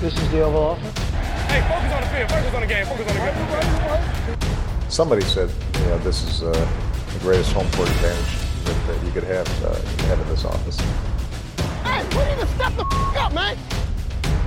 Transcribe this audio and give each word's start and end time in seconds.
This 0.00 0.12
is 0.14 0.30
the 0.30 0.42
Oval 0.42 0.62
Office. 0.62 0.98
Hey, 1.48 1.60
focus 1.68 1.92
on 1.92 2.00
the 2.02 2.08
field. 2.08 2.30
Focus 2.30 2.54
on 2.54 2.60
the 2.60 2.66
game. 2.66 2.86
Focus 2.86 3.06
on 3.08 3.14
the 3.16 4.36
game. 4.36 4.90
Somebody 4.90 5.22
said, 5.22 5.50
you 5.80 5.86
know, 5.86 5.98
this 5.98 6.22
is 6.22 6.42
uh, 6.42 6.52
the 7.12 7.18
greatest 7.20 7.52
home 7.52 7.66
court 7.72 7.88
advantage 7.88 8.32
that, 8.64 8.76
that 8.88 9.04
you 9.04 9.10
could 9.12 9.24
have, 9.24 9.48
uh, 9.64 9.74
have 10.08 10.20
in 10.20 10.28
this 10.28 10.44
office. 10.44 10.78
Hey, 11.82 12.02
we 12.16 12.24
need 12.28 12.40
to 12.40 12.46
step 12.56 12.72
the 12.76 12.84
f- 12.84 13.16
up, 13.24 13.32
man. 13.34 13.56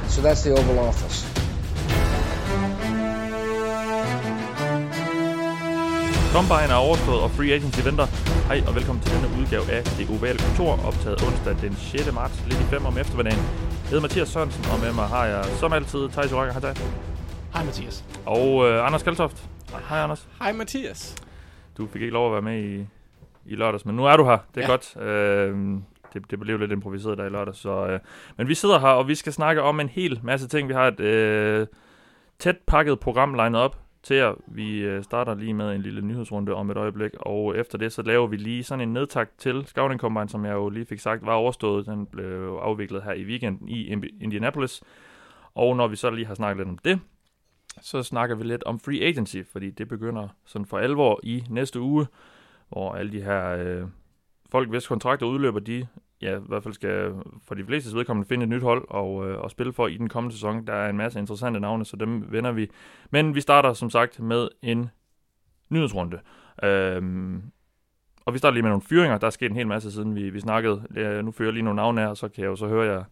So 0.08 0.22
that's 0.22 0.44
the 0.44 0.51
Oval 0.51 0.79
Office. 0.79 1.26
Combine 6.34 6.70
er 6.72 6.76
overstået, 6.76 7.22
og 7.22 7.31
Free 7.31 7.54
Agency 7.54 7.79
venter. 7.84 8.06
Hej 8.47 8.63
og 8.68 8.76
velkommen 8.76 9.04
til 9.04 9.13
denne 9.16 9.29
udgave 9.42 9.72
af 9.72 9.84
Det 9.84 10.10
Ovale 10.10 10.40
Kontor, 10.40 10.79
optaget 10.88 11.24
onsdag 11.28 11.56
den 11.62 11.78
6. 11.92 12.13
marts, 12.13 12.34
lidt 12.47 12.60
i 12.60 12.63
5 12.63 12.86
om 12.86 12.97
eftermiddagen. 12.97 13.44
Hedder 13.90 14.01
Mathias 14.01 14.28
Sørensen, 14.28 14.65
og 14.74 14.79
med 14.79 14.94
mig 14.94 15.05
har 15.08 15.26
jeg 15.26 15.46
som 15.46 15.74
altid 15.74 16.09
Thijs 16.09 16.32
Joranger. 16.32 16.54
Hej, 16.54 16.62
Thijs. 16.62 16.80
Hej 17.54 17.64
Mathias. 17.64 18.05
Og 18.26 18.70
øh, 18.70 18.86
Anders 18.86 19.04
Kaltoft. 19.04 19.50
Hej, 19.90 20.00
Anders. 20.00 20.27
Hej 20.40 20.52
Mathias. 20.52 21.16
Du 21.77 21.88
fik 21.88 22.02
ikke 22.02 22.14
lov 22.14 22.26
at 22.28 22.31
være 22.34 22.41
med 22.41 22.64
i, 22.64 22.88
i 23.45 23.55
lørdags, 23.55 23.86
men 23.86 23.95
nu 23.95 24.05
er 24.05 24.17
du 24.17 24.26
her. 24.26 24.38
Det 24.55 24.64
er 24.64 24.67
Ja. 24.67 24.72
godt. 24.72 24.98
Øh, 25.02 25.58
det, 26.14 26.31
det 26.31 26.40
blev 26.40 26.58
lidt 26.59 26.72
improviseret 26.72 27.17
der 27.17 27.26
i 27.26 27.30
lørdags. 27.30 27.58
Så, 27.59 27.88
øh, 27.88 28.00
men 28.38 28.48
vi 28.48 28.54
sidder 28.55 28.80
her, 28.80 28.88
og 28.88 29.08
vi 29.08 29.16
skal 29.16 29.34
snakke 29.34 29.62
om 29.62 29.80
en 29.80 29.90
hel 29.90 30.20
masse 30.23 30.48
ting. 30.48 30.67
Vi 30.70 30.73
har 30.73 30.88
et 30.88 31.00
øh, 31.00 31.67
tæt 32.40 32.56
pakket 32.67 33.00
program 33.00 33.34
legnet 33.34 33.62
op 33.62 33.78
til 34.03 34.16
jer. 34.16 34.34
Vi 34.48 34.80
øh, 34.80 35.03
starter 35.03 35.35
lige 35.35 35.53
med 35.53 35.76
en 35.76 35.81
lille 35.81 36.02
nyhedsrunde 36.02 36.53
om 36.53 36.71
et 36.71 36.77
øjeblik, 36.77 37.12
og 37.20 37.58
efter 37.58 37.77
det 37.77 37.94
så 37.94 38.02
laver 38.02 38.27
vi 38.27 38.38
lige 38.38 38.63
sådan 38.63 38.81
en 38.81 38.94
nedtakt 38.94 39.31
til 39.38 39.63
Scouting 39.66 39.99
Combine, 39.99 40.30
som 40.30 40.45
jeg 40.45 40.53
jo 40.53 40.70
lige 40.70 40.85
fik 40.85 40.99
sagt 40.99 41.25
var 41.25 41.34
overstået. 41.34 41.85
Den 41.85 42.05
blev 42.05 42.59
afviklet 42.62 43.03
her 43.03 43.13
i 43.13 43.23
weekenden 43.23 43.70
i 43.70 43.95
Indianapolis. 44.22 44.84
Og 45.55 45.75
når 45.75 45.88
vi 45.88 45.95
så 45.95 46.09
lige 46.09 46.25
har 46.25 46.35
snakket 46.35 46.58
lidt 46.58 46.70
om 46.70 46.77
det, 46.77 46.99
så 47.81 48.03
snakker 48.03 48.36
vi 48.36 48.44
lidt 48.44 48.64
om 48.64 48.80
free 48.80 49.02
agency, 49.02 49.38
fordi 49.52 49.69
det 49.72 49.88
begynder 49.88 50.28
sådan 50.45 50.66
for 50.66 50.78
alvor 50.78 51.19
i 51.23 51.44
næste 51.50 51.80
uge, 51.80 52.08
hvor 52.69 52.94
alle 52.94 53.11
de 53.11 53.22
her 53.22 53.50
øh, 53.50 53.88
folk, 54.52 54.69
hvis 54.69 54.88
kontrakter 54.88 55.25
udløber, 55.25 55.59
de 55.59 55.88
ja, 56.22 56.38
i 56.38 56.42
hvert 56.48 56.64
fald 56.64 56.73
skal 56.73 57.14
for 57.48 57.56
de 57.56 57.66
fleste 57.66 57.98
vedkommende 57.98 58.28
finde 58.28 58.44
et 58.44 58.50
nyt 58.50 58.62
hold 58.62 58.86
og, 58.89 59.30
øh, 59.30 59.39
og 59.39 59.52
spille 59.52 59.73
for 59.73 59.88
i 59.88 59.98
den 59.98 60.09
kommende 60.09 60.36
sæson. 60.36 60.67
Der 60.67 60.73
er 60.73 60.89
en 60.89 60.98
masse 60.98 61.20
interessante 61.20 61.59
navne, 61.59 61.86
så 61.86 61.95
dem 61.95 62.31
vender 62.31 62.52
vi. 62.52 62.70
Men 63.09 63.36
vi 63.36 63.42
starter 63.42 63.73
som 63.73 63.89
sagt 63.89 64.20
med 64.20 64.50
en 64.62 64.90
nyhedsrunde. 65.70 66.20
Øhm, 66.64 67.44
og 68.25 68.34
vi 68.34 68.38
starter 68.38 68.53
lige 68.53 68.64
med 68.64 68.70
nogle 68.70 68.81
fyringer. 68.81 69.17
Der 69.17 69.28
er 69.28 69.31
sket 69.31 69.50
en 69.50 69.58
hel 69.58 69.67
masse 69.67 69.92
siden 69.92 70.16
vi, 70.16 70.30
vi 70.30 70.40
snakkede. 70.40 70.84
Øh, 70.95 71.25
nu 71.25 71.31
fører 71.31 71.47
jeg 71.47 71.53
lige 71.53 71.64
nogle 71.64 71.75
navne 71.75 72.02
her, 72.02 72.08
og 72.08 72.17
så 72.17 72.30
kan 72.30 72.44
jeg 72.44 72.50
jo 72.50 72.56
så 72.56 72.67
høre 72.67 72.94
jer 72.94 73.03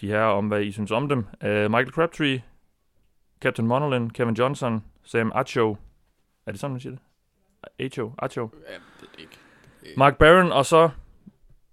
de 0.00 0.06
her 0.06 0.22
om, 0.22 0.48
hvad 0.48 0.62
I 0.62 0.72
synes 0.72 0.90
om 0.90 1.08
dem. 1.08 1.26
Øh, 1.42 1.70
Michael 1.70 1.90
Crabtree, 1.90 2.42
Captain 3.40 3.68
Monolin, 3.68 4.10
Kevin 4.10 4.34
Johnson, 4.34 4.84
Sam 5.04 5.32
Acho. 5.34 5.76
Er 6.46 6.50
det 6.50 6.60
sådan, 6.60 6.72
man 6.72 6.80
siger 6.80 6.92
det? 6.92 7.00
Acho, 7.78 8.12
Acho. 8.18 8.50
Jeg 8.70 8.80
ved 9.00 9.08
det 9.12 9.20
ikke. 9.20 9.38
Mark 9.96 10.18
Barron, 10.18 10.52
og 10.52 10.66
så 10.66 10.90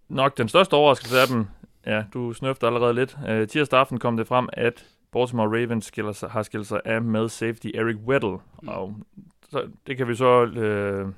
nok 0.09 0.37
den 0.37 0.49
største 0.49 0.73
overraskelse 0.73 1.19
af 1.19 1.27
dem. 1.27 1.45
Ja, 1.85 2.03
du 2.13 2.33
snøfter 2.33 2.67
allerede 2.67 2.93
lidt. 2.93 3.17
Uh, 3.29 3.47
tirsdag 3.47 3.79
aften 3.79 3.99
kom 3.99 4.17
det 4.17 4.27
frem, 4.27 4.49
at 4.53 4.85
Baltimore 5.11 5.47
Ravens 5.47 5.85
skiller 5.85 6.11
sig, 6.11 6.29
har 6.29 6.43
skilt 6.43 6.67
sig 6.67 6.81
af 6.85 7.01
med 7.01 7.29
safety 7.29 7.67
Eric 7.75 7.97
Weddle. 8.07 8.37
Mm. 8.61 8.67
Og 8.67 8.95
så, 9.49 9.67
det 9.87 9.97
kan 9.97 10.07
vi 10.07 10.15
så... 10.15 10.43
Uh, 10.43 11.13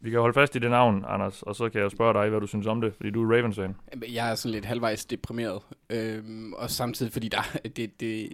vi 0.00 0.10
kan 0.10 0.20
holde 0.20 0.34
fast 0.34 0.56
i 0.56 0.58
det 0.58 0.70
navn, 0.70 1.04
Anders, 1.08 1.42
og 1.42 1.56
så 1.56 1.68
kan 1.68 1.80
jeg 1.80 1.90
spørge 1.90 2.22
dig, 2.22 2.30
hvad 2.30 2.40
du 2.40 2.46
synes 2.46 2.66
om 2.66 2.80
det, 2.80 2.94
fordi 2.94 3.10
du 3.10 3.22
er 3.22 3.36
Ravens-fan. 3.36 3.74
Jamen, 3.92 4.14
Jeg 4.14 4.30
er 4.30 4.34
sådan 4.34 4.52
lidt 4.52 4.64
halvvejs 4.64 5.04
deprimeret. 5.04 5.62
Øhm, 5.90 6.52
og 6.52 6.70
samtidig 6.70 7.12
fordi 7.12 7.28
der, 7.28 7.58
det, 7.76 8.00
det, 8.00 8.28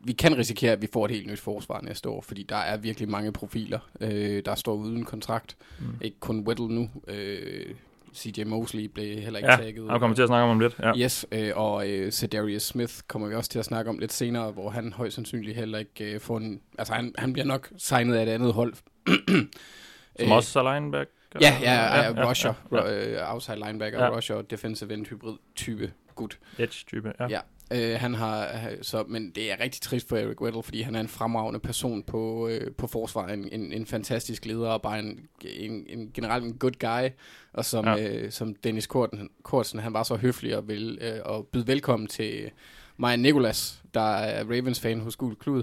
vi 0.00 0.12
kan 0.12 0.38
risikere, 0.38 0.72
at 0.72 0.82
vi 0.82 0.88
får 0.92 1.04
et 1.04 1.10
helt 1.10 1.26
nyt 1.26 1.40
forsvar 1.40 1.80
næste 1.80 2.08
år, 2.08 2.20
fordi 2.20 2.42
der 2.42 2.56
er 2.56 2.76
virkelig 2.76 3.08
mange 3.08 3.32
profiler, 3.32 3.78
øh, 4.00 4.42
der 4.44 4.54
står 4.54 4.74
uden 4.74 5.04
kontrakt. 5.04 5.56
Mm. 5.80 5.86
Ikke 6.00 6.20
kun 6.20 6.40
Weddle 6.40 6.68
nu. 6.68 6.90
Øh, 7.08 7.74
CJ 8.18 8.44
Mosley 8.44 8.84
blev 8.84 9.20
heller 9.20 9.38
ikke 9.38 9.50
Ja, 9.50 9.56
tagget. 9.56 9.90
han 9.90 10.00
kommer 10.00 10.14
til 10.14 10.22
at 10.22 10.28
snakke 10.28 10.44
om 10.44 10.50
om 10.50 10.60
lidt. 10.60 10.76
Ja. 10.82 10.92
Yes, 10.96 11.26
øh, 11.32 11.50
og 11.54 11.88
øh, 11.90 12.10
Cedarius 12.12 12.62
Smith 12.62 12.94
kommer 13.08 13.28
vi 13.28 13.34
også 13.34 13.50
til 13.50 13.58
at 13.58 13.64
snakke 13.64 13.88
om 13.90 13.98
lidt 13.98 14.12
senere, 14.12 14.50
hvor 14.50 14.70
han 14.70 14.92
højst 14.92 15.14
sandsynligt 15.14 15.56
heller 15.56 15.78
ikke 15.78 16.12
øh, 16.14 16.20
får 16.20 16.36
en... 16.36 16.60
Altså, 16.78 16.94
han, 16.94 17.14
han 17.18 17.32
bliver 17.32 17.46
nok 17.46 17.68
signet 17.78 18.14
af 18.16 18.22
et 18.22 18.28
andet 18.28 18.52
hold. 18.52 18.74
Som 20.20 20.32
også 20.32 20.60
er 20.60 20.74
linebacker. 20.74 21.12
Ja, 21.40 21.56
ja, 21.62 21.72
ja, 21.72 22.02
ja, 22.12 22.28
rusher, 22.28 22.54
ja, 22.72 22.86
ja, 22.92 23.10
ja. 23.10 23.34
outside 23.34 23.56
linebacker, 23.56 23.98
Ja. 23.98 24.04
ja. 24.04 24.16
rusher, 24.16 24.42
defensive 24.42 24.94
end 24.94 25.06
hybrid 25.06 25.34
type. 25.56 25.92
Gut. 26.14 26.38
Edge-type, 26.58 27.12
ja. 27.20 27.26
Ja. 27.28 27.40
Øh, 27.70 27.94
han 28.00 28.14
har, 28.14 28.42
øh, 28.44 28.76
så, 28.82 29.04
men 29.08 29.30
det 29.30 29.52
er 29.52 29.60
rigtig 29.60 29.80
trist 29.80 30.08
for 30.08 30.16
Eric 30.16 30.40
Weddle, 30.40 30.62
fordi 30.62 30.82
han 30.82 30.94
er 30.94 31.00
en 31.00 31.08
fremragende 31.08 31.60
person 31.60 32.02
på, 32.02 32.48
øh, 32.48 32.72
på 32.74 32.86
forsvaret, 32.86 33.34
en, 33.34 33.48
en, 33.52 33.72
en 33.72 33.86
fantastisk 33.86 34.46
leder, 34.46 34.68
og 34.68 34.82
bare 34.82 34.98
en, 34.98 35.20
en, 35.44 35.86
en 35.88 36.10
generelt 36.14 36.44
en 36.44 36.54
good 36.58 36.72
guy, 36.80 37.08
og 37.52 37.64
som, 37.64 37.84
Ja. 37.86 38.08
øh, 38.08 38.30
som 38.32 38.54
Dennis 38.54 38.86
Korten, 38.86 39.30
Kortsen, 39.42 39.78
han 39.78 39.92
var 39.92 40.02
så 40.02 40.16
høflig 40.16 40.56
og 40.56 40.68
vil 40.68 40.98
øh, 41.00 41.20
og 41.24 41.46
byde 41.46 41.66
velkommen 41.66 42.06
til 42.06 42.50
mig 42.96 43.16
Nicolas, 43.16 43.82
der 43.94 44.00
er 44.16 44.44
Ravens-fan 44.44 45.00
hos 45.00 45.16
Gul 45.16 45.34
Klud, 45.36 45.62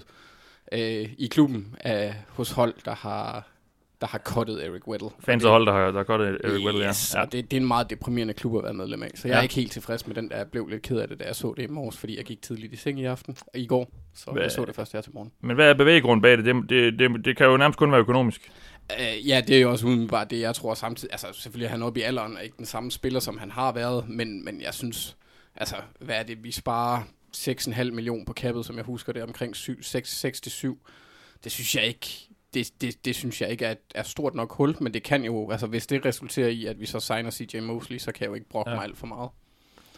øh, 0.71 1.09
i 1.17 1.27
klubben 1.31 1.75
af, 1.79 2.15
hos 2.27 2.51
hold, 2.51 2.73
der 2.85 2.95
har, 2.95 3.47
der 4.05 4.11
har 4.11 4.19
cuttet 4.19 4.66
Eric 4.66 4.88
Weddle. 4.88 5.09
Fans 5.19 5.43
Og 5.43 5.47
og 5.51 5.53
hold, 5.53 5.66
der 5.66 5.71
har, 5.73 5.85
der 5.85 5.97
har 5.97 6.03
godt 6.03 6.21
Eric 6.21 6.66
Weddle, 6.66 6.81
ja. 6.83 6.89
Yes, 6.89 7.13
ja. 7.16 7.21
og 7.21 7.31
det, 7.31 7.51
det 7.51 7.57
er 7.57 7.61
en 7.61 7.67
meget 7.67 7.89
deprimerende 7.89 8.33
klub 8.33 8.57
at 8.57 8.63
være 8.63 8.73
medlem 8.73 9.03
af. 9.03 9.11
Så 9.16 9.27
jeg 9.27 9.33
Ja. 9.35 9.39
er 9.39 9.43
ikke 9.43 9.55
helt 9.55 9.71
tilfreds 9.71 10.07
med 10.07 10.16
den, 10.16 10.29
der 10.29 10.38
jeg 10.38 10.47
blev 10.47 10.67
lidt 10.67 10.81
ked 10.81 10.97
af 10.97 11.07
det, 11.07 11.19
da 11.19 11.23
jeg 11.25 11.35
så 11.35 11.53
det 11.57 11.63
i 11.63 11.67
morges, 11.67 11.97
fordi 11.97 12.17
jeg 12.17 12.25
gik 12.25 12.41
tidligt 12.41 12.73
i 12.73 12.75
seng 12.75 12.99
i 12.99 13.05
aften, 13.05 13.38
i 13.55 13.65
går. 13.67 13.89
Så 14.15 14.31
Hvad- 14.31 14.41
jeg 14.41 14.51
så 14.51 14.65
det 14.65 14.75
først 14.75 14.94
her 14.94 15.01
til 15.01 15.11
morgen. 15.13 15.31
Men 15.41 15.55
hvad 15.55 15.69
er 15.69 15.73
bevæggrunden 15.73 16.21
bag 16.21 16.38
det? 16.38 16.45
Det, 16.45 16.55
det, 16.69 16.99
det? 16.99 17.25
det 17.25 17.38
kan 17.38 17.45
jo 17.45 17.57
nærmest 17.57 17.79
kun 17.79 17.91
være 17.91 17.99
økonomisk. 18.01 18.51
Uh, 18.99 19.27
ja, 19.27 19.41
det 19.47 19.55
er 19.57 19.61
jo 19.61 19.71
også 19.71 19.85
umiddelbart 19.88 20.29
det, 20.29 20.39
jeg 20.39 20.55
tror 20.55 20.73
samtidig. 20.73 21.13
Altså 21.13 21.27
selvfølgelig 21.33 21.65
er 21.65 21.71
han 21.71 21.83
oppe 21.83 21.99
i 21.99 22.03
alderen, 22.03 22.38
og 22.38 22.44
ikke 22.44 22.57
den 22.57 22.65
samme 22.65 22.91
spiller, 22.91 23.19
som 23.19 23.38
han 23.38 23.51
har 23.51 23.71
været, 23.71 24.09
men, 24.09 24.45
men 24.45 24.61
jeg 24.61 24.73
synes, 24.73 25.17
altså 25.55 25.75
hvad 25.99 26.15
er 26.15 26.23
det, 26.23 26.44
vi 26.44 26.51
sparer 26.51 27.01
6,5 27.38 27.83
millioner 27.91 28.25
på 28.25 28.33
kappet, 28.33 28.65
som 28.65 28.75
jeg 28.75 28.83
husker 28.85 29.13
det, 29.13 29.23
omkring 29.23 29.55
7, 29.55 29.83
6, 29.83 30.17
6 30.19 30.41
til 30.41 30.51
7. 30.51 30.79
Det 31.44 31.51
synes 31.51 31.75
jeg 31.75 31.83
ikke, 31.88 32.29
det, 32.55 32.71
det, 32.81 33.05
det 33.05 33.16
synes 33.16 33.41
jeg 33.41 33.49
ikke 33.49 33.66
er, 33.66 33.75
er 33.95 34.03
stort 34.03 34.35
nok 34.35 34.53
hul, 34.53 34.75
men 34.81 34.93
det 34.93 35.03
kan 35.03 35.23
jo, 35.25 35.51
altså 35.51 35.67
hvis 35.67 35.88
det 35.88 36.05
resulterer 36.05 36.47
i, 36.47 36.66
at 36.66 36.79
vi 36.79 36.85
så 36.85 36.99
signer 36.99 37.31
CJ 37.31 37.59
Mosley, 37.59 37.97
så 37.97 38.11
kan 38.11 38.21
jeg 38.21 38.29
jo 38.29 38.33
ikke 38.33 38.49
brokke 38.49 38.71
Ja. 38.71 38.75
mig 38.75 38.83
alt 38.83 38.97
for 38.97 39.07
meget. 39.07 39.29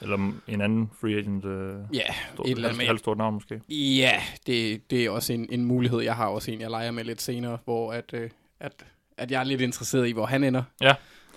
Eller 0.02 0.32
en 0.48 0.62
anden 0.62 0.92
free 1.02 1.18
agent. 1.18 1.46
Øh, 1.46 1.74
Ja, 1.94 2.02
stort, 2.34 2.48
et 2.48 2.52
eller 2.56 2.70
andet. 2.70 2.88
halvt 2.88 3.00
stort 3.00 3.18
navn 3.18 3.34
måske. 3.34 3.62
Ja, 3.70 4.12
det, 4.48 4.92
det 4.92 5.06
er 5.06 5.10
også 5.10 5.34
en, 5.34 5.48
en 5.52 5.66
mulighed. 5.66 6.02
Jeg 6.02 6.16
har 6.16 6.28
også 6.28 6.52
en, 6.52 6.62
jeg 6.62 6.70
leger 6.70 6.92
med 6.92 7.04
lidt 7.04 7.22
senere, 7.22 7.58
hvor 7.66 7.92
at, 7.94 8.14
øh, 8.14 8.30
at, 8.60 8.86
at 9.18 9.32
jeg 9.32 9.40
er 9.40 9.44
lidt 9.44 9.62
interesseret 9.62 10.08
i, 10.08 10.12
hvor 10.12 10.26
han 10.26 10.44
ender. 10.44 10.64
Ja. 10.82 10.94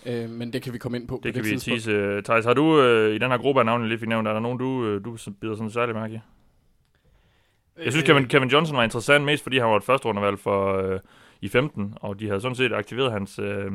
Øh, 0.06 0.30
men 0.30 0.52
det 0.52 0.62
kan 0.62 0.72
vi 0.72 0.78
komme 0.78 0.98
ind 0.98 1.08
på. 1.08 1.16
på 1.16 1.20
Det 1.24 1.34
kan 1.34 1.44
vi 1.44 1.48
tidspunkt. 1.50 1.82
tease. 1.82 2.22
Thijs, 2.22 2.44
har 2.44 2.54
du 2.54 2.80
øh, 2.82 3.14
i 3.14 3.18
den 3.18 3.30
her 3.30 3.38
gruppe 3.38 3.60
af 3.60 3.66
navne, 3.66 3.88
lige 3.88 3.98
fik 3.98 4.08
nævnt, 4.08 4.28
er 4.28 4.32
der 4.32 4.40
nogen, 4.40 4.58
du, 4.58 4.86
øh, 4.86 5.04
du 5.04 5.16
bider 5.40 5.54
sådan 5.54 5.70
særlig 5.70 5.94
mærke 5.94 6.14
i? 6.14 6.18
Jeg 7.84 7.92
synes, 7.92 8.06
Kevin, 8.06 8.28
Kevin 8.28 8.48
Johnson 8.48 8.76
var 8.76 8.82
interessant, 8.82 9.24
mest 9.24 9.42
fordi 9.42 9.58
han 9.58 9.68
var 9.68 9.76
et 9.76 9.84
første 9.84 10.08
rundevalg 10.08 10.38
for 10.38 10.76
øh, 10.76 11.00
i 11.40 11.48
15, 11.48 11.94
og 12.00 12.20
de 12.20 12.26
havde 12.26 12.40
sådan 12.40 12.54
set 12.54 12.72
aktiveret 12.72 13.12
hans, 13.12 13.38
øh, 13.38 13.72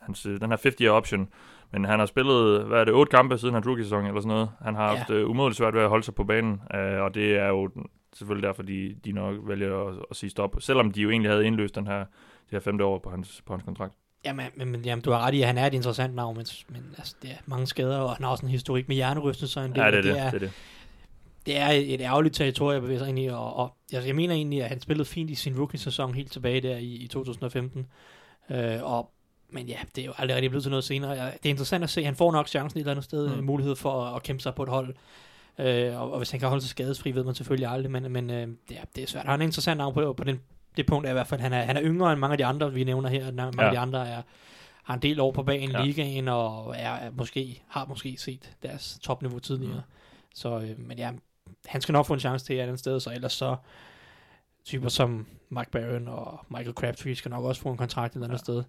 hans 0.00 0.26
øh, 0.26 0.40
den 0.40 0.50
her 0.50 0.56
50-year 0.56 0.90
option. 0.90 1.28
Men 1.72 1.84
han 1.84 1.98
har 1.98 2.06
spillet, 2.06 2.64
hvad 2.64 2.80
er 2.80 2.84
det, 2.84 2.94
otte 2.94 3.10
kampe 3.10 3.38
siden 3.38 3.54
hans 3.54 3.66
rookie-sæson 3.66 4.06
eller 4.06 4.20
sådan 4.20 4.28
noget. 4.28 4.50
Han 4.62 4.74
har 4.74 4.90
Ja. 4.90 4.96
haft 4.96 5.10
øh, 5.10 5.30
umådeligt 5.30 5.58
svært 5.58 5.74
ved 5.74 5.82
at 5.82 5.88
holde 5.88 6.04
sig 6.04 6.14
på 6.14 6.24
banen, 6.24 6.60
øh, 6.74 7.00
og 7.02 7.14
det 7.14 7.36
er 7.36 7.48
jo 7.48 7.70
selvfølgelig 8.16 8.46
derfor, 8.46 8.62
de, 8.62 8.96
de 9.04 9.12
nok 9.12 9.36
vælger 9.42 9.88
at, 9.88 9.94
at 10.10 10.16
sige 10.16 10.30
stop. 10.30 10.56
Selvom 10.60 10.90
de 10.92 11.00
jo 11.00 11.10
egentlig 11.10 11.30
havde 11.30 11.46
indløst 11.46 11.74
den 11.74 11.86
her, 11.86 11.98
det 11.98 12.06
her 12.50 12.60
femte 12.60 12.84
år 12.84 12.98
på 12.98 13.10
hans, 13.10 13.42
på 13.46 13.52
hans 13.52 13.62
kontrakt. 13.64 13.92
Jamen, 14.24 14.46
men, 14.56 14.70
men 14.72 14.80
jamen, 14.84 15.02
du 15.02 15.10
har 15.10 15.18
ret 15.26 15.34
i, 15.34 15.40
at 15.40 15.46
han 15.46 15.58
er 15.58 15.66
et 15.66 15.74
interessant 15.74 16.14
navn, 16.14 16.36
men, 16.36 16.46
men 16.68 16.94
altså, 16.98 17.16
det 17.22 17.30
er 17.30 17.34
mange 17.46 17.66
skader, 17.66 17.98
og 17.98 18.16
han 18.16 18.24
har 18.24 18.30
også 18.30 18.46
en 18.46 18.50
historik 18.50 18.88
med 18.88 18.96
hjernerystelse. 18.96 19.60
En 19.60 19.70
del, 19.70 19.78
Ja, 19.80 19.90
det 19.90 19.98
er 19.98 20.02
det. 20.02 20.04
det, 20.14 20.20
er, 20.20 20.24
det, 20.30 20.34
er 20.34 20.38
det. 20.38 20.52
Det 21.46 21.58
er 21.58 21.68
et 21.70 22.00
ærgerligt 22.00 22.34
territorium 22.34 22.76
at 22.76 22.82
bevæge 22.82 22.98
sig 22.98 23.08
ind 23.08 23.18
i, 23.18 23.26
og, 23.26 23.56
og 23.56 23.74
altså, 23.92 24.06
jeg 24.06 24.16
mener 24.16 24.34
egentlig, 24.34 24.62
at 24.62 24.68
han 24.68 24.80
spillede 24.80 25.04
fint 25.04 25.30
i 25.30 25.34
sin 25.34 25.58
rookie-sæson 25.58 26.14
helt 26.14 26.32
tilbage 26.32 26.60
der 26.60 26.76
i, 26.76 26.84
i 26.94 27.06
2015. 27.08 27.86
Øh, 28.50 28.82
og, 28.82 29.10
men 29.50 29.66
ja, 29.66 29.76
det 29.96 30.02
er 30.02 30.06
jo 30.06 30.12
aldrig 30.18 30.34
rigtig 30.36 30.50
blevet 30.50 30.62
til 30.62 30.70
noget 30.70 30.84
senere. 30.84 31.14
Det 31.16 31.46
er 31.46 31.50
interessant 31.50 31.84
at 31.84 31.90
se, 31.90 32.04
han 32.04 32.14
får 32.16 32.32
nok 32.32 32.48
chancen 32.48 32.78
et 32.78 32.80
eller 32.80 32.92
andet 32.92 33.04
sted, 33.04 33.28
Mm. 33.28 33.36
mm. 33.36 33.44
mulighed 33.44 33.76
for 33.76 34.04
at, 34.04 34.16
at 34.16 34.22
kæmpe 34.22 34.42
sig 34.42 34.54
på 34.54 34.62
et 34.62 34.68
hold. 34.68 34.94
Øh, 35.58 36.00
og, 36.00 36.10
og 36.12 36.18
hvis 36.18 36.30
han 36.30 36.40
kan 36.40 36.48
holde 36.48 36.62
sig 36.62 36.70
skadesfri, 36.70 37.10
ved 37.14 37.24
man 37.24 37.34
selvfølgelig 37.34 37.68
aldrig, 37.68 37.90
men, 37.92 38.12
men 38.12 38.30
øh, 38.30 38.48
det, 38.68 38.76
er, 38.76 38.84
det 38.96 39.02
er 39.02 39.06
svært. 39.06 39.24
Han 39.24 39.30
er 39.30 39.34
en 39.34 39.42
interessant 39.48 39.78
navn 39.78 39.94
på, 39.94 40.12
på 40.12 40.24
den, 40.24 40.40
det 40.76 40.86
punkt 40.86 41.06
er 41.06 41.10
i 41.10 41.12
hvert 41.12 41.26
fald, 41.26 41.40
han 41.40 41.52
er, 41.52 41.62
han 41.62 41.76
er 41.76 41.82
yngre 41.82 42.12
end 42.12 42.20
mange 42.20 42.32
af 42.32 42.38
de 42.38 42.44
andre, 42.44 42.72
vi 42.72 42.84
nævner 42.84 43.08
her. 43.08 43.32
Mange 43.32 43.62
Ja. 43.62 43.66
af 43.66 43.72
de 43.72 43.78
andre 43.78 44.08
er, 44.08 44.22
har 44.84 44.94
en 44.94 45.02
del 45.02 45.20
år 45.20 45.32
på 45.32 45.42
banen 45.42 45.70
i 45.70 45.72
Ja. 45.72 45.84
ligaen, 45.84 46.28
og 46.28 46.74
er, 46.78 46.90
er 46.90 47.10
måske, 47.10 47.62
har 47.68 47.86
måske 47.86 48.16
set 48.18 48.50
deres 48.62 48.98
topniveau 49.02 49.38
tidligere. 49.38 49.74
Mm. 49.76 49.80
Så, 50.34 50.58
øh, 50.60 50.78
men 50.78 50.98
ja, 50.98 51.10
han 51.66 51.80
skal 51.80 51.92
nok 51.92 52.06
få 52.06 52.14
en 52.14 52.20
chance 52.20 52.46
til 52.46 52.56
et 52.56 52.60
andet 52.60 52.78
sted, 52.78 53.00
så 53.00 53.10
ellers 53.14 53.32
så 53.32 53.56
typer 54.64 54.88
som 54.88 55.26
Mark 55.48 55.70
Barron 55.70 56.08
og 56.08 56.40
Michael 56.48 56.74
Crabtree 56.74 57.14
skal 57.14 57.30
nok 57.30 57.44
også 57.44 57.62
få 57.62 57.68
en 57.68 57.76
kontrakt 57.76 58.16
et 58.16 58.22
andet 58.22 58.32
Ja. 58.32 58.36
sted. 58.38 58.62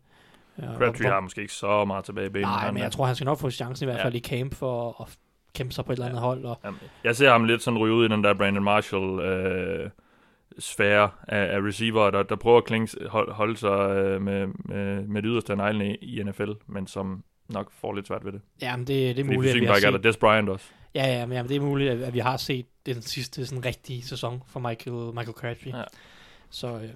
Ja, 0.62 0.66
Crabtree 0.78 1.10
har 1.12 1.20
måske 1.20 1.42
ikke 1.42 1.54
så 1.54 1.86
meget 1.86 2.06
tilbage 2.06 2.26
i 2.28 2.30
benene. 2.30 2.52
Nej, 2.52 2.72
men 2.72 2.84
jeg 2.84 2.92
tror, 2.92 3.06
han 3.06 3.16
skal 3.16 3.26
nok 3.26 3.40
få 3.40 3.50
chancen 3.50 3.84
i 3.84 3.88
hvert 3.88 3.98
Ja. 4.00 4.06
fald 4.06 4.16
i 4.16 4.20
camp 4.20 4.54
for 4.56 5.02
at 5.02 5.18
kæmpe 5.54 5.74
sig 5.74 5.86
på 5.86 5.92
et 5.92 5.96
eller 5.96 6.06
andet 6.08 6.22
hold. 6.22 6.46
Og, 6.46 6.60
Jamen, 6.64 6.80
jeg 7.04 7.16
ser 7.16 7.32
ham 7.32 7.44
lidt 7.44 7.62
sådan 7.64 7.78
ryge 7.80 7.94
ud 7.94 8.06
i 8.06 8.08
den 8.10 8.24
der 8.24 8.34
Brandon 8.34 8.64
Marshall 8.64 9.20
øh, 9.20 9.90
sfære 10.60 11.10
af, 11.28 11.56
af 11.56 11.60
receiver, 11.62 12.12
der, 12.12 12.24
der 12.24 12.36
prøver 12.36 12.58
at 12.58 12.66
klinge, 12.66 13.08
hold, 13.10 13.32
holde 13.32 13.58
sig 13.58 13.90
øh, 13.90 14.22
med, 14.22 14.48
med, 14.48 15.02
med 15.08 15.22
det 15.22 15.30
yderste 15.32 15.54
af 15.54 15.58
neglene 15.58 15.96
i, 15.96 16.20
i 16.20 16.24
NFL, 16.24 16.52
men 16.68 16.88
som 16.88 17.24
nok 17.50 17.72
får 17.72 17.94
lidt 17.94 18.08
svært 18.08 18.26
ved 18.26 18.32
det. 18.32 18.42
ja, 18.62 18.76
men 18.78 18.88
det, 18.88 18.88
det 18.88 19.10
er 19.10 19.14
Fordi 19.14 19.24
muligt, 19.24 19.40
at 19.40 19.44
vi 19.44 19.48
fysikken 19.48 19.68
bare 19.68 19.78
ikke 19.78 19.88
er 19.88 19.92
der. 19.92 19.98
Des 19.98 20.18
Bryant 20.18 20.50
også. 20.50 20.66
Ja, 20.96 21.08
ja, 21.08 21.26
men, 21.26 21.36
ja, 21.36 21.44
men 21.44 21.50
det 21.50 21.56
er 21.56 21.62
muligt, 21.62 21.92
at, 21.92 22.02
at 22.02 22.14
vi 22.14 22.20
har 22.20 22.38
set 22.38 22.66
den 22.86 23.02
sidste 23.02 23.46
sådan 23.46 23.66
rigtige 23.66 24.04
sæson 24.04 24.44
for 24.48 24.60
Michael, 24.60 25.14
Michael 25.14 25.38
Crabtree. 25.38 25.78
Ja. 25.78 25.84
Så 26.50 26.68
øh, 26.68 26.90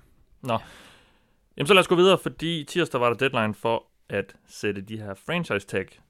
Jamen 1.58 1.68
så 1.68 1.74
lad 1.74 1.80
os 1.80 1.88
gå 1.88 1.96
videre, 1.96 2.18
fordi 2.18 2.64
tirsdag 2.64 3.02
var 3.02 3.14
der 3.14 3.30
deadline 3.30 3.54
for 3.54 3.86
at 4.10 4.36
sætte 4.48 4.82
de 4.82 4.98
her 4.98 5.14
franchise 5.14 5.68
tags 5.68 6.02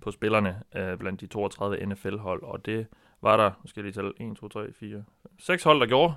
på 0.00 0.10
spillerne 0.10 0.62
øh, 0.76 0.98
blandt 0.98 1.20
de 1.20 1.26
32 1.26 1.86
NFL-hold, 1.86 2.42
og 2.42 2.66
det 2.66 2.86
var 3.22 3.36
der, 3.36 3.50
nu 3.62 3.68
skal 3.68 3.80
jeg 3.80 3.84
lige 3.84 3.92
tælle, 3.92 4.30
1, 4.30 4.36
2, 4.36 4.48
3, 4.48 4.72
4, 4.72 5.04
6 5.38 5.62
hold, 5.62 5.80
der 5.80 5.86
gjorde. 5.86 6.14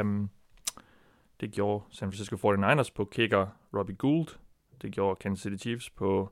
Um, 0.00 0.30
det 1.40 1.52
gjorde 1.52 1.84
San 1.90 2.12
Francisco 2.12 2.36
49ers 2.36 2.92
på 2.94 3.04
kicker 3.04 3.46
Robbie 3.76 3.96
Gould. 3.96 4.28
Det 4.82 4.92
gjorde 4.92 5.16
Kansas 5.16 5.42
City 5.42 5.62
Chiefs 5.62 5.90
på 5.90 6.30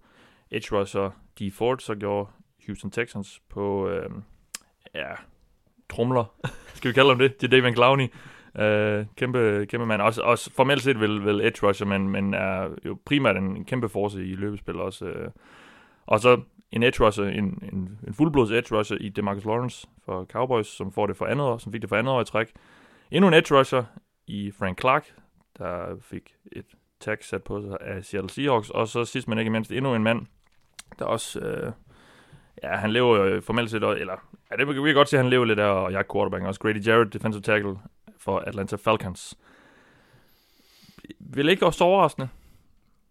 edge 0.51 0.77
rusher 0.77 1.11
D. 1.41 1.51
Ford. 1.53 1.79
Så 1.79 1.95
gjorde 1.95 2.31
Houston 2.67 2.91
Texans 2.91 3.43
på, 3.49 3.89
øh, 3.89 4.11
ja, 4.95 5.09
trumler, 5.91 6.25
skal 6.75 6.89
vi 6.89 6.95
kalde 6.95 7.11
dem 7.11 7.19
det, 7.19 7.37
til 7.37 7.53
David 7.53 7.73
Clowney. 7.73 8.09
Øh, 8.59 9.07
kæmpe, 9.17 9.67
kæmpe 9.69 9.87
mand. 9.87 10.03
Også, 10.03 10.23
også 10.23 10.51
formelt 10.53 10.83
set 10.83 11.01
vel, 11.01 11.25
vel 11.25 11.41
edge 11.41 11.67
rusher, 11.67 11.87
men, 11.87 12.09
men 12.09 12.35
er 12.35 12.69
jo 12.85 12.99
primært 13.05 13.37
en 13.37 13.65
kæmpe 13.65 13.89
force 13.89 14.27
i 14.27 14.35
løbespil 14.35 14.77
også. 14.77 15.07
Øh. 15.07 15.31
Og 16.07 16.21
så 16.21 16.41
en 16.73 16.83
edge 16.83 17.05
rusher, 17.05 17.25
en, 17.25 17.63
en, 17.73 17.99
en 18.07 18.15
fuldblods 18.15 18.51
edge 18.51 18.77
rusher 18.77 18.97
i 19.01 19.09
DeMarcus 19.09 19.45
Lawrence 19.45 19.89
for 20.05 20.25
Cowboys, 20.25 20.67
som 20.67 20.93
får 20.93 21.07
det 21.07 21.17
for 21.17 21.27
andet 21.27 21.47
år, 21.47 21.59
som 21.59 21.73
fik 21.73 21.81
det 21.81 21.89
for 21.89 21.97
andet 21.97 22.15
år 22.15 22.21
i 22.21 22.25
træk. 22.25 22.53
Endnu 23.11 23.29
en 23.29 23.35
edge 23.35 23.59
rusher 23.59 23.85
i 24.27 24.51
Frank 24.59 24.81
Clark, 24.81 25.15
der 25.59 25.97
fik 26.01 26.35
et 26.53 26.67
tag 27.01 27.25
sat 27.25 27.43
på 27.43 27.63
sig 27.63 27.79
af 27.81 28.05
Seattle 28.05 28.31
Seahawks. 28.31 28.71
Og 28.71 28.89
så 28.89 29.05
sidst 29.05 29.29
men 29.29 29.39
ikke 29.39 29.51
mindst 29.51 29.73
endnu 29.73 29.95
en 29.95 30.03
mand, 30.03 30.27
der 30.99 31.05
også... 31.05 31.41
Øh, 31.41 31.73
ja, 32.63 32.77
han 32.77 32.93
lever 32.93 33.17
jo 33.27 33.41
formelt 33.41 33.71
set... 33.71 33.83
Eller, 33.83 34.15
ja, 34.51 34.57
det 34.57 34.75
kan 34.75 34.85
vi 34.85 34.93
godt 34.93 35.09
se, 35.09 35.17
at 35.17 35.23
han 35.23 35.31
lever 35.31 35.45
lidt 35.45 35.59
af 35.59 35.65
og 35.85 35.93
jeg 35.93 36.05
quarterback. 36.13 36.45
Også 36.45 36.61
Grady 36.61 36.87
Jarrett, 36.87 37.13
defensive 37.13 37.43
tackle 37.43 37.75
for 38.19 38.39
Atlanta 38.39 38.77
Falcons. 38.77 39.35
Vil 41.19 41.49
ikke 41.49 41.67
også 41.67 41.85
overraskende, 41.85 42.29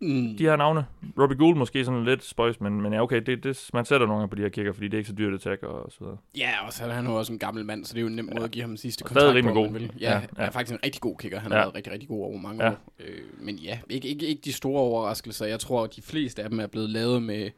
Mm. 0.02 0.36
de 0.38 0.44
her 0.44 0.56
navne. 0.56 0.86
Robbie 1.20 1.38
Gould 1.38 1.58
måske 1.58 1.86
sådan 1.86 2.04
lidt 2.06 2.24
spøjs, 2.24 2.62
men, 2.62 2.82
men 2.82 2.94
ja, 2.94 3.02
okay, 3.02 3.22
det, 3.26 3.44
det, 3.44 3.70
man 3.74 3.86
sætter 3.86 4.08
nogle 4.08 4.20
gange 4.20 4.30
på 4.30 4.36
de 4.36 4.42
her 4.42 4.50
kicker, 4.50 4.74
fordi 4.74 4.88
det 4.88 4.94
er 4.94 4.98
ikke 4.98 5.08
så 5.10 5.16
dyrt 5.16 5.34
at 5.34 5.42
tagge 5.42 5.68
og 5.68 5.92
så 5.92 5.98
videre. 6.00 6.18
Ja, 6.38 6.66
og 6.66 6.74
så 6.74 6.84
er 6.86 6.90
han 6.90 7.06
jo 7.06 7.16
også 7.16 7.34
en 7.34 7.40
gammel 7.40 7.66
mand, 7.66 7.86
så 7.86 7.94
det 7.94 7.98
er 7.98 8.02
jo 8.02 8.08
en 8.08 8.16
nem 8.16 8.26
måde 8.34 8.44
at 8.46 8.52
give 8.52 8.62
ham 8.64 8.78
sidste 8.78 9.00
stadig 9.00 9.14
kontrakt 9.16 9.36
rimelig 9.36 9.54
på, 9.54 9.60
om 9.60 9.66
god. 9.66 9.74
vil. 9.74 9.92
Ja, 10.00 10.10
Ja, 10.12 10.16
ja. 10.16 10.22
ja, 10.38 10.44
er 10.44 10.52
faktisk 10.52 10.74
en 10.74 10.80
rigtig 10.86 11.02
god 11.02 11.18
kicker. 11.18 11.40
Han 11.40 11.52
Ja. 11.52 11.58
har 11.58 11.64
været 11.66 11.76
rigtig, 11.76 11.94
rigtig 11.94 12.10
god 12.10 12.24
over 12.24 12.38
mange 12.38 12.64
Ja. 12.64 12.70
år. 12.72 12.78
Øh, 13.00 13.20
men 13.40 13.56
ja, 13.56 13.80
ikke, 13.90 14.08
ikke, 14.08 14.26
ikke 14.28 14.42
de 14.46 14.54
store 14.54 14.82
overraskelser. 14.82 15.46
Jeg 15.46 15.60
tror, 15.60 15.84
at 15.84 15.96
de 15.96 16.02
fleste 16.02 16.44
af 16.44 16.50
dem 16.50 16.60
er 16.60 16.68
blevet 16.68 16.90
lavet 16.90 17.24
med, 17.24 17.50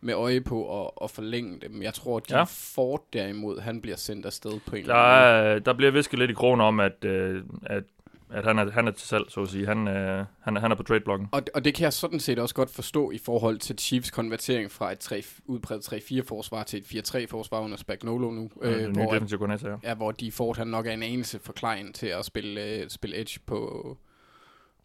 med 0.00 0.14
øje 0.14 0.40
på 0.40 0.84
at, 0.84 0.90
at 1.02 1.10
forlænge 1.10 1.60
dem. 1.60 1.82
Jeg 1.82 1.94
tror, 1.94 2.16
at 2.16 2.28
de 2.28 2.34
Ja. 2.34 2.38
ja. 2.38 2.44
Ford 2.48 3.04
derimod, 3.12 3.60
han 3.60 3.80
bliver 3.80 3.96
sendt 3.96 4.26
afsted 4.26 4.60
på 4.66 4.76
en 4.76 4.84
Der, 4.86 4.94
eller 4.94 4.94
anden 4.94 5.44
måde. 5.44 5.54
er, 5.54 5.58
der 5.58 5.72
bliver 5.72 5.90
visket 5.92 6.18
lidt 6.18 6.30
i 6.30 6.34
krogen 6.34 6.60
om, 6.60 6.80
at, 6.80 7.04
øh, 7.04 7.42
at, 7.66 7.84
at 8.30 8.44
han, 8.44 8.58
er, 8.58 8.70
han 8.70 8.86
er 8.88 8.90
til 8.90 9.08
salg, 9.08 9.24
så 9.28 9.40
at 9.40 9.48
sige. 9.48 9.66
Han, 9.66 9.88
øh, 9.88 10.24
han, 10.40 10.56
er, 10.56 10.60
han 10.60 10.70
er 10.70 10.74
på 10.76 10.82
trade-blokken. 10.82 11.28
Og, 11.32 11.42
og 11.54 11.64
det 11.64 11.74
kan 11.74 11.84
jeg 11.84 11.92
sådan 11.92 12.20
set 12.20 12.38
også 12.38 12.54
godt 12.54 12.70
forstå 12.70 13.10
i 13.10 13.18
forhold 13.18 13.58
til 13.58 13.78
Chiefs 13.78 14.10
konvertering 14.10 14.70
fra 14.70 14.92
et 14.92 14.98
3, 14.98 15.22
udbredt 15.46 15.92
3-4-forsvar 15.92 16.62
til 16.62 16.78
et 16.78 17.08
4-3-forsvar 17.14 17.60
under 17.60 17.76
Spagnolo 17.76 18.30
nu. 18.30 18.50
Øh, 18.62 18.74
det 18.78 18.88
nye 18.96 19.02
hvor, 19.02 19.12
defensive 19.12 19.38
koordinator. 19.38 19.80
ja, 19.84 19.94
hvor 19.94 20.12
de 20.12 20.32
Ford 20.32 20.56
han 20.56 20.66
nok 20.66 20.86
er 20.86 20.92
en 20.92 21.02
anelse 21.02 21.38
for 21.38 21.52
klein 21.52 21.92
til 21.92 22.06
at 22.06 22.24
spille, 22.24 22.64
øh, 22.64 22.88
spille 22.88 23.20
edge 23.20 23.40
på, 23.46 23.96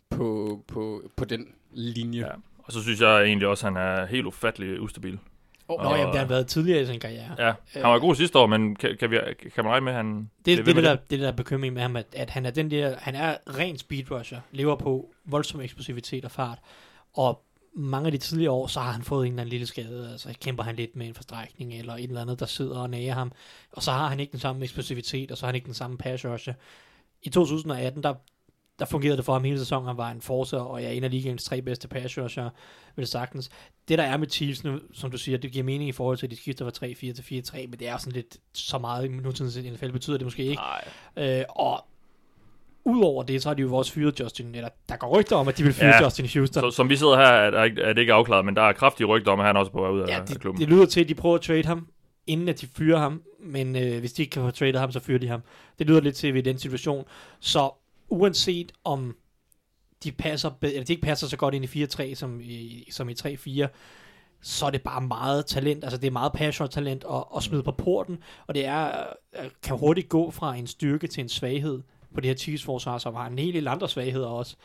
på, 0.10 0.60
på, 0.68 1.02
på 1.16 1.26
den 1.26 1.48
linje. 1.74 2.20
Ja. 2.28 2.32
Og 2.72 2.74
så 2.74 2.84
synes 2.84 3.02
jeg 3.02 3.24
egentlig 3.24 3.48
også, 3.48 3.68
at 3.68 3.74
han 3.74 3.84
er 3.84 4.06
helt 4.06 4.26
ufattelig 4.26 4.82
ustabil. 4.82 5.20
Oh, 5.68 5.84
Nå, 5.84 5.90
Og- 5.90 5.98
jamen, 5.98 6.08
det 6.08 6.16
har 6.16 6.26
han 6.26 6.30
været 6.30 6.48
tidligere 6.48 6.82
i 6.82 6.86
sin 6.86 7.00
karriere. 7.00 7.36
Ja, 7.38 7.54
han 7.74 7.84
var 7.84 8.00
god 8.00 8.16
sidste 8.16 8.40
år, 8.40 8.48
men 8.48 8.76
kan, 8.76 8.98
kan, 9.00 9.12
vi, 9.12 9.18
kan 9.56 9.64
man 9.64 9.72
regne 9.72 9.84
med, 9.84 9.92
at 9.92 9.98
han... 9.98 10.30
Det, 10.46 10.58
det, 10.58 10.76
det, 10.76 10.84
der, 10.84 10.96
det 10.96 11.20
der 11.20 11.28
er 11.28 11.32
bekymring 11.32 11.74
med 11.74 11.82
ham, 11.82 11.96
at, 11.96 12.06
at 12.14 12.30
han 12.30 12.46
er 12.46 12.50
den 12.52 12.72
der, 12.72 12.96
han 13.00 13.16
er 13.16 13.38
ren 13.58 13.78
speedrusher, 13.78 14.40
lever 14.52 14.76
på 14.76 15.14
voldsom 15.26 15.62
eksplosivitet 15.62 16.26
og 16.26 16.32
fart, 16.32 16.58
og 17.14 17.44
mange 17.76 18.06
af 18.06 18.12
de 18.12 18.18
tidligere 18.18 18.52
år, 18.52 18.68
så 18.68 18.80
har 18.80 18.92
han 18.92 19.04
fået 19.04 19.26
en 19.28 19.32
eller 19.34 19.42
anden 19.42 19.50
lille 19.52 19.68
skade, 19.68 20.10
altså 20.12 20.34
kæmper 20.42 20.64
han 20.64 20.76
lidt 20.76 20.96
med 20.96 21.08
en 21.08 21.14
forstrækning, 21.14 21.74
eller 21.74 21.94
et 21.94 22.04
eller 22.04 22.22
andet, 22.22 22.40
der 22.40 22.46
sidder 22.46 22.80
og 22.80 22.90
nager 22.90 23.14
ham, 23.14 23.32
og 23.72 23.84
så 23.84 23.92
har 23.92 24.08
han 24.08 24.20
ikke 24.20 24.32
den 24.32 24.40
samme 24.40 24.64
eksplosivitet, 24.64 25.32
og 25.32 25.38
så 25.38 25.46
har 25.46 25.48
han 25.48 25.56
ikke 25.56 25.66
den 25.66 25.74
samme 25.74 25.98
pass 25.98 26.26
rusher. 26.26 26.54
I 27.24 27.30
2018, 27.30 28.04
der, 28.04 28.14
der 28.82 28.88
fungerede 28.88 29.18
det 29.18 29.26
for 29.26 29.34
ham 29.34 29.44
hele 29.44 29.60
sæsonen, 29.60 29.88
han 29.88 29.98
var 29.98 30.12
en 30.12 30.22
force, 30.22 30.58
og 30.58 30.84
er 30.84 30.90
en 30.90 31.04
af 31.04 31.12
ligaens 31.12 31.44
tre 31.44 31.62
bedste 31.62 31.88
pass 31.88 32.18
rusher, 32.18 32.50
vel 32.96 33.08
sagtens. 33.08 33.50
Det 33.88 33.98
der 33.98 34.04
er 34.04 34.18
med 34.18 34.28
Chiefs 34.30 34.64
nu, 34.64 34.80
som 34.94 35.12
du 35.12 35.18
siger, 35.18 35.38
det 35.38 35.52
giver 35.52 35.64
mening 35.66 35.90
i 35.90 35.92
forhold 35.92 36.18
til, 36.18 36.26
at 36.28 36.32
de 36.32 36.36
skifter 36.36 36.66
fra 36.66 36.88
3-4 36.88 36.94
til 36.94 37.42
4-3, 37.58 37.68
men 37.68 37.80
det 37.80 37.88
er 37.88 37.98
sådan 37.98 38.14
lidt 38.14 38.38
så 38.54 38.78
meget 38.78 39.06
i 39.06 39.08
nutidens 39.08 39.58
NFL, 39.58 39.92
betyder 39.92 40.18
det 40.18 40.26
måske 40.26 40.44
ikke. 40.44 40.62
Nej. 41.16 41.40
Øh, 41.40 41.44
og 41.50 41.86
udover 42.86 43.24
det, 43.24 43.42
så 43.42 43.50
har 43.50 43.54
de 43.54 43.62
jo 43.62 43.76
også 43.76 43.94
fyret 43.94 44.20
Justin, 44.20 44.56
eller 44.56 44.70
der 44.90 44.96
går 44.96 45.20
rygter 45.20 45.36
om, 45.36 45.48
at 45.48 45.58
de 45.58 45.64
vil 45.64 45.74
fyre 45.74 45.88
Ja. 45.88 46.04
Justin 46.04 46.30
Houston. 46.34 46.62
Så, 46.62 46.76
som 46.76 46.90
vi 46.90 46.96
sidder 46.96 47.18
her, 47.18 47.26
er, 47.26 47.70
er, 47.82 47.94
det 47.94 48.02
ikke 48.02 48.14
afklaret, 48.14 48.46
men 48.46 48.56
der 48.56 48.62
er 48.62 48.74
kraftige 48.74 49.08
rygter 49.08 49.32
om, 49.32 49.40
at 49.40 49.46
han 49.46 49.58
også 49.58 49.72
på 49.72 49.82
vej 49.82 49.90
ud 49.90 50.00
af, 50.00 50.08
ja, 50.08 50.20
af 50.20 50.26
det, 50.26 50.42
klubben. 50.42 50.62
det, 50.62 50.70
lyder 50.70 50.86
til, 50.86 51.02
at 51.02 51.10
de 51.10 51.16
prøver 51.16 51.36
at 51.36 51.42
trade 51.42 51.66
ham, 51.66 51.88
inden 52.28 52.50
at 52.50 52.62
de 52.62 52.68
fyrer 52.78 53.00
ham, 53.00 53.22
men 53.40 53.76
øh, 53.76 54.00
hvis 54.00 54.14
de 54.14 54.22
ikke 54.22 54.32
kan 54.32 54.42
få 54.42 54.52
traded 54.52 54.80
ham, 54.80 54.92
så 54.92 55.00
fyrer 55.00 55.20
de 55.20 55.28
ham. 55.28 55.42
Det 55.80 55.88
lyder 55.88 56.02
lidt 56.02 56.16
til 56.16 56.34
ved 56.34 56.44
den 56.44 56.58
situation. 56.58 57.06
Så 57.40 57.81
uanset 58.12 58.72
om 58.84 59.16
de, 60.04 60.12
passer, 60.12 60.52
eller 60.62 60.84
de 60.84 60.94
ikke 60.94 61.06
passer 61.06 61.28
så 61.28 61.38
godt 61.38 61.54
ind 61.54 61.66
i 61.66 61.84
4-3 61.84 62.16
som 62.16 62.40
i, 62.42 62.88
som 62.92 63.10
i 63.10 63.14
3-4, 63.14 63.68
så 64.42 64.66
er 64.66 64.70
det 64.70 64.82
bare 64.82 65.02
meget 65.02 65.46
talent, 65.46 65.84
altså 65.84 65.98
det 65.98 66.08
er 66.08 66.12
meget 66.12 66.34
passion 66.34 66.70
talent 66.70 67.06
at, 67.12 67.24
at 67.36 67.44
smide 67.44 67.64
på 67.64 67.72
porten, 67.72 68.24
og 68.48 68.56
det 68.56 68.66
er, 68.66 69.04
øh, 69.40 69.50
kan 69.64 69.78
hurtigt 69.78 70.10
gå 70.10 70.32
fra 70.32 70.56
en 70.56 70.68
styrke 70.68 71.08
til 71.08 71.22
en 71.22 71.30
svaghed 71.30 71.82
på 72.14 72.22
det 72.22 72.30
her 72.30 72.36
Chiefs 72.36 72.64
forsvar, 72.64 72.98
som 72.98 73.16
har 73.16 73.28
en 73.28 73.40
hel 73.40 73.54
del 73.54 73.68
andre 73.68 73.90
svagheder 73.90 74.28
også. 74.28 74.56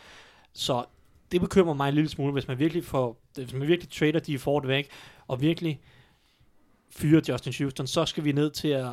Så 0.52 0.84
det 1.32 1.40
bekymrer 1.40 1.74
mig 1.74 1.88
en 1.88 1.94
lille 1.94 2.10
smule, 2.10 2.32
hvis 2.32 2.48
man 2.48 2.58
virkelig 2.58 2.84
får, 2.84 3.22
hvis 3.34 3.52
man 3.52 3.68
virkelig 3.68 3.92
trader 3.92 4.18
de 4.18 4.38
Ford 4.38 4.66
væk, 4.66 4.88
og 5.28 5.40
virkelig 5.40 5.80
fyre 6.90 7.22
Justin 7.28 7.52
Houston, 7.58 7.86
så 7.86 8.06
skal 8.06 8.24
vi 8.24 8.32
ned 8.32 8.50
til 8.50 8.68
at, 8.68 8.86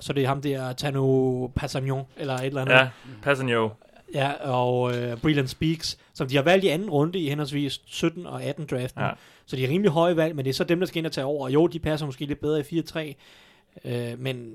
så 0.00 0.12
det 0.12 0.22
er 0.22 0.28
ham 0.28 0.42
der, 0.42 0.72
Tano 0.72 1.46
Passagnon, 1.46 2.04
eller 2.16 2.34
et 2.34 2.46
eller 2.46 2.60
andet. 2.60 2.74
Ja, 2.74 2.88
Passagnon. 3.22 3.70
Ja, 4.14 4.32
og 4.32 4.96
øh, 4.96 5.16
Breland 5.16 5.48
Speaks, 5.48 5.98
som 6.14 6.28
de 6.28 6.36
har 6.36 6.42
valgt 6.42 6.64
i 6.64 6.68
anden 6.68 6.90
runde 6.90 7.18
i 7.18 7.28
henholdsvis 7.28 7.80
17 7.86 8.26
og 8.26 8.42
18 8.42 8.66
draften. 8.66 9.02
Ja. 9.02 9.10
Så 9.46 9.56
de 9.56 9.64
er 9.64 9.68
rimelig 9.68 9.90
høje 9.90 10.16
valg, 10.16 10.36
men 10.36 10.44
det 10.44 10.50
er 10.50 10.54
så 10.54 10.64
dem, 10.64 10.78
der 10.78 10.86
skal 10.86 10.98
ind 10.98 11.06
og 11.06 11.12
tage 11.12 11.24
over. 11.24 11.44
Og 11.44 11.54
jo, 11.54 11.66
de 11.66 11.78
passer 11.78 12.06
måske 12.06 12.26
lidt 12.26 12.40
bedre 12.40 12.60
i 12.60 12.80
4-3, 12.80 13.14
øh, 13.84 14.18
men 14.18 14.54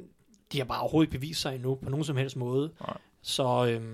de 0.52 0.58
har 0.58 0.66
bare 0.66 0.80
overhovedet 0.80 1.08
ikke 1.08 1.20
bevist 1.20 1.42
sig 1.42 1.56
endnu 1.56 1.76
på 1.76 1.90
nogen 1.90 2.04
som 2.04 2.18
helst 2.18 2.36
måde. 2.36 2.72
Nej. 2.88 2.98
Så 3.22 3.66
øh, 3.66 3.72
jeg, 3.72 3.80
Men 3.80 3.94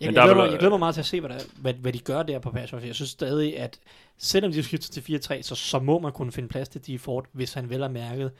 jeg, 0.00 0.14
der 0.14 0.20
er 0.20 0.24
glæder 0.24 0.34
mig, 0.34 0.50
jeg 0.50 0.58
glæder 0.58 0.70
mig 0.70 0.78
meget 0.78 0.94
til 0.94 1.00
at 1.00 1.06
se, 1.06 1.20
hvad, 1.20 1.30
der, 1.30 1.38
hvad, 1.56 1.74
hvad 1.74 1.92
de 1.92 1.98
gør 1.98 2.22
der 2.22 2.38
på 2.38 2.50
pass. 2.50 2.72
Jeg 2.72 2.94
synes 2.94 3.10
stadig, 3.10 3.58
at 3.58 3.78
selvom 4.18 4.52
de 4.52 4.62
skifter 4.62 5.00
til 5.00 5.18
4-3, 5.18 5.42
så, 5.42 5.54
så 5.54 5.78
må 5.78 5.98
man 5.98 6.12
kunne 6.12 6.32
finde 6.32 6.48
plads 6.48 6.68
til 6.68 6.86
de 6.86 6.98
Ford, 6.98 7.26
hvis 7.32 7.54
han 7.54 7.70
vel 7.70 7.80
er 7.82 7.88
mærket 7.88 8.32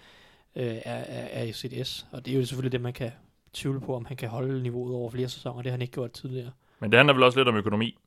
øh, 0.57 0.75
af, 0.75 0.83
af, 0.85 1.29
af 1.33 1.55
CDS. 1.55 2.07
Og 2.13 2.27
det 2.27 2.35
er 2.35 2.39
jo 2.39 2.45
selvfølgelig 2.45 2.73
det, 2.73 2.81
man 2.81 2.93
kan 2.93 3.11
tvivle 3.55 3.81
på, 3.81 3.97
om 3.97 4.05
han 4.05 4.17
kan 4.17 4.29
holde 4.29 4.63
niveauet 4.63 4.95
over 4.95 5.11
flere 5.11 5.29
sæsoner. 5.29 5.57
Det 5.63 5.67
har 5.67 5.71
han 5.71 5.83
ikke 5.83 5.93
gjort 5.93 6.13
tidligere. 6.13 6.51
Men 6.81 6.91
det 6.91 6.99
handler 6.99 7.15
vel 7.15 7.23
også 7.23 7.39
lidt 7.39 7.49
om 7.49 7.57
økonomi. 7.57 7.99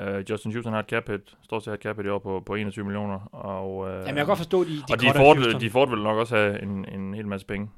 Uh, 0.00 0.30
Justin 0.30 0.52
Houston 0.52 0.72
har 0.72 0.80
et 0.80 0.86
cap 0.86 1.08
hit, 1.08 1.36
står 1.42 1.60
til 1.60 1.70
at 1.70 1.72
have 1.72 1.74
et 1.74 1.82
cap 1.82 1.96
hit 1.96 2.06
i 2.06 2.08
år 2.08 2.18
på, 2.18 2.42
på 2.46 2.54
21 2.54 2.84
millioner. 2.84 3.20
Og, 3.32 3.76
uh, 3.76 3.88
Jamen, 3.88 4.06
jeg 4.06 4.14
kan 4.16 4.26
godt 4.26 4.38
forstå, 4.38 4.64
de, 4.64 4.70
de 4.70 4.82
og 4.90 5.00
de 5.00 5.10
Houston. 5.10 5.60
de 5.60 5.70
får 5.70 5.86
vel 5.86 6.02
nok 6.02 6.18
også 6.18 6.36
have 6.36 6.62
en, 6.62 6.88
en 6.88 7.14
hel 7.14 7.28
masse 7.28 7.46
penge. 7.46 7.70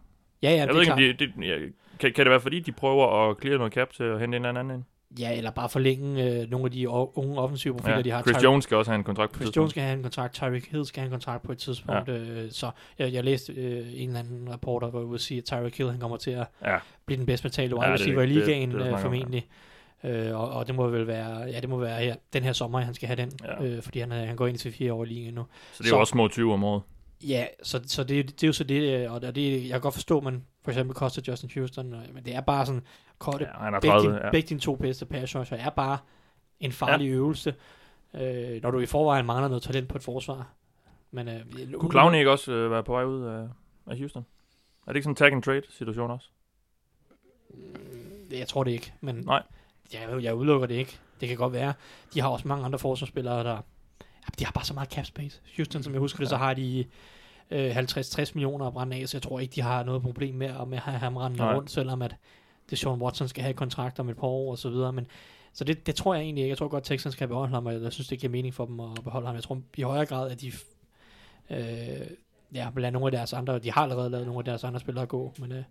Ja, 0.43 0.51
ja, 0.51 0.57
jeg 0.57 0.67
det 0.67 0.75
ved 0.75 0.81
ikke, 0.81 0.93
om 0.93 0.99
de, 0.99 1.13
de, 1.13 1.47
ja, 1.47 1.59
kan, 2.01 2.13
kan 2.13 2.25
det 2.25 2.31
være, 2.31 2.41
fordi 2.41 2.61
de 2.61 2.73
prøver 2.73 3.31
at 3.31 3.37
clear 3.41 3.59
noget 3.59 3.73
cap 3.73 3.91
til 3.91 4.05
at 4.05 4.21
hente 4.21 4.37
en 4.37 4.45
eller 4.45 4.61
anden 4.61 4.75
ind? 4.77 4.85
Ja, 5.19 5.37
eller 5.37 5.51
bare 5.51 5.69
forlænge 5.69 6.25
øh, 6.43 6.51
nogle 6.51 6.65
af 6.67 6.71
de 6.71 6.89
unge 6.89 7.39
offensive 7.39 7.75
profiler, 7.77 7.97
Ja. 7.97 8.03
de 8.03 8.11
har. 8.11 8.23
Chris 8.23 8.37
Tyre- 8.37 8.43
Jones 8.45 8.65
skal 8.65 8.77
også 8.77 8.91
have 8.91 8.99
en 8.99 9.05
kontrakt 9.05 9.33
på 9.33 9.37
Chris 9.39 9.45
tidspunkt. 9.47 9.57
Jones 9.57 9.71
skal 9.71 9.83
have 9.83 9.97
en 9.97 10.03
kontrakt, 10.03 10.35
Tyreek 10.35 10.71
Hill 10.71 10.87
skal 10.87 11.01
have 11.01 11.05
en 11.07 11.11
kontrakt 11.11 11.43
på 11.43 11.53
et 11.53 11.59
tidspunkt. 11.59 12.09
Ja. 12.09 12.15
Øh, 12.15 12.51
så 12.51 12.71
jeg, 12.99 13.13
jeg 13.13 13.25
læste 13.25 13.53
øh, 13.53 13.87
en 14.03 14.09
eller 14.09 14.21
anden 14.21 14.49
reporter, 14.53 14.89
hvor 14.91 15.13
jeg 15.15 15.21
sige, 15.21 15.39
at 15.39 15.45
Tyreek 15.45 15.77
Hill 15.79 15.91
han 15.91 16.01
kommer 16.01 16.17
til 16.17 16.31
at 16.31 16.47
Ja. 16.65 16.77
blive 17.07 17.19
den 17.19 17.27
bedst 17.27 17.43
betalte 17.43 17.77
wide 17.77 17.87
Ja, 17.87 17.93
det 17.93 18.01
er 18.01 18.05
receiver 18.05 18.23
i 18.23 18.27
det- 18.27 18.35
det- 18.35 18.47
ligaen 18.47 18.71
det 18.71 18.79
der 18.81 18.87
øh, 18.87 18.91
snak 18.93 19.07
om, 19.07 19.15
ja. 19.15 19.19
formentlig. 19.21 19.47
Øh, 20.05 20.41
og, 20.41 20.51
og 20.51 20.67
det 20.67 20.75
må 20.75 20.89
vel 20.89 21.07
være, 21.07 21.39
ja, 21.39 21.61
det 21.61 21.69
må 21.69 21.79
være 21.79 22.01
her, 22.05 22.15
den 22.33 22.43
her 22.43 22.53
sommer, 22.53 22.81
han 22.81 22.95
skal 22.95 23.07
have 23.07 23.17
den, 23.17 23.33
Ja. 23.45 23.65
øh, 23.65 23.83
fordi 23.83 24.01
han, 24.01 24.11
han 24.11 24.37
går 24.37 24.47
ind 24.47 24.57
til 24.59 24.73
fire 24.73 24.93
år 24.93 25.05
i 25.05 25.09
ligaen 25.09 25.35
nu. 25.35 25.43
Så 25.73 25.79
det 25.83 25.85
er 25.85 25.89
Så- 25.89 25.95
jo 25.97 26.01
også 26.01 26.11
små 26.11 26.29
20 26.29 26.53
om 26.53 26.65
året. 26.65 26.83
Ja, 27.29 27.45
så, 27.63 27.81
så 27.87 28.05
det, 28.05 28.27
det 28.31 28.43
er 28.43 28.47
jo 28.47 28.53
så 28.53 28.65
det, 28.65 29.05
øh, 29.05 29.13
og 29.13 29.23
det, 29.35 29.63
jeg 29.63 29.71
kan 29.71 29.81
godt 29.81 29.95
forstå, 29.95 30.19
at 30.19 30.25
man 30.25 30.45
for 30.65 30.71
eksempel 30.71 30.95
koster 30.95 31.23
Justin 31.29 31.51
Houston, 31.55 31.91
men 32.15 32.25
det 32.25 32.35
er 32.35 32.41
bare 32.41 32.67
sådan, 32.67 32.83
korte, 33.19 33.45
Ja, 33.45 33.65
han 33.65 33.75
er 33.75 33.81
begge, 33.81 33.93
30, 33.95 34.09
din, 34.15 34.23
ja. 34.25 34.31
begge 34.31 34.49
dine 34.49 34.61
to 34.61 34.77
bedste 34.77 35.07
pass 35.07 35.35
er 35.35 35.71
bare 35.71 35.99
en 36.61 36.73
farlig 36.73 37.07
ja. 37.09 37.13
øvelse, 37.15 37.55
øh, 38.15 38.63
når 38.63 38.71
du 38.71 38.79
i 38.79 38.87
forvejen 38.87 39.27
mangler 39.27 39.49
noget 39.49 39.63
talent 39.63 39.89
på 39.89 39.97
et 39.99 40.03
forsvar. 40.03 40.49
Men, 41.11 41.29
øh, 41.29 41.73
Kunne 41.79 41.91
Clowney 41.91 42.19
ikke 42.19 42.31
også 42.31 42.53
øh, 42.53 42.71
være 42.71 42.83
på 42.85 42.93
vej 42.93 43.05
ud 43.05 43.23
af... 43.25 43.49
af 43.87 43.99
Houston? 43.99 44.27
Er 44.87 44.93
det 44.93 44.97
ikke 44.97 45.05
sådan 45.05 45.13
en 45.13 45.17
tag 45.17 45.33
and 45.33 45.43
trade 45.43 45.63
situation 45.71 46.11
også? 46.11 46.29
Jeg 48.31 48.49
tror 48.49 48.65
det 48.65 48.71
ikke, 48.71 48.93
men 49.01 49.15
Nej. 49.15 49.43
Jeg, 49.93 50.23
jeg 50.23 50.35
udelukker 50.35 50.67
det 50.67 50.75
ikke. 50.75 50.99
Det 51.21 51.29
kan 51.29 51.37
godt 51.37 51.53
være. 51.53 51.73
De 52.15 52.21
har 52.21 52.29
også 52.29 52.49
mange 52.49 52.65
andre 52.65 52.79
forsvarsspillere, 52.79 53.45
der... 53.45 53.55
Ja, 54.01 54.29
de 54.39 54.45
har 54.45 54.53
bare 54.53 54.65
så 54.65 54.75
meget 54.75 54.91
cap 54.93 55.05
space. 55.05 55.41
Houston, 55.57 55.83
som 55.83 55.93
jeg 55.93 56.01
husker 56.01 56.19
det, 56.19 56.29
så 56.29 56.37
har 56.37 56.55
de 56.55 56.85
øh, 57.51 57.77
50-60 57.77 58.31
millioner 58.35 58.67
at 58.67 58.73
brænde 58.73 58.97
af, 58.97 59.09
så 59.09 59.17
jeg 59.17 59.23
tror 59.23 59.41
ikke, 59.41 59.55
de 59.55 59.61
har 59.63 59.83
noget 59.83 60.03
problem 60.03 60.35
med, 60.35 60.47
at- 60.47 60.69
med 60.69 60.79
have 60.79 60.99
ham 60.99 61.17
rundt, 61.17 61.71
selvom 61.71 62.03
at 62.03 62.17
det 62.71 62.79
Sean 62.79 63.03
Watson 63.03 63.29
skal 63.29 63.43
have 63.43 63.55
kontrakt 63.55 63.99
om 64.01 64.09
et 64.09 64.17
par 64.17 64.27
år 64.27 64.51
og 64.51 64.59
så 64.59 64.71
videre. 64.71 64.93
Men, 64.93 65.07
så 65.53 65.65
det, 65.65 65.87
det 65.87 65.95
tror 65.95 66.15
jeg 66.15 66.23
egentlig 66.23 66.43
ikke. 66.43 66.51
Jeg 66.51 66.59
tror 66.59 66.69
godt, 66.69 66.85
Texans 66.85 67.13
skal 67.15 67.29
beholde 67.29 67.55
ham, 67.55 67.67
og 67.67 67.83
jeg 67.83 67.93
synes, 67.93 68.09
det 68.09 68.19
giver 68.19 68.31
mening 68.31 68.55
for 68.55 68.67
dem 68.67 68.81
at 68.81 69.05
beholde 69.05 69.27
ham. 69.27 69.35
Jeg 69.35 69.43
tror 69.43 69.61
i 69.77 69.83
højere 69.83 70.07
grad, 70.07 70.31
at 70.31 70.41
de 70.41 70.53
øh, 71.51 72.07
ja, 72.55 72.71
vil 72.75 72.83
lade 72.83 72.93
nogle 72.93 73.07
af 73.07 73.13
deres 73.13 73.33
andre, 73.33 73.59
de 73.59 73.73
har 73.73 73.83
allerede 73.83 74.11
lavet 74.11 74.27
nogle 74.27 74.39
af 74.39 74.45
deres 74.45 74.65
andre 74.65 74.81
spillere 74.81 75.07
gå, 75.07 75.33
men 75.39 75.53
øh, 75.53 75.63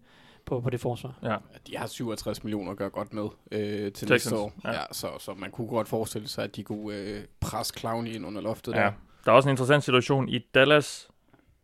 på, 0.45 0.59
på 0.61 0.69
det 0.69 0.79
forsvar. 0.79 1.19
Ja. 1.23 1.37
De 1.67 1.77
har 1.77 1.87
67 1.87 2.43
millioner 2.43 2.71
at 2.71 2.77
gøre 2.77 2.89
godt 2.89 3.13
med 3.13 3.27
øh, 3.51 3.59
til 3.91 3.93
Texans, 3.93 4.09
næste 4.09 4.35
år. 4.37 4.53
ja. 4.63 4.71
Ja. 4.71 4.79
så, 4.91 5.07
så 5.19 5.33
man 5.33 5.51
kunne 5.51 5.67
godt 5.67 5.87
forestille 5.87 6.27
sig, 6.27 6.43
at 6.43 6.55
de 6.55 6.63
kunne 6.63 6.95
øh, 6.97 7.23
presse 7.39 7.73
Clowney 7.79 8.15
ind 8.15 8.25
under 8.25 8.41
loftet 8.41 8.73
Ja. 8.73 8.77
der. 8.79 8.91
Der 9.25 9.31
er 9.31 9.35
også 9.35 9.49
en 9.49 9.53
interessant 9.53 9.83
situation 9.83 10.29
i 10.29 10.39
Dallas. 10.39 11.07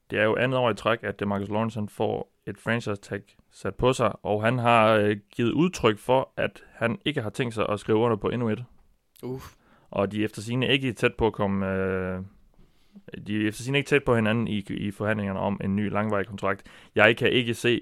Det 0.09 0.19
er 0.19 0.23
jo 0.23 0.35
andet 0.35 0.59
år 0.59 0.71
i 0.71 0.75
træk, 0.75 0.99
at 1.03 1.19
DeMarcus 1.19 1.49
Lawrence 1.49 1.79
får 1.89 2.33
et 2.47 2.57
franchise 2.57 2.95
tag 2.95 3.21
sat 3.51 3.75
på 3.75 3.93
sig, 3.93 4.25
og 4.25 4.43
han 4.43 4.57
har 4.57 4.93
øh, 4.93 5.17
givet 5.35 5.51
udtryk 5.51 5.97
for, 5.97 6.29
at 6.37 6.63
han 6.73 6.99
ikke 7.05 7.21
har 7.21 7.29
tænkt 7.29 7.53
sig 7.53 7.69
at 7.69 7.79
skrive 7.79 7.97
under 7.97 8.17
på 8.17 8.29
endnu 8.29 8.49
et. 8.49 8.63
Uh, 9.23 9.41
Og 9.91 10.11
de 10.11 10.21
er 10.21 10.25
efter 10.25 10.41
sine 10.41 10.67
ikke 10.67 10.93
tæt 10.93 11.13
på 11.13 11.27
at 11.27 11.33
komme... 11.33 11.67
Øh, 11.67 12.21
de 13.27 13.43
er 13.43 13.47
efter 13.47 13.63
sine 13.63 13.77
ikke 13.77 13.87
tæt 13.87 14.03
på 14.03 14.15
hinanden 14.15 14.47
i, 14.47 14.65
i 14.69 14.91
forhandlingerne 14.91 15.39
om 15.39 15.59
en 15.63 15.75
ny 15.75 15.91
langvarig 15.91 16.27
kontrakt. 16.27 16.63
Jeg 16.95 17.17
kan 17.17 17.29
ikke 17.29 17.53
se 17.53 17.81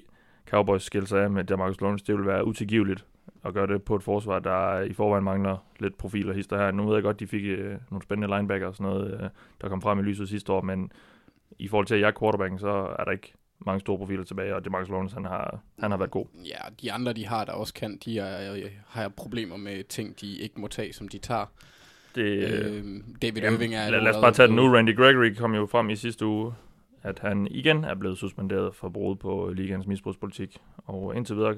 Cowboys 0.49 0.83
skille 0.83 1.07
sig 1.07 1.23
af 1.23 1.29
med 1.29 1.43
DeMarcus 1.43 1.81
Lawrence. 1.81 2.05
Det 2.05 2.15
vil 2.17 2.25
være 2.25 2.45
utilgiveligt 2.45 3.05
at 3.45 3.53
gøre 3.53 3.67
det 3.67 3.83
på 3.83 3.95
et 3.95 4.03
forsvar, 4.03 4.39
der 4.39 4.79
i 4.79 4.93
forvejen 4.93 5.23
mangler 5.23 5.57
lidt 5.79 5.97
profiler 5.97 6.33
hister 6.33 6.57
her. 6.57 6.71
Nu 6.71 6.85
ved 6.85 6.93
jeg 6.93 7.03
godt, 7.03 7.19
de 7.19 7.27
fik 7.27 7.43
øh, 7.45 7.77
nogle 7.91 8.03
spændende 8.03 8.35
linebacker 8.35 8.67
og 8.67 8.75
sådan 8.75 8.91
noget, 8.91 9.13
øh, 9.13 9.29
der 9.61 9.69
kom 9.69 9.81
frem 9.81 9.99
i 9.99 10.01
lyset 10.01 10.29
sidste 10.29 10.53
år, 10.53 10.61
men 10.61 10.91
i 11.59 11.67
forhold 11.67 11.85
til 11.85 11.95
at 11.95 12.01
jeg 12.01 12.07
er 12.07 12.19
quarterbacken, 12.19 12.59
så 12.59 12.95
er 12.99 13.03
der 13.03 13.11
ikke 13.11 13.33
mange 13.65 13.79
store 13.79 13.97
profiler 13.97 14.23
tilbage, 14.23 14.55
og 14.55 14.65
DeMarcus 14.65 14.89
Lawrence, 14.89 15.15
han 15.15 15.25
har, 15.25 15.59
han 15.79 15.91
har 15.91 15.97
været 15.97 16.11
god. 16.11 16.25
ja, 16.45 16.57
de 16.81 16.91
andre, 16.91 17.13
de 17.13 17.27
har, 17.27 17.45
der 17.45 17.51
også 17.51 17.73
kan, 17.73 17.97
de 18.05 18.19
er, 18.19 18.53
øh, 18.53 18.61
har 18.87 19.09
problemer 19.09 19.57
med 19.57 19.83
ting, 19.83 20.21
de 20.21 20.37
ikke 20.37 20.61
må 20.61 20.67
tage, 20.67 20.93
som 20.93 21.07
de 21.07 21.17
tager. 21.17 21.45
Det, 22.15 22.21
øh, 22.23 22.83
David 23.21 23.41
Jamen, 23.41 23.53
Irving 23.53 23.75
er 23.75 23.89
lad, 23.89 24.01
lad 24.01 24.15
os 24.15 24.21
bare 24.21 24.31
tage 24.33 24.47
den 24.47 24.55
nu. 24.55 24.73
Randy 24.73 24.95
Gregory 24.95 25.33
kom 25.33 25.55
jo 25.55 25.65
frem 25.65 25.89
i 25.89 25.95
sidste 25.95 26.25
uge, 26.25 26.53
at 27.03 27.19
han 27.19 27.47
igen 27.51 27.83
er 27.83 27.95
blevet 27.95 28.17
suspenderet 28.17 28.75
for 28.75 28.89
brud 28.89 29.15
på 29.15 29.51
ligens 29.55 29.87
misbrugspolitik. 29.87 30.57
Og 30.77 31.15
indtil 31.15 31.35
videre 31.35 31.55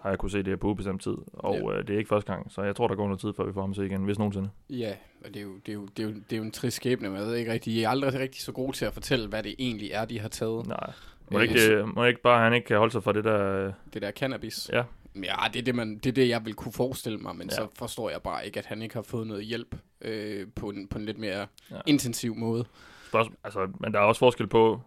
har 0.00 0.10
jeg 0.10 0.18
kunne 0.18 0.30
se 0.30 0.38
det 0.38 0.46
her 0.46 0.56
på 0.56 0.68
ubestemt 0.68 1.02
tid. 1.02 1.14
Og 1.32 1.54
Ja. 1.72 1.78
øh, 1.78 1.86
det 1.86 1.94
er 1.94 1.98
ikke 1.98 2.08
første 2.08 2.32
gang, 2.32 2.52
så 2.52 2.62
jeg 2.62 2.76
tror, 2.76 2.88
der 2.88 2.94
går 2.94 3.04
noget 3.06 3.20
tid, 3.20 3.32
før 3.36 3.44
vi 3.44 3.52
får 3.52 3.60
ham 3.60 3.74
se 3.74 3.86
igen, 3.86 4.04
hvis 4.04 4.18
nogensinde. 4.18 4.48
Ja, 4.70 4.92
og 5.24 5.28
det 5.28 5.36
er, 5.36 5.40
jo, 5.42 5.54
det, 5.66 5.68
er 5.68 5.72
jo, 5.74 5.86
det, 5.96 6.02
er 6.04 6.08
jo, 6.08 6.14
det 6.14 6.32
er 6.32 6.36
jo 6.36 6.42
en 6.42 6.50
trist 6.50 6.76
skæbne, 6.76 7.08
men 7.08 7.18
jeg 7.18 7.26
ved 7.26 7.34
ikke 7.34 7.52
rigtig, 7.52 7.72
de 7.74 7.84
er 7.84 7.88
aldrig 7.88 8.14
rigtig 8.14 8.42
så 8.42 8.52
gode 8.52 8.72
til 8.72 8.84
at 8.84 8.92
fortælle, 8.92 9.28
hvad 9.28 9.42
det 9.42 9.54
egentlig 9.58 9.90
er, 9.92 10.04
de 10.04 10.20
har 10.20 10.28
taget. 10.28 10.66
Nej. 10.66 10.92
Må, 11.30 11.38
Øh, 11.38 11.48
det 11.48 11.50
ikke, 11.62 11.74
øh, 11.74 11.88
må 11.96 12.02
det 12.02 12.08
ikke 12.08 12.22
bare, 12.22 12.44
han 12.44 12.54
ikke 12.54 12.66
kan 12.66 12.76
holde 12.78 12.92
sig 12.92 13.02
fra 13.02 13.12
det 13.12 13.24
der... 13.24 13.66
øh, 13.66 13.72
Det 13.94 14.02
der 14.02 14.10
cannabis. 14.10 14.70
Ja. 14.72 14.82
Ja, 15.24 15.34
det 15.52 15.58
er 15.58 15.62
det, 15.64 15.74
man, 15.74 15.94
det 15.98 16.06
er 16.06 16.12
det, 16.12 16.28
jeg 16.28 16.44
vil 16.44 16.54
kunne 16.54 16.72
forestille 16.72 17.18
mig, 17.18 17.36
men 17.36 17.48
Ja. 17.50 17.62
ja. 17.62 17.66
så 17.68 17.78
forstår 17.78 18.10
jeg 18.10 18.22
bare 18.22 18.46
ikke, 18.46 18.58
at 18.58 18.66
han 18.66 18.82
ikke 18.82 18.94
har 18.94 19.02
fået 19.02 19.26
noget 19.26 19.44
hjælp 19.44 19.76
øh, 20.00 20.46
på, 20.56 20.68
en, 20.70 20.88
på 20.88 20.98
en 20.98 21.04
lidt 21.04 21.18
mere 21.18 21.36
Ja. 21.38 21.44
ja. 21.70 21.76
intensiv 21.86 22.34
måde. 22.36 22.64
Spørgsmål, 23.08 23.36
altså, 23.44 23.68
men 23.80 23.92
der 23.92 23.98
er 24.00 24.04
også 24.04 24.18
forskel 24.18 24.46
på, 24.46 24.80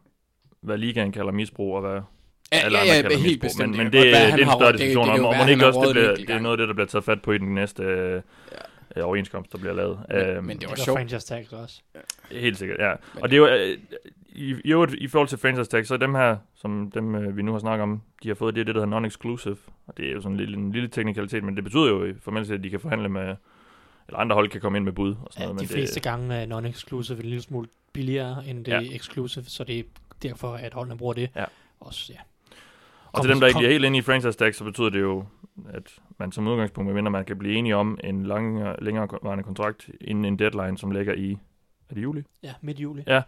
hvad 0.62 0.77
ligaen 0.77 1.12
kalder 1.12 1.32
misbrug, 1.32 1.75
og 1.75 1.82
hvad 1.82 2.01
Ja, 2.51 2.58
alle 2.58 2.77
ja, 2.77 2.84
andre 2.84 2.96
ja, 2.96 3.01
kalder 3.01 3.17
helt 3.17 3.44
misbrug. 3.44 3.48
bestemt. 3.48 3.70
Men, 3.70 3.77
men 3.77 3.86
det, 3.86 3.94
det, 4.03 4.15
han 4.17 4.39
er 4.39 4.44
en 4.46 4.51
større 4.51 4.72
det- 4.72 4.79
diskussion, 4.79 5.06
det 5.08 5.13
om, 5.20 5.25
om 5.25 5.32
man 5.32 5.39
han 5.39 5.50
ikke 5.50 5.65
også 5.67 5.82
det, 5.86 5.91
bliver, 5.94 6.15
det 6.15 6.29
er 6.29 6.39
noget 6.39 6.53
af 6.53 6.58
det, 6.58 6.67
der 6.67 6.74
bliver 6.74 6.88
taget 6.88 7.03
fat 7.06 7.22
på 7.22 7.32
i 7.32 7.38
den 7.38 7.53
næste 7.56 7.84
øh, 7.84 8.22
øh, 8.98 9.06
overenskomst, 9.06 9.51
der 9.51 9.58
bliver 9.58 9.74
lavet. 9.74 10.00
Men, 10.10 10.18
Øhm, 10.18 10.44
men 10.46 10.58
det 10.60 10.70
var 10.70 10.75
sjovt. 10.75 10.98
franchise 11.00 11.27
tags 11.27 11.54
også. 11.54 11.82
Helt 12.32 12.58
sikkert, 12.58 12.80
ja. 12.80 12.94
Men- 13.13 13.24
Og 13.24 13.30
det 13.30 13.36
er 13.36 13.39
jo, 13.39 13.48
øh, 13.48 13.77
i, 14.30 14.56
i, 14.66 14.72
øvrigt, 14.72 14.94
i 14.94 15.08
forhold 15.08 15.27
til 15.27 15.38
franchise 15.38 15.70
tag, 15.70 15.86
så 15.88 15.94
er 15.94 15.98
dem 15.98 16.16
her, 16.16 16.38
som 16.56 16.92
dem 16.92 17.16
øh, 17.16 17.38
vi 17.38 17.42
nu 17.42 17.51
har 17.51 17.60
snakket 17.60 17.84
om, 17.84 18.01
de 18.24 18.27
har 18.27 18.36
fået, 18.36 18.56
det 18.56 18.62
er 18.62 18.66
det, 18.66 18.75
der 18.75 18.86
hedder 18.86 19.00
non-exclusive. 19.00 19.58
Og 19.88 19.98
det 19.98 20.08
er 20.08 20.12
jo 20.12 20.22
sådan 20.22 20.32
en 20.34 20.38
lille, 20.39 20.58
en 20.58 20.72
lille 20.72 20.88
teknikalitet, 20.89 21.44
men 21.44 21.56
det 21.56 21.63
betyder 21.63 21.88
jo 21.88 22.13
formelt 22.22 22.51
at 22.51 22.63
de 22.63 22.70
kan 22.70 22.80
forhandle 22.80 23.10
med, 23.10 23.36
eller 24.08 24.20
andre 24.20 24.34
hold 24.34 24.50
kan 24.50 24.62
komme 24.62 24.77
ind 24.77 24.86
med 24.86 24.94
bud 24.94 25.10
og 25.12 25.27
sådan 25.32 25.42
Ja, 25.42 25.46
noget. 25.46 25.60
de 25.60 25.63
men 25.63 25.70
fleste 25.70 25.96
det, 25.96 26.04
gange 26.04 26.36
er 26.36 26.46
non-exclusive 26.46 27.13
en 27.16 27.22
lille 27.22 27.42
smule 27.42 27.68
billigere 27.94 28.46
end 28.48 28.66
det 28.66 28.72
Ja. 28.72 28.82
exclusive, 28.96 29.46
så 29.46 29.63
det 29.63 29.80
er 29.80 29.84
derfor, 30.24 30.54
at 30.54 30.74
holdene 30.74 30.98
bruger 30.98 31.13
det. 31.13 31.30
Ja. 31.36 31.46
Også, 31.80 32.13
ja. 32.13 32.20
og 33.12 33.22
til 33.24 33.32
dem, 33.32 33.39
der 33.39 33.48
ikke 33.48 33.56
kom- 33.58 33.66
er 33.66 33.70
helt 33.70 33.86
inde 33.86 33.98
i 33.98 34.01
franchise 34.01 34.38
tag, 34.38 34.56
så 34.56 34.63
betyder 34.63 34.89
det 34.89 35.01
jo, 35.01 35.25
at 35.74 35.96
man 36.17 36.31
som 36.31 36.47
udgangspunkt, 36.47 36.86
medmindre 36.86 37.12
man 37.12 37.25
kan 37.25 37.38
blive 37.38 37.55
enige 37.55 37.75
om 37.75 38.00
en 38.03 38.24
lang, 38.25 38.75
længere 38.81 39.07
varende 39.24 39.43
kontrakt 39.43 39.89
inden 40.01 40.25
en 40.25 40.39
deadline, 40.39 40.77
som 40.77 40.91
ligger 40.91 41.13
i, 41.13 41.38
er 41.89 41.93
det 41.93 42.03
juli? 42.03 42.24
Ja, 42.43 42.53
midt 42.62 42.79
juli. 42.79 43.03
Ja. 43.07 43.21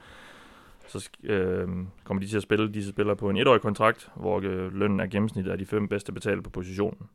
så 0.88 1.10
øh, 1.24 1.68
kommer 2.04 2.22
de 2.22 2.28
til 2.28 2.38
at 2.38 2.44
spille 2.44 2.74
disse 2.74 2.90
spillere 2.90 3.16
på 3.16 3.30
en 3.30 3.38
etårig 3.38 3.62
kontrakt, 3.62 4.10
hvor 4.16 4.42
øh, 4.44 4.74
lønnen 4.76 5.00
er 5.00 5.08
gennemsnittet 5.08 5.52
af 5.52 5.58
de 5.58 5.66
fem 5.66 5.88
bedste 5.88 6.12
betalte 6.12 6.42
på 6.42 6.50
positionen. 6.50 7.08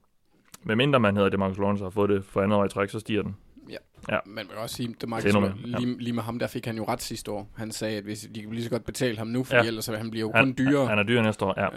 Men 0.62 0.78
mindre 0.78 1.00
man 1.00 1.16
hedder 1.16 1.28
det, 1.31 1.38
Marcus 1.38 1.59
Lawrence 1.59 1.85
har 1.85 1.90
fået 1.90 2.11
det 2.11 2.25
for 2.25 2.43
andet 2.43 2.59
år 2.59 2.64
i 2.64 2.69
træk, 2.69 2.90
så 2.90 3.00
stiger 3.00 3.23
den. 3.23 3.37
Ja. 4.09 4.19
Men 4.26 4.35
man 4.35 4.47
kan 4.47 4.57
også 4.57 4.76
sige, 4.76 4.95
at 5.02 5.09
Marcus, 5.09 5.33
lige, 5.64 5.99
lige 5.99 6.12
med 6.12 6.23
ham, 6.23 6.38
der 6.38 6.47
fik 6.47 6.66
han 6.66 6.76
jo 6.76 6.85
ret 6.85 7.02
sidste 7.02 7.31
år. 7.31 7.49
Han 7.57 7.73
sagde, 7.73 7.99
at 7.99 8.04
hvis 8.04 8.28
de 8.35 8.40
kan 8.40 8.50
lige 8.52 8.64
så 8.64 8.71
godt 8.71 8.85
betale 8.85 9.19
ham 9.19 9.26
nu, 9.26 9.45
for 9.45 9.54
Ja. 9.54 9.62
ja. 9.62 9.69
ellers 9.69 9.85
så 9.85 9.97
han 9.97 10.11
bliver 10.11 10.26
jo 10.26 10.33
Han, 10.35 10.45
kun 10.45 10.54
dyrere. 10.59 10.81
Han, 10.81 10.88
han 10.88 10.99
er 10.99 11.02
dyr 11.02 11.23
næste 11.23 11.45
år, 11.45 11.54
ja. 11.57 11.62
Ja. 11.64 11.69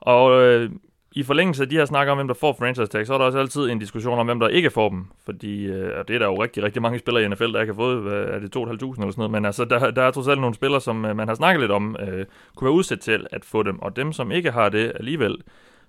Og 0.00 0.42
øh, 0.42 0.70
i 1.14 1.22
forlængelse 1.22 1.62
af 1.62 1.68
de 1.68 1.76
her 1.76 1.84
snakker 1.84 2.12
om, 2.12 2.18
hvem 2.18 2.26
der 2.26 2.34
får 2.34 2.56
franchise 2.58 2.86
tag, 2.86 3.06
så 3.06 3.14
er 3.14 3.18
der 3.18 3.24
også 3.24 3.38
altid 3.38 3.70
en 3.70 3.78
diskussion 3.78 4.18
om, 4.18 4.26
hvem 4.26 4.40
der 4.40 4.48
ikke 4.48 4.70
får 4.70 4.88
dem. 4.88 5.06
Fordi, 5.24 5.64
øh, 5.64 6.04
det 6.08 6.14
er 6.14 6.18
der 6.18 6.26
jo 6.26 6.42
rigtig, 6.42 6.62
rigtig 6.62 6.82
mange 6.82 6.98
spillere 6.98 7.24
i 7.24 7.28
NFL, 7.28 7.52
der 7.52 7.60
ikke 7.60 7.72
har 7.72 7.76
fået, 7.76 8.02
hvad 8.02 8.12
er 8.12 8.38
det 8.38 8.56
2.500 8.56 8.60
eller 8.62 8.76
sådan 8.76 9.12
noget. 9.16 9.30
Men 9.30 9.44
altså, 9.44 9.64
der, 9.64 9.90
der 9.90 10.02
er 10.02 10.10
trods 10.10 10.28
alt 10.28 10.40
nogle 10.40 10.54
spillere, 10.54 10.80
som 10.80 11.04
øh, 11.04 11.16
man 11.16 11.28
har 11.28 11.34
snakket 11.34 11.60
lidt 11.60 11.70
om, 11.70 11.96
øh, 12.00 12.26
kunne 12.56 12.66
være 12.66 12.74
udsat 12.74 13.00
til 13.00 13.26
at 13.32 13.44
få 13.44 13.62
dem. 13.62 13.82
Og 13.82 13.96
dem, 13.96 14.12
som 14.12 14.32
ikke 14.32 14.50
har 14.50 14.68
det 14.68 14.92
alligevel, 14.94 15.36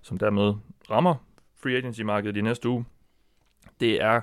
som 0.01 0.17
dermed 0.17 0.53
rammer 0.91 1.15
free 1.63 1.77
agency-markedet 1.77 2.37
i 2.37 2.41
næste 2.41 2.69
uge, 2.69 2.85
det 3.79 4.01
er 4.01 4.21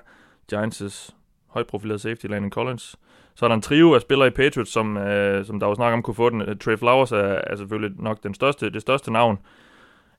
Giants' 0.52 1.14
højt 1.48 1.66
profilerede 1.66 2.02
safety, 2.02 2.26
Landon 2.26 2.50
Collins. 2.50 2.96
Så 3.34 3.46
er 3.46 3.48
der 3.48 3.54
en 3.54 3.62
trio 3.62 3.94
af 3.94 4.00
spillere 4.00 4.28
i 4.28 4.30
Patriots, 4.30 4.72
som, 4.72 4.96
øh, 4.96 5.44
som 5.44 5.60
der 5.60 5.66
var 5.66 5.74
snak 5.74 5.92
om 5.92 6.02
kunne 6.02 6.14
få 6.14 6.30
den. 6.30 6.58
Trey 6.58 6.78
Flowers 6.78 7.12
er, 7.12 7.40
er 7.46 7.56
selvfølgelig 7.56 8.00
nok 8.02 8.22
den 8.22 8.34
største, 8.34 8.70
det 8.70 8.82
største 8.82 9.12
navn, 9.12 9.38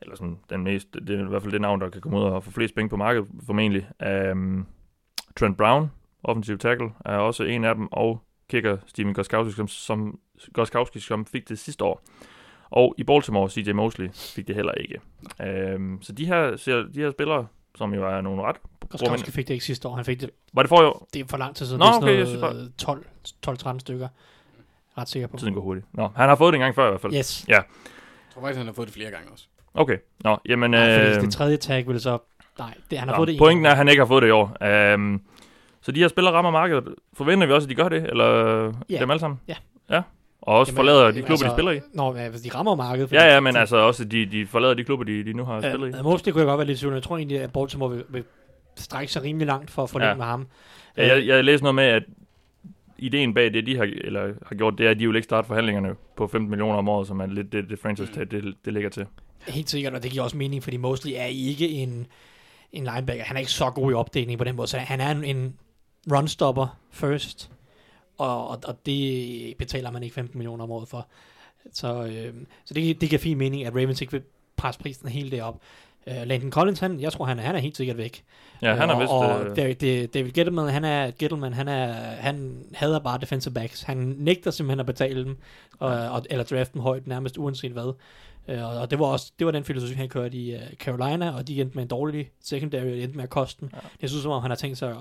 eller 0.02 0.16
sådan 0.16 0.38
den 0.50 0.64
mest, 0.64 0.94
det 0.94 1.10
er 1.10 1.26
i 1.26 1.30
hvert 1.30 1.42
fald 1.42 1.52
det 1.54 1.62
navn, 1.62 1.82
der 1.82 1.90
kan 1.90 2.02
komme 2.02 2.18
ud 2.18 2.24
og 2.24 2.44
få 2.44 2.52
flest 2.52 2.76
penge 2.76 2.90
på 2.90 2.98
markedet, 2.98 3.28
formentlig. 3.46 3.88
Um, 4.32 4.68
Trent 5.36 5.58
Brown, 5.58 5.92
offensiv 6.24 6.58
tackle, 6.58 6.90
er 7.06 7.16
også 7.16 7.44
en 7.44 7.64
af 7.66 7.76
dem, 7.76 7.88
og 7.92 8.22
kicker 8.50 8.78
Steven 8.88 9.14
Goskowski, 9.14 9.56
som, 9.56 9.68
som, 9.68 10.20
Goskowski, 10.54 11.00
som 11.00 11.26
fik 11.26 11.50
det 11.50 11.60
sidste 11.60 11.84
år. 11.84 12.04
Og 12.70 12.96
i 12.98 13.04
Baltimore, 13.04 13.50
CJ 13.50 13.72
Mosley, 13.72 14.10
fik 14.14 14.48
det 14.48 14.56
heller 14.56 14.72
ikke. 14.72 15.00
Um, 15.76 16.00
så 16.02 16.12
de 16.12 16.26
her, 16.26 16.58
ser- 16.58 16.88
de 16.94 17.00
her 17.00 17.12
spillere, 17.12 17.48
som 17.76 17.94
jo 17.94 18.08
er 18.08 18.22
nogle 18.22 18.42
ret... 18.42 18.56
Goskowski 18.90 19.32
fik 19.32 19.48
det 19.48 19.54
ikke 19.54 19.66
sidste 19.66 19.88
år. 19.88 19.96
Han 19.96 20.06
fik 20.06 20.22
det, 20.22 20.30
Var 20.54 20.62
det 20.62 20.70
for 20.70 20.84
jo? 20.84 20.94
det 21.14 21.20
er 21.22 21.26
for 21.28 21.38
lang 21.38 21.56
tid 21.56 21.66
siden. 21.66 21.80
Nå, 21.80 21.86
det 21.86 21.94
er 21.94 22.22
okay, 22.22 22.26
sådan 22.26 22.40
noget 22.40 22.74
12 22.78 23.06
12-13 23.48 23.80
stykker. 23.80 24.08
Ret 24.98 25.10
sikker 25.10 25.28
på. 25.28 25.38
Tiden 25.38 25.54
går 25.54 25.62
hurtigt. 25.62 25.86
Nå, 25.94 26.10
han 26.16 26.30
har 26.30 26.36
fået 26.36 26.54
det 26.54 26.58
en 26.58 26.62
gang 26.62 26.76
før 26.76 26.88
i 26.88 26.90
hvert 26.90 27.02
fald. 27.02 27.14
Yes. 27.16 27.46
Jeg 27.48 27.64
tror 28.34 28.42
faktisk, 28.42 28.58
han 28.58 28.66
har 28.66 28.74
fået 28.74 28.88
det 28.88 28.94
flere 28.94 29.12
gange 29.12 29.32
også. 29.32 29.48
Okay. 29.74 29.98
Nå, 30.24 30.38
jamen... 30.50 30.72
Nej, 30.72 31.00
fordi 31.00 31.16
øh, 31.18 31.22
det 31.22 31.34
tredje 31.34 31.58
tag 31.58 31.88
ville 31.88 32.00
så... 32.00 32.18
Nej, 32.60 32.74
det, 32.92 33.00
han 33.00 33.08
har 33.08 33.16
Nå, 33.16 33.20
fået 33.20 33.28
det 33.28 33.34
en 33.34 33.40
pointen 33.40 33.66
er, 33.66 33.72
at 33.72 33.78
han 33.78 33.88
ikke 33.88 34.00
har 34.02 34.08
fået 34.08 34.22
det 34.22 34.28
i 34.28 34.32
år. 34.32 34.58
Um, 34.96 35.22
så 35.82 35.92
de 35.92 36.00
her 36.00 36.08
spillere 36.08 36.34
rammer 36.34 36.52
markedet. 36.52 36.96
Forventer 37.14 37.48
vi 37.48 37.54
også, 37.54 37.66
at 37.66 37.70
de 37.70 37.76
gør 37.76 37.90
det? 37.90 38.04
Eller 38.10 38.28
Ja. 38.90 39.00
dem 39.00 39.10
alle 39.12 39.20
sammen? 39.20 39.40
Ja. 39.48 39.56
Ja. 39.90 40.02
Og 40.42 40.58
også 40.60 40.72
Jamen, 40.72 40.78
forlader 40.78 41.00
de 41.02 41.08
jamen, 41.08 41.24
klubber, 41.24 41.46
de 41.46 41.52
spiller 41.52 41.72
i? 41.72 41.80
Nå, 41.94 42.16
ja, 42.16 42.30
hvis 42.30 42.42
de 42.42 42.50
rammer 42.56 42.76
markedet. 42.76 43.12
Ja, 43.12 43.34
ja, 43.34 43.40
men 43.40 43.56
altså 43.56 43.78
også, 43.78 44.06
de, 44.06 44.26
de 44.26 44.48
forlader 44.48 44.74
de 44.74 44.84
klubber, 44.84 45.06
de, 45.06 45.24
de 45.26 45.34
nu 45.34 45.44
har 45.46 45.62
spillet 45.62 45.88
i. 45.94 45.96
Ja, 45.96 46.02
Mosley 46.04 46.32
kunne 46.34 46.42
jeg 46.42 46.48
godt 46.48 46.58
være 46.58 46.68
lidt 46.68 46.80
tvivl. 46.80 46.94
Jeg 46.94 47.04
tror 47.04 47.18
egentlig, 47.18 47.40
at 47.42 47.54
Baltimore 47.54 47.92
vil, 47.92 48.04
vil 48.10 48.24
strække 48.76 49.14
sig 49.14 49.24
rimelig 49.24 49.48
langt 49.48 49.72
for 49.72 49.84
at 49.84 49.90
forlænge 49.90 50.08
Ja. 50.08 50.14
ja. 50.14 50.18
med 50.18 50.26
ham. 50.26 50.48
Ja, 50.98 51.08
jeg, 51.16 51.28
jeg 51.28 51.44
læste 51.44 51.64
noget 51.64 51.76
med, 51.76 51.84
at 51.84 52.04
ideen 52.98 53.34
bag 53.34 53.54
det, 53.54 53.66
de 53.66 53.78
har, 53.78 53.84
eller 53.84 54.34
har 54.46 54.56
gjort, 54.56 54.78
det 54.78 54.86
er, 54.88 54.92
at 54.92 55.00
de 55.00 55.08
vil 55.08 55.16
ikke 55.16 55.24
starte 55.26 55.48
forhandlingerne 55.48 55.96
på 56.18 56.28
15 56.28 56.50
millioner 56.50 56.78
om 56.78 56.90
året, 56.90 57.08
som 57.08 57.20
er 57.20 57.26
lidt 57.26 57.52
det, 57.54 57.70
det 57.70 57.80
franchise 57.80 58.14
tag, 58.14 58.32
det, 58.32 58.54
det 58.66 58.74
ligger 58.74 58.90
til. 58.90 59.06
Helt 59.48 59.70
sikkert, 59.70 59.94
og 59.94 60.04
det 60.04 60.12
giver 60.12 60.24
også 60.24 60.38
mening, 60.38 60.64
fordi 60.64 60.78
Mosley 60.78 61.14
er 61.16 61.26
ikke 61.26 61.70
en, 61.70 62.08
en 62.72 62.84
linebacker. 62.84 63.24
Han 63.24 63.36
er 63.36 63.40
ikke 63.40 63.52
så 63.52 63.70
god 63.70 63.92
i 63.92 63.94
opdeling 63.94 64.38
på 64.38 64.44
den 64.44 64.56
måde, 64.56 64.68
så 64.68 64.78
han 64.78 65.02
er 65.02 65.12
en, 65.12 65.24
en 65.24 65.56
runstopper 66.12 66.78
first, 66.92 67.52
og, 68.18 68.48
og, 68.48 68.60
og 68.64 68.86
det 68.86 69.58
betaler 69.58 69.92
man 69.92 70.04
ikke 70.04 70.14
15 70.14 70.38
millioner 70.38 70.64
om 70.64 70.72
året 70.72 70.88
for. 70.88 71.08
Så, 71.74 72.04
øh, 72.04 72.34
så 72.66 72.74
det, 72.74 73.02
det 73.02 73.10
giver 73.10 73.20
fin 73.20 73.38
mening, 73.38 73.66
at 73.66 73.76
Ravens 73.76 74.02
ikke 74.02 74.12
vil 74.12 74.22
presse 74.58 74.80
prisen 74.82 75.10
helt 75.10 75.32
derop. 75.32 75.62
Uh, 76.08 76.14
Landon 76.28 76.52
Collins, 76.52 76.80
han, 76.80 77.00
jeg 77.00 77.14
tror, 77.14 77.26
han 77.26 77.40
er, 77.40 77.44
han 77.44 77.56
er 77.56 77.60
helt 77.60 77.78
sikkert 77.78 77.98
væk. 77.98 78.24
Ja, 78.62 78.76
han 78.76 78.90
er 78.90 78.94
og, 78.94 79.02
vist... 79.02 79.12
Og 79.12 79.46
øh, 79.46 79.56
David, 79.56 79.76
det- 79.76 80.14
David 80.14 80.32
Gettleman, 80.32 80.70
han 80.74 80.86
er, 80.86 81.12
Gettleman, 81.20 81.54
han 81.54 81.68
er, 81.68 81.94
han 82.16 82.66
hader 82.74 83.00
bare 83.00 83.20
defensive 83.22 83.54
backs. 83.54 83.82
Han 83.82 83.98
nægter 84.18 84.52
simpelthen 84.52 84.80
at 84.80 84.86
betale 84.86 85.24
dem, 85.26 85.38
og, 85.80 85.90
og, 85.90 86.26
eller 86.30 86.44
drafte 86.44 86.74
dem 86.74 86.82
højt, 86.82 87.08
nærmest 87.08 87.38
uanset 87.38 87.72
hvad. 87.72 87.94
Øh, 88.48 88.82
og, 88.82 88.92
det 88.92 89.00
var 89.00 89.06
også 89.06 89.32
det 89.40 89.46
var 89.46 89.52
den 89.52 89.64
filosofi, 89.64 89.94
han 89.94 90.10
kørte 90.10 90.38
i 90.38 90.56
uh, 90.56 90.62
Carolina, 90.74 91.36
og 91.36 91.48
de 91.48 91.62
endte 91.62 91.76
med 91.76 91.84
en 91.84 91.90
dårlig 91.90 92.32
secondary, 92.44 92.86
og 92.86 92.92
de 92.92 93.04
endte 93.04 93.16
med 93.16 93.24
at 93.24 93.30
koste 93.30 93.62
den. 93.62 93.70
Ja. 93.74 93.80
Jeg 94.02 94.10
synes, 94.10 94.24
som 94.24 94.32
om 94.32 94.42
han 94.42 94.52
har 94.52 94.56
tænkt 94.56 94.78
sig 94.78 94.90
at 94.90 94.98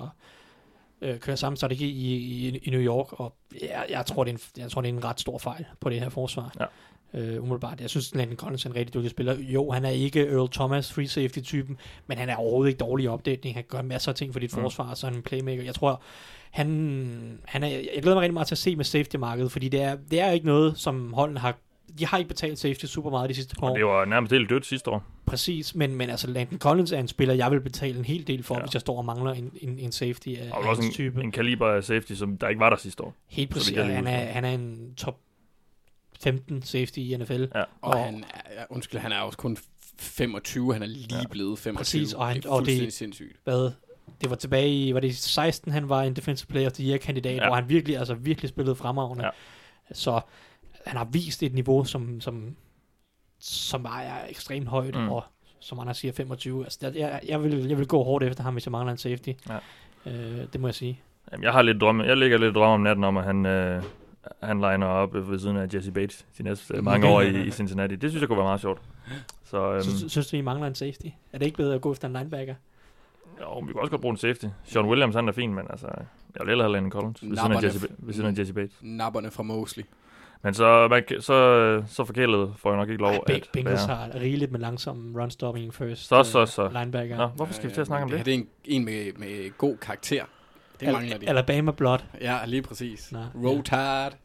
øh, 1.00 1.18
køre 1.18 1.37
samme 1.37 1.56
strategi 1.56 1.87
i, 1.87 2.16
i, 2.16 2.59
i 2.59 2.70
New 2.70 2.80
York, 2.80 3.12
og 3.12 3.35
jeg, 3.62 3.87
jeg, 3.90 4.06
tror, 4.06 4.25
det 4.25 4.30
er 4.30 4.35
en, 4.35 4.62
jeg 4.62 4.70
tror, 4.70 4.80
det 4.80 4.88
er 4.88 4.92
en 4.92 5.04
ret 5.04 5.20
stor 5.20 5.38
fejl 5.38 5.64
på 5.80 5.90
det 5.90 6.00
her 6.00 6.09
forsvar. 6.09 6.54
Ja. 6.61 6.64
Øh, 7.14 7.42
umiddelbart. 7.42 7.80
Jeg 7.80 7.90
synes, 7.90 8.14
Landon 8.14 8.37
Collins 8.37 8.64
er 8.64 8.70
en 8.70 8.76
rigtig 8.76 8.94
dygtig 8.94 9.11
spiller. 9.11 9.37
Jo, 9.38 9.70
han 9.70 9.85
er 9.85 9.90
ikke 9.90 10.26
Earl 10.26 10.49
Thomas, 10.49 10.92
free 10.92 11.09
safety-typen, 11.09 11.78
men 12.06 12.18
han 12.18 12.28
er 12.28 12.37
overhovedet 12.37 12.70
ikke 12.70 12.78
dårlig 12.78 13.04
i 13.04 13.09
opdækning. 13.09 13.56
Han 13.56 13.64
gøre 13.68 13.82
masser 13.82 14.12
af 14.12 14.16
ting 14.16 14.32
for 14.32 14.40
dit 14.40 14.56
mm. 14.56 14.62
forsvar, 14.62 14.94
så 14.94 15.06
han 15.06 15.14
er 15.14 15.16
en 15.16 15.23
playmaker. 15.23 15.62
Jeg 15.62 15.75
tror, 15.75 16.02
han, 16.50 17.40
han 17.44 17.62
er, 17.62 17.68
jeg 17.68 18.02
glæder 18.02 18.16
mig 18.16 18.23
rigtig 18.23 18.35
meget 18.35 18.49
til 18.49 18.54
at 18.54 18.59
se 18.59 18.76
med 18.76 18.85
safety-markedet, 18.85 19.52
fordi 19.52 19.68
det 19.68 19.82
er, 19.82 19.97
det 20.11 20.20
er 20.20 20.30
ikke 20.30 20.47
noget, 20.47 20.78
som 20.78 21.12
holdene 21.12 21.40
har 21.40 21.56
de 21.99 22.06
har 22.06 22.18
ikke 22.18 22.28
betalt 22.28 22.59
safety 22.59 22.85
super 22.85 23.11
meget 23.11 23.30
de 23.30 23.35
sidste 23.35 23.56
par 23.56 23.70
år. 23.70 23.76
Det 23.76 23.85
var 23.85 24.04
nærmest 24.04 24.32
helt 24.32 24.50
dødt 24.50 24.66
sidste 24.66 24.90
år. 24.90 25.04
Præcis, 25.26 25.75
men, 25.75 25.94
men 25.94 26.11
altså 26.11 26.26
Landon 26.26 26.59
Collins 26.59 26.92
er 26.92 26.99
en 26.99 27.09
spiller, 27.09 27.35
jeg 27.35 27.50
vil 27.50 27.61
betale 27.61 27.99
en 27.99 28.04
hel 28.04 28.26
del 28.26 28.42
for, 28.42 28.54
ja. 28.54 28.61
hvis 28.61 28.75
jeg 28.75 28.80
står 28.80 28.99
og 28.99 29.04
mangler 29.04 29.32
en, 29.32 29.52
en, 29.61 29.78
en 29.78 29.92
safety 29.92 30.28
af, 30.28 30.50
og 30.52 30.64
også 30.64 30.82
en, 30.82 30.90
type. 30.90 31.23
en 31.23 31.32
kaliber 31.32 31.68
af 31.68 31.85
safety, 31.85 32.12
som 32.12 32.38
der 32.38 32.49
ikke 32.49 32.61
var 32.61 32.70
der 32.70 32.76
sidste 32.76 33.02
år. 33.02 33.14
Helt 33.28 33.50
præcis, 33.50 33.76
han 33.76 34.06
er, 34.06 34.32
han 34.32 34.44
er 34.44 34.50
en 34.50 34.94
top 34.97 35.18
15 36.20 36.62
safety 36.62 36.99
i 36.99 37.16
NFL. 37.16 37.44
Ja. 37.54 37.61
Og, 37.61 37.66
og 37.80 38.04
han, 38.04 38.25
er, 38.35 38.64
undskyld, 38.70 39.00
han 39.00 39.12
er 39.12 39.18
også 39.18 39.38
kun 39.38 39.56
25, 39.99 40.73
han 40.73 40.82
er 40.82 40.87
lige 40.87 41.06
ja. 41.11 41.23
blevet 41.30 41.59
25. 41.59 41.78
Præcis, 41.78 42.14
og, 42.14 42.26
han, 42.26 42.37
det 42.37 42.44
er 42.44 42.50
og 42.50 42.66
det, 42.66 42.92
sindssygt. 42.92 43.37
Hvad, 43.44 43.70
det 44.20 44.30
var 44.30 44.37
tilbage 44.37 44.87
i, 44.87 44.94
var 44.94 45.00
det 45.00 45.16
16, 45.16 45.73
han 45.73 45.88
var 45.88 46.02
en 46.02 46.16
defensive 46.16 46.47
player 46.47 46.66
of 46.66 46.73
the 46.73 46.85
year 46.85 46.99
kandidat, 46.99 47.37
ja. 47.37 47.47
hvor 47.47 47.54
han 47.54 47.68
virkelig, 47.68 47.99
altså 47.99 48.14
virkelig 48.14 48.49
spillede 48.49 48.76
fremragende. 48.76 49.25
Ja. 49.25 49.30
Så 49.92 50.20
han 50.87 50.97
har 50.97 51.05
vist 51.05 51.43
et 51.43 51.55
niveau, 51.55 51.85
som, 51.85 52.21
som, 52.21 52.57
som 53.39 53.85
er 53.85 54.29
ekstremt 54.29 54.69
højt, 54.69 54.95
mm. 54.95 55.09
og 55.09 55.25
som 55.61 55.79
han 55.79 55.95
siger 55.95 56.13
25. 56.13 56.65
Altså, 56.65 56.93
jeg, 56.95 57.21
jeg, 57.29 57.43
vil, 57.43 57.69
jeg 57.69 57.79
vil 57.79 57.87
gå 57.87 58.03
hårdt 58.03 58.25
efter 58.25 58.43
ham, 58.43 58.55
hvis 58.55 58.67
jeg 58.67 58.73
mangler 58.73 58.93
en 58.93 58.99
safety. 58.99 59.31
Ja. 59.49 59.59
Øh, 60.07 60.47
det 60.53 60.61
må 60.61 60.69
jeg 60.69 60.75
sige. 60.75 61.01
Jamen, 61.33 61.45
jeg 61.45 61.53
har 61.53 61.63
lidt 61.63 61.81
drømme. 61.81 62.05
Jeg 62.05 62.17
ligger 62.17 62.39
lidt 62.39 62.55
drømme 62.55 62.75
om 62.75 62.81
natten 62.81 63.05
om, 63.05 63.17
at 63.17 63.25
han, 63.25 63.47
øh, 63.47 63.83
han 64.43 64.57
liner 64.57 64.87
op 64.87 65.15
ved 65.15 65.39
siden 65.39 65.57
af 65.57 65.75
Jesse 65.75 65.93
Bates 65.93 66.27
de 66.39 66.43
næste 66.43 66.77
øh, 66.77 66.85
mange 66.85 67.09
år 67.09 67.21
i, 67.21 67.43
i 67.49 67.51
Cincinnati. 67.51 67.97
Det 67.97 68.11
synes 68.11 68.21
jeg 68.21 68.29
kunne 68.29 68.39
være 68.39 68.47
meget 68.47 68.61
sjovt. 68.61 68.81
Så, 69.45 69.73
øhm, 69.73 69.83
synes, 69.83 70.13
synes 70.13 70.29
du, 70.29 70.37
I 70.37 70.41
mangler 70.41 70.67
en 70.67 70.75
safety? 70.75 71.07
Er 71.33 71.39
det 71.39 71.47
ikke 71.47 71.57
bedre 71.57 71.75
at 71.75 71.81
gå 71.81 71.93
efter 71.93 72.09
en 72.09 72.15
linebacker? 72.15 72.55
Jo, 73.41 73.59
vi 73.59 73.73
kan 73.73 73.81
også 73.81 73.91
godt 73.91 74.01
bruge 74.01 74.13
en 74.13 74.17
safety. 74.17 74.45
Sean 74.65 74.87
Williams, 74.87 75.15
han 75.15 75.29
er 75.29 75.33
fin, 75.33 75.55
men 75.55 75.67
altså, 75.71 75.87
jeg 75.87 76.41
vil 76.41 76.49
hellere 76.49 76.65
have 76.65 76.73
Landon 76.73 76.91
Collins 76.91 77.23
ved 77.23 77.37
siden, 77.37 77.53
af 77.53 77.63
Jesse, 77.63 77.89
ved 77.99 78.15
siden 78.15 78.29
af 78.29 78.39
Jesse 78.39 78.55
Bates. 78.55 78.77
Nabberne 78.81 79.31
fra 79.31 79.43
Mosley. 79.43 79.85
Men 80.42 80.54
så, 80.54 80.88
man, 80.88 81.04
så, 81.20 81.82
så 81.88 82.04
forkælet 82.04 82.52
får 82.56 82.70
jeg 82.70 82.78
nok 82.78 82.88
ikke 82.88 83.02
lov 83.02 83.11
Ej, 83.12 83.20
at 83.28 83.49
Bengals 83.52 83.88
være. 83.88 83.97
har 83.97 84.11
rigeligt 84.14 84.52
med 84.52 84.61
langsom 84.61 85.16
run-stopping 85.16 85.70
first. 85.73 86.09
Så, 86.09 86.23
så, 86.23 86.47
så. 86.47 86.68
Linebacker. 86.68 87.16
Nå, 87.16 87.26
hvorfor 87.26 87.52
skal 87.54 87.68
vi 87.68 87.75
til 87.75 87.80
at 87.80 87.87
snakke 87.87 88.04
om 88.04 88.11
det? 88.11 88.26
Det 88.26 88.35
er 88.35 88.38
en, 88.38 88.49
en 88.64 88.85
med, 88.85 89.12
med 89.16 89.59
god 89.59 89.76
karakter. 89.76 90.25
Det 90.80 90.87
Al- 90.87 90.92
mangler 90.92 91.18
de. 91.18 91.28
Alabama 91.28 91.73
Blood. 91.73 91.99
Ja, 92.20 92.38
lige 92.47 92.62
præcis. 92.62 93.12
Rotard. 93.35 94.16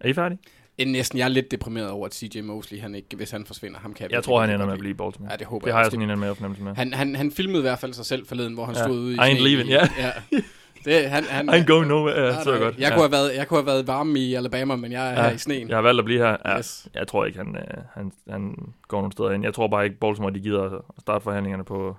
Er 0.00 0.08
I 0.08 0.12
færdige? 0.12 0.38
Næsten, 0.86 1.18
jeg 1.18 1.24
er 1.24 1.28
lidt 1.28 1.50
deprimeret 1.50 1.90
over, 1.90 2.06
at 2.06 2.14
CJ 2.14 2.40
Mosley, 2.40 2.80
han 2.80 2.94
ikke, 2.94 3.16
hvis 3.16 3.30
han 3.30 3.46
forsvinder, 3.46 3.78
ham 3.78 3.94
kan 3.94 4.04
jeg 4.04 4.12
Jeg 4.12 4.24
tror, 4.24 4.40
han 4.40 4.50
ender 4.50 4.66
med 4.66 4.72
at 4.72 4.78
blive 4.78 4.90
i 4.90 4.94
Baltimore. 4.94 5.32
Ja, 5.32 5.36
det 5.36 5.46
håber 5.46 5.64
det 5.64 5.66
jeg. 5.66 5.74
har 5.74 5.82
jeg 5.82 5.90
sådan 5.90 6.10
en 6.10 6.18
med 6.18 6.34
fornemmelse 6.34 6.64
med. 6.64 6.74
Han, 6.74 6.92
han, 6.92 7.16
han 7.16 7.30
filmede 7.32 7.58
i 7.58 7.62
hvert 7.62 7.78
fald 7.78 7.92
sig 7.92 8.06
selv 8.06 8.26
forleden, 8.26 8.54
hvor 8.54 8.64
han 8.64 8.74
ja. 8.74 8.82
stod 8.82 8.98
ude 8.98 9.12
i 9.12 9.16
I 9.16 9.18
ain't 9.18 9.42
leaving, 9.42 9.68
ja. 9.68 9.88
ja. 9.98 10.10
Det, 10.84 11.10
han, 11.10 11.24
han, 11.24 11.48
I'm 11.48 11.64
going 11.64 11.88
nowhere. 11.88 12.20
Ja, 12.20 12.42
så 12.42 12.58
godt. 12.58 12.74
Jeg, 12.78 12.80
ja. 12.80 12.88
kunne 12.88 13.02
have 13.02 13.12
været, 13.12 13.36
jeg 13.36 13.48
kunne 13.48 13.58
have 13.58 13.66
været 13.66 13.86
varm 13.86 14.16
i 14.16 14.34
Alabama, 14.34 14.76
men 14.76 14.92
jeg 14.92 15.10
er 15.10 15.12
ja, 15.12 15.28
her 15.28 15.34
i 15.34 15.38
sneen. 15.38 15.68
Jeg 15.68 15.76
har 15.76 15.82
valgt 15.82 15.98
at 15.98 16.04
blive 16.04 16.18
her. 16.18 16.36
Ja, 16.44 16.58
yes. 16.58 16.88
Jeg 16.94 17.08
tror 17.08 17.24
ikke, 17.24 17.38
han, 17.38 17.56
øh, 17.56 17.82
han, 17.94 18.12
han 18.30 18.56
går 18.88 18.98
nogen 18.98 19.12
steder 19.12 19.30
ind. 19.30 19.44
Jeg 19.44 19.54
tror 19.54 19.68
bare 19.68 19.84
ikke, 19.84 19.96
Baltimore 19.96 20.34
de 20.34 20.40
gider 20.40 20.62
at 20.62 20.82
starte 20.98 21.22
forhandlingerne 21.22 21.64
på, 21.64 21.96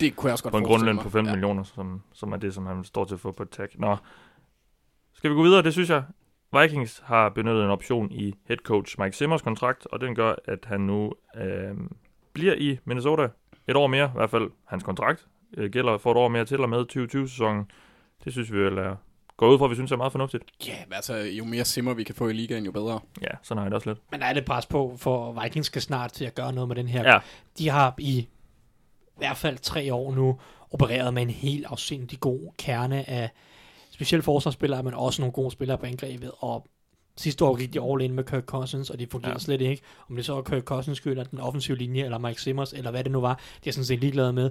det 0.00 0.16
kunne 0.16 0.28
jeg 0.28 0.32
også 0.32 0.44
godt 0.44 0.52
på 0.52 0.58
en 0.58 0.64
grundløn 0.64 0.98
på 0.98 1.10
15 1.10 1.26
ja. 1.26 1.32
millioner, 1.32 1.62
som, 1.62 2.02
som 2.12 2.32
er 2.32 2.36
det, 2.36 2.54
som 2.54 2.66
han 2.66 2.84
står 2.84 3.04
til 3.04 3.14
at 3.14 3.20
få 3.20 3.32
på 3.32 3.44
tag. 3.44 3.68
Nå, 3.74 3.96
skal 5.14 5.30
vi 5.30 5.34
gå 5.34 5.42
videre? 5.42 5.62
Det 5.62 5.72
synes 5.72 5.90
jeg. 5.90 6.02
Vikings 6.60 7.02
har 7.04 7.28
benyttet 7.28 7.64
en 7.64 7.70
option 7.70 8.12
i 8.12 8.34
head 8.48 8.58
coach 8.58 9.00
Mike 9.00 9.16
Simmers 9.16 9.42
kontrakt, 9.42 9.86
og 9.92 10.00
den 10.00 10.14
gør, 10.14 10.34
at 10.44 10.58
han 10.64 10.80
nu 10.80 11.12
øh, 11.36 11.74
bliver 12.32 12.54
i 12.54 12.78
Minnesota 12.84 13.28
et 13.68 13.76
år 13.76 13.86
mere, 13.86 14.06
i 14.06 14.16
hvert 14.16 14.30
fald 14.30 14.50
hans 14.66 14.82
kontrakt 14.82 15.26
øh, 15.56 15.70
gælder 15.70 15.98
for 15.98 16.10
et 16.10 16.16
år 16.16 16.28
mere 16.28 16.44
til 16.44 16.60
og 16.60 16.68
med 16.68 16.84
2020-sæsonen. 16.92 17.70
Det 18.24 18.32
synes 18.32 18.52
vi 18.52 18.58
vel 18.58 18.78
er 18.78 18.96
går 19.36 19.48
ud 19.48 19.58
fra, 19.58 19.64
at 19.64 19.70
vi 19.70 19.74
synes 19.74 19.92
er 19.92 19.96
meget 19.96 20.12
fornuftigt. 20.12 20.44
Ja, 20.66 20.72
yeah, 20.72 20.82
altså 20.90 21.14
jo 21.14 21.44
mere 21.44 21.64
simmer 21.64 21.94
vi 21.94 22.04
kan 22.04 22.14
få 22.14 22.28
i 22.28 22.32
ligaen, 22.32 22.64
jo 22.64 22.72
bedre. 22.72 23.00
Ja, 23.22 23.28
sådan 23.42 23.58
har 23.58 23.64
jeg 23.64 23.70
det 23.70 23.74
også 23.74 23.90
lidt. 23.90 23.98
Men 24.10 24.20
der 24.20 24.26
er 24.26 24.32
det 24.32 24.44
pres 24.44 24.66
på, 24.66 24.96
for 24.98 25.42
Vikings 25.42 25.66
skal 25.66 25.82
snart 25.82 26.12
til 26.12 26.24
at 26.24 26.34
gøre 26.34 26.52
noget 26.52 26.68
med 26.68 26.76
den 26.76 26.88
her. 26.88 27.12
Ja. 27.12 27.18
De 27.58 27.68
har 27.68 27.94
i 27.98 28.28
hvert 29.16 29.36
fald 29.36 29.58
tre 29.58 29.94
år 29.94 30.14
nu 30.14 30.38
opereret 30.70 31.14
med 31.14 31.22
en 31.22 31.30
helt 31.30 31.66
afsindig 31.66 32.20
god 32.20 32.52
kerne 32.58 33.10
af 33.10 33.30
specielt 33.90 34.24
forsvarsspillere, 34.24 34.82
men 34.82 34.94
også 34.94 35.22
nogle 35.22 35.32
gode 35.32 35.50
spillere 35.50 35.78
på 35.78 35.86
angrebet, 35.86 36.30
og 36.38 36.66
Sidste 37.16 37.44
år 37.44 37.56
gik 37.56 37.74
de 37.74 37.82
all 37.82 38.02
in 38.02 38.12
med 38.12 38.24
Kirk 38.24 38.44
Cousins, 38.44 38.90
og 38.90 38.98
de 38.98 39.06
fungerede 39.06 39.34
ja. 39.34 39.38
slet 39.38 39.60
ikke. 39.60 39.82
Om 40.10 40.16
det 40.16 40.24
så 40.24 40.34
var 40.34 40.42
Kirk 40.42 40.62
Cousins 40.62 40.98
skyld, 40.98 41.12
eller 41.12 41.24
den 41.24 41.40
offensive 41.40 41.76
linje, 41.76 42.04
eller 42.04 42.18
Mike 42.18 42.42
Simmers, 42.42 42.72
eller 42.72 42.90
hvad 42.90 43.04
det 43.04 43.12
nu 43.12 43.20
var, 43.20 43.40
de 43.64 43.68
er 43.68 43.72
sådan 43.72 43.84
set 43.84 44.00
ligeglade 44.00 44.32
med. 44.32 44.50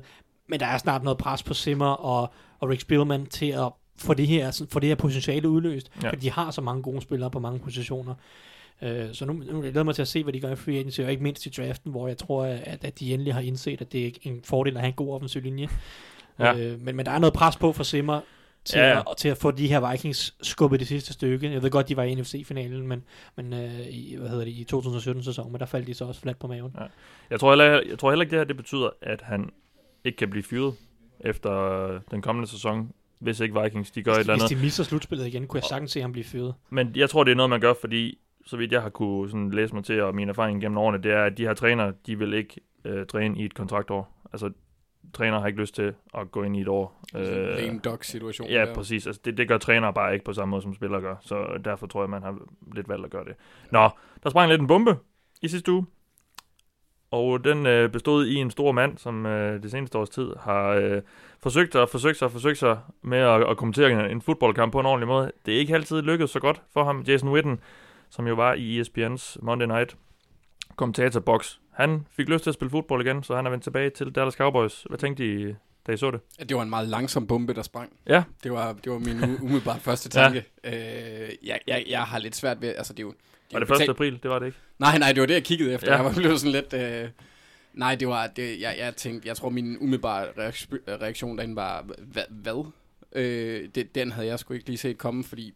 Men 0.51 0.59
der 0.59 0.65
er 0.65 0.77
snart 0.77 1.03
noget 1.03 1.17
pres 1.17 1.43
på 1.43 1.53
Simmer 1.53 1.91
og, 1.91 2.33
og 2.59 2.69
Rick 2.69 2.81
Spielman 2.81 3.25
til 3.25 3.51
at 3.51 3.71
få 3.97 4.13
det 4.13 4.27
her, 4.27 4.65
få 4.71 4.79
det 4.79 4.89
her 4.89 4.95
potentiale 4.95 5.49
udløst, 5.49 5.91
ja. 6.03 6.09
fordi 6.09 6.21
de 6.21 6.31
har 6.31 6.51
så 6.51 6.61
mange 6.61 6.83
gode 6.83 7.01
spillere 7.01 7.31
på 7.31 7.39
mange 7.39 7.59
positioner. 7.59 8.13
Uh, 8.81 8.89
så 9.13 9.25
nu, 9.25 9.33
nu 9.33 9.63
jeg 9.63 9.71
glæder 9.71 9.83
mig 9.83 9.95
til 9.95 10.01
at 10.01 10.07
se, 10.07 10.23
hvad 10.23 10.33
de 10.33 10.39
gør 10.39 10.51
i 10.51 10.55
free 10.55 10.75
agency, 10.75 11.01
og 11.01 11.11
ikke 11.11 11.23
mindst 11.23 11.45
i 11.45 11.49
draften, 11.49 11.91
hvor 11.91 12.07
jeg 12.07 12.17
tror, 12.17 12.45
at, 12.45 12.83
at 12.85 12.99
de 12.99 13.13
endelig 13.13 13.33
har 13.33 13.41
indset, 13.41 13.81
at 13.81 13.91
det 13.91 14.07
er 14.07 14.11
en 14.21 14.41
fordel 14.43 14.73
at 14.73 14.79
have 14.79 14.87
en 14.87 14.95
god 14.95 15.13
offensiv 15.13 15.41
linje. 15.41 15.69
Ja. 16.39 16.53
Uh, 16.53 16.81
men, 16.81 16.95
men 16.95 17.05
der 17.05 17.11
er 17.11 17.19
noget 17.19 17.33
pres 17.33 17.55
på 17.55 17.73
for 17.73 17.83
Simmer, 17.83 18.21
til, 18.65 18.79
ja, 18.79 18.89
ja. 18.89 18.99
At, 18.99 19.17
til 19.17 19.29
at 19.29 19.37
få 19.37 19.51
de 19.51 19.67
her 19.67 19.91
Vikings 19.91 20.35
skubbet 20.41 20.79
det 20.79 20.87
sidste 20.87 21.13
stykke. 21.13 21.51
Jeg 21.51 21.63
ved 21.63 21.69
godt, 21.69 21.89
de 21.89 21.97
var 21.97 22.03
i 22.03 22.15
NFC-finalen, 22.15 22.87
men, 22.87 23.03
men 23.35 23.53
uh, 23.53 23.87
i, 23.87 24.15
hvad 24.19 24.29
hedder 24.29 24.45
det, 24.45 24.51
i 24.51 24.67
2017-sæsonen, 24.73 25.51
men 25.51 25.59
der 25.59 25.65
faldt 25.65 25.87
de 25.87 25.93
så 25.93 26.05
også 26.05 26.21
fladt 26.21 26.39
på 26.39 26.47
maven. 26.47 26.75
Ja. 26.79 26.85
Jeg, 27.29 27.39
tror 27.39 27.51
heller, 27.51 27.81
jeg 27.89 27.99
tror 27.99 28.11
heller 28.11 28.23
ikke, 28.23 28.31
det 28.31 28.39
her 28.39 28.45
det 28.45 28.57
betyder, 28.57 28.89
at 29.01 29.21
han 29.21 29.49
ikke 30.05 30.15
kan 30.15 30.29
blive 30.29 30.43
fyret 30.43 30.73
efter 31.19 31.99
den 32.11 32.21
kommende 32.21 32.49
sæson, 32.49 32.91
hvis 33.19 33.39
ikke 33.39 33.61
Vikings 33.61 33.91
de 33.91 34.03
gør 34.03 34.11
hvis, 34.11 34.17
et 34.17 34.21
eller 34.21 34.33
andet. 34.33 34.49
Hvis 34.49 34.57
de 34.57 34.63
misser 34.63 34.83
slutspillet 34.83 35.27
igen, 35.27 35.47
kunne 35.47 35.57
jeg 35.57 35.63
sagtens 35.63 35.91
se 35.91 36.01
ham 36.01 36.11
blive 36.11 36.23
fyret. 36.23 36.53
Men 36.69 36.91
jeg 36.95 37.09
tror, 37.09 37.23
det 37.23 37.31
er 37.31 37.35
noget, 37.35 37.49
man 37.49 37.61
gør, 37.61 37.73
fordi 37.81 38.17
så 38.45 38.57
vidt 38.57 38.71
jeg 38.71 38.81
har 38.81 38.89
kunne 38.89 39.29
sådan 39.29 39.51
læse 39.51 39.75
mig 39.75 39.83
til, 39.83 40.01
og 40.01 40.15
min 40.15 40.29
erfaring 40.29 40.61
gennem 40.61 40.77
årene, 40.77 41.03
det 41.03 41.11
er, 41.11 41.23
at 41.23 41.37
de 41.37 41.43
her 41.43 41.53
trænere, 41.53 41.93
de 42.05 42.17
vil 42.17 42.33
ikke 42.33 42.61
øh, 42.85 43.05
træne 43.05 43.39
i 43.39 43.45
et 43.45 43.53
kontraktår. 43.53 44.17
Altså, 44.33 44.51
træner 45.13 45.39
har 45.39 45.47
ikke 45.47 45.59
lyst 45.59 45.75
til 45.75 45.93
at 46.13 46.31
gå 46.31 46.43
ind 46.43 46.57
i 46.57 46.61
et 46.61 46.67
år. 46.67 47.01
Øh, 47.15 47.25
lame 47.25 47.79
dog 47.79 47.97
situation. 48.01 48.49
Ja, 48.49 48.65
der. 48.65 48.73
præcis. 48.73 49.07
Altså, 49.07 49.21
det, 49.25 49.37
det 49.37 49.47
gør 49.47 49.57
trænere 49.57 49.93
bare 49.93 50.13
ikke 50.13 50.25
på 50.25 50.33
samme 50.33 50.51
måde, 50.51 50.61
som 50.61 50.75
spillere 50.75 51.01
gør. 51.01 51.15
Så 51.21 51.61
derfor 51.65 51.87
tror 51.87 52.01
jeg, 52.01 52.09
man 52.09 52.23
har 52.23 52.37
lidt 52.75 52.89
valgt 52.89 53.05
at 53.05 53.11
gøre 53.11 53.25
det. 53.25 53.35
Nå, 53.71 53.89
der 54.23 54.29
sprang 54.29 54.49
lidt 54.49 54.61
en 54.61 54.67
bombe 54.67 54.97
i 55.41 55.47
sidste 55.47 55.71
uge. 55.71 55.85
Og 57.11 57.43
den 57.43 57.65
øh, 57.65 57.89
bestod 57.89 58.25
i 58.25 58.35
en 58.35 58.51
stor 58.51 58.71
mand, 58.71 58.97
som 58.97 59.25
øh, 59.25 59.63
det 59.63 59.71
seneste 59.71 59.97
års 59.97 60.09
tid 60.09 60.31
har 60.39 60.69
øh, 60.69 61.01
forsøgt 61.43 61.71
sig 61.71 61.81
og 61.81 61.89
forsøgt 61.89 62.17
sig 62.17 62.25
og 62.25 62.31
forsøgt 62.31 62.57
sig 62.57 62.79
med 63.01 63.17
at, 63.17 63.49
at 63.49 63.57
kommentere 63.57 64.11
en 64.11 64.21
fodboldkamp 64.21 64.71
på 64.71 64.79
en 64.79 64.85
ordentlig 64.85 65.07
måde. 65.07 65.31
Det 65.45 65.53
er 65.53 65.59
ikke 65.59 65.73
altid 65.73 66.01
lykkedes 66.01 66.31
så 66.31 66.39
godt 66.39 66.61
for 66.73 66.83
ham, 66.83 67.03
Jason 67.07 67.29
Witten, 67.29 67.59
som 68.09 68.27
jo 68.27 68.35
var 68.35 68.53
i 68.53 68.81
ESPN's 68.81 69.35
Monday 69.41 69.67
Night 69.67 69.95
kommentatorboks, 70.75 71.59
Han 71.71 72.05
fik 72.11 72.29
lyst 72.29 72.43
til 72.43 72.49
at 72.49 72.53
spille 72.53 72.71
fodbold 72.71 73.05
igen, 73.05 73.23
så 73.23 73.35
han 73.35 73.45
er 73.45 73.49
vendt 73.49 73.63
tilbage 73.63 73.89
til 73.89 74.15
Dallas 74.15 74.33
Cowboys. 74.33 74.83
Hvad 74.89 74.97
tænkte 74.97 75.25
I, 75.25 75.55
da 75.87 75.91
I 75.91 75.97
så 75.97 76.11
det? 76.11 76.49
Det 76.49 76.57
var 76.57 76.63
en 76.63 76.69
meget 76.69 76.87
langsom 76.87 77.27
bombe, 77.27 77.53
der 77.53 77.61
sprang. 77.61 77.93
Ja. 78.07 78.23
Det 78.43 78.51
var, 78.51 78.73
det 78.73 78.91
var 78.91 78.99
min 78.99 79.23
umiddelbart 79.41 79.81
første 79.81 80.09
tanke. 80.19 80.45
ja. 80.63 81.23
øh, 81.23 81.29
jeg, 81.43 81.59
jeg, 81.67 81.85
jeg 81.87 82.03
har 82.03 82.19
lidt 82.19 82.35
svært 82.35 82.61
ved, 82.61 82.75
altså 82.75 82.93
det 82.93 82.99
er 82.99 83.03
jo... 83.07 83.13
var 83.53 83.59
det 83.59 83.81
1. 83.81 83.89
april? 83.89 84.19
Det 84.23 84.31
var 84.31 84.39
det 84.39 84.45
ikke? 84.45 84.57
Nej, 84.79 84.97
nej, 84.97 85.11
det 85.11 85.21
var 85.21 85.27
det, 85.27 85.33
jeg 85.33 85.43
kiggede 85.43 85.73
efter. 85.73 85.91
Ja. 85.91 85.95
Jeg 85.95 86.05
var 86.05 86.13
blevet 86.13 86.39
sådan 86.39 86.51
lidt... 86.51 86.73
Øh, 86.73 87.09
nej, 87.73 87.95
det 87.95 88.07
var... 88.07 88.27
Det, 88.27 88.61
jeg, 88.61 88.75
jeg 88.79 88.95
tænkte, 88.95 89.27
jeg 89.27 89.37
tror, 89.37 89.49
min 89.49 89.77
umiddelbare 89.79 90.27
reaktion 90.87 91.37
derinde 91.37 91.55
var, 91.55 91.85
hvad? 91.97 92.23
hvad? 92.29 92.71
Øh, 93.15 93.69
det, 93.75 93.95
den 93.95 94.11
havde 94.11 94.27
jeg 94.27 94.39
sgu 94.39 94.53
ikke 94.53 94.65
lige 94.65 94.77
set 94.77 94.97
komme, 94.97 95.23
fordi 95.23 95.53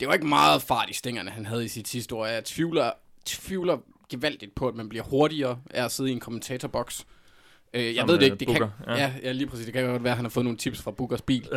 det 0.00 0.08
var 0.08 0.14
ikke 0.14 0.26
meget 0.26 0.62
fart 0.62 0.90
i 0.90 0.94
stængerne, 0.94 1.30
han 1.30 1.46
havde 1.46 1.64
i 1.64 1.68
sit 1.68 1.88
sidste 1.88 2.14
år. 2.14 2.26
Jeg 2.26 2.44
tvivler, 2.44 2.90
tvivler 3.24 3.78
gevaldigt 4.08 4.54
på, 4.54 4.68
at 4.68 4.74
man 4.74 4.88
bliver 4.88 5.04
hurtigere 5.04 5.60
af 5.70 5.84
at 5.84 5.92
sidde 5.92 6.10
i 6.10 6.12
en 6.12 6.20
kommentatorboks. 6.20 7.06
Øh, 7.74 7.94
jeg 7.94 8.08
ved 8.08 8.14
det 8.14 8.22
ikke, 8.22 8.36
det 8.36 8.48
Booker, 8.48 8.70
kan, 8.84 8.96
ja. 8.96 9.02
Ja, 9.02 9.12
ja, 9.22 9.32
lige 9.32 9.46
præcis, 9.46 9.64
det 9.64 9.74
kan 9.74 9.86
godt 9.86 10.04
være, 10.04 10.10
at 10.10 10.16
han 10.16 10.24
har 10.24 10.30
fået 10.30 10.44
nogle 10.44 10.58
tips 10.58 10.82
fra 10.82 10.90
Bookers 10.90 11.22
bil. 11.22 11.48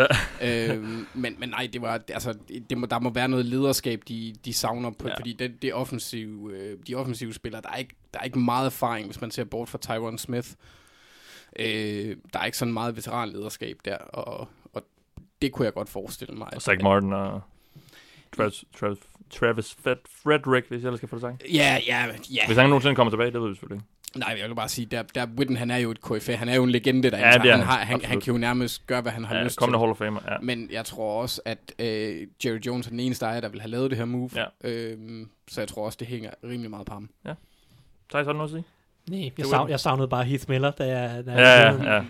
Ja. 0.41 0.73
øh, 0.76 0.84
men, 1.13 1.36
men 1.39 1.49
nej, 1.49 1.69
det 1.73 1.82
var, 1.82 2.02
altså, 2.10 2.38
det 2.69 2.78
må, 2.78 2.86
der 2.86 2.99
må 2.99 3.10
være 3.10 3.28
noget 3.28 3.45
lederskab, 3.45 4.02
de, 4.08 4.34
de 4.45 4.54
savner, 4.54 4.91
på, 4.91 5.08
ja. 5.08 5.15
fordi 5.15 5.34
det, 5.34 5.62
det 5.62 5.73
offensive, 5.73 6.54
øh, 6.54 6.78
de 6.88 6.95
offensive 6.95 7.34
spillere, 7.34 7.62
der 7.62 7.69
er, 7.69 7.78
ikke, 7.78 7.95
der 8.13 8.19
er 8.19 8.23
ikke 8.23 8.39
meget 8.39 8.65
erfaring, 8.65 9.06
hvis 9.06 9.21
man 9.21 9.32
ser 9.32 9.43
bort 9.43 9.69
fra 9.69 9.78
Tyron 9.78 10.17
Smith. 10.17 10.49
Øh, 11.60 12.17
der 12.34 12.39
er 12.39 12.45
ikke 12.45 12.58
sådan 12.58 12.73
meget 12.73 12.95
veteranlederskab 12.95 13.78
der, 13.86 13.97
og, 13.97 14.47
og 14.73 14.84
det 15.41 15.52
kunne 15.52 15.65
jeg 15.65 15.73
godt 15.73 15.89
forestille 15.89 16.36
mig. 16.36 16.54
Og 16.56 16.62
Zach 16.62 16.84
Martin 16.84 17.13
og... 17.13 17.41
Travis, 18.38 18.65
Travis, 18.80 18.97
Travis 19.30 19.76
Fred, 19.84 19.95
Frederick, 20.23 20.67
hvis 20.67 20.82
jeg 20.82 20.88
ellers 20.88 20.99
skal 20.99 21.10
få 21.10 21.15
det 21.15 21.21
sagt. 21.21 21.43
Ja, 21.54 21.80
ja, 21.88 22.06
ja. 22.32 22.45
Hvis 22.45 22.58
han 22.58 22.69
nogensinde 22.69 22.95
kommer 22.95 23.12
tilbage, 23.12 23.32
det 23.32 23.41
ved 23.41 23.49
vi 23.49 23.56
selvfølgelig. 23.56 23.86
Nej, 24.15 24.36
jeg 24.41 24.49
vil 24.49 24.56
bare 24.56 24.69
sige, 24.69 24.86
der, 24.86 25.02
der 25.15 25.26
Witten, 25.38 25.58
han 25.58 25.71
er 25.71 25.78
jo 25.78 25.91
et 25.91 26.02
KFA, 26.02 26.36
han 26.36 26.49
er 26.49 26.56
jo 26.56 26.63
en 26.63 26.69
legende 26.69 27.10
derinde, 27.12 27.28
Ja, 27.28 27.32
så 27.34 27.39
er 27.39 27.41
han, 27.41 27.52
han. 27.52 27.62
har, 27.62 27.78
han, 27.78 28.02
han 28.06 28.21
kan 28.21 28.34
jo 28.34 28.38
nærmest 28.39 28.88
gøre, 28.88 29.02
hvad 29.02 29.12
han 29.12 29.26
har 29.26 29.36
Ja, 29.36 29.43
lyst 29.43 29.58
kommende 29.58 29.76
til. 29.78 29.80
Hall 29.80 29.91
of 29.91 29.97
Famer, 29.97 30.19
ja. 30.28 30.38
Men 30.41 30.69
jeg 30.71 30.86
tror 30.86 31.21
også, 31.21 31.41
at 31.45 31.58
øh, 31.80 32.28
Jerry 32.45 32.60
Jones 32.65 32.86
er 32.86 32.89
den 32.89 32.99
eneste 32.99 33.26
ejer, 33.26 33.41
der 33.41 33.49
vil 33.49 33.62
have 33.62 33.71
lavet 33.71 33.89
det 33.91 33.97
her 33.97 34.06
move. 34.06 34.30
Ja. 34.36 34.45
Øhm, 34.63 35.30
så 35.49 35.62
jeg 35.62 35.67
tror 35.67 35.86
også, 35.86 35.97
det 35.99 36.08
hænger 36.08 36.30
rimelig 36.43 36.69
meget 36.69 36.86
på 36.86 36.93
ham. 36.93 37.10
Thijs, 38.10 38.26
har 38.26 38.34
du 38.34 38.38
noget 38.38 38.49
at 38.49 38.52
sige? 38.54 38.63
Nej, 39.10 39.32
jeg, 39.38 39.45
savn, 39.45 39.69
jeg 39.69 39.80
savnede 39.80 40.08
bare 40.08 40.23
Heath 40.23 40.49
Miller, 40.49 40.71
da 40.71 40.88
jeg... 40.97 41.26
Da 41.26 41.32
Ja, 41.32 41.38
jeg 41.49 41.80
ja, 41.84 41.93
ja. 41.95 42.04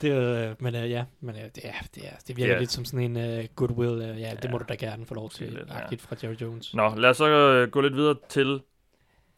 Det, 0.00 0.48
øh, 0.48 0.54
men 0.58 0.74
øh, 0.74 0.90
ja, 0.90 1.04
men 1.20 1.34
øh, 1.34 1.42
det, 1.54 1.60
er, 1.64 1.72
det, 1.94 2.06
er, 2.06 2.10
det 2.28 2.36
virker 2.36 2.52
Ja. 2.52 2.58
lidt 2.58 2.70
som 2.72 2.84
sådan 2.84 3.16
en 3.16 3.38
uh, 3.38 3.44
goodwill. 3.54 4.10
Uh, 4.10 4.20
ja, 4.20 4.32
det 4.42 4.50
må 4.50 4.56
Ja. 4.56 4.58
du 4.58 4.64
da 4.68 4.74
gerne 4.74 5.06
få 5.06 5.14
lov 5.14 5.30
til, 5.30 5.46
Det 5.46 5.54
lidt, 5.54 5.68
ja. 5.68 5.96
fra 5.98 6.16
Jerry 6.22 6.34
Jones. 6.40 6.74
Nå, 6.74 6.94
lad 6.96 7.10
os 7.10 7.16
så 7.16 7.26
øh, 7.28 7.68
gå 7.70 7.80
lidt 7.80 7.94
videre 7.96 8.14
til 8.28 8.60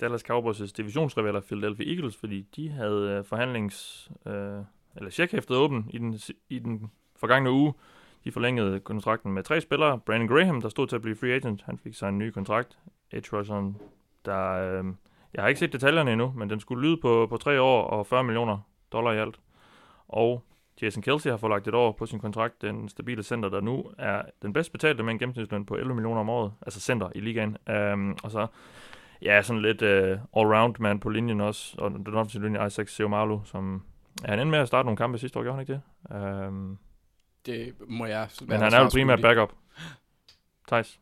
Dallas 0.01 0.25
Cowboys' 0.31 0.73
divisionsrivaler 0.77 1.41
Philadelphia 1.41 1.93
Eagles, 1.93 2.17
fordi 2.17 2.43
de 2.57 2.69
havde 2.69 3.11
øh, 3.11 3.25
forhandlings... 3.25 4.11
Øh, 4.27 4.59
eller 4.97 5.11
checkhæftet 5.11 5.57
åben 5.57 5.87
i 5.91 5.99
den, 5.99 6.21
i 6.49 6.59
den 6.59 6.91
forgangne 7.17 7.51
uge. 7.51 7.75
De 8.25 8.33
forlængede 8.33 8.81
kontrakten 8.81 9.33
med 9.33 9.43
tre 9.43 9.61
spillere. 9.61 9.99
Brandon 9.99 10.29
Graham, 10.29 10.61
der 10.61 10.69
stod 10.69 10.87
til 10.87 10.97
at 10.97 11.03
blive 11.03 11.17
free 11.17 11.33
agent, 11.33 11.63
han 11.63 11.79
fik 11.79 11.95
sig 11.95 12.09
en 12.09 12.19
ny 12.19 12.31
kontrakt. 12.31 12.79
Edge 13.13 13.37
rusheren, 13.37 13.77
der... 14.25 14.53
Øh, 14.53 14.85
jeg 15.35 15.43
har 15.43 15.49
ikke 15.49 15.59
set 15.59 15.73
detaljerne 15.73 16.13
endnu, 16.13 16.33
men 16.37 16.51
den 16.51 16.61
skulle 16.61 16.89
lyde 16.89 16.97
på, 16.97 17.27
på 17.31 17.37
tre 17.37 17.61
år 17.61 17.83
og 17.83 18.07
40 18.07 18.25
millioner 18.25 18.59
dollar 18.93 19.13
i 19.13 19.19
alt. 19.19 19.41
Og 20.09 20.45
Jason 20.83 21.03
Kelsey 21.03 21.31
har 21.31 21.37
fået 21.37 21.51
lagt 21.51 21.69
et 21.69 21.75
år 21.75 21.93
på 21.93 22.07
sin 22.07 22.19
kontrakt. 22.19 22.63
Den 22.63 22.89
stabile 22.89 23.23
center, 23.23 23.49
der 23.49 23.61
nu 23.61 23.85
er 23.99 24.23
den 24.43 24.53
bedst 24.53 24.73
betalte 24.73 25.03
med 25.03 25.13
en 25.13 25.19
gennemsnitsløn 25.19 25.67
på 25.67 25.77
11 25.77 25.95
millioner 25.95 26.21
om 26.21 26.29
året. 26.29 26.53
Altså 26.63 26.81
center 26.81 27.11
i 27.15 27.21
ligaen. 27.21 27.57
Um, 27.93 28.17
og 28.23 28.31
så, 28.31 28.47
ja, 29.22 29.42
sådan 29.42 29.62
lidt 29.62 29.83
uh, 29.83 30.18
all-round 30.37 30.72
man 30.79 31.00
på 31.00 31.09
linjen 31.09 31.40
også. 31.40 31.74
Og 31.79 31.90
den 31.90 32.14
offensive 32.14 32.42
linje, 32.44 32.66
Isaac 32.66 32.88
Seomalu, 32.94 33.38
som... 33.44 33.83
Ja, 34.24 34.29
han 34.31 34.38
endte 34.38 34.50
med 34.50 34.59
at 34.59 34.66
starte 34.68 34.87
nogle 34.87 34.96
kampe 34.96 35.18
sidste 35.18 35.38
år, 35.38 35.42
gjorde 35.42 35.55
han 35.57 35.61
ikke 35.62 35.72
det? 36.11 36.46
Um, 36.48 36.79
Det 37.46 37.72
må 37.88 38.07
jeg 38.07 38.29
men 38.48 38.61
han 38.61 38.72
er 38.72 38.81
jo 38.81 38.88
primært 38.92 39.20
backup. 39.22 39.52
Thijs. 40.68 40.98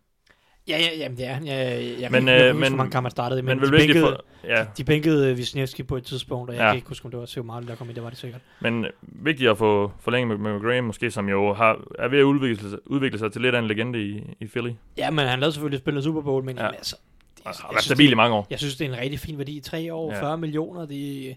Ja, 0.68 0.78
ja, 0.78 0.98
jamen 0.98 1.18
det 1.18 1.26
er 1.26 1.32
han. 1.32 1.46
Jeg, 1.46 1.56
jeg, 1.56 2.00
jeg 2.00 2.10
Men, 2.10 2.28
jeg 2.28 2.42
øh, 2.42 2.48
øh, 2.48 2.56
men- 2.56 2.68
hvor 2.68 2.76
mange 2.76 2.90
kampe 2.90 3.04
han 3.06 3.10
startede, 3.10 3.42
men, 3.42 3.58
Men 3.60 3.66
de, 3.66 3.70
bænkede, 3.78 4.00
for... 4.00 4.24
Ja, 4.44 4.66
de 4.78 4.84
bænkede 4.84 5.30
øh, 5.30 5.36
Wisniewski 5.36 5.82
på 5.82 5.96
et 5.96 6.04
tidspunkt, 6.04 6.50
og 6.50 6.56
jeg 6.56 6.62
Ja. 6.62 6.68
kan 6.68 6.76
ikke 6.76 6.88
huske, 6.88 7.04
om 7.04 7.10
det 7.10 7.20
var 7.20 7.26
Seu 7.26 7.42
Marley, 7.42 7.68
der 7.68 7.74
kom 7.76 7.86
ind, 7.88 7.94
det 7.94 8.02
var 8.04 8.08
det 8.10 8.18
sikkert. 8.18 8.40
men 8.60 8.86
vigtigt 9.02 9.50
at 9.50 9.58
få 9.58 9.92
forlænget 10.00 10.40
med, 10.40 10.52
med 10.52 10.60
Graham, 10.62 10.84
måske, 10.84 11.10
som 11.10 11.28
jo 11.28 11.52
har, 11.54 11.84
er 11.98 12.08
ved 12.08 12.18
at 12.18 12.22
udvikle, 12.22 12.70
sig- 12.70 12.78
udvikle 12.90 13.18
sig 13.18 13.32
til 13.32 13.42
lidt 13.42 13.54
af 13.54 13.58
en 13.58 13.66
legende 13.66 14.02
i, 14.02 14.36
i 14.40 14.46
Philly. 14.46 14.70
Ja, 14.96 15.10
men 15.10 15.26
han 15.26 15.40
lavede 15.40 15.52
selvfølgelig 15.52 15.78
spillet 15.78 16.04
Super 16.04 16.20
Bowl, 16.22 16.44
men 16.44 16.56
Ja. 16.56 16.64
ja. 16.64 16.70
altså, 16.72 16.96
jeg, 17.44 17.52
har 17.60 17.72
været 17.72 17.84
stabil 17.84 18.10
i 18.10 18.14
mange 18.14 18.36
år. 18.36 18.46
jeg 18.50 18.58
synes, 18.58 18.76
det 18.76 18.84
er 18.86 18.88
en 18.94 18.98
rigtig 19.00 19.20
fin 19.20 19.38
værdi. 19.38 19.60
Tre 19.60 19.94
år, 19.94 20.10
Ja. 20.12 20.16
ja. 20.16 20.22
40 20.22 20.38
millioner, 20.38 20.80
det, 20.86 21.36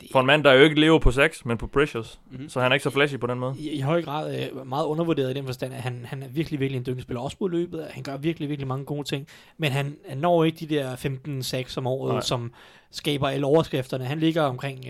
det 0.00 0.08
For 0.12 0.20
en 0.20 0.26
mand, 0.26 0.44
der 0.44 0.52
jo 0.52 0.64
ikke 0.64 0.80
lever 0.80 0.98
på 0.98 1.10
sex, 1.10 1.44
men 1.44 1.58
på 1.58 1.66
pressures. 1.66 2.20
Mhm. 2.30 2.48
Så 2.48 2.60
han 2.60 2.72
er 2.72 2.74
ikke 2.74 2.84
så 2.84 2.90
flashy 2.90 3.16
på 3.18 3.26
den 3.26 3.38
måde. 3.38 3.54
i, 3.58 3.70
i 3.70 3.80
høj 3.80 4.02
grad 4.02 4.50
øh, 4.56 4.66
meget 4.66 4.84
undervurderet 4.86 5.30
i 5.30 5.34
den 5.34 5.46
forstand, 5.46 5.74
at 5.74 5.80
han, 5.82 6.04
han 6.08 6.22
er 6.22 6.28
virkelig, 6.28 6.60
virkelig 6.60 6.78
en 6.78 6.86
dygtig 6.86 7.02
spiller. 7.02 7.20
Også 7.20 7.36
på 7.38 7.46
løbet, 7.48 7.86
han 7.90 8.02
gør 8.02 8.16
virkelig, 8.16 8.48
virkelig 8.48 8.68
mange 8.68 8.84
gode 8.84 9.04
ting. 9.04 9.26
Men 9.58 9.72
han, 9.72 9.96
han 10.08 10.18
når 10.18 10.44
ikke 10.44 10.66
de 10.66 10.74
der 10.74 10.96
15 10.96 11.42
sacks 11.42 11.76
om 11.76 11.86
året, 11.86 12.12
Nej. 12.12 12.20
Som 12.20 12.52
skaber 12.90 13.28
alle 13.28 13.46
overskrifterne. 13.46 14.04
Han 14.04 14.18
ligger 14.20 14.42
omkring 14.42 14.84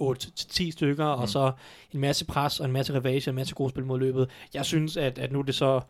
øh, 0.00 0.10
8-10 0.10 0.70
stykker, 0.70 1.16
mm. 1.16 1.22
Og 1.22 1.28
så 1.28 1.52
en 1.92 2.00
masse 2.00 2.24
pres 2.24 2.60
og 2.60 2.66
en 2.66 2.72
masse 2.72 2.94
revage 2.94 3.28
og 3.28 3.30
en 3.30 3.36
masse 3.36 3.54
gode 3.54 3.70
spil 3.70 3.84
mod 3.84 3.98
løbet. 3.98 4.28
Jeg 4.54 4.64
synes, 4.64 4.96
at, 4.96 5.18
at 5.18 5.32
nu 5.32 5.38
er 5.38 5.42
det 5.42 5.54
så 5.54 5.80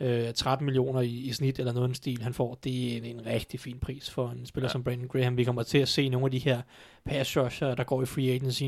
øh, 0.00 0.32
13 0.34 0.64
millioner 0.64 1.00
i, 1.00 1.10
i 1.10 1.32
snit, 1.32 1.58
eller 1.58 1.72
noget 1.72 1.90
af 1.90 1.96
stil, 1.96 2.22
han 2.22 2.34
får. 2.34 2.58
Det 2.64 2.92
er 2.92 2.96
en, 2.96 3.04
en 3.04 3.26
rigtig 3.26 3.60
fin 3.60 3.78
pris 3.78 4.10
for 4.10 4.28
en 4.30 4.46
spiller 4.46 4.68
Ja. 4.68 4.72
som 4.72 4.84
Brandon 4.84 5.08
Graham. 5.08 5.36
Vi 5.36 5.44
kommer 5.44 5.62
til 5.62 5.78
at 5.78 5.88
se 5.88 6.08
nogle 6.08 6.24
af 6.26 6.30
de 6.30 6.38
her 6.38 6.62
pass 7.04 7.36
rusher, 7.36 7.74
der 7.74 7.84
går 7.84 8.02
i 8.02 8.06
free 8.06 8.30
agency 8.30 8.64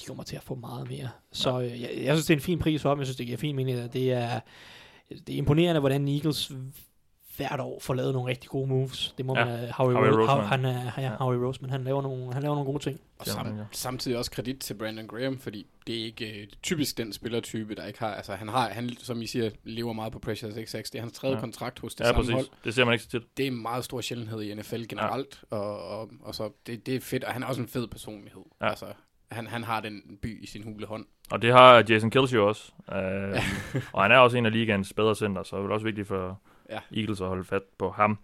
de 0.00 0.04
kommer 0.06 0.22
til 0.22 0.36
at 0.36 0.42
få 0.42 0.54
meget 0.54 0.88
mere. 0.90 1.08
Så 1.32 1.60
øh, 1.60 1.80
jeg, 1.80 1.90
jeg 1.96 2.16
synes, 2.16 2.26
det 2.26 2.30
er 2.34 2.36
en 2.36 2.42
fin 2.42 2.58
pris 2.58 2.82
for 2.82 2.90
dem. 2.90 2.98
Jeg 2.98 3.06
synes, 3.06 3.16
det 3.16 3.26
giver 3.26 3.38
fin 3.38 3.56
mening. 3.56 3.92
Det 3.92 4.12
er, 4.12 4.40
det 5.26 5.32
er 5.34 5.38
imponerende, 5.38 5.80
hvordan 5.80 6.08
Eagles 6.08 6.52
hvert 7.46 7.60
år 7.60 7.78
får 7.80 7.94
lavet 7.94 8.12
nogle 8.14 8.28
rigtig 8.30 8.50
gode 8.50 8.66
moves. 8.68 9.14
Det 9.18 9.26
må 9.26 9.38
Ja. 9.38 9.44
man... 9.44 9.54
Howie, 9.58 9.70
Howie 9.72 9.94
Howie 9.96 10.08
Roseman. 10.10 10.28
Roseman. 10.28 10.46
Han 10.46 10.64
er, 10.64 10.92
ja, 10.96 11.02
Ja. 11.02 11.16
Howie 11.16 11.46
Roseman, 11.46 11.70
han 11.70 11.84
laver 11.84 12.02
nogle, 12.02 12.32
han 12.32 12.42
laver 12.42 12.54
nogle 12.54 12.70
gode 12.72 12.82
ting. 12.82 13.00
Og 13.18 13.26
sam, 13.26 13.46
ja. 13.58 13.64
samtidig 13.72 14.18
også 14.18 14.30
kredit 14.30 14.58
til 14.60 14.74
Brandon 14.74 15.06
Graham, 15.06 15.38
fordi 15.38 15.66
det 15.86 16.00
er 16.00 16.04
ikke 16.04 16.40
øh, 16.40 16.46
typisk 16.62 16.98
den 16.98 17.12
spillertype, 17.12 17.74
der 17.74 17.86
ikke 17.86 17.98
har, 17.98 18.14
altså 18.14 18.32
han 18.34 18.48
har, 18.48 18.68
han, 18.68 18.90
som 18.98 19.22
I 19.22 19.26
siger, 19.26 19.50
lever 19.64 19.92
meget 19.92 20.12
på 20.12 20.18
Pressure 20.18 20.66
6 20.66 20.90
Det 20.90 20.98
er 20.98 21.02
hans 21.02 21.12
tredje 21.12 21.34
Ja. 21.36 21.40
kontrakt 21.40 21.78
hos 21.78 21.94
det 21.94 22.04
Ja, 22.04 22.08
samme 22.12 22.32
hold. 22.32 22.44
præcis. 22.46 22.64
Det 22.64 22.74
ser 22.74 22.84
man 22.84 22.92
ikke 22.92 23.04
så 23.04 23.10
tit. 23.10 23.22
Det 23.36 23.42
er 23.42 23.46
en 23.50 23.62
meget 23.62 23.84
stor 23.84 24.00
sjældenhed 24.00 24.40
i 24.42 24.54
NFL 24.54 24.82
generelt, 24.88 25.42
ja. 25.52 25.56
og, 25.56 25.98
og, 26.00 26.10
og 26.22 26.34
så 26.34 26.50
det, 26.66 26.86
det 26.86 26.94
er 26.96 27.00
fedt, 27.00 27.24
og 27.24 27.32
han 27.32 27.42
er 27.42 27.46
også 27.46 27.60
en 27.62 27.68
fed 27.68 27.86
personlighed. 27.88 28.42
Ja. 28.60 28.68
Altså, 28.68 28.86
han, 29.30 29.46
han 29.46 29.64
har 29.64 29.80
den 29.80 30.02
by 30.22 30.42
i 30.42 30.46
sin 30.46 30.62
hule 30.62 30.86
hånd. 30.86 31.04
Og 31.30 31.42
det 31.42 31.52
har 31.52 31.84
Jason 31.88 32.10
Kelsey 32.10 32.36
jo 32.36 32.48
også. 32.48 32.72
Uh, 32.88 32.94
og 33.92 34.02
han 34.02 34.12
er 34.12 34.18
også 34.18 34.36
en 34.38 34.46
af 34.46 34.52
ligaens 34.52 34.92
bedre 34.92 35.14
center, 35.16 35.42
så 35.42 35.56
det 35.56 35.64
er 35.64 35.68
også 35.74 35.84
vigtigt 35.86 36.08
for 36.08 36.40
Ja. 36.70 36.78
Eagles 36.96 37.20
at 37.20 37.26
holde 37.26 37.44
fat 37.44 37.62
på 37.78 37.90
ham. 37.90 38.18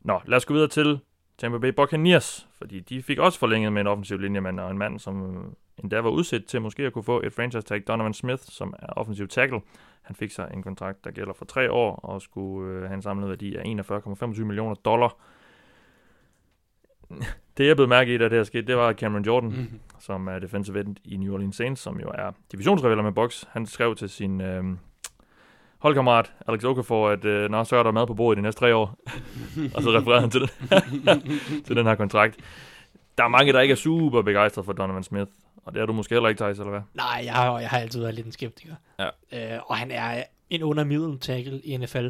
Nå, 0.00 0.20
lad 0.26 0.36
os 0.36 0.44
gå 0.44 0.54
videre 0.54 0.68
til 0.68 1.00
Tampa 1.38 1.58
Bay 1.58 1.68
Buccaneers, 1.68 2.48
fordi 2.58 2.80
de 2.80 3.02
fik 3.02 3.18
også 3.18 3.38
forlænget 3.38 3.72
med 3.72 3.80
en 3.80 3.86
offensiv 3.86 4.18
linjemand 4.18 4.60
og 4.60 4.70
en 4.70 4.78
mand, 4.78 4.98
som 4.98 5.36
øh, 5.36 5.42
endda 5.84 6.00
var 6.00 6.10
udsat 6.10 6.44
til 6.44 6.60
måske 6.62 6.82
at 6.82 6.92
kunne 6.92 7.04
få 7.04 7.20
et 7.24 7.32
franchise 7.32 7.66
tag, 7.66 7.82
Donovan 7.88 8.14
Smith, 8.14 8.42
som 8.42 8.74
er 8.78 8.86
offensiv 8.86 9.28
tackle. 9.28 9.60
Han 10.02 10.16
fik 10.16 10.30
sig 10.30 10.50
en 10.54 10.62
kontrakt, 10.62 11.04
der 11.04 11.10
gælder 11.10 11.32
for 11.32 11.44
tre 11.44 11.72
år, 11.72 11.94
og 11.96 12.22
skulle 12.22 12.72
øh, 12.74 12.82
have 12.82 12.94
en 12.94 13.02
samlet 13.02 13.28
værdi 13.28 13.56
af 13.56 13.62
41,25 13.64 14.44
millioner 14.44 14.74
dollar. 14.74 15.16
Det 17.56 17.66
jeg 17.66 17.76
blev 17.76 17.88
mærke 17.88 18.14
i, 18.14 18.18
da 18.18 18.24
det 18.24 18.32
her 18.32 18.44
skete, 18.44 18.66
det 18.66 18.76
var 18.76 18.92
Cameron 18.92 19.24
Jordan, 19.24 19.48
Mm. 19.50 19.80
som 19.98 20.26
er 20.28 20.38
defensive 20.38 20.80
end 20.80 20.96
i 21.04 21.16
New 21.16 21.34
Orleans 21.34 21.56
Saints, 21.56 21.80
som 21.82 22.00
jo 22.00 22.10
er 22.14 22.32
divisionsrivaler 22.52 23.02
med 23.02 23.12
Bucks. 23.12 23.48
Han 23.50 23.66
skrev 23.66 23.96
til 23.96 24.08
sin 24.08 24.40
øh, 24.40 24.64
holdkammerat 25.82 26.32
Alex 26.48 26.64
Okafor, 26.64 27.08
at 27.08 27.24
øh, 27.24 27.50
Nå, 27.50 27.64
så 27.64 27.76
er 27.76 27.82
der 27.82 27.90
mad 27.90 28.06
på 28.06 28.14
bordet 28.14 28.36
de 28.36 28.42
næste 28.42 28.60
tre 28.60 28.74
år. 28.74 28.96
og 29.74 29.82
så 29.82 29.90
refererede 29.90 30.20
han 30.20 30.30
til, 30.30 30.40
den, 30.40 30.50
til 31.66 31.76
den 31.76 31.86
her 31.86 31.94
kontrakt. 31.94 32.36
Der 33.18 33.24
er 33.24 33.28
mange, 33.28 33.52
der 33.52 33.60
ikke 33.60 33.72
er 33.72 33.76
super 33.76 34.22
begejstrede 34.22 34.64
for 34.64 34.72
Donovan 34.72 35.02
Smith. 35.02 35.30
Og 35.64 35.74
det 35.74 35.82
er 35.82 35.86
du 35.86 35.92
måske 35.92 36.14
heller 36.14 36.28
ikke, 36.28 36.38
Thijs, 36.38 36.58
eller 36.58 36.70
hvad? 36.70 36.80
Nej, 36.94 37.22
jeg 37.24 37.32
har, 37.32 37.58
jeg 37.58 37.68
har 37.68 37.78
altid 37.78 38.00
været 38.00 38.14
lidt 38.14 38.26
en 38.26 38.32
skeptiker. 38.32 38.74
Ja. 38.98 39.06
Øh, 39.54 39.60
og 39.66 39.76
han 39.76 39.90
er 39.90 40.22
en 40.50 40.62
under 40.62 41.16
tackle 41.20 41.60
i 41.60 41.76
NFL. 41.76 42.08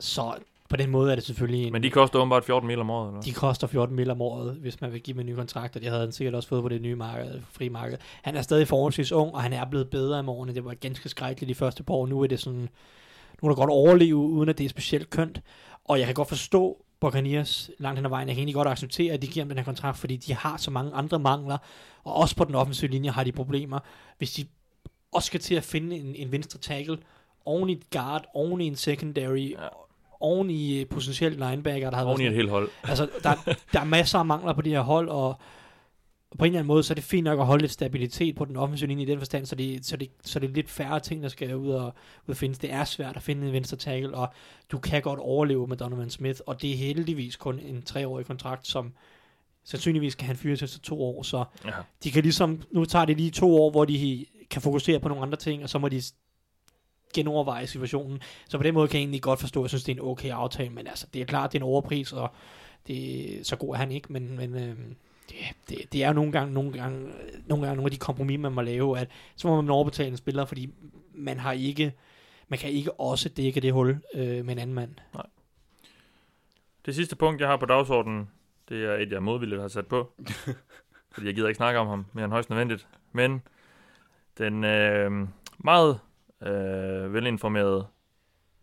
Så 0.00 0.34
på 0.72 0.76
den 0.76 0.90
måde 0.90 1.10
er 1.10 1.14
det 1.14 1.24
selvfølgelig 1.24 1.66
en... 1.66 1.72
Men 1.72 1.82
de 1.82 1.90
koster 1.90 2.18
åbenbart 2.18 2.44
14 2.44 2.66
mil 2.66 2.80
om 2.80 2.90
året, 2.90 3.08
eller? 3.08 3.20
De 3.20 3.32
koster 3.32 3.66
14 3.66 3.96
mil 3.96 4.10
om 4.10 4.22
året, 4.22 4.54
hvis 4.54 4.80
man 4.80 4.92
vil 4.92 5.00
give 5.00 5.14
dem 5.14 5.20
en 5.20 5.26
ny 5.26 5.34
kontrakt, 5.34 5.76
og 5.76 5.82
det 5.82 5.90
havde 5.90 6.02
han 6.02 6.12
sikkert 6.12 6.34
også 6.34 6.48
fået 6.48 6.62
på 6.62 6.68
det 6.68 6.82
nye 6.82 6.94
marked, 6.94 7.40
fri 7.50 7.68
marked. 7.68 7.98
Han 8.22 8.36
er 8.36 8.42
stadig 8.42 8.68
forholdsvis 8.68 9.12
ung, 9.12 9.34
og 9.34 9.42
han 9.42 9.52
er 9.52 9.64
blevet 9.64 9.90
bedre 9.90 10.18
om 10.18 10.28
årene. 10.28 10.54
Det 10.54 10.64
var 10.64 10.74
ganske 10.74 11.08
skrækkeligt 11.08 11.48
de 11.48 11.54
første 11.54 11.82
par 11.82 11.94
år. 11.94 12.06
Nu 12.06 12.22
er 12.22 12.26
det 12.26 12.40
sådan, 12.40 12.68
nu 13.42 13.48
er 13.48 13.48
der 13.48 13.54
godt 13.54 13.70
overleve, 13.70 14.16
uden 14.16 14.48
at 14.48 14.58
det 14.58 14.64
er 14.64 14.68
specielt 14.68 15.10
kønt. 15.10 15.40
Og 15.84 15.98
jeg 15.98 16.06
kan 16.06 16.14
godt 16.14 16.28
forstå 16.28 16.84
Buccaneers 17.00 17.70
langt 17.78 17.98
hen 17.98 18.06
ad 18.06 18.10
vejen. 18.10 18.28
Jeg 18.28 18.34
kan 18.34 18.40
egentlig 18.40 18.54
godt 18.54 18.68
acceptere, 18.68 19.12
at 19.12 19.22
de 19.22 19.26
giver 19.26 19.44
dem 19.44 19.48
den 19.48 19.58
her 19.58 19.64
kontrakt, 19.64 19.98
fordi 19.98 20.16
de 20.16 20.34
har 20.34 20.56
så 20.56 20.70
mange 20.70 20.92
andre 20.92 21.18
mangler, 21.18 21.58
og 22.04 22.14
også 22.14 22.36
på 22.36 22.44
den 22.44 22.54
offensive 22.54 22.90
linje 22.90 23.10
har 23.10 23.24
de 23.24 23.32
problemer. 23.32 23.78
Hvis 24.18 24.32
de 24.32 24.44
også 25.12 25.26
skal 25.26 25.40
til 25.40 25.54
at 25.54 25.64
finde 25.64 25.96
en, 25.96 26.14
en 26.14 26.32
venstre 26.32 26.58
tackle, 26.58 26.98
oven 27.44 27.68
i 27.68 27.72
et 27.72 27.90
guard, 27.90 28.24
oven 28.34 28.60
i 28.60 28.66
en 28.66 28.76
secondary, 28.76 29.50
Ja. 29.50 29.68
Oven 30.22 30.50
i 30.50 30.80
øh, 30.80 30.86
potentielt 30.86 31.38
linebacker, 31.38 31.90
der 31.90 31.96
har 31.96 32.04
været 32.04 32.14
Oven 32.14 32.20
i 32.22 32.26
et 32.26 32.34
helt 32.34 32.50
hold. 32.50 32.68
Altså, 32.84 33.08
der, 33.22 33.54
der 33.72 33.80
er 33.80 33.84
masser 33.84 34.18
af 34.18 34.26
mangler 34.26 34.52
på 34.52 34.62
det 34.62 34.72
her 34.72 34.80
hold, 34.80 35.08
og, 35.08 35.36
på 36.38 36.44
en 36.44 36.48
eller 36.48 36.58
anden 36.58 36.66
måde, 36.66 36.82
så 36.82 36.92
er 36.92 36.94
det 36.94 37.04
fint 37.04 37.24
nok 37.24 37.40
at 37.40 37.46
holde 37.46 37.62
lidt 37.62 37.72
stabilitet 37.72 38.36
på 38.36 38.44
den 38.44 38.56
offensive 38.56 38.88
linje 38.88 39.02
i 39.02 39.06
den 39.06 39.18
forstand, 39.18 39.46
så 39.46 39.54
det, 39.54 39.86
så 39.86 39.96
det, 39.96 40.08
så 40.24 40.38
det 40.38 40.50
er 40.50 40.54
lidt 40.54 40.70
færre 40.70 41.00
ting, 41.00 41.22
der 41.22 41.28
skal 41.28 41.56
ud 41.56 41.70
og, 41.70 41.84
ud 42.26 42.28
og 42.28 42.36
findes. 42.36 42.58
Det 42.58 42.72
er 42.72 42.84
svært 42.84 43.16
at 43.16 43.22
finde 43.22 43.46
en 43.46 43.52
venstre 43.52 43.76
tackle, 43.76 44.14
og 44.14 44.28
du 44.72 44.78
kan 44.78 45.02
godt 45.02 45.18
overleve 45.20 45.66
med 45.66 45.76
Donovan 45.76 46.10
Smith, 46.10 46.40
og 46.46 46.62
det 46.62 46.70
er 46.72 46.76
heldigvis 46.76 47.36
kun 47.36 47.58
en 47.58 47.82
treårig 47.82 48.26
kontrakt, 48.26 48.66
som 48.66 48.92
sandsynligvis 49.64 50.14
kan 50.14 50.26
han 50.26 50.36
fyres 50.36 50.62
efter 50.62 50.78
to 50.78 51.02
år, 51.02 51.22
så 51.22 51.44
Ja. 51.64 51.70
de 52.04 52.10
kan 52.10 52.22
ligesom, 52.22 52.62
nu 52.70 52.84
tager 52.84 53.04
det 53.04 53.16
lige 53.16 53.30
to 53.30 53.62
år, 53.62 53.70
hvor 53.70 53.84
de 53.84 54.26
kan 54.50 54.62
fokusere 54.62 55.00
på 55.00 55.08
nogle 55.08 55.22
andre 55.22 55.36
ting, 55.36 55.62
og 55.62 55.68
så 55.70 55.78
må 55.78 55.88
de 55.88 56.02
genoverveje 57.12 57.66
situationen. 57.66 58.20
Så 58.48 58.56
på 58.58 58.62
den 58.62 58.74
måde 58.74 58.88
kan 58.88 58.94
jeg 58.94 59.02
egentlig 59.02 59.22
godt 59.22 59.40
forstå, 59.40 59.60
at 59.60 59.64
jeg 59.64 59.70
synes, 59.70 59.84
det 59.84 59.92
er 59.92 60.02
en 60.02 60.08
okay 60.08 60.30
aftale, 60.30 60.70
men 60.70 60.86
altså, 60.86 61.06
det 61.14 61.22
er 61.22 61.26
klart, 61.26 61.52
det 61.52 61.58
er 61.58 61.62
en 61.62 61.68
overpris, 61.68 62.12
og 62.12 62.30
det, 62.86 63.46
så 63.46 63.56
god 63.56 63.74
er 63.74 63.78
han 63.78 63.92
ikke, 63.92 64.12
men, 64.12 64.36
men 64.36 64.54
øhm, 64.54 64.96
det, 65.28 65.36
det, 65.68 65.92
det, 65.92 66.02
er 66.04 66.08
jo 66.08 66.14
nogle 66.14 66.32
gange, 66.32 66.54
nogle 66.54 66.72
gange, 66.72 67.12
nogle 67.46 67.66
gange 67.66 67.76
nogle 67.76 67.86
af 67.86 67.90
de 67.90 67.98
kompromis, 67.98 68.38
man 68.38 68.52
må 68.52 68.60
lave, 68.60 68.98
at 68.98 69.08
så 69.36 69.48
må 69.48 69.60
man 69.60 69.70
overbetale 69.70 70.08
en 70.08 70.16
spiller, 70.16 70.44
fordi 70.44 70.70
man 71.14 71.38
har 71.38 71.52
ikke, 71.52 71.92
man 72.48 72.58
kan 72.58 72.70
ikke 72.70 73.00
også 73.00 73.28
dække 73.28 73.60
det 73.60 73.72
hul 73.72 74.00
øh, 74.14 74.44
med 74.44 74.52
en 74.52 74.58
anden 74.58 74.74
mand. 74.74 74.94
Det 76.86 76.94
sidste 76.94 77.16
punkt, 77.16 77.40
jeg 77.40 77.48
har 77.48 77.56
på 77.56 77.66
dagsordenen, 77.66 78.28
det 78.68 78.84
er 78.84 78.94
et, 78.94 79.12
jeg 79.12 79.22
modvilligt 79.22 79.60
har 79.60 79.68
sat 79.68 79.86
på. 79.86 80.12
fordi 81.12 81.26
jeg 81.26 81.34
gider 81.34 81.48
ikke 81.48 81.56
snakke 81.56 81.80
om 81.80 81.86
ham 81.86 82.06
mere 82.12 82.24
end 82.24 82.32
højst 82.32 82.50
nødvendigt. 82.50 82.88
Men 83.12 83.42
den 84.38 84.64
øh, 84.64 85.28
meget 85.58 86.00
øh, 86.46 87.14
velinformerede 87.14 87.86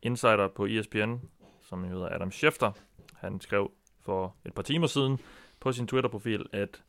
insider 0.01 0.47
på 0.47 0.65
ESPN, 0.65 1.15
som 1.61 1.83
hedder 1.83 2.09
Adam 2.15 2.31
Schefter. 2.31 2.71
Han 3.15 3.41
skrev 3.41 3.71
for 4.01 4.35
et 4.45 4.53
par 4.53 4.61
timer 4.61 4.87
siden 4.87 5.19
på 5.59 5.71
sin 5.71 5.87
Twitter-profil, 5.87 6.45
at 6.51 6.83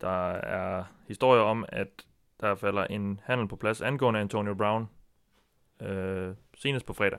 der 0.00 0.30
er 0.30 0.84
historier 1.08 1.42
om, 1.42 1.64
at 1.68 2.06
der 2.40 2.54
falder 2.54 2.84
en 2.84 3.20
handel 3.24 3.48
på 3.48 3.56
plads 3.56 3.80
angående 3.80 4.20
Antonio 4.20 4.54
Brown 4.54 4.88
øh, 5.82 6.34
senest 6.56 6.86
på 6.86 6.92
fredag. 6.92 7.18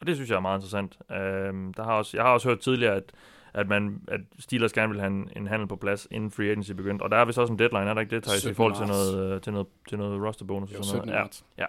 Og 0.00 0.06
det 0.06 0.14
synes 0.14 0.30
jeg 0.30 0.36
er 0.36 0.40
meget 0.40 0.58
interessant. 0.58 0.98
Øh, 1.10 1.74
der 1.76 1.82
har 1.82 1.92
også, 1.92 2.16
jeg 2.16 2.24
har 2.24 2.32
også 2.32 2.48
hørt 2.48 2.60
tidligere, 2.60 2.94
at, 2.94 3.12
at, 3.54 3.68
man, 3.68 4.00
at 4.08 4.20
Steelers 4.38 4.72
gerne 4.72 4.92
vil 4.92 5.00
have 5.00 5.12
en, 5.12 5.30
en 5.36 5.46
handel 5.46 5.68
på 5.68 5.76
plads, 5.76 6.08
inden 6.10 6.30
free 6.30 6.46
agency 6.46 6.72
begyndte. 6.72 7.02
Og 7.02 7.10
der 7.10 7.16
er 7.16 7.24
vist 7.24 7.38
også 7.38 7.52
en 7.52 7.58
deadline, 7.58 7.90
er 7.90 7.94
der 7.94 8.00
ikke 8.00 8.14
det, 8.16 8.22
Thijs, 8.24 8.36
i 8.38 8.40
17. 8.40 8.54
forhold 8.56 8.76
til 8.76 8.86
noget, 8.86 9.34
øh, 9.34 9.40
til 9.40 9.52
noget, 9.52 9.66
til 9.88 9.98
noget 9.98 10.22
roster 10.26 10.44
bonus 10.44 10.72
Jo, 10.72 10.78
og 10.78 10.84
sådan 10.84 10.98
17. 11.00 11.08
noget. 11.08 11.22
marts. 11.22 11.44
Ja, 11.58 11.64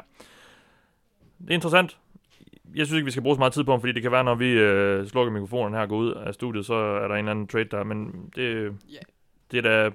det 1.41 1.49
er 1.49 1.53
interessant. 1.53 1.97
Jeg 2.75 2.85
synes 2.85 2.97
ikke, 2.97 3.05
vi 3.05 3.11
skal 3.11 3.23
bruge 3.23 3.35
så 3.35 3.39
meget 3.39 3.53
tid 3.53 3.63
på 3.63 3.71
ham, 3.71 3.79
fordi 3.79 3.93
det 3.93 4.01
kan 4.01 4.11
være, 4.11 4.23
når 4.23 4.35
vi 4.35 4.51
øh, 4.51 5.07
slukker 5.07 5.33
mikrofonen 5.33 5.73
her 5.73 5.81
og 5.81 5.89
går 5.89 5.97
ud 5.97 6.11
af 6.13 6.33
studiet, 6.33 6.65
så 6.65 6.73
er 6.73 7.07
der 7.07 7.15
en 7.15 7.19
eller 7.19 7.31
anden 7.31 7.47
trade 7.47 7.65
der. 7.65 7.83
Men 7.83 8.29
det, 8.35 8.73
Ja. 8.89 8.97
det 9.51 9.57
er 9.57 9.61
da 9.61 9.89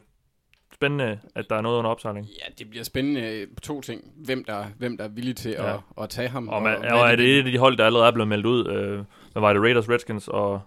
spændende, 0.74 1.18
at 1.34 1.50
der 1.50 1.56
er 1.56 1.60
noget 1.60 1.78
under 1.78 1.90
opsejling. 1.90 2.26
Ja, 2.26 2.52
det 2.58 2.70
bliver 2.70 2.84
spændende 2.84 3.46
på 3.56 3.60
to 3.60 3.80
ting. 3.80 4.12
Hvem 4.16 4.44
der, 4.44 4.64
hvem 4.78 4.96
der 4.96 5.04
er 5.04 5.08
villig 5.08 5.36
til 5.36 5.50
Ja. 5.50 5.74
at, 5.74 5.80
at 6.00 6.08
tage 6.10 6.28
ham. 6.28 6.48
Og, 6.48 6.62
man, 6.62 6.78
hvad 6.80 6.90
og 6.90 6.98
er 7.10 7.16
de 7.16 7.22
det 7.22 7.38
et 7.38 7.46
af 7.46 7.52
de 7.52 7.58
hold, 7.58 7.76
der 7.76 7.86
allerede 7.86 8.08
er 8.08 8.12
blevet 8.12 8.28
meldt 8.28 8.46
ud? 8.46 8.68
Øh, 8.68 9.04
hvad 9.32 9.40
var 9.40 9.52
det? 9.52 9.62
Raiders, 9.62 9.88
Redskins 9.90 10.28
og 10.28 10.60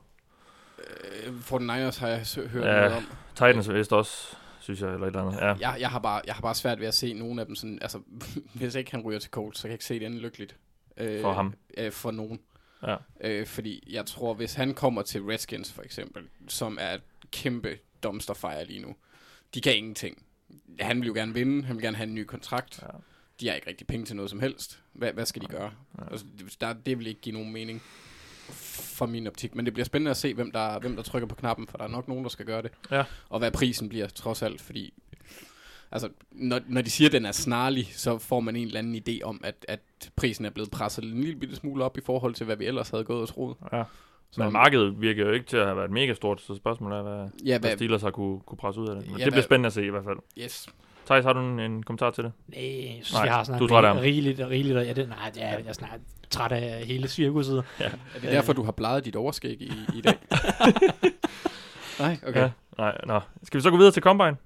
Øh, 0.80 1.34
49ers 1.40 2.00
har 2.00 2.08
jeg 2.08 2.26
hørt 2.50 2.66
Ja. 2.66 2.80
noget 2.80 2.94
om. 2.94 3.04
Titans 3.36 3.74
vist 3.74 3.94
også, 3.94 4.36
synes 4.60 4.82
jeg, 4.82 4.94
eller 4.94 5.08
et 5.08 5.12
eller 5.16 5.22
andet. 5.28 5.40
Ja. 5.40 5.54
Jeg, 5.70 5.78
jeg, 5.82 5.90
har 5.90 6.00
bare, 6.00 6.22
jeg 6.26 6.36
har 6.36 6.42
bare 6.42 6.56
svært 6.56 6.80
ved 6.80 6.88
at 6.88 6.94
se 6.94 7.14
nogen 7.14 7.40
af 7.40 7.46
dem 7.46 7.56
sådan, 7.56 7.80
altså, 7.82 8.00
hvis 8.54 8.76
ikke 8.76 8.92
han 8.92 9.02
ryger 9.02 9.20
til 9.20 9.32
Colts, 9.32 9.58
så 9.60 9.62
kan 9.64 9.70
jeg 9.70 9.74
ikke 9.76 9.86
se 9.86 10.00
det 10.00 10.06
andet 10.06 10.22
lykkeligt. 10.22 10.56
Øh, 10.98 11.22
For 11.22 11.34
ham. 11.34 11.54
Øh, 11.78 11.92
for 11.92 12.12
nogen. 12.12 12.40
Ja. 12.84 12.96
Øh, 13.22 13.48
fordi 13.48 13.84
jeg 13.92 14.06
tror, 14.06 14.34
hvis 14.34 14.54
han 14.54 14.74
kommer 14.74 15.02
til 15.02 15.22
Redskins 15.24 15.72
for 15.74 15.82
eksempel, 15.82 16.24
som 16.48 16.78
er 16.82 16.94
et 16.94 17.02
kæmpe 17.32 17.78
dumpster 18.04 18.34
fire 18.34 18.66
lige 18.66 18.80
nu, 18.82 18.96
de 19.54 19.62
kan 19.62 19.78
ingenting. 19.78 20.24
Han 20.80 21.00
vil 21.02 21.08
jo 21.08 21.14
gerne 21.14 21.34
vinde, 21.34 21.66
han 21.66 21.76
vil 21.76 21.84
gerne 21.84 21.98
have 21.98 22.08
en 22.08 22.16
ny 22.16 22.24
kontrakt. 22.24 22.80
Ja. 22.82 22.88
De 23.40 23.48
har 23.48 23.56
ikke 23.56 23.70
rigtig 23.70 23.88
penge 23.88 24.06
til 24.06 24.16
noget 24.16 24.30
som 24.30 24.40
helst. 24.40 24.80
Hvad, 24.94 25.14
hvad 25.14 25.26
skal 25.26 25.42
de 25.42 25.48
gøre? 25.48 25.72
Altså, 26.12 26.26
det- 26.40 26.62
der, 26.62 26.74
det 26.74 27.00
vil 27.00 27.08
ikke 27.08 27.22
give 27.22 27.34
nogen 27.34 27.54
mening 27.54 27.84
fra 28.52 29.06
min 29.06 29.28
optik. 29.28 29.56
Men 29.56 29.66
det 29.66 29.74
bliver 29.74 29.86
spændende 29.86 30.12
at 30.12 30.18
se, 30.18 30.34
hvem 30.34 30.52
der, 30.52 30.80
hvem 30.80 30.96
der 30.96 31.04
trykker 31.04 31.28
på 31.28 31.36
knappen, 31.36 31.68
for 31.68 31.78
der 31.78 31.84
er 31.86 31.90
nok 31.90 32.08
nogen, 32.08 32.24
der 32.24 32.30
skal 32.30 32.46
gøre 32.46 32.62
det. 32.62 32.72
Ja. 32.92 33.04
Og 33.30 33.40
hvad 33.40 33.52
prisen 33.52 33.90
bliver, 33.90 34.08
trods 34.08 34.42
alt, 34.42 34.62
fordi 34.62 34.94
altså, 35.92 36.10
når, 36.32 36.60
når 36.68 36.82
de 36.82 36.90
siger, 36.90 37.08
at 37.08 37.12
den 37.12 37.26
er 37.26 37.32
snarlig, 37.32 37.88
så 37.92 38.18
får 38.18 38.40
man 38.40 38.56
en 38.56 38.68
eller 38.68 38.80
anden 38.80 39.02
idé 39.10 39.20
om, 39.24 39.42
at, 39.44 39.66
at 39.68 39.80
prisen 40.16 40.46
er 40.46 40.50
blevet 40.50 40.72
presset 40.72 41.04
en 41.04 41.22
lille 41.22 41.40
bitte 41.40 41.56
smule 41.56 41.84
op 41.84 41.98
i 41.98 42.02
forhold 42.06 42.34
til, 42.34 42.46
hvad 42.46 42.56
vi 42.56 42.66
ellers 42.66 42.90
havde 42.90 43.04
gået 43.04 43.22
og 43.22 43.28
troet. 43.28 43.56
ja. 43.74 43.84
Så, 44.32 44.44
Men 44.44 44.54
markedet 44.54 45.02
virker 45.02 45.26
jo 45.26 45.32
ikke 45.32 45.46
til 45.46 45.58
at 45.58 45.66
have 45.66 45.78
været 45.78 45.92
mega 45.92 46.14
stort, 46.14 46.42
så 46.42 46.56
spørgsmålet 46.56 46.98
er, 46.98 47.04
hvad, 47.04 47.30
ja, 47.46 47.60
hvad 47.60 47.70
hvad, 47.70 47.78
Steelers 47.78 48.02
har 48.02 48.12
kunne, 48.12 48.40
kunne 48.40 48.58
presse 48.58 48.82
ud 48.82 48.88
af 48.88 48.96
det. 48.96 49.06
Men 49.06 49.12
Ja, 49.20 49.26
det 49.26 49.32
bliver 49.32 49.32
hvad- 49.34 49.44
spændende 49.44 49.68
at 49.68 49.74
se 49.74 49.86
i 49.86 49.90
hvert 49.90 50.04
fald. 50.04 50.18
yes. 50.38 50.68
Thijs, 51.06 51.26
har 51.26 51.34
du 51.34 51.40
en, 51.40 51.60
en 51.60 51.84
kommentar 51.84 52.12
til 52.12 52.24
det? 52.24 52.32
Nej, 52.48 52.62
jeg 52.64 52.90
synes, 52.94 53.14
Nej, 53.14 53.22
jeg 53.24 53.34
har 53.34 53.44
snart 53.44 53.60
du 53.60 53.68
ham. 53.68 53.98
rigeligt, 53.98 54.40
rigeligt, 54.40 54.78
og 54.78 54.86
ja, 54.86 54.94
det, 54.94 55.10
nej, 55.10 55.30
det 55.34 55.44
er, 55.44 55.60
jeg 55.60 55.76
snart 55.76 56.00
træt 56.30 56.52
af 56.52 56.86
hele 56.86 57.08
cirkuset. 57.08 57.64
Er 57.80 57.90
det 58.14 58.22
derfor, 58.22 58.54
du 58.54 58.64
har 58.64 58.72
bleget 58.72 59.06
dit 59.06 59.16
overskæg 59.16 59.62
i, 59.62 59.72
i 59.96 60.02
dag? 60.02 60.18
Nej, 62.00 62.18
okay. 62.28 62.42
Ja. 62.42 62.52
Nej, 62.78 62.98
nå. 63.06 63.20
Skal 63.44 63.58
vi 63.58 63.62
så 63.62 63.70
gå 63.70 63.78
videre 63.78 63.92
til 63.92 64.04
Combine? 64.04 64.38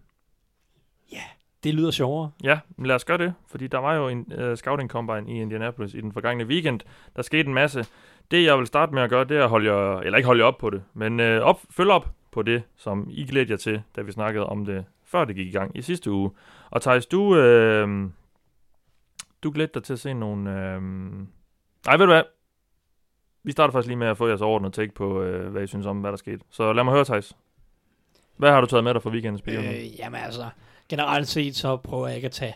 Det 1.64 1.74
lyder 1.74 1.92
sjovere. 1.92 2.32
Ja, 2.44 2.60
men 2.78 2.86
lad 2.86 2.96
os 2.96 3.06
gøre 3.06 3.18
det, 3.18 3.34
fordi 3.48 3.68
der 3.68 3.78
var 3.78 3.94
jo 3.96 4.08
en 4.08 4.34
uh, 4.42 4.56
scouting 4.56 4.90
combine 4.90 5.32
i 5.32 5.42
Indianapolis 5.42 5.94
i 5.94 6.02
den 6.02 6.14
forgangne 6.14 6.46
weekend. 6.46 6.80
Der 7.16 7.22
skete 7.22 7.48
en 7.48 7.54
masse. 7.54 7.86
Det, 8.32 8.46
jeg 8.46 8.58
vil 8.58 8.68
starte 8.68 8.94
med 8.94 9.02
at 9.02 9.10
gøre, 9.10 9.24
det 9.24 9.38
er 9.38 9.44
at 9.44 9.50
holde 9.50 9.74
jer, 9.74 10.00
eller 10.00 10.18
ikke 10.18 10.28
holde 10.28 10.42
jer 10.42 10.48
op 10.48 10.58
på 10.58 10.70
det, 10.70 10.84
men 10.94 11.20
uh, 11.20 11.26
op, 11.26 11.62
følge 11.70 11.94
op 11.94 12.08
på 12.32 12.42
det, 12.42 12.64
som 12.78 13.08
I 13.12 13.26
glædte 13.26 13.52
jer 13.52 13.58
til, 13.58 13.82
da 13.96 14.02
vi 14.02 14.12
snakkede 14.12 14.46
om 14.46 14.66
det, 14.66 14.86
før 15.06 15.26
det 15.26 15.36
gik 15.36 15.48
i 15.48 15.52
gang 15.52 15.78
i 15.78 15.82
sidste 15.82 16.12
uge. 16.12 16.32
Og 16.70 16.82
Thijs, 16.82 17.06
du, 17.06 17.22
uh, 17.22 18.10
du 19.44 19.52
glædte 19.52 19.74
dig 19.74 19.84
til 19.84 19.94
at 19.94 20.00
se 20.00 20.14
nogle... 20.14 20.78
Uh, 20.78 21.28
nej, 21.86 21.98
ved 21.98 22.06
du 22.06 22.12
hvad? 22.12 22.24
Vi 23.44 23.52
starter 23.52 23.72
faktisk 23.72 23.88
lige 23.88 23.98
med 23.98 24.08
at 24.08 24.18
få 24.18 24.28
jeres 24.28 24.42
overordnede 24.42 24.74
take 24.74 24.94
på, 24.94 25.24
uh, 25.24 25.46
hvad 25.46 25.64
I 25.64 25.68
synes 25.68 25.86
om, 25.86 25.98
hvad 25.98 26.12
der 26.12 26.18
skete. 26.18 26.40
Så 26.50 26.74
lad 26.74 26.84
mig 26.84 26.94
høre, 26.94 27.06
Thijs. 27.06 27.34
Hvad 28.38 28.52
har 28.52 28.62
du 28.62 28.68
taget 28.68 28.84
med 28.84 28.94
dig 28.94 29.02
fra 29.02 29.10
weekendens 29.10 29.42
begivenhed? 29.42 29.76
Øh, 29.76 30.00
jamen 30.00 30.22
altså, 30.22 30.50
generelt 30.90 31.28
set, 31.28 31.56
så 31.56 31.78
prøver 31.78 32.08
jeg 32.08 32.16
ikke 32.16 32.26
at 32.26 32.32
tage 32.32 32.56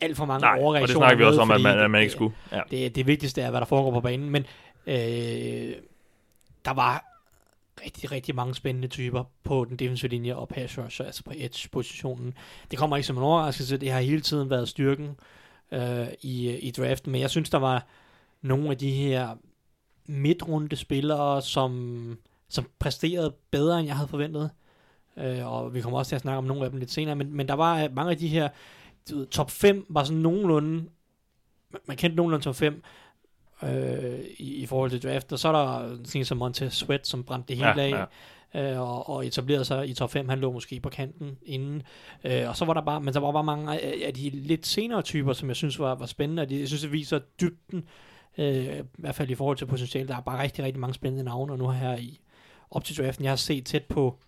alt 0.00 0.16
for 0.16 0.24
mange 0.24 0.40
Nej, 0.40 0.50
og 0.50 0.56
det 0.56 0.64
overreaktioner 0.64 1.06
snakker 1.06 1.24
vi 1.24 1.28
også 1.28 1.40
om, 1.40 1.50
at 1.50 1.60
man, 1.60 1.78
at 1.78 1.90
man 1.90 2.00
ikke 2.00 2.12
skulle. 2.12 2.34
Ja. 2.52 2.60
Det, 2.70 2.94
det 2.94 3.06
vigtigste 3.06 3.42
er, 3.42 3.50
hvad 3.50 3.60
der 3.60 3.66
foregår 3.66 3.90
på 3.90 4.00
banen, 4.00 4.30
men 4.30 4.46
øh, 4.86 5.74
der 6.64 6.74
var 6.74 7.04
rigtig, 7.84 8.12
rigtig 8.12 8.34
mange 8.34 8.54
spændende 8.54 8.88
typer 8.88 9.24
på 9.44 9.66
den 9.68 9.76
defensive 9.76 10.10
linje 10.10 10.34
og 10.34 10.48
pass 10.48 10.78
rusher, 10.78 11.06
altså 11.06 11.24
på 11.24 11.32
edge-positionen. 11.36 12.34
Det 12.70 12.78
kommer 12.78 12.96
ikke 12.96 13.06
som 13.06 13.16
en 13.16 13.22
overraskelse, 13.22 13.76
det 13.76 13.90
har 13.90 14.00
hele 14.00 14.20
tiden 14.20 14.50
været 14.50 14.68
styrken 14.68 15.16
øh, 15.72 16.06
i, 16.22 16.50
i 16.56 16.70
draften, 16.70 17.12
men 17.12 17.20
jeg 17.20 17.30
synes, 17.30 17.50
der 17.50 17.58
var 17.58 17.86
nogle 18.42 18.70
af 18.70 18.78
de 18.78 18.90
her 18.92 19.36
midtrunde 20.06 20.76
spillere, 20.76 21.42
som, 21.42 22.18
som 22.48 22.66
præsterede 22.78 23.34
bedre, 23.50 23.78
end 23.78 23.86
jeg 23.86 23.96
havde 23.96 24.08
forventet. 24.08 24.50
Øh, 25.16 25.46
og 25.52 25.74
vi 25.74 25.80
kommer 25.80 25.98
også 25.98 26.08
til 26.08 26.16
at 26.16 26.22
snakke 26.22 26.38
om 26.38 26.44
nogle 26.44 26.64
af 26.64 26.70
dem 26.70 26.78
lidt 26.78 26.90
senere, 26.90 27.16
men, 27.16 27.36
men 27.36 27.48
der 27.48 27.54
var 27.54 27.82
øh, 27.84 27.94
mange 27.94 28.10
af 28.10 28.16
de 28.18 28.28
her 28.28 28.48
du 29.10 29.18
ved, 29.18 29.26
top 29.26 29.50
5 29.50 29.86
var 29.88 30.04
sådan 30.04 30.18
nogenlunde 30.22 30.84
man- 31.70 31.80
man 31.86 31.96
kendte 31.96 32.16
nogenlunde 32.16 32.44
top 32.44 32.54
5 32.54 32.82
øh, 33.62 34.18
i, 34.38 34.54
i 34.54 34.66
forhold 34.66 34.90
til 34.90 35.02
draft, 35.02 35.32
og 35.32 35.38
så 35.38 35.48
er 35.48 35.52
der 35.52 35.96
sådan 36.04 36.24
som 36.24 36.38
Montez 36.38 36.72
Sweat, 36.74 37.06
som 37.06 37.24
brændte 37.24 37.48
det 37.48 37.56
hele 37.56 37.68
Ja, 37.82 37.98
af, 37.98 38.06
Øh, 38.54 38.80
og, 38.80 39.08
og 39.08 39.26
etablerede 39.26 39.64
sig 39.64 39.88
i 39.88 39.94
top 39.94 40.10
5, 40.10 40.28
han 40.28 40.38
lå 40.38 40.52
måske 40.52 40.80
på 40.80 40.88
kanten 40.88 41.38
inden, 41.42 41.82
øh, 42.24 42.48
og 42.48 42.56
så 42.56 42.64
var 42.64 42.74
der 42.74 42.80
bare, 42.80 43.00
men 43.00 43.14
der 43.14 43.20
var 43.20 43.32
bare 43.32 43.44
mange 43.44 43.80
af, 44.06 44.14
de 44.14 44.30
lidt 44.30 44.66
senere 44.66 45.02
typer, 45.02 45.32
som 45.32 45.48
jeg 45.48 45.56
synes 45.56 45.78
var, 45.78 45.94
var 45.94 46.06
spændende, 46.06 46.42
og 46.42 46.48
de, 46.48 46.60
jeg 46.60 46.68
synes, 46.68 46.82
det 46.82 46.92
viser 46.92 47.18
dybden, 47.40 47.84
øh, 48.38 48.78
i 48.78 48.82
hvert 48.98 49.14
fald 49.14 49.30
i 49.30 49.34
forhold 49.34 49.56
til 49.56 49.66
potentiale, 49.66 50.08
der 50.08 50.16
er 50.16 50.20
bare 50.20 50.42
rigtig, 50.42 50.64
rigtig 50.64 50.80
mange 50.80 50.94
spændende 50.94 51.24
navne, 51.24 51.52
og 51.52 51.58
nu 51.58 51.70
her 51.70 51.96
i, 51.96 52.20
op 52.70 52.84
til 52.84 52.96
draften, 52.96 53.24
jeg 53.24 53.30
har 53.30 53.36
set 53.36 53.66
tæt 53.66 53.84
på, 53.84 54.18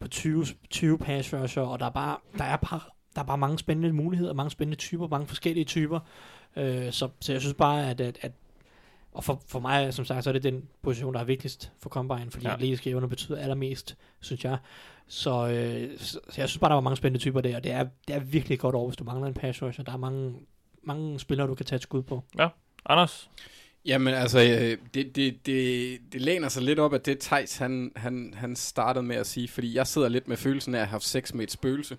på 0.00 0.08
20, 0.08 0.46
20 0.70 0.98
pass 0.98 1.34
rusher, 1.34 1.62
og 1.62 1.80
der 1.80 1.86
er 1.86 1.90
bare, 1.90 2.16
der 2.38 2.44
er 2.44 2.56
bare, 2.56 2.80
der 3.14 3.20
er 3.20 3.26
bare 3.26 3.38
mange 3.38 3.58
spændende 3.58 3.92
muligheder, 3.92 4.32
mange 4.32 4.50
spændende 4.50 4.76
typer, 4.76 5.08
mange 5.08 5.26
forskellige 5.26 5.64
typer, 5.64 6.00
øh, 6.56 6.92
så, 6.92 7.08
så 7.20 7.32
jeg 7.32 7.40
synes 7.40 7.54
bare, 7.54 7.90
at, 7.90 8.00
at, 8.00 8.18
at 8.22 8.32
og 9.12 9.24
for, 9.24 9.42
for 9.48 9.58
mig, 9.60 9.94
som 9.94 10.04
sagt, 10.04 10.24
så 10.24 10.30
er 10.30 10.32
det 10.32 10.42
den 10.42 10.62
position, 10.82 11.14
der 11.14 11.20
er 11.20 11.24
vigtigst 11.24 11.72
for 11.82 11.90
Combine, 11.90 12.30
fordi 12.30 12.44
Ja. 12.44 12.50
ja. 12.50 12.54
atletiske 12.54 12.90
evner 12.90 13.06
betyder 13.06 13.38
allermest, 13.38 13.96
synes 14.20 14.44
jeg. 14.44 14.56
Så, 15.08 15.48
øh, 15.48 15.98
så, 15.98 16.12
så 16.12 16.34
jeg 16.40 16.48
synes 16.48 16.58
bare, 16.58 16.68
der 16.68 16.74
var 16.74 16.80
mange 16.80 16.96
spændende 16.96 17.20
typer 17.22 17.40
der, 17.40 17.56
og 17.56 17.64
det 17.64 17.72
er, 17.72 17.86
det 18.08 18.16
er 18.16 18.20
virkelig 18.20 18.58
godt 18.58 18.74
over, 18.74 18.88
hvis 18.88 18.96
du 18.96 19.04
mangler 19.04 19.26
en 19.28 19.34
pass 19.34 19.62
rusher. 19.62 19.84
Der 19.84 19.92
er 19.92 19.96
mange, 19.96 20.34
mange 20.82 21.20
spillere, 21.20 21.46
du 21.48 21.54
kan 21.54 21.66
tage 21.66 21.76
et 21.76 21.82
skud 21.82 22.02
på. 22.02 22.24
Anders? 22.86 23.30
Jamen 23.84 24.14
altså, 24.14 24.38
øh, 24.38 24.76
det, 24.94 25.16
det, 25.16 25.46
det, 25.46 25.98
det 26.12 26.20
læner 26.20 26.48
sig 26.48 26.62
lidt 26.62 26.78
op 26.78 26.94
af 26.94 27.00
det, 27.00 27.18
Tejs 27.20 27.56
han, 27.56 27.92
han, 27.96 28.34
han 28.36 28.56
startede 28.56 29.02
med 29.04 29.16
at 29.16 29.26
sige, 29.26 29.48
fordi 29.48 29.74
jeg 29.74 29.86
sidder 29.86 30.08
lidt 30.08 30.28
med 30.28 30.36
følelsen 30.36 30.74
af 30.74 30.78
at 30.78 30.86
have 30.86 30.90
haft 30.90 31.04
sex 31.04 31.34
med 31.34 31.44
et 31.44 31.50
spøgelse. 31.50 31.96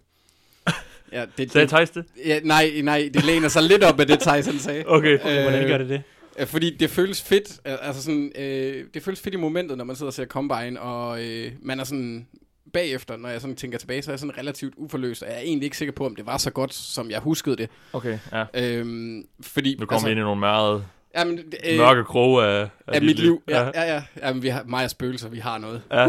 Ja, 1.12 1.26
det, 1.38 1.52
Sagde 1.52 1.65
det, 1.65 1.69
Thijs 1.69 1.89
det? 1.89 2.06
ja, 2.26 2.39
nej, 2.43 2.72
nej, 2.84 3.10
det 3.13 3.24
læner 3.26 3.48
sig 3.48 3.63
lidt 3.63 3.84
op 3.84 4.00
af 4.00 4.08
det, 4.08 4.19
Thijs 4.19 4.45
han 4.45 4.60
sagde. 4.60 4.84
Okay. 4.88 5.13
Øh, 5.13 5.41
Hvordan 5.41 5.67
gør 5.67 5.78
det 5.78 5.89
det? 5.89 6.02
Fordi 6.45 6.75
det 6.78 6.89
føles 6.89 7.21
fedt, 7.21 7.60
altså 7.65 8.04
sådan, 8.04 8.32
øh, 8.36 8.86
det 8.93 9.04
føles 9.04 9.21
fedt 9.21 9.34
i 9.34 9.38
momentet, 9.38 9.78
når 9.78 9.86
man 9.86 9.95
sidder 9.95 10.10
og 10.10 10.13
ser 10.13 10.25
Combine, 10.25 10.82
og 10.82 11.25
øh, 11.25 11.52
man 11.62 11.80
er 11.80 11.84
sådan, 11.84 12.28
bagefter, 12.73 13.17
når 13.17 13.30
jeg 13.30 13.41
sådan 13.41 13.56
tænker 13.56 13.78
tilbage, 13.78 14.02
så 14.02 14.12
er 14.12 14.13
jeg 14.13 14.19
sådan 14.19 14.38
relativt 14.38 14.73
uforløst, 14.78 15.23
og 15.23 15.30
jeg 15.30 15.38
er 15.38 15.41
egentlig 15.41 15.65
ikke 15.65 15.78
sikker 15.78 15.93
på, 15.93 16.06
om 16.06 16.15
det 16.15 16.25
var 16.25 16.38
så 16.38 16.52
godt, 16.52 16.73
som 16.73 17.12
jeg 17.12 17.19
huskede 17.19 17.56
det. 17.58 17.69
Okay, 17.93 18.19
ja. 18.32 18.45
Øhm, 18.54 19.28
fordi, 19.41 19.75
Nu 19.80 19.86
kommer 19.86 20.08
vi 20.08 20.12
ind 20.12 20.19
i 20.19 20.23
nogle 20.23 20.39
meget 20.39 20.86
jamen, 21.17 21.39
øh, 21.69 21.78
mørke 21.78 22.04
kroge 22.04 22.45
af, 22.45 22.62
af, 22.62 22.69
af 22.88 23.02
mit 23.02 23.19
liv. 23.19 23.41
Ja, 23.49 23.65
ja, 23.65 23.93
ja. 23.93 24.04
Jamen, 24.21 24.43
vi 24.43 24.47
har, 24.47 24.63
mig 24.63 24.84
og 24.84 24.89
spøgelser, 24.89 25.30
vi 25.30 25.39
har 25.39 25.58
noget. 25.58 25.82
ja, 25.91 26.08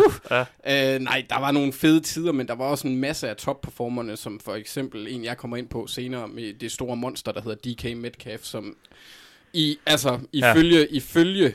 ja. 0.65 0.95
Øh, 0.95 1.01
nej, 1.01 1.25
der 1.31 1.41
var 1.41 1.51
nogle 1.51 1.73
fede 1.73 2.01
tider, 2.01 2.33
men 2.33 2.49
der 2.49 2.55
var 2.55 2.65
også 2.65 2.89
en 2.89 2.97
masse 2.97 3.29
af 3.29 3.37
topperformerne, 3.37 4.17
som 4.17 4.41
for 4.45 4.55
eksempel 4.55 5.07
en, 5.11 5.25
jeg 5.25 5.37
kommer 5.37 5.57
ind 5.57 5.69
på 5.69 5.87
senere, 5.87 6.29
med 6.29 6.55
det 6.55 6.73
store 6.73 6.97
monster, 6.97 7.33
der 7.33 7.41
hedder 7.41 7.73
DK 7.73 7.97
Metcalf, 7.97 8.43
som 8.43 8.77
i, 9.53 9.79
altså, 9.87 10.19
ifølge, 10.33 10.79
ja. 10.79 10.87
ifølge 10.91 11.55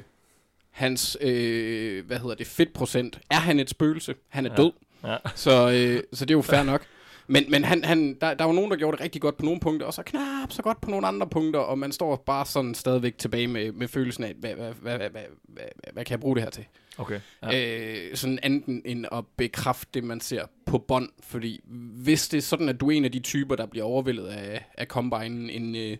hans, 0.71 1.17
øh, 1.21 2.05
hvad 2.05 2.19
hedder 2.19 2.35
det, 2.35 2.47
fedtprocent, 2.47 3.19
er 3.29 3.35
han 3.39 3.59
et 3.59 3.69
spøgelse. 3.69 4.15
Han 4.29 4.45
er 4.45 4.49
Ja. 4.49 4.55
død. 4.63 4.71
Ja. 5.03 5.17
Så, 5.35 5.71
øh, 5.71 6.03
så 6.13 6.25
det 6.25 6.31
er 6.33 6.37
jo 6.37 6.41
fair 6.41 6.63
nok. 6.63 6.85
Men, 7.27 7.45
men 7.49 7.63
han, 7.63 7.83
han, 7.83 8.17
der, 8.21 8.33
der 8.33 8.45
var 8.45 8.53
nogen, 8.53 8.71
der 8.71 8.77
gjorde 8.77 8.97
det 8.97 9.03
rigtig 9.03 9.21
godt 9.21 9.37
på 9.37 9.45
nogle 9.45 9.59
punkter, 9.59 9.87
og 9.87 9.93
så 9.93 10.03
knap 10.03 10.51
så 10.51 10.61
godt 10.61 10.81
på 10.81 10.89
nogle 10.89 11.07
andre 11.07 11.27
punkter, 11.27 11.59
og 11.59 11.79
man 11.79 11.91
står 11.91 12.23
bare 12.25 12.45
sådan 12.45 12.75
stadigvæk 12.75 13.17
tilbage 13.17 13.47
med, 13.47 13.71
med 13.71 13.87
følelsen 13.87 14.23
af, 14.23 14.33
hvad, 14.39 14.53
hvad, 14.55 14.73
hvad, 14.81 14.97
hvad, 14.97 15.09
hvad, 15.09 15.21
hvad, 15.47 15.63
hvad 15.93 16.05
kan 16.05 16.11
jeg 16.11 16.19
bruge 16.19 16.35
det 16.35 16.43
her 16.43 16.49
til? 16.49 16.65
Okay. 16.97 17.19
Ja. 17.43 17.75
Øh, 18.09 18.15
sådan 18.15 18.39
anden 18.43 18.81
end 18.85 19.05
at 19.11 19.23
bekræfte 19.37 19.87
det, 19.93 20.03
man 20.03 20.19
ser 20.21 20.43
på 20.65 20.77
bånd. 20.77 21.09
Fordi 21.23 21.59
hvis 22.03 22.27
det 22.27 22.37
er 22.37 22.41
sådan, 22.41 22.69
at 22.69 22.79
du 22.79 22.87
er 22.87 22.91
en 22.91 23.05
af 23.05 23.11
de 23.11 23.19
typer, 23.19 23.55
der 23.55 23.65
bliver 23.65 23.85
overvældet 23.85 24.27
af, 24.27 24.65
af 24.77 24.85
Combine 24.87 25.51
en, 25.51 25.75
øh, 25.75 25.97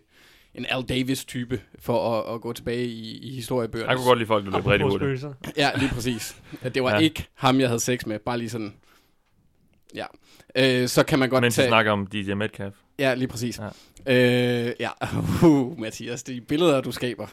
en 0.58 0.66
Al 0.68 0.82
Davis-type, 0.82 1.60
for 1.78 2.18
at, 2.20 2.34
at 2.34 2.40
gå 2.40 2.52
tilbage 2.52 2.84
i, 2.84 3.18
i 3.18 3.34
historiebøgerne. 3.34 3.90
Jeg 3.90 3.96
kunne 3.96 4.06
godt 4.06 4.18
lide 4.18 4.26
folk, 4.26 4.44
der 4.44 4.50
løb 4.50 4.66
rigtig 4.66 4.88
hurtigt. 4.88 5.24
Ja, 5.56 5.70
lige 5.76 5.88
præcis. 5.88 6.36
At 6.62 6.74
det 6.74 6.82
var 6.82 6.90
Ja. 6.90 6.98
ikke 6.98 7.26
ham, 7.34 7.60
jeg 7.60 7.68
havde 7.68 7.80
sex 7.80 8.06
med. 8.06 8.18
Bare 8.18 8.38
lige 8.38 8.50
sådan... 8.50 8.74
Ja. 9.94 10.04
Øh, 10.56 10.88
så 10.88 11.02
kan 11.04 11.18
man 11.18 11.28
godt 11.28 11.42
Mens 11.42 11.54
tage... 11.54 11.68
snakker 11.68 11.92
om 11.92 12.06
DJ 12.06 12.32
Metcalf. 12.32 12.74
Ja, 12.98 13.14
lige 13.14 13.28
præcis. 13.28 13.58
Ja. 13.58 13.68
Ja. 14.06 14.66
Øh, 14.68 14.72
ja. 14.80 14.90
Uh, 15.46 15.80
Mathias, 15.80 16.22
de 16.22 16.40
billeder, 16.40 16.80
du 16.80 16.92
skaber. 16.92 17.26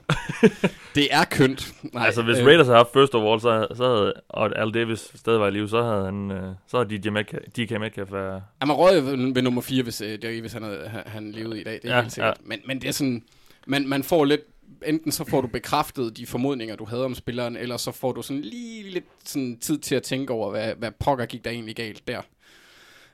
det 0.95 1.07
er 1.11 1.23
kønt. 1.31 1.73
Nej, 1.93 2.05
altså, 2.05 2.21
hvis 2.21 2.37
øh, 2.37 2.45
Raiders 2.45 2.67
havde 2.67 2.77
haft 2.77 2.93
first 2.93 3.15
of 3.15 3.31
all, 3.31 3.41
så, 3.41 3.67
så 3.75 3.83
havde, 3.83 4.13
og 4.29 4.59
Al 4.59 4.73
Davis 4.73 5.11
stadig 5.15 5.39
var 5.39 5.47
i 5.47 5.51
live, 5.51 5.69
så 5.69 5.83
havde 5.83 6.05
han, 6.05 6.31
øh, 6.31 6.55
så 6.67 6.77
havde 6.77 6.99
DJ 6.99 7.09
Metcalf, 7.09 7.43
DK 7.43 7.79
Metcalf 7.79 8.11
været... 8.11 8.43
Han 8.59 8.69
var 8.69 8.75
røget 8.75 9.05
ved, 9.05 9.33
ved 9.33 9.41
nummer 9.41 9.61
4, 9.61 9.83
hvis, 9.83 10.01
øh, 10.01 10.21
det, 10.21 10.41
hvis 10.41 10.53
han, 10.53 10.63
havde, 10.63 11.03
han, 11.05 11.31
levede 11.31 11.61
i 11.61 11.63
dag. 11.63 11.73
Det 11.73 11.85
er 11.85 11.89
Ja, 11.89 11.95
ja, 11.95 12.01
helt 12.01 12.13
sikkert. 12.13 12.37
Ja. 12.39 12.47
Men, 12.47 12.59
men 12.65 12.81
det 12.81 12.87
er 12.87 12.91
sådan... 12.91 13.23
Man, 13.67 13.87
man 13.87 14.03
får 14.03 14.25
lidt... 14.25 14.41
Enten 14.85 15.11
så 15.11 15.25
får 15.29 15.41
du 15.41 15.47
bekræftet 15.47 16.17
de 16.17 16.25
formodninger, 16.25 16.75
du 16.75 16.85
havde 16.85 17.05
om 17.05 17.15
spilleren, 17.15 17.57
eller 17.57 17.77
så 17.77 17.91
får 17.91 18.11
du 18.11 18.21
sådan 18.21 18.41
lige 18.41 18.89
lidt 18.89 19.05
sådan 19.25 19.59
tid 19.59 19.77
til 19.77 19.95
at 19.95 20.03
tænke 20.03 20.33
over, 20.33 20.51
hvad, 20.51 20.73
hvad 20.77 20.91
pokker 20.99 21.25
gik 21.25 21.45
der 21.45 21.51
egentlig 21.51 21.75
galt 21.75 22.07
der. 22.07 22.21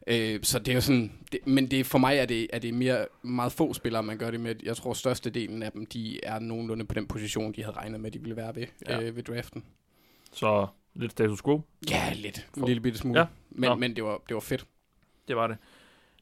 Øh, 0.08 0.40
så 0.44 0.60
det 0.60 0.68
er 0.68 0.74
jo 0.76 0.82
sådan, 0.82 1.12
det, 1.32 1.48
men 1.48 1.72
det, 1.72 1.86
for 1.86 1.98
mig 1.98 2.18
er 2.18 2.26
det, 2.26 2.48
er 2.54 2.60
det 2.60 2.74
mere 2.74 3.06
meget 3.22 3.52
få 3.52 3.74
spillere, 3.74 4.04
man 4.04 4.18
gør 4.18 4.32
det 4.32 4.40
med. 4.40 4.56
Jeg 4.64 4.78
tror, 4.78 4.94
størstedelen 4.94 5.64
af 5.64 5.72
dem, 5.72 5.86
de 5.86 6.26
er 6.26 6.40
nogenlunde 6.40 6.86
på 6.86 6.94
den 6.96 7.08
position, 7.08 7.52
de 7.54 7.64
havde 7.64 7.78
regnet 7.78 8.02
med, 8.02 8.12
de 8.12 8.20
ville 8.20 8.36
være 8.36 8.56
ved, 8.56 8.66
Ja. 8.88 9.02
øh, 9.02 9.16
ved 9.16 9.24
draften. 9.24 9.64
Så 10.34 10.68
lidt 10.96 11.12
status 11.12 11.42
quo. 11.42 11.62
Ja, 11.90 12.14
lidt. 12.16 12.48
En 12.58 12.66
lille 12.66 12.82
bitte 12.82 13.00
smule. 13.00 13.20
Ja. 13.20 13.26
Men, 13.50 13.68
Nå. 13.70 13.76
men 13.76 13.96
det, 13.96 14.04
var, 14.04 14.22
det 14.28 14.34
var 14.34 14.40
fedt. 14.42 14.66
Det 15.28 15.36
var 15.36 15.48
det. 15.48 15.58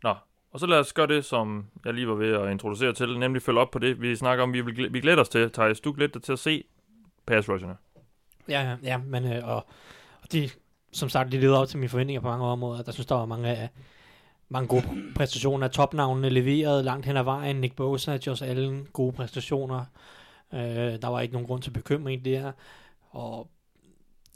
Nå, 0.03 0.15
og 0.51 0.59
så 0.59 0.65
lad 0.65 0.79
os 0.79 0.93
gøre 0.93 1.07
det, 1.07 1.25
som 1.25 1.65
jeg 1.85 1.93
lige 1.93 2.07
var 2.07 2.13
ved 2.15 2.33
at 2.33 2.51
introducere 2.51 2.93
til, 2.93 3.19
nemlig 3.19 3.41
følge 3.41 3.59
op 3.59 3.71
på 3.71 3.79
det, 3.79 4.01
vi 4.01 4.15
snakker 4.15 4.43
om, 4.43 4.53
vi, 4.53 4.61
vil, 4.61 4.93
vi 4.93 4.99
glæder 5.01 5.21
os 5.21 5.29
til, 5.29 5.51
Thijs, 5.51 5.79
du 5.79 5.91
glæder 5.91 6.11
dig 6.11 6.23
til 6.23 6.31
at 6.33 6.39
se 6.39 6.63
pass 7.25 7.49
rusherne. 7.49 7.75
Ja, 8.49 8.61
ja, 8.61 8.75
ja, 8.83 8.97
men 8.97 9.25
øh, 9.33 9.47
og, 9.47 9.55
og 10.21 10.31
de, 10.31 10.49
som 10.97 11.09
sagt, 11.09 11.31
det 11.31 11.39
leder 11.39 11.57
op 11.57 11.67
til 11.67 11.79
mine 11.79 11.89
forventninger 11.89 12.21
på 12.21 12.27
mange 12.27 12.45
områder. 12.45 12.83
Der 12.83 12.91
synes, 12.91 13.05
der 13.05 13.15
var 13.15 13.25
mange, 13.25 13.47
af 13.47 13.69
mange 14.49 14.67
gode 14.67 14.83
præstationer. 15.15 15.67
Topnavnene 15.67 16.29
leveret 16.29 16.85
langt 16.85 17.05
hen 17.05 17.17
ad 17.17 17.23
vejen. 17.23 17.55
Nick 17.55 17.75
Bosa, 17.75 18.17
Josh 18.27 18.43
Allen, 18.43 18.87
gode 18.93 19.11
præstationer. 19.11 19.85
Øh, 20.53 20.59
der 21.01 21.07
var 21.07 21.21
ikke 21.21 21.33
nogen 21.33 21.47
grund 21.47 21.61
til 21.61 21.71
bekymring 21.71 22.25
der. 22.25 22.51
Og 23.09 23.47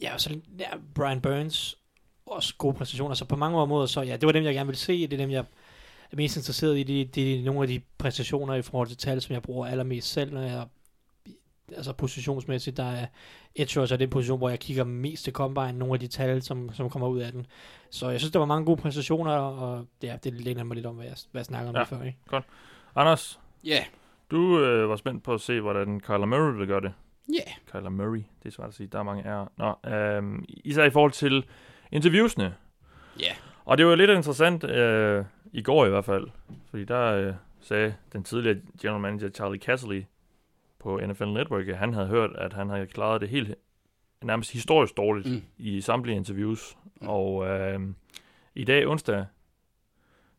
ja, 0.01 0.17
så 0.17 0.39
ja, 0.59 0.69
Brian 0.95 1.21
Burns, 1.21 1.77
også 2.25 2.55
gode 2.57 2.73
præstationer. 2.73 3.15
Så 3.15 3.25
på 3.25 3.35
mange 3.35 3.57
områder, 3.57 3.85
så 3.85 4.01
ja, 4.01 4.17
det 4.17 4.25
var 4.25 4.31
dem, 4.31 4.43
jeg 4.43 4.53
gerne 4.53 4.67
ville 4.67 4.79
se. 4.79 5.07
Det 5.07 5.13
er 5.13 5.17
dem, 5.17 5.31
jeg 5.31 5.45
er 6.11 6.15
mest 6.15 6.37
interesseret 6.37 6.77
i. 6.77 6.83
Det, 6.83 7.15
det 7.15 7.39
er 7.39 7.43
nogle 7.43 7.61
af 7.61 7.67
de 7.67 7.81
præstationer 7.97 8.53
i 8.53 8.61
forhold 8.61 8.87
til 8.87 8.97
tal, 8.97 9.21
som 9.21 9.33
jeg 9.33 9.41
bruger 9.41 9.67
allermest 9.67 10.11
selv, 10.11 10.33
når 10.33 10.41
jeg 10.41 10.65
altså 11.75 11.93
positionsmæssigt, 11.93 12.77
der 12.77 12.83
er 12.83 13.05
edge 13.55 13.81
rusher, 13.81 13.97
den 13.97 14.09
position, 14.09 14.37
hvor 14.37 14.49
jeg 14.49 14.59
kigger 14.59 14.83
mest 14.83 15.23
til 15.23 15.33
combine, 15.33 15.71
nogle 15.73 15.93
af 15.93 15.99
de 15.99 16.07
tal, 16.07 16.41
som, 16.41 16.73
som 16.73 16.89
kommer 16.89 17.07
ud 17.07 17.19
af 17.19 17.31
den. 17.31 17.45
Så 17.89 18.09
jeg 18.09 18.19
synes, 18.19 18.31
der 18.31 18.39
var 18.39 18.45
mange 18.45 18.65
gode 18.65 18.81
præstationer, 18.81 19.31
og 19.33 19.85
ja, 20.03 20.17
det 20.23 20.33
læner 20.33 20.63
mig 20.63 20.75
lidt 20.75 20.85
om, 20.85 20.95
hvad 20.95 21.05
jeg, 21.05 21.15
hvad 21.31 21.39
jeg 21.39 21.45
snakker 21.45 21.69
om 21.69 21.75
Ja. 21.75 21.83
før. 21.83 22.03
Ikke? 22.03 22.17
Anders, 22.95 23.39
Ja. 23.65 23.69
Yeah. 23.69 23.85
du 24.31 24.59
øh, 24.59 24.89
var 24.89 24.95
spændt 24.95 25.23
på 25.23 25.33
at 25.33 25.41
se, 25.41 25.61
hvordan 25.61 25.99
Kyler 25.99 26.25
Murray 26.25 26.57
vil 26.57 26.67
gøre 26.67 26.81
det. 26.81 26.93
Ja. 27.29 27.33
Yeah. 27.33 27.51
Kyler 27.81 27.89
Murray, 27.89 28.17
det 28.43 28.45
er 28.45 28.49
svært 28.51 28.67
at 28.67 28.73
sige, 28.73 28.87
der 28.87 28.99
er 28.99 29.03
mange 29.03 29.23
er. 29.23 29.45
Nå, 29.57 29.89
øhm, 29.91 30.45
især 30.47 30.83
i 30.83 30.89
forhold 30.89 31.11
til 31.11 31.45
interviewsene. 31.91 32.55
Ja. 33.19 33.31
Og 33.65 33.77
det 33.77 33.85
var 33.85 33.95
lidt 33.95 34.11
interessant, 34.11 34.63
øh, 34.63 35.25
i 35.53 35.61
går 35.61 35.85
i 35.85 35.89
hvert 35.89 36.05
fald, 36.05 36.27
fordi 36.69 36.83
der 36.83 37.01
øh, 37.13 37.33
sagde 37.61 37.93
den 38.13 38.23
tidligere 38.23 38.57
general 38.81 39.01
manager 39.01 39.29
Charlie 39.29 39.59
Casserly 39.61 40.01
på 40.81 40.99
NFL 41.07 41.25
Network, 41.25 41.67
at 41.67 41.77
han 41.77 41.93
havde 41.93 42.07
hørt, 42.07 42.29
at 42.35 42.53
han 42.53 42.69
havde 42.69 42.87
klaret 42.87 43.21
det 43.21 43.29
helt 43.29 43.55
nærmest 44.23 44.53
historisk 44.53 44.97
dårligt 44.97 45.27
mm. 45.27 45.41
I 45.57 45.81
samtlige 45.81 46.15
interviews. 46.15 46.77
Mm. 47.01 47.07
Og 47.07 47.47
øh, 47.47 47.79
i 48.55 48.63
dag 48.63 48.87
onsdag 48.87 49.25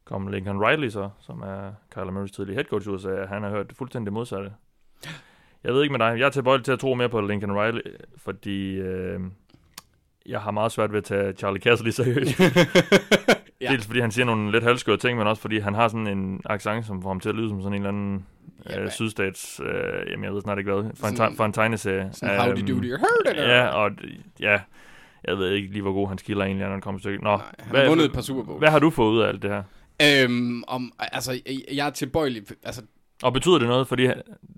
kom 0.04 0.28
Lincoln 0.28 0.64
Riley 0.64 0.88
så, 0.88 1.10
som 1.20 1.42
er 1.42 1.72
Kyler 1.90 2.10
Murrays 2.10 2.32
tidligere 2.32 2.54
head 2.54 2.64
coach, 2.64 2.88
ud 2.88 2.94
og 2.94 3.00
sagde, 3.00 3.18
at 3.18 3.28
han 3.28 3.42
har 3.42 3.50
hørt 3.50 3.68
det 3.68 3.76
fuldstændig 3.76 4.12
modsatte. 4.12 4.52
Jeg 5.64 5.74
ved 5.74 5.82
ikke 5.82 5.92
med 5.92 5.98
dig, 5.98 6.18
jeg 6.18 6.26
er 6.26 6.30
tilbøjelig 6.30 6.64
til 6.64 6.72
at 6.72 6.78
tro 6.78 6.94
mere 6.94 7.08
på 7.08 7.20
Lincoln 7.20 7.52
Riley, 7.52 7.82
fordi 8.16 8.74
øh, 8.74 9.20
jeg 10.26 10.40
har 10.40 10.50
meget 10.50 10.72
svært 10.72 10.92
ved 10.92 10.98
at 10.98 11.04
tage 11.04 11.32
Charlie 11.32 11.62
Casserly 11.62 11.90
seriøst. 11.90 12.40
Ja. 13.62 13.70
Dels 13.70 13.86
fordi 13.86 14.00
han 14.00 14.10
siger 14.10 14.24
nogle 14.24 14.52
lidt 14.52 14.64
halvskøre 14.64 14.96
ting, 14.96 15.18
men 15.18 15.26
også 15.26 15.42
fordi 15.42 15.58
han 15.58 15.74
har 15.74 15.88
sådan 15.88 16.06
en 16.06 16.40
accent, 16.44 16.86
som 16.86 17.02
får 17.02 17.08
ham 17.08 17.20
til 17.20 17.28
at 17.28 17.34
lyde 17.34 17.48
som 17.48 17.60
sådan 17.60 17.72
en 17.72 17.86
eller 17.86 17.88
anden 17.88 18.26
øh, 18.78 18.90
sydstats, 18.90 19.60
øh, 19.64 20.10
jamen 20.10 20.24
jeg 20.24 20.34
ved 20.34 20.40
snart 20.42 20.58
ikke 20.58 20.72
hvad, 20.72 20.82
for 20.94 21.06
en, 21.06 21.16
Sådan- 21.16 21.32
te- 21.32 21.36
for 21.36 21.44
en 21.44 21.52
tegneserie. 21.52 22.08
Sådan, 22.12 22.40
how 22.40 22.52
do 22.52 22.60
you 22.60 22.80
heard 22.82 23.36
it? 23.36 23.36
Ja, 23.36 23.66
og 23.66 23.90
ja, 24.40 24.60
jeg 25.24 25.38
ved 25.38 25.50
ikke 25.50 25.68
lige, 25.72 25.82
hvor 25.82 25.92
god 25.92 26.08
han 26.08 26.18
skiller 26.18 26.44
egentlig, 26.44 26.62
er, 26.62 26.66
når 26.68 26.74
han 26.74 26.80
kommer 26.80 26.98
til 26.98 27.02
stykket. 27.02 27.22
Nå, 27.22 27.36
Nej, 27.36 27.44
han 27.58 27.76
har 27.76 27.88
vundet 27.88 28.04
et 28.04 28.12
par 28.12 28.20
Super 28.20 28.42
Bowls. 28.42 28.58
hvad 28.58 28.68
har 28.70 28.78
du 28.78 28.90
fået 28.90 29.12
ud 29.12 29.20
af 29.20 29.28
alt 29.28 29.42
det 29.42 29.50
her? 29.50 29.62
Øhm, 30.24 30.62
om, 30.68 30.92
altså, 30.98 31.32
jeg- 31.32 31.62
jeg 31.76 31.86
er 31.86 31.90
tilbøjelig... 31.90 32.42
Altså, 32.64 32.82
Og 33.22 33.32
betyder 33.32 33.58
det 33.58 33.68
noget? 33.68 33.88
Fordi 33.88 34.06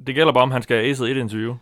det 0.07 0.15
gælder 0.15 0.33
bare, 0.33 0.43
om 0.43 0.51
han 0.51 0.63
skal 0.63 0.77
have 0.77 0.91
acet 0.91 1.11
et 1.11 1.17
interview, 1.17 1.55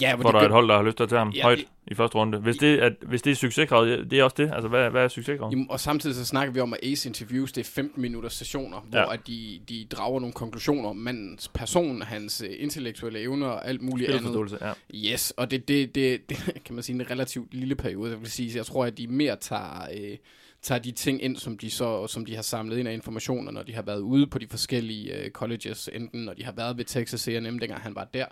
ja, 0.00 0.16
hvor 0.16 0.30
der 0.32 0.38
er 0.38 0.44
et 0.44 0.50
hold, 0.50 0.68
der 0.68 0.76
har 0.76 0.82
lyst 0.82 0.96
til 0.96 1.02
at 1.04 1.08
tage 1.08 1.18
ham 1.18 1.30
Ja, 1.30 1.42
højt 1.42 1.58
det- 1.58 1.66
i 1.86 1.94
første 1.94 2.14
runde. 2.18 2.38
Hvis 2.38 2.56
det 2.56 2.82
er, 2.82 2.90
hvis 3.06 3.22
det 3.22 3.30
er 3.30 3.34
succeskravet, 3.34 4.10
det 4.10 4.18
er 4.18 4.24
også 4.24 4.34
det. 4.38 4.50
Altså, 4.52 4.68
hvad, 4.68 4.90
hvad 4.90 5.04
er 5.04 5.08
succeskravet? 5.08 5.52
Jamen, 5.52 5.66
og 5.70 5.80
samtidig 5.80 6.16
så 6.16 6.24
snakker 6.24 6.52
vi 6.54 6.60
om, 6.60 6.72
at 6.72 6.78
Ace 6.82 7.08
Interviews, 7.08 7.52
det 7.52 7.60
er 7.60 7.70
15 7.70 8.02
minutters 8.02 8.32
sessioner, 8.32 8.80
hvor 8.90 8.98
Ja. 8.98 9.12
at 9.12 9.26
de, 9.26 9.60
de 9.68 9.86
drager 9.90 10.20
nogle 10.20 10.32
konklusioner 10.32 10.88
om 10.88 10.96
mandens 10.96 11.48
person, 11.48 12.02
hans 12.02 12.40
øh, 12.40 12.50
intellektuelle 12.58 13.20
evner 13.20 13.46
og 13.46 13.68
alt 13.68 13.82
muligt 13.82 14.10
andet. 14.10 14.58
Ja. 14.60 14.72
Yes, 15.12 15.30
og 15.36 15.50
det, 15.50 15.68
det, 15.68 15.94
det, 15.94 16.20
det 16.30 16.36
kan 16.64 16.74
man 16.74 16.82
sige 16.82 16.94
en 16.96 17.10
relativt 17.10 17.54
lille 17.54 17.74
periode. 17.74 18.10
Jeg 18.10 18.20
vil 18.20 18.30
sige, 18.30 18.56
jeg 18.56 18.66
tror, 18.66 18.84
at 18.84 18.98
de 18.98 19.06
mere 19.06 19.36
tager, 19.36 19.86
øh, 19.94 20.16
tager 20.62 20.78
de 20.78 20.90
ting 20.90 21.22
ind, 21.22 21.36
som 21.36 21.58
de, 21.58 21.70
så, 21.70 22.06
som 22.06 22.26
de 22.26 22.34
har 22.34 22.42
samlet 22.42 22.78
ind 22.78 22.88
af 22.88 22.92
informationer, 22.92 23.52
når 23.52 23.62
de 23.62 23.74
har 23.74 23.82
været 23.82 24.00
ude 24.00 24.26
på 24.26 24.38
de 24.38 24.46
forskellige 24.50 25.16
øh, 25.24 25.30
colleges, 25.30 25.90
enten 25.92 26.20
når 26.24 26.32
de 26.34 26.44
har 26.44 26.52
været 26.52 26.76
ved 26.78 26.84
Texas 26.84 27.28
A&M, 27.28 27.58
dengang 27.58 27.80
han 27.80 27.94
var 27.94 28.04
der, 28.14 28.26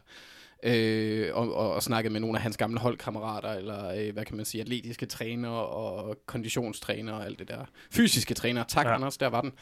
øh, 0.63 1.29
og, 1.33 1.55
og, 1.55 1.73
og 1.73 1.83
snakket 1.83 2.13
med 2.13 2.21
nogle 2.21 2.37
af 2.39 2.43
hans 2.43 2.57
gamle 2.57 2.79
holdkammerater, 2.79 3.49
eller 3.53 3.91
øh, 3.95 4.13
hvad 4.13 4.25
kan 4.25 4.37
man 4.37 4.45
sige, 4.45 4.61
atletiske 4.61 5.07
trænere 5.07 5.67
og 5.67 6.17
konditionstrænere 6.27 7.17
og 7.17 7.25
alt 7.27 7.39
det 7.39 7.49
der. 7.49 7.65
Fysiske 7.91 8.35
trænere, 8.35 8.65
tak 8.69 8.87
Ja. 8.87 8.95
Anders, 8.95 9.17
der 9.17 9.27
var 9.27 9.41
den. 9.41 9.53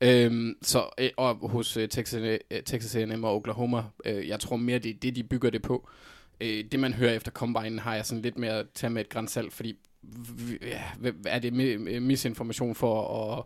Øhm, 0.00 0.54
så, 0.62 0.84
øh, 0.98 1.10
og 1.16 1.34
hos 1.50 1.76
øh, 1.76 1.88
Texas, 1.88 2.20
øh, 2.50 2.62
Texas 2.66 2.96
A&M 2.96 3.24
og 3.24 3.34
Oklahoma, 3.34 3.82
øh, 4.04 4.28
jeg 4.28 4.40
tror 4.40 4.56
mere, 4.56 4.78
det 4.78 4.90
er 4.90 4.94
det, 5.02 5.16
de 5.16 5.22
bygger 5.22 5.50
det 5.50 5.62
på. 5.62 5.88
Øh, 6.40 6.64
det, 6.72 6.80
man 6.80 6.92
hører 6.94 7.12
efter 7.12 7.30
Combine, 7.30 7.80
har 7.80 7.94
jeg 7.94 8.06
sådan 8.06 8.22
lidt 8.22 8.38
mere 8.38 8.52
at 8.52 8.66
tage 8.74 8.90
med 8.90 9.00
et 9.00 9.08
grænsalt, 9.08 9.52
fordi 9.52 9.76
ja, 10.62 10.82
er 11.26 11.38
det 11.38 11.50
mi- 11.52 11.98
misinformation 12.00 12.74
for 12.74 13.22
at, 13.38 13.44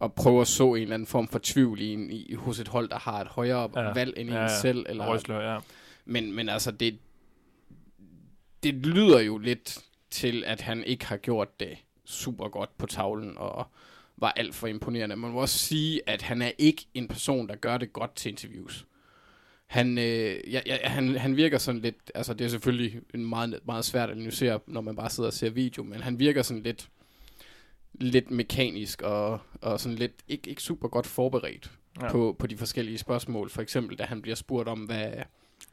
at 0.00 0.12
prøve 0.12 0.40
at 0.40 0.46
så 0.48 0.74
en 0.74 0.82
eller 0.82 0.94
anden 0.94 1.06
form 1.06 1.28
for 1.28 1.40
tvivl 1.42 1.80
i, 1.80 1.92
en, 1.92 2.10
i 2.10 2.34
hos 2.34 2.58
et 2.60 2.68
hold, 2.68 2.88
der 2.88 2.98
har 2.98 3.20
et 3.20 3.26
højere 3.28 3.70
Ja. 3.76 3.92
valg 3.92 4.14
end 4.16 4.30
Ja, 4.30 4.42
en 4.42 4.50
selv? 4.62 4.86
Eller, 4.88 5.06
Røgslør, 5.08 5.52
ja. 5.52 5.58
Men, 6.04 6.32
men 6.32 6.48
altså, 6.48 6.70
det, 6.70 6.98
det 8.62 8.74
lyder 8.74 9.20
jo 9.20 9.38
lidt 9.38 9.78
til, 10.10 10.44
at 10.46 10.60
han 10.60 10.84
ikke 10.84 11.06
har 11.06 11.16
gjort 11.16 11.60
det 11.60 11.78
super 12.04 12.48
godt 12.48 12.78
på 12.78 12.86
tavlen, 12.86 13.38
og 13.38 13.66
var 14.16 14.30
alt 14.30 14.54
for 14.54 14.66
imponerende. 14.66 15.16
Man 15.16 15.30
må 15.30 15.40
også 15.40 15.58
sige, 15.58 16.00
at 16.06 16.22
han 16.22 16.42
er 16.42 16.50
ikke 16.58 16.86
en 16.94 17.08
person, 17.08 17.48
der 17.48 17.56
gør 17.56 17.78
det 17.78 17.92
godt 17.92 18.14
til 18.14 18.30
interviews. 18.30 18.86
Han, 19.66 19.98
øh, 19.98 20.52
ja, 20.52 20.60
ja, 20.66 20.88
han, 20.88 21.16
han 21.16 21.36
virker 21.36 21.58
sådan 21.58 21.80
lidt, 21.80 22.12
altså 22.14 22.34
det 22.34 22.44
er 22.44 22.48
selvfølgelig 22.48 23.00
en 23.14 23.26
meget, 23.26 23.60
meget 23.66 23.84
svært 23.84 24.10
at 24.10 24.16
analysere, 24.16 24.60
når 24.66 24.80
man 24.80 24.96
bare 24.96 25.10
sidder 25.10 25.26
og 25.28 25.32
ser 25.34 25.50
video, 25.50 25.82
men 25.82 26.00
han 26.00 26.18
virker 26.18 26.42
sådan 26.42 26.62
lidt, 26.62 26.88
lidt 27.94 28.30
mekanisk 28.30 29.02
og, 29.02 29.40
og 29.60 29.80
sådan 29.80 29.98
lidt 29.98 30.12
ikke, 30.28 30.50
ikke 30.50 30.62
super 30.62 30.88
godt 30.88 31.06
forberedt 31.06 31.70
Ja. 32.00 32.10
på, 32.10 32.36
på 32.38 32.46
de 32.46 32.56
forskellige 32.56 32.98
spørgsmål. 32.98 33.50
For 33.50 33.62
eksempel, 33.62 33.98
da 33.98 34.04
han 34.04 34.22
bliver 34.22 34.34
spurgt 34.34 34.68
om, 34.68 34.78
hvad, 34.80 35.12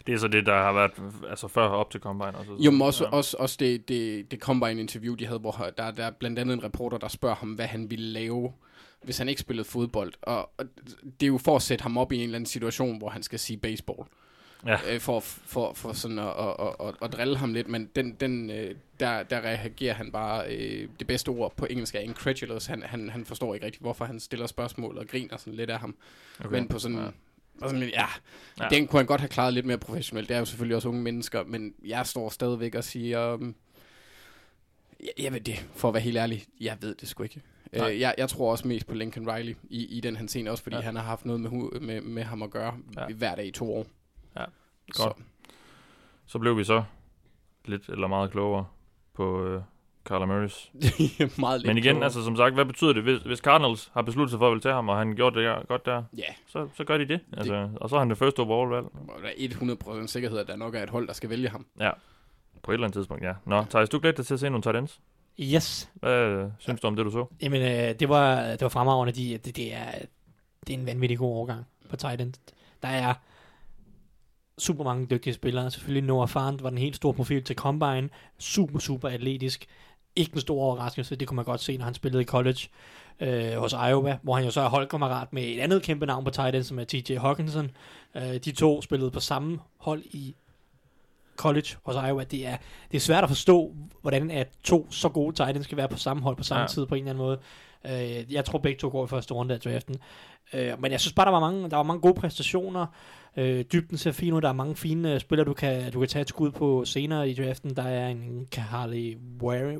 Det 0.08 0.14
er 0.14 0.18
så 0.18 0.28
det, 0.28 0.46
der 0.46 0.54
har 0.54 0.74
været 0.74 0.92
altså 1.30 1.48
før 1.48 1.68
op 1.68 1.92
til 1.92 2.02
Combine. 2.02 2.36
Og 2.36 2.46
så, 2.46 2.52
Jo, 2.60 2.72
men 2.72 2.82
også, 2.82 3.04
ja. 3.04 3.10
også, 3.10 3.38
også 3.39 3.58
det, 3.60 3.89
det, 3.89 4.32
det 4.32 4.39
Combine 4.39 4.82
interview, 4.82 5.16
de 5.16 5.26
havde, 5.26 5.39
hvor 5.39 5.72
der, 5.78 5.91
der 5.91 6.06
er 6.06 6.12
blandt 6.12 6.39
andet 6.39 6.54
en 6.54 6.64
reporter, 6.64 6.97
der 6.97 7.08
spørger 7.08 7.36
ham, 7.36 7.50
hvad 7.50 7.66
han 7.66 7.89
ville 7.89 8.06
lave, 8.06 8.54
hvis 9.04 9.18
han 9.18 9.30
ikke 9.30 9.41
spillede 9.41 9.68
fodbold. 9.68 10.14
Og, 10.22 10.50
og 10.58 10.66
det 11.04 11.24
er 11.24 11.28
jo 11.28 11.38
for 11.38 11.56
at 11.56 11.62
sætte 11.62 11.84
ham 11.84 11.97
op 11.97 12.12
i 12.12 12.16
en 12.16 12.24
eller 12.24 12.36
anden 12.36 12.45
situation, 12.45 12.97
hvor 12.97 13.10
han 13.10 13.24
skal 13.24 13.39
sige 13.39 13.58
baseball. 13.58 14.08
Ja. 14.66 14.78
Øh, 14.93 15.00
for, 15.00 15.20
for, 15.20 15.74
for 15.74 15.93
sådan 15.93 16.20
at, 16.20 16.34
at, 16.39 16.76
at, 16.88 16.95
at, 17.02 17.14
drille 17.14 17.38
ham 17.38 17.54
lidt, 17.54 17.68
men 17.68 17.89
den, 17.95 18.12
den, 18.20 18.50
øh, 18.50 18.76
der, 19.00 19.24
der 19.24 19.41
reagerer 19.41 19.93
han 19.93 20.12
bare, 20.12 20.56
øh, 20.56 20.88
det 21.00 21.08
bedste 21.08 21.30
ord 21.30 21.56
på 21.56 21.68
engelsk 21.70 21.95
er 21.95 22.00
incredulous. 22.00 22.66
Han, 22.66 22.84
han, 22.84 23.10
han 23.10 23.26
forstår 23.26 23.54
ikke 23.54 23.66
rigtig, 23.66 23.82
hvorfor 23.82 24.06
han 24.06 24.20
stiller 24.20 24.47
spørgsmål 24.47 24.97
og 24.97 25.08
griner 25.08 25.38
sådan 25.38 25.54
lidt 25.54 25.70
af 25.70 25.80
ham. 25.80 25.95
Okay. 26.39 26.50
Men 26.50 26.68
på 26.68 26.80
sådan... 26.80 26.97
Ja. 26.97 27.08
Og 27.62 27.70
sådan, 27.70 27.89
ja, 27.89 28.05
Ja. 28.60 28.68
den 28.70 28.88
kunne 28.88 28.99
han 28.99 29.05
godt 29.05 29.22
have 29.22 29.30
klaret 29.30 29.53
lidt 29.53 29.66
mere 29.66 29.78
professionelt. 29.78 30.30
Det 30.30 30.36
er 30.36 30.39
jo 30.39 30.45
selvfølgelig 30.45 30.76
også 30.76 30.89
unge 30.89 31.01
mennesker, 31.01 31.43
men 31.43 31.74
jeg 31.86 32.07
står 32.07 32.30
stadigvæk 32.30 32.76
og 32.76 32.84
siger, 32.84 33.34
um, 33.34 33.55
Jeg, 34.99 35.10
jeg 35.24 35.34
ved 35.34 35.39
det, 35.41 35.66
for 35.76 35.88
at 35.88 35.93
være 35.93 36.03
helt 36.03 36.18
ærlig. 36.18 36.45
Jeg 36.62 36.78
ved 36.82 36.95
det 36.95 37.07
sgu 37.10 37.24
ikke. 37.24 37.41
Nej. 37.74 37.91
Øh, 37.91 37.99
jeg, 37.99 38.16
jeg 38.18 38.30
tror 38.30 38.51
også 38.51 38.68
mest 38.68 38.88
på 38.88 38.93
Lincoln 38.93 39.30
Riley 39.32 39.55
i, 39.70 39.86
i 39.97 39.99
den 40.01 40.16
her 40.16 40.28
scene, 40.28 40.51
også 40.51 40.64
fordi 40.64 40.76
Ja. 40.76 40.82
han 40.82 40.95
har 40.95 41.03
haft 41.03 41.26
noget 41.26 41.41
med, 41.41 41.80
med, 41.80 42.01
med 42.01 42.24
ham 42.24 42.41
at 42.43 42.49
gøre 42.51 42.78
Ja. 42.97 43.07
hver 43.14 43.36
dag 43.36 43.45
i 43.47 43.51
to 43.51 43.74
år. 43.76 43.86
Ja, 44.36 44.45
Så, 44.93 45.03
godt. 45.03 45.18
Så 46.26 46.39
blev 46.39 46.57
vi 46.57 46.64
så 46.64 46.84
lidt 47.66 47.89
eller 47.89 48.07
meget 48.07 48.32
klogere 48.32 48.66
på 49.14 49.45
øh, 49.45 49.62
Carla 50.10 50.26
Murrays. 50.26 50.72
meget 51.39 51.62
lidt 51.62 51.68
Men 51.68 51.78
igen, 51.78 51.84
klogere. 51.84 52.03
altså 52.03 52.24
som 52.24 52.36
sagt, 52.36 52.53
hvad 52.53 52.66
betyder 52.66 52.93
det, 52.93 53.03
hvis, 53.03 53.22
hvis 53.22 53.39
Cardinals 53.39 53.91
har 53.93 54.01
besluttet 54.01 54.30
sig 54.32 54.39
for 54.39 54.47
at 54.47 54.51
ville 54.51 54.62
tage 54.62 54.74
ham, 54.76 54.89
og 54.89 54.97
han 54.97 55.16
gjorde 55.16 55.36
det 55.39 55.45
der, 55.45 55.66
godt 55.68 55.86
der, 55.86 56.03
Ja, 56.18 56.24
så, 56.47 56.68
så 56.78 56.84
gør 56.84 56.97
de 56.97 57.07
det. 57.07 57.20
Altså, 57.38 57.70
og 57.76 57.89
så 57.89 57.95
er 57.95 57.99
han 57.99 58.10
det 58.10 58.18
første 58.18 58.39
overall-valg. 58.39 58.86
der 59.24 59.30
er 59.30 60.01
100% 60.03 60.07
sikkerhed, 60.07 60.38
at 60.38 60.47
der 60.47 60.55
nok 60.55 60.76
er 60.76 60.84
et 60.84 60.89
hold, 60.89 61.07
der 61.07 61.14
skal 61.14 61.30
vælge 61.30 61.49
ham. 61.49 61.66
På 62.64 62.72
et 62.72 62.74
eller 62.74 62.88
andet 62.88 62.95
tidspunkt, 62.97 63.24
ja. 63.24 63.34
Nå, 63.45 63.64
Thijs, 63.70 63.89
du 63.89 63.99
glæder 63.99 64.16
dig 64.16 64.26
til 64.26 64.34
at 64.34 64.39
se 64.39 64.49
nogle 64.49 64.62
tight 64.62 64.78
ends. 64.78 64.99
Yes. 65.39 65.89
Hvad 65.93 66.20
øh, 66.26 66.49
synes 66.60 66.82
du 66.82 66.88
om 66.88 66.95
det, 66.95 67.05
du 67.05 67.12
så? 67.12 67.26
Jamen, 67.41 67.62
øh, 67.62 67.99
det, 67.99 68.10
var, 68.10 68.41
det 68.41 68.62
var 68.62 68.70
fremragende. 68.70 69.14
De, 69.14 69.38
det, 69.38 69.55
det, 69.55 69.74
er, 69.74 69.91
det 70.68 70.74
er 70.74 70.78
en 70.80 70.86
vanvittig 70.86 71.18
god 71.18 71.36
overgang 71.36 71.66
på 71.89 71.95
tight 71.95 72.22
end. 72.22 72.34
Der 72.82 72.88
er 72.88 73.14
super 74.57 74.84
mange 74.84 75.05
dygtige 75.05 75.34
spillere. 75.34 75.72
Selvfølgelig 75.72 76.03
Noah 76.07 76.28
Fant 76.28 76.64
var 76.64 76.70
den 76.70 76.78
helt 76.78 76.95
store 76.95 77.14
profil 77.14 77.43
til 77.43 77.55
Combine. 77.55 78.10
Super, 78.38 78.80
super 78.80 79.10
atletisk. 79.10 79.66
Ikke 80.16 80.34
en 80.34 80.41
stor 80.41 80.62
overraskelse, 80.62 81.16
det 81.16 81.28
kunne 81.28 81.36
man 81.36 81.45
godt 81.45 81.62
se, 81.62 81.78
når 81.78 81.86
han 81.86 81.93
spillede 81.93 82.22
i 82.22 82.26
college 82.26 82.60
øh, 83.20 83.53
hos 83.53 83.74
Iowa, 83.74 84.18
hvor 84.22 84.36
han 84.36 84.45
jo 84.45 84.51
så 84.51 84.62
er 84.62 84.70
holdkammerat 84.70 85.34
med 85.34 85.43
et 85.43 85.60
andet 85.60 85.84
kæmpe 85.84 86.05
navn 86.05 86.24
på 86.24 86.30
tight 86.30 86.55
end, 86.55 86.64
som 86.64 86.80
er 86.80 86.84
TJ 86.84 87.18
Hawkinson. 87.18 87.72
Øh, 88.16 88.34
de 88.36 88.51
to 88.51 88.82
spillede 88.82 89.12
på 89.12 89.20
samme 89.20 89.60
hold 89.78 90.03
i 90.05 90.36
college 91.38 91.68
hos 91.84 91.95
Iowa. 91.95 92.24
Det 92.24 92.47
er, 92.47 92.57
det 92.91 92.97
er 92.97 93.01
svært 93.01 93.24
at 93.24 93.30
forstå, 93.30 93.74
hvordan 94.01 94.32
at 94.32 94.47
to 94.64 94.91
så 94.91 95.10
gode 95.10 95.36
tight 95.36 95.55
ends 95.55 95.66
skal 95.66 95.78
være 95.78 95.88
på 95.88 95.97
samme 95.97 96.24
hold 96.24 96.36
på 96.36 96.43
samme 96.43 96.60
Ja. 96.60 96.64
ja. 96.64 96.68
tid 96.68 96.86
på 96.86 96.95
en 96.95 97.07
eller 97.07 97.12
anden 97.12 97.26
måde. 97.26 97.39
Øh, 97.86 98.34
jeg 98.34 98.45
tror 98.45 98.60
begge 98.60 98.80
to 98.80 98.89
går 98.89 99.05
i 99.05 99.07
første 99.07 99.34
runde 99.34 99.53
af 99.53 99.60
draften. 99.60 99.95
Øh, 100.53 100.82
men 100.82 100.91
jeg 100.91 100.99
synes 100.99 101.14
bare, 101.14 101.26
der 101.26 101.32
var 101.32 101.39
mange, 101.39 101.70
der 101.70 101.76
var 101.76 101.84
mange 101.84 102.01
gode 102.01 102.14
præstationer. 102.14 102.86
Øh, 103.38 103.65
dybden 103.73 103.97
ser 103.97 104.11
fin 104.11 104.34
ud. 104.34 104.41
Der 104.41 104.49
er 104.49 104.53
mange 104.53 104.75
fine 104.75 105.13
øh, 105.13 105.19
spillere, 105.19 105.45
du 105.47 105.53
kan, 105.53 105.91
du 105.91 105.99
kan 105.99 106.07
tage 106.09 106.21
et 106.21 106.30
skud 106.30 106.51
på 106.51 106.86
senere 106.86 107.30
i 107.30 107.34
draften. 107.34 107.75
Der 107.75 107.84
er 107.84 108.07
en 108.07 108.47
Carly 108.51 109.17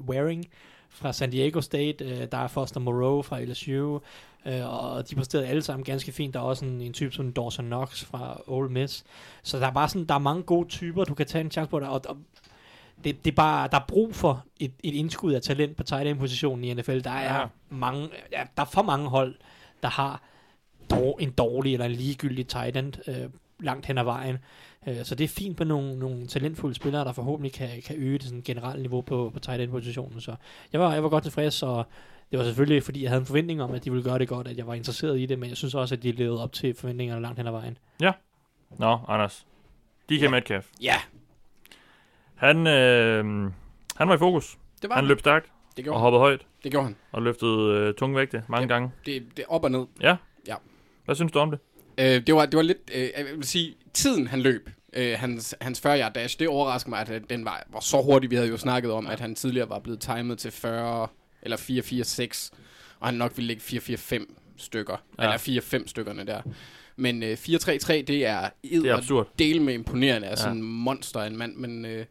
Waring 0.08 0.46
fra 0.90 1.14
San 1.14 1.30
Diego 1.32 1.62
State. 1.62 2.06
Øh, 2.06 2.28
der 2.32 2.38
er 2.38 2.48
Foster 2.48 2.80
Moreau 2.80 3.22
fra 3.22 3.42
LSU. 3.42 4.00
Øh, 4.46 4.74
og 4.94 5.10
de 5.10 5.16
præsterede 5.16 5.48
alle 5.48 5.62
sammen 5.62 5.84
ganske 5.84 6.12
fint. 6.12 6.34
Der 6.34 6.40
er 6.40 6.44
også 6.44 6.66
en, 6.66 6.82
en 6.82 6.94
type 6.94 7.12
som 7.12 7.34
Dawson 7.34 7.66
Knox 7.66 8.04
fra 8.06 8.42
Ole 8.48 8.70
Miss. 8.70 9.04
Så 9.44 9.60
der 9.60 9.68
er 9.68 9.72
bare 9.72 9.90
sådan, 9.90 10.06
der 10.06 10.14
er 10.16 10.20
mange 10.20 10.44
gode 10.44 10.68
typer, 10.70 11.04
du 11.04 11.14
kan 11.14 11.26
tage 11.26 11.44
en 11.44 11.52
chance 11.52 11.70
på. 11.70 11.80
Der, 11.80 11.88
og, 11.88 12.02
og 12.10 12.18
det, 13.04 13.26
det 13.26 13.32
er 13.32 13.36
bare, 13.36 13.68
der 13.72 13.78
er 13.80 13.86
brug 13.88 14.16
for 14.16 14.46
et, 14.60 14.72
et 14.84 14.94
indskud 14.94 15.34
af 15.34 15.42
talent 15.42 15.78
på 15.78 15.84
tight 15.84 16.08
end 16.08 16.20
positionen 16.20 16.64
i 16.64 16.74
NFL. 16.74 17.00
Der 17.00 17.12
er 17.12 17.40
Ja. 17.40 17.46
mange, 17.70 18.10
ja, 18.32 18.42
der 18.58 18.62
er 18.64 18.68
for 18.68 18.82
mange 18.82 19.10
hold, 19.10 19.36
der 19.84 19.90
har 19.90 20.22
dår, 20.90 21.18
en 21.20 21.32
dårlig 21.32 21.74
eller 21.74 21.86
en 21.86 21.92
ligegyldig 21.92 22.48
tight 22.48 22.78
end 22.78 22.94
øh, 23.10 23.30
langt 23.60 23.86
hen 23.86 23.98
ad 23.98 24.04
vejen. 24.04 24.38
Øh, 24.88 25.04
så 25.04 25.16
det 25.16 25.24
er 25.24 25.28
fint 25.28 25.60
med 25.60 25.68
nogle, 25.68 26.00
nogle 26.00 26.28
talentfulde 26.28 26.76
spillere, 26.76 27.06
der 27.06 27.12
forhåbentlig 27.14 27.54
kan, 27.54 27.70
kan 27.86 27.96
øge 27.96 28.14
det 28.18 28.24
sådan 28.24 28.42
generelle 28.42 28.82
niveau 28.82 29.02
på, 29.02 29.30
på 29.34 29.40
tight 29.40 29.62
end 29.62 29.72
positionen. 29.72 30.22
Så 30.22 30.36
jeg 30.74 30.82
var, 30.82 30.94
jeg 30.94 31.04
var 31.04 31.10
godt 31.10 31.24
tilfreds, 31.24 31.64
og 31.64 31.86
det 32.32 32.40
var 32.40 32.46
selvfølgelig, 32.46 32.84
fordi 32.84 33.02
jeg 33.02 33.10
havde 33.10 33.20
en 33.20 33.26
forventning 33.26 33.62
om, 33.62 33.72
at 33.72 33.86
de 33.86 33.92
ville 33.92 34.04
gøre 34.04 34.20
det 34.20 34.28
godt, 34.28 34.48
at 34.48 34.58
jeg 34.58 34.68
var 34.68 34.74
interesseret 34.74 35.20
i 35.20 35.26
det, 35.26 35.40
men 35.40 35.50
jeg 35.50 35.58
synes 35.58 35.76
også, 35.76 35.96
at 35.96 36.04
de 36.04 36.12
levede 36.12 36.44
op 36.44 36.54
til 36.54 36.74
forventningerne 36.74 37.22
langt 37.22 37.38
hen 37.40 37.48
ad 37.48 37.52
vejen. 37.52 37.78
Nå, 38.80 38.98
Anders. 39.08 39.46
DK 40.10 40.22
Ja. 40.22 40.30
Metcalf. 40.30 40.68
Ja, 40.82 40.96
Han, 42.36 42.68
øh, 42.68 43.26
han 43.96 44.08
var 44.10 44.16
i 44.16 44.18
fokus. 44.18 44.58
det 44.82 44.90
var 44.90 44.96
Han 44.96 45.06
løb 45.06 45.20
stærkt 45.20 45.46
Det 45.46 45.52
og 45.78 45.84
gjorde 45.84 45.98
han. 45.98 46.02
hoppede 46.02 46.20
højt 46.20 46.46
Det 46.64 46.72
gjorde 46.72 46.86
han. 46.86 46.96
og 47.12 47.22
løftede 47.22 47.74
øh, 47.74 47.94
tunge 47.94 48.16
vægte 48.18 48.44
mange 48.48 48.68
Ja. 48.68 48.74
gange. 48.74 48.92
Det, 49.06 49.24
det 49.38 49.46
er 49.50 49.54
op 49.54 49.64
og 49.64 49.72
ned. 49.72 49.86
Hvad 51.10 51.16
synes 51.16 51.32
du 51.32 51.40
om 51.40 51.52
det? 51.52 51.60
Øh, 51.98 52.28
det, 52.28 52.36
var, 52.36 52.46
det 52.46 52.58
var 52.58 52.64
lidt, 52.64 52.78
øh, 52.96 53.10
jeg 53.18 53.26
vil 53.36 53.44
sige, 53.48 53.76
tiden 53.94 54.28
han 54.28 54.42
løb, 54.42 54.70
øh, 54.94 55.14
hans, 55.20 55.56
hans 55.62 55.82
40 55.82 56.00
yard 56.00 56.14
dash, 56.14 56.40
det 56.40 56.48
overrasker 56.48 56.90
mig, 56.90 57.00
at 57.02 57.10
øh, 57.10 57.22
den 57.30 57.46
var, 57.46 57.68
var 57.72 57.80
så 57.80 58.02
hurtig. 58.02 58.32
Vi 58.32 58.36
havde 58.36 58.48
jo 58.50 58.58
snakket 58.58 58.92
om, 58.92 59.08
at 59.08 59.20
han 59.20 59.36
tidligere 59.36 59.70
var 59.70 59.80
blevet 59.80 60.00
timet 60.00 60.38
til 60.38 60.52
40 60.52 61.08
eller 61.42 61.58
4-4-6, 61.58 62.50
og 63.00 63.08
han 63.08 63.14
nok 63.16 63.38
ville 63.38 63.48
ligge 63.48 63.62
4-4-5 63.64 64.26
stykker, 64.58 65.04
Ja. 65.20 65.24
ja. 65.24 65.38
eller 65.46 65.62
4-5 65.62 65.88
stykkerne 65.88 66.26
der. 66.26 66.42
Men 66.96 67.24
øh, 67.24 67.34
4-3-3, 67.40 67.92
det 67.92 68.10
er 68.26 68.50
Det 68.64 68.86
er 68.86 68.98
absurd. 68.98 69.28
del 69.40 69.62
med 69.62 69.74
imponerende 69.74 70.28
af 70.28 70.32
Ja. 70.32 70.36
sådan 70.36 70.58
en 70.58 70.64
monster 70.64 71.20
en 71.24 71.38
mand, 71.38 71.56
men... 71.56 71.86
Øh, 71.86 72.06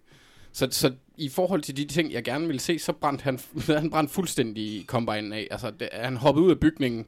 så, 0.53 0.69
så 0.71 0.93
i 1.17 1.29
forhold 1.29 1.63
til 1.63 1.77
de 1.77 1.85
ting, 1.85 2.13
jeg 2.13 2.25
gerne 2.25 2.47
ville 2.47 2.61
se, 2.61 2.79
så 2.79 2.93
brændte 2.93 3.23
han, 3.25 3.39
han 3.79 3.91
brændte 3.91 4.15
fuldstændig 4.15 4.87
kombinen 4.87 5.33
af. 5.33 5.49
Altså, 5.51 5.71
det, 5.71 5.89
han 5.93 6.17
hoppede 6.17 6.47
ud 6.47 6.51
af 6.51 6.61
bygningen, 6.61 7.07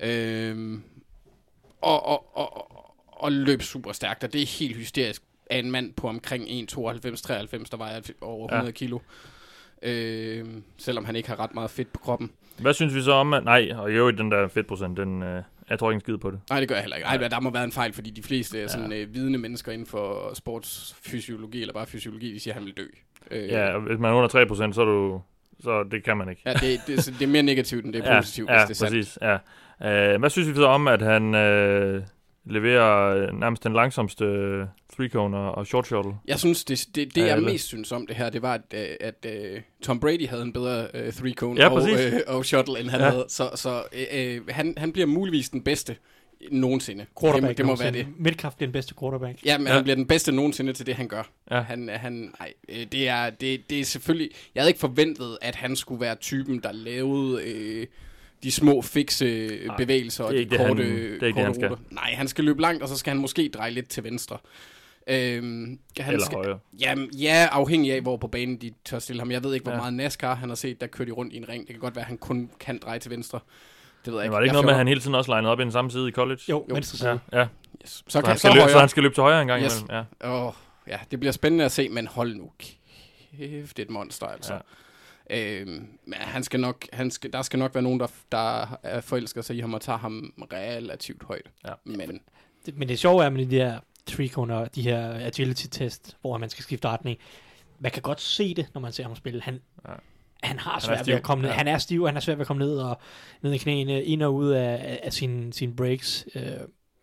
øh, 0.00 0.78
og, 1.80 2.06
og, 2.06 2.36
og, 2.36 2.70
og, 3.06 3.32
løb 3.32 3.62
super 3.62 3.92
stærkt, 3.92 4.24
og 4.24 4.32
det 4.32 4.42
er 4.42 4.46
helt 4.46 4.76
hysterisk 4.76 5.22
af 5.50 5.58
en 5.58 5.70
mand 5.70 5.92
på 5.94 6.08
omkring 6.08 6.44
1,92-93, 6.44 6.48
der 7.70 7.76
vejer 7.76 8.00
over 8.20 8.46
100 8.46 8.60
Ja. 8.60 8.64
ja. 8.64 8.70
kilo. 8.70 8.98
Øh, 9.82 10.44
selvom 10.78 11.04
han 11.04 11.16
ikke 11.16 11.28
har 11.28 11.40
ret 11.40 11.54
meget 11.54 11.70
fedt 11.70 11.92
på 11.92 11.98
kroppen. 11.98 12.30
Hvad 12.58 12.74
synes 12.74 12.94
vi 12.94 13.02
så 13.02 13.12
om, 13.12 13.34
at... 13.34 13.44
Nej, 13.44 13.72
og 13.76 13.90
i 13.90 13.94
øvrigt, 13.94 14.18
den 14.18 14.30
der 14.30 14.48
fedtprocent, 14.48 14.96
den... 14.96 15.22
Øh, 15.22 15.42
jeg 15.70 15.78
tror 15.78 15.90
ikke 15.90 15.96
en 15.96 16.00
skid 16.00 16.16
på 16.18 16.30
det. 16.30 16.40
Nej, 16.50 16.60
det 16.60 16.68
gør 16.68 16.74
jeg 16.74 16.82
heller 16.82 16.96
ikke. 16.96 17.06
Ej, 17.06 17.16
der 17.28 17.40
må 17.40 17.50
være 17.50 17.64
en 17.64 17.72
fejl, 17.72 17.92
fordi 17.92 18.10
de 18.10 18.22
fleste 18.22 18.58
ja. 18.58 18.68
sådan, 18.68 18.92
øh, 18.92 19.14
vidende 19.14 19.38
mennesker 19.38 19.72
inden 19.72 19.86
for 19.86 20.34
sportsfysiologi, 20.34 21.60
eller 21.60 21.74
bare 21.74 21.86
fysiologi, 21.86 22.34
de 22.34 22.40
siger, 22.40 22.54
at 22.54 22.58
han 22.60 22.64
vil 22.66 22.76
dø. 22.76 22.86
Øh, 23.30 23.48
Ja, 23.48 23.74
og 23.74 23.80
hvis 23.80 23.98
man 23.98 24.10
er 24.10 24.14
under 24.14 24.28
3 24.28 24.46
procent, 24.46 24.74
så 24.74 24.80
er 24.80 24.84
du... 24.84 25.20
Så 25.60 25.84
det 25.90 26.04
kan 26.04 26.16
man 26.16 26.28
ikke. 26.28 26.42
ja 26.46 26.52
det, 26.52 26.80
det, 26.86 27.06
det 27.18 27.22
er 27.22 27.26
mere 27.26 27.42
negativt, 27.42 27.84
end 27.84 27.92
det 27.92 28.06
er 28.06 28.20
positivt, 28.20 28.50
ja, 28.50 28.66
hvis 28.66 28.78
det 28.78 28.84
er 28.84 28.88
sandt. 28.88 28.98
præcis. 28.98 29.18
Ja. 29.22 29.38
Uh, 29.80 30.20
hvad 30.20 30.30
synes 30.30 30.48
vi 30.48 30.54
så 30.54 30.66
om, 30.66 30.88
at 30.88 31.02
han 31.02 31.22
uh, 31.24 32.02
leverer 32.52 33.16
øh, 33.16 33.40
nærmest 33.40 33.64
den 33.64 33.72
langsomste 33.72 34.24
uh, 34.24 34.66
three 34.96 35.08
cone 35.08 35.36
og, 35.36 35.66
short 35.66 35.86
shuttle? 35.86 36.12
Jeg 36.28 36.38
synes, 36.38 36.64
det, 36.64 36.86
det, 36.94 37.14
det 37.14 37.26
jeg 37.26 37.42
mest 37.42 37.66
synes 37.66 37.92
om 37.92 38.06
det 38.06 38.16
her, 38.16 38.30
det 38.30 38.42
var, 38.42 38.54
at, 38.54 38.60
øh, 38.74 38.86
at 39.00 39.26
uh, 39.26 39.60
Tom 39.82 40.00
Brady 40.00 40.28
havde 40.28 40.42
en 40.42 40.52
bedre 40.52 40.88
uh, 41.06 41.12
three 41.12 41.32
cone 41.32 41.60
Ja, 41.60 41.68
og, 41.68 41.80
præcis. 41.80 42.00
øh, 42.14 42.20
og 42.26 42.44
shuttle, 42.44 42.80
end 42.80 42.88
han 42.88 43.00
Ja. 43.00 43.08
havde. 43.10 43.24
Så, 43.28 43.50
så 43.54 43.82
øh, 43.92 44.36
øh, 44.36 44.40
han, 44.48 44.74
han 44.76 44.92
bliver 44.92 45.06
muligvis 45.06 45.48
den 45.50 45.62
bedste 45.62 45.96
nogensinde. 46.50 47.06
Quarterback. 47.20 47.48
det, 47.48 47.58
det 47.58 47.66
må 47.66 47.76
være 47.76 47.90
det. 47.92 48.06
Metcalf 48.18 48.54
bliver 48.54 48.66
den 48.66 48.72
bedste 48.72 48.94
quarterback. 49.00 49.44
Ja, 49.44 49.58
men 49.58 49.66
Ja. 49.66 49.72
han 49.72 49.82
bliver 49.82 49.96
den 49.96 50.06
bedste 50.06 50.32
nogensinde 50.32 50.72
til 50.72 50.86
det, 50.86 50.94
han 50.94 51.08
gør. 51.08 51.22
Ja. 51.50 51.60
Han, 51.60 51.88
han, 51.88 52.12
nej, 52.40 52.52
øh, 52.68 52.86
det 52.92 53.08
er, 53.08 53.30
det, 53.30 53.70
det 53.70 53.80
er 53.80 53.84
selvfølgelig... 53.84 54.30
Jeg 54.54 54.60
havde 54.62 54.70
ikke 54.70 54.80
forventet, 54.80 55.38
at 55.42 55.54
han 55.54 55.76
skulle 55.76 56.00
være 56.00 56.14
typen, 56.14 56.60
der 56.62 56.72
lavede 56.72 57.42
øh, 57.44 57.86
de 58.42 58.52
små 58.52 58.82
fikse 58.82 59.24
Nej, 59.46 59.66
nej, 59.66 59.76
bevægelser 59.76 60.24
og 60.24 60.32
det 60.32 60.36
er 60.36 60.38
de 60.38 60.40
ikke 60.40 60.50
det, 60.50 60.58
han- 60.66 60.68
korte, 60.76 61.20
det 61.20 61.34
korte 61.34 61.44
han 61.44 61.54
skal. 61.54 61.68
ruter. 61.68 61.82
Nej, 61.90 62.14
han 62.14 62.28
skal 62.28 62.44
løbe 62.44 62.60
langt, 62.60 62.82
og 62.82 62.88
så 62.88 62.96
skal 62.96 63.10
han 63.10 63.20
måske 63.20 63.50
dreje 63.54 63.70
lidt 63.70 63.88
til 63.88 64.04
venstre. 64.04 64.38
Øhm, 65.08 65.78
han 66.00 66.12
Eller 66.14 66.24
skal, 66.26 66.36
højere. 66.36 66.58
Jamen, 66.80 67.10
ja, 67.14 67.48
afhængig 67.52 67.92
af, 67.92 68.00
hvor 68.00 68.16
på 68.16 68.26
banen 68.28 68.56
de 68.56 68.70
tør 68.84 68.98
stille 68.98 69.20
ham. 69.20 69.30
Jeg 69.30 69.44
ved 69.44 69.54
ikke, 69.54 69.64
hvor 69.64 69.72
Ja. 69.72 69.78
meget 69.78 69.94
NASCAR 69.94 70.34
han 70.34 70.48
har 70.48 70.56
set, 70.56 70.80
der 70.80 70.86
kører 70.86 71.06
de 71.06 71.12
rundt 71.12 71.32
i 71.32 71.36
en 71.36 71.48
ring. 71.48 71.60
Det 71.66 71.74
kan 71.74 71.80
godt 71.80 71.94
være, 71.96 72.02
at 72.02 72.08
han 72.08 72.18
kun 72.18 72.50
kan 72.60 72.78
dreje 72.82 72.98
til 72.98 73.10
venstre. 73.10 73.38
Det 74.04 74.12
ved 74.12 74.20
jeg 74.20 74.22
Men 74.22 74.24
ikke. 74.24 74.32
var 74.32 74.38
det 74.40 74.44
ikke 74.44 74.48
Jeg 74.50 74.52
noget 74.54 74.64
med, 74.64 74.72
at 74.72 74.78
han 74.78 74.88
hele 74.88 75.00
tiden 75.00 75.14
også 75.14 75.36
linede 75.36 75.52
op 75.52 75.60
i 75.60 75.62
den 75.62 75.72
samme 75.72 75.90
side 75.90 76.08
i 76.08 76.12
college? 76.12 76.40
Jo, 76.48 76.66
Jo. 76.70 76.74
venstre 76.74 76.98
side. 76.98 77.20
Ja, 77.32 77.38
ja. 77.38 77.46
Yes. 77.84 77.90
Så, 77.90 78.02
Så, 78.08 78.20
kan, 78.20 78.28
han 78.28 78.36
så, 78.36 78.40
skal 78.40 78.50
løbe, 78.54 78.60
så 78.60 78.66
højre. 78.72 78.80
han 78.80 78.88
skal 78.88 79.02
løbe 79.02 79.14
til 79.14 79.20
højre 79.22 79.42
en 79.42 79.48
gang 79.48 79.62
Yes. 79.64 79.80
imellem. 79.80 80.04
Ja. 80.22 80.30
Åh, 80.46 80.52
ja, 80.88 80.98
det 81.10 81.20
bliver 81.20 81.32
spændende 81.32 81.64
at 81.64 81.72
se, 81.72 81.88
men 81.88 82.06
hold 82.06 82.34
nu 82.34 82.50
kæft, 82.58 83.76
det 83.76 83.82
er 83.82 83.86
et 83.86 83.90
monster, 83.90 84.26
altså. 84.26 84.54
Ja. 84.54 84.58
Men 85.30 86.14
han 86.14 86.42
skal 86.42 86.60
nok, 86.60 86.86
han 86.92 87.10
skal, 87.10 87.32
der 87.32 87.42
skal 87.42 87.58
nok 87.58 87.74
være 87.74 87.82
nogen, 87.82 88.00
der, 88.00 88.06
der 88.32 88.78
er 88.82 89.00
forelsker 89.00 89.42
sig 89.42 89.56
i 89.56 89.60
ham 89.60 89.74
og 89.74 89.80
tager 89.80 89.98
ham 89.98 90.32
relativt 90.52 91.22
højt. 91.22 91.50
Ja. 91.66 91.72
Men 91.84 92.20
Det, 92.66 92.76
men 92.76 92.88
det 92.88 92.98
sjove 92.98 93.24
er 93.24 93.30
med 93.30 93.46
de 93.46 93.56
der 93.56 93.78
og 94.48 94.74
de 94.74 94.82
her 94.82 95.26
agility 95.26 95.66
test, 95.70 96.16
hvor 96.20 96.38
man 96.38 96.50
skal 96.50 96.62
skifte 96.64 96.88
retning. 96.88 97.18
Man 97.78 97.92
kan 97.92 98.02
godt 98.02 98.20
se 98.20 98.54
det, 98.54 98.66
når 98.74 98.80
man 98.80 98.92
ser 98.92 99.02
ham 99.04 99.16
spille. 99.16 99.42
Han, 99.42 99.60
Ja. 99.88 99.92
han 100.42 100.58
har 100.58 100.80
svært 100.80 100.98
ved 100.98 101.04
stiv. 101.04 101.14
at 101.14 101.22
komme 101.22 101.42
ned. 101.42 101.50
Ja. 101.50 101.56
Han 101.56 101.68
er 101.68 101.78
stiv, 101.78 102.06
han 102.06 102.16
er 102.16 102.20
svært 102.20 102.38
ved 102.38 102.42
at 102.42 102.46
komme 102.46 102.64
ned 102.64 102.78
og 102.78 102.98
ned 103.42 103.52
i 103.52 103.58
knæene, 103.58 104.04
ind 104.04 104.22
og 104.22 104.34
ud 104.34 104.50
af, 104.50 104.72
af, 104.72 105.00
af 105.02 105.12
sine 105.12 105.52
sin 105.52 105.76
breaks 105.76 106.26
øh, 106.34 106.42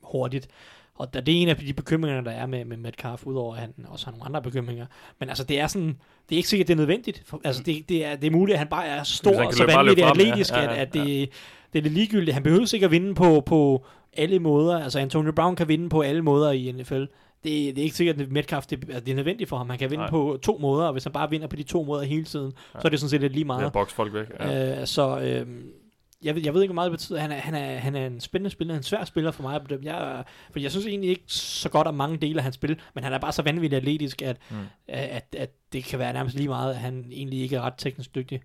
hurtigt. 0.03 0.47
Og 0.95 1.13
der, 1.13 1.21
det 1.21 1.37
er 1.37 1.41
en 1.41 1.49
af 1.49 1.55
de 1.55 1.73
bekymringer, 1.73 2.21
der 2.21 2.31
er 2.31 2.45
med, 2.45 2.65
med 2.65 2.77
Metcalf, 2.77 3.25
udover 3.25 3.55
at 3.55 3.59
han 3.61 3.73
også 3.87 4.05
har 4.05 4.11
nogle 4.11 4.25
andre 4.25 4.41
bekymringer. 4.41 4.85
Men 5.19 5.29
altså, 5.29 5.43
det 5.43 5.59
er 5.59 5.67
sådan, 5.67 5.87
det 6.29 6.35
er 6.35 6.37
ikke 6.37 6.49
sikkert, 6.49 6.67
det 6.67 6.73
er 6.73 6.77
nødvendigt. 6.77 7.23
For, 7.25 7.41
altså, 7.43 7.63
det, 7.63 7.89
det, 7.89 8.05
er, 8.05 8.15
det 8.15 8.27
er 8.27 8.31
muligt, 8.31 8.53
at 8.53 8.59
han 8.59 8.67
bare 8.67 8.85
er 8.87 9.03
stor 9.03 9.45
og 9.45 9.53
så 9.53 9.65
vanvittigt 9.65 10.07
frem, 10.07 10.17
ja. 10.19 10.25
atletisk, 10.25 10.53
Ja, 10.53 10.61
ja, 10.61 10.71
at, 10.71 10.77
at 10.77 10.93
det, 10.93 11.29
det 11.73 11.79
er 11.79 11.83
det 11.83 11.91
ligegyldigt. 11.91 12.33
Han 12.33 12.43
behøver 12.43 12.73
ikke 12.73 12.85
at 12.85 12.91
vinde 12.91 13.15
på, 13.15 13.41
på 13.45 13.85
alle 14.17 14.39
måder. 14.39 14.83
Altså, 14.83 14.99
Antonio 14.99 15.31
Brown 15.31 15.55
kan 15.55 15.67
vinde 15.67 15.89
på 15.89 16.01
alle 16.01 16.21
måder 16.21 16.51
i 16.51 16.71
NFL. 16.71 16.93
Det, 16.93 17.09
det 17.43 17.77
er 17.77 17.83
ikke 17.83 17.95
sikkert, 17.95 18.21
at 18.21 18.31
Metcalf 18.31 18.65
det, 18.65 18.83
altså, 18.83 18.99
det 18.99 19.11
er 19.11 19.15
nødvendigt 19.15 19.49
for 19.49 19.57
ham. 19.57 19.69
Han 19.69 19.79
kan 19.79 19.89
vinde 19.91 20.01
Nej. 20.01 20.09
På 20.09 20.39
to 20.41 20.57
måder, 20.57 20.85
og 20.85 20.91
hvis 20.91 21.03
han 21.03 21.13
bare 21.13 21.29
vinder 21.29 21.47
på 21.47 21.55
de 21.55 21.63
to 21.63 21.83
måder 21.83 22.03
hele 22.03 22.23
tiden, 22.23 22.53
Ja. 22.55 22.77
ja. 22.77 22.81
så 22.81 22.87
er 22.87 22.89
det 22.89 22.99
sådan 22.99 23.09
set 23.09 23.21
lidt 23.21 23.33
lige 23.33 23.41
Ja, 23.41 23.45
meget. 23.47 23.73
box 23.73 23.91
folk 23.93 24.13
væk. 24.13 24.25
Ja. 24.39 24.81
Øh, 24.81 24.87
så 24.87 25.19
øh, 25.19 25.47
jeg, 26.23 26.35
ved, 26.35 26.41
jeg 26.43 26.53
ved 26.53 26.61
ikke, 26.61 26.71
hvor 26.73 26.75
meget 26.81 26.91
det 26.91 26.99
betyder. 26.99 27.19
Han 27.19 27.31
er, 27.31 27.35
han 27.35 27.55
er, 27.55 27.77
han 27.77 27.95
er 27.95 28.07
en 28.07 28.19
spændende 28.19 28.49
spiller, 28.49 28.75
en 28.75 28.83
svær 28.83 29.03
spiller 29.05 29.31
for 29.31 29.43
mig 29.43 29.55
at 29.55 29.63
bedømme. 29.63 29.93
Jeg, 29.93 30.23
for 30.51 30.59
jeg 30.59 30.71
synes 30.71 30.85
egentlig 30.85 31.09
ikke 31.09 31.23
så 31.27 31.69
godt 31.69 31.87
om 31.87 31.93
mange 31.95 32.17
dele 32.17 32.37
af 32.39 32.43
hans 32.43 32.55
spil, 32.55 32.79
men 32.93 33.03
han 33.03 33.13
er 33.13 33.17
bare 33.17 33.31
så 33.31 33.41
vanvittigt 33.41 33.73
atletisk, 33.77 34.21
at, 34.21 34.37
Mm. 34.51 34.55
mm. 34.57 34.63
at, 34.87 35.35
at 35.37 35.51
det 35.73 35.83
kan 35.83 35.99
være 35.99 36.13
nærmest 36.13 36.35
lige 36.35 36.47
meget, 36.47 36.69
at 36.73 36.79
han 36.79 37.05
egentlig 37.11 37.41
ikke 37.41 37.55
er 37.55 37.61
ret 37.61 37.73
teknisk 37.77 38.15
dygtig. 38.15 38.41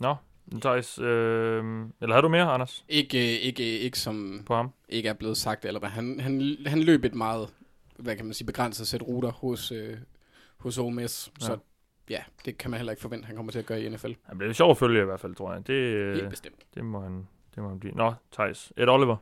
Nå, 0.00 0.14
Thijs, 0.60 0.98
øh, 0.98 1.64
eller 2.00 2.14
har 2.14 2.20
du 2.20 2.28
mere, 2.28 2.42
Anders, 2.44 2.84
Ikke, 2.88 3.40
ikke, 3.40 3.78
ikke 3.78 3.98
som 3.98 4.42
på 4.46 4.54
ham? 4.54 4.70
ikke 4.88 5.08
er 5.08 5.12
blevet 5.12 5.36
sagt, 5.36 5.64
eller 5.64 5.80
hvad. 5.80 5.88
Han, 5.88 6.20
han, 6.20 6.56
han 6.66 6.82
løb 6.82 7.04
et 7.04 7.14
meget, 7.14 7.48
hvad 7.98 8.16
kan 8.16 8.24
man 8.24 8.34
sige, 8.34 8.46
begrænset 8.46 8.86
sæt 8.86 9.02
ruter 9.02 9.30
hos, 9.32 9.72
øh, 9.72 9.96
hos 10.58 10.78
Ole 10.78 10.94
Miss. 10.94 11.30
Ja. 11.40 11.46
Så 11.46 11.58
ja, 12.10 12.18
det 12.44 12.58
kan 12.58 12.70
man 12.70 12.78
heller 12.78 12.92
ikke 12.92 13.02
forvente, 13.02 13.26
han 13.26 13.36
kommer 13.36 13.52
til 13.52 13.58
at 13.58 13.66
gøre 13.66 13.82
i 13.82 13.88
NFL. 13.88 14.12
Han 14.22 14.38
bliver 14.38 14.52
sjov 14.52 14.70
at 14.70 14.76
følge 14.76 15.02
i 15.02 15.04
hvert 15.04 15.20
fald, 15.20 15.34
tror 15.34 15.52
jeg. 15.52 15.66
Det, 15.66 16.12
Helt 16.14 16.24
øh, 16.24 16.30
bestemt. 16.30 16.56
det, 16.74 16.84
må 16.84 17.00
han, 17.00 17.28
det 17.54 17.62
må 17.62 17.68
han 17.68 17.80
blive. 17.80 17.94
Nå, 17.94 18.12
Thijs. 18.32 18.72
Ed 18.76 18.88
Oliver. 18.88 19.16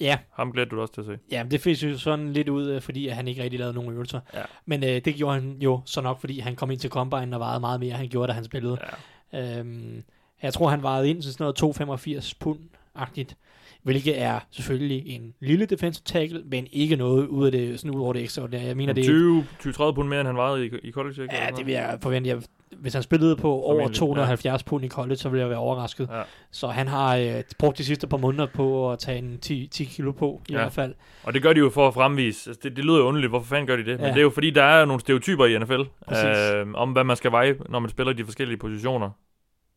Ja, 0.00 0.18
Ham 0.30 0.52
glæder 0.52 0.68
du 0.68 0.76
dig 0.76 0.82
også 0.82 0.94
til 0.94 1.00
at 1.00 1.06
se. 1.06 1.18
ja 1.30 1.44
det 1.50 1.60
fik 1.60 1.82
jo 1.82 1.98
sådan 1.98 2.32
lidt 2.32 2.48
ud, 2.48 2.70
øh, 2.70 2.82
fordi 2.82 3.08
han 3.08 3.28
ikke 3.28 3.42
rigtig 3.42 3.58
lavede 3.58 3.74
nogen 3.74 3.92
øvelser. 3.92 4.20
Ja. 4.34 4.42
Men 4.66 4.84
øh, 4.84 4.88
det 5.04 5.14
gjorde 5.14 5.34
han 5.40 5.56
jo 5.60 5.80
så 5.86 6.00
nok, 6.00 6.20
fordi 6.20 6.38
han 6.38 6.56
kom 6.56 6.70
ind 6.70 6.80
til 6.80 6.90
Combine 6.90 7.36
og 7.36 7.40
vejede 7.40 7.60
meget 7.60 7.80
mere, 7.80 7.92
han 7.92 8.08
gjorde, 8.08 8.28
da 8.28 8.32
han 8.32 8.44
spillede. 8.44 8.78
Ja. 9.32 9.58
Øhm, 9.60 10.02
jeg 10.42 10.52
tror, 10.52 10.68
han 10.68 10.82
vejede 10.82 11.10
ind 11.10 11.22
til 11.22 11.32
sådan 11.32 11.52
noget 11.60 12.16
2,85 12.18 12.32
pund-agtigt. 12.44 13.34
Hvilket 13.84 14.22
er 14.22 14.40
selvfølgelig 14.50 15.06
en 15.06 15.34
lille 15.40 15.66
defensive 15.66 16.02
tackle, 16.04 16.42
men 16.46 16.66
ikke 16.72 16.96
noget 16.96 17.26
ud 17.26 17.46
af 17.46 17.52
det, 17.52 17.80
sådan 17.80 17.96
ud 17.96 18.02
over 18.02 18.12
det 18.12 18.22
ekstraordinære. 18.22 18.66
Jeg 18.66 18.76
mener, 18.76 18.92
det 18.92 19.06
er 19.06 19.42
20-30 19.90 19.92
pund 19.94 20.08
mere, 20.08 20.20
end 20.20 20.26
han 20.28 20.36
vejede 20.36 20.66
i, 20.66 20.70
i 20.82 20.92
college, 20.92 21.22
ikke? 21.22 21.34
Ja, 21.34 21.50
det 21.56 21.66
vil 21.66 21.72
jeg 21.72 21.98
forvente. 22.02 22.28
Jeg, 22.28 22.38
hvis 22.78 22.94
han 22.94 23.02
spillede 23.02 23.36
på 23.36 23.52
over 23.52 23.74
Formentlig, 23.74 23.96
270 23.98 24.44
ja. 24.62 24.68
pund 24.70 24.84
i 24.84 24.88
college, 24.88 25.16
så 25.16 25.28
ville 25.28 25.40
jeg 25.40 25.50
være 25.50 25.58
overrasket. 25.58 26.08
Ja. 26.12 26.22
Så 26.50 26.68
han 26.68 26.88
har 26.88 27.16
øh, 27.16 27.42
brugt 27.58 27.78
de 27.78 27.84
sidste 27.84 28.06
par 28.06 28.16
måneder 28.16 28.46
på 28.46 28.92
at 28.92 28.98
tage 28.98 29.18
en 29.18 29.38
10, 29.38 29.66
10 29.66 29.84
kilo 29.84 30.12
på, 30.12 30.42
i 30.48 30.52
Ja. 30.52 30.58
hvert 30.58 30.72
fald. 30.72 30.94
Og 31.22 31.34
det 31.34 31.42
gør 31.42 31.52
de 31.52 31.58
jo 31.58 31.70
for 31.70 31.88
at 31.88 31.94
fremvise. 31.94 32.50
Altså, 32.50 32.60
det, 32.62 32.76
det 32.76 32.84
lyder 32.84 32.98
jo 32.98 33.04
underligt, 33.04 33.30
hvorfor 33.30 33.46
fanden 33.46 33.66
gør 33.66 33.76
de 33.76 33.84
det? 33.84 33.90
Ja. 33.92 33.96
Men 33.96 34.06
det 34.06 34.16
er 34.18 34.22
jo 34.22 34.30
fordi, 34.30 34.50
der 34.50 34.62
er 34.62 34.84
nogle 34.84 35.00
stereotyper 35.00 35.46
i 35.46 35.58
NFL, 35.58 35.80
Præcis. 36.08 36.54
øh, 36.54 36.66
om 36.74 36.92
hvad 36.92 37.04
man 37.04 37.16
skal 37.16 37.30
veje, 37.32 37.56
når 37.68 37.78
man 37.78 37.90
spiller 37.90 38.12
i 38.12 38.16
de 38.16 38.24
forskellige 38.24 38.58
positioner. 38.58 39.10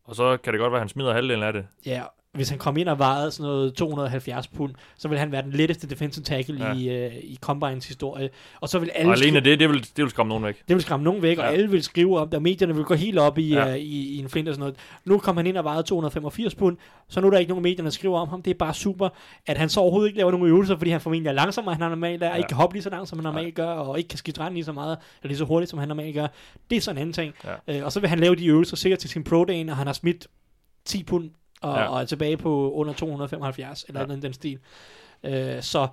Og 0.04 0.14
så 0.16 0.36
kan 0.36 0.52
det 0.52 0.60
godt 0.60 0.72
være, 0.72 0.78
at 0.78 0.82
han 0.82 0.88
smider 0.88 1.12
halvdelen 1.14 1.42
af 1.42 1.52
det. 1.52 1.66
Ja, 1.86 2.02
hvis 2.38 2.48
han 2.48 2.58
kom 2.58 2.76
ind 2.76 2.88
og 2.88 2.98
vejede 2.98 3.30
sådan 3.30 3.50
noget 3.50 3.74
270 3.74 4.48
pund, 4.48 4.74
så 4.96 5.08
ville 5.08 5.18
han 5.20 5.32
være 5.32 5.42
den 5.42 5.52
letteste 5.52 5.86
defensive 5.88 6.24
tackle 6.24 6.56
Ja. 6.58 6.72
ja. 6.72 6.74
i, 6.74 7.06
øh, 7.06 7.12
i 7.22 7.38
Combines 7.40 7.88
historie. 7.88 8.30
Og 8.60 8.68
så 8.68 8.78
vil 8.78 8.90
alle 8.94 9.10
Og 9.12 9.16
alene 9.16 9.38
skri- 9.38 9.42
det, 9.44 9.60
det 9.60 9.68
vil, 9.68 9.80
det 9.80 10.02
vil 10.04 10.10
skræmme 10.10 10.28
nogen 10.28 10.44
væk. 10.44 10.62
det 10.68 10.76
vil 10.76 10.82
skræmme 10.82 11.04
nogen 11.04 11.22
væk, 11.22 11.38
og 11.38 11.44
Ja. 11.44 11.50
alle 11.50 11.70
vil 11.70 11.82
skrive 11.82 12.18
om 12.18 12.28
det, 12.28 12.34
og 12.34 12.42
medierne 12.42 12.74
vil 12.74 12.84
gå 12.84 12.94
helt 12.94 13.18
op 13.18 13.38
i, 13.38 13.48
Ja. 13.48 13.66
ja. 13.66 13.72
uh, 13.74 13.78
i, 13.78 14.08
i 14.14 14.18
en 14.18 14.28
flint 14.28 14.48
og 14.48 14.54
sådan 14.54 14.60
noget. 14.60 14.76
Nu 15.04 15.18
kom 15.18 15.36
han 15.36 15.46
ind 15.46 15.56
og 15.56 15.64
vejede 15.64 15.82
285 15.82 16.54
pund, 16.54 16.76
så 17.08 17.20
nu 17.20 17.26
er 17.26 17.30
der 17.30 17.38
ikke 17.38 17.50
nogen 17.50 17.62
medier, 17.62 17.82
der 17.82 17.90
skriver 17.90 18.18
om 18.18 18.28
ham. 18.28 18.42
Det 18.42 18.50
er 18.50 18.54
bare 18.58 18.74
super, 18.74 19.08
at 19.46 19.58
han 19.58 19.68
så 19.68 19.80
overhovedet 19.80 20.08
ikke 20.08 20.18
laver 20.18 20.30
nogen 20.30 20.46
øvelser, 20.46 20.76
fordi 20.76 20.90
han 20.90 21.00
formentlig 21.00 21.28
er 21.28 21.34
langsommere, 21.34 21.74
end 21.74 21.82
han 21.82 21.90
normalt 21.90 22.22
er, 22.22 22.26
Ja. 22.26 22.32
ja. 22.32 22.36
ikke 22.36 22.48
kan 22.48 22.56
hoppe 22.56 22.74
lige 22.76 22.82
så 22.82 22.90
langt, 22.90 23.08
som 23.08 23.18
han 23.18 23.24
normalt 23.24 23.54
gør, 23.54 23.68
og 23.70 23.98
ikke 23.98 24.08
kan 24.08 24.18
skifte 24.18 24.40
retning 24.40 24.54
lige 24.54 24.64
så 24.64 24.72
meget, 24.72 24.98
eller 25.22 25.28
lige 25.28 25.38
så 25.38 25.44
hurtigt, 25.44 25.70
som 25.70 25.78
han 25.78 25.88
normalt 25.88 26.14
gør. 26.14 26.26
Det 26.70 26.76
er 26.76 26.80
sådan 26.80 26.96
en 26.96 27.00
anden 27.00 27.12
ting. 27.12 27.34
Ja. 27.68 27.78
Uh, 27.78 27.84
og 27.84 27.92
så 27.92 28.00
vil 28.00 28.08
han 28.08 28.18
lave 28.18 28.36
de 28.36 28.46
øvelser 28.46 28.76
sikkert 28.76 28.98
til 28.98 29.10
sin 29.10 29.24
pro 29.24 29.44
day, 29.44 29.70
og 29.70 29.76
han 29.76 29.86
har 29.86 29.94
smidt 29.94 30.26
10 30.84 31.02
pund, 31.02 31.30
og, 31.62 31.76
Ja. 31.78 31.84
og 31.86 32.00
er 32.00 32.04
tilbage 32.04 32.36
på 32.36 32.72
under 32.72 32.92
275, 32.92 33.84
eller 33.88 34.00
Ja. 34.00 34.06
den, 34.16 34.32
stil. 34.32 34.58
Uh, 35.24 35.30
så 35.60 35.88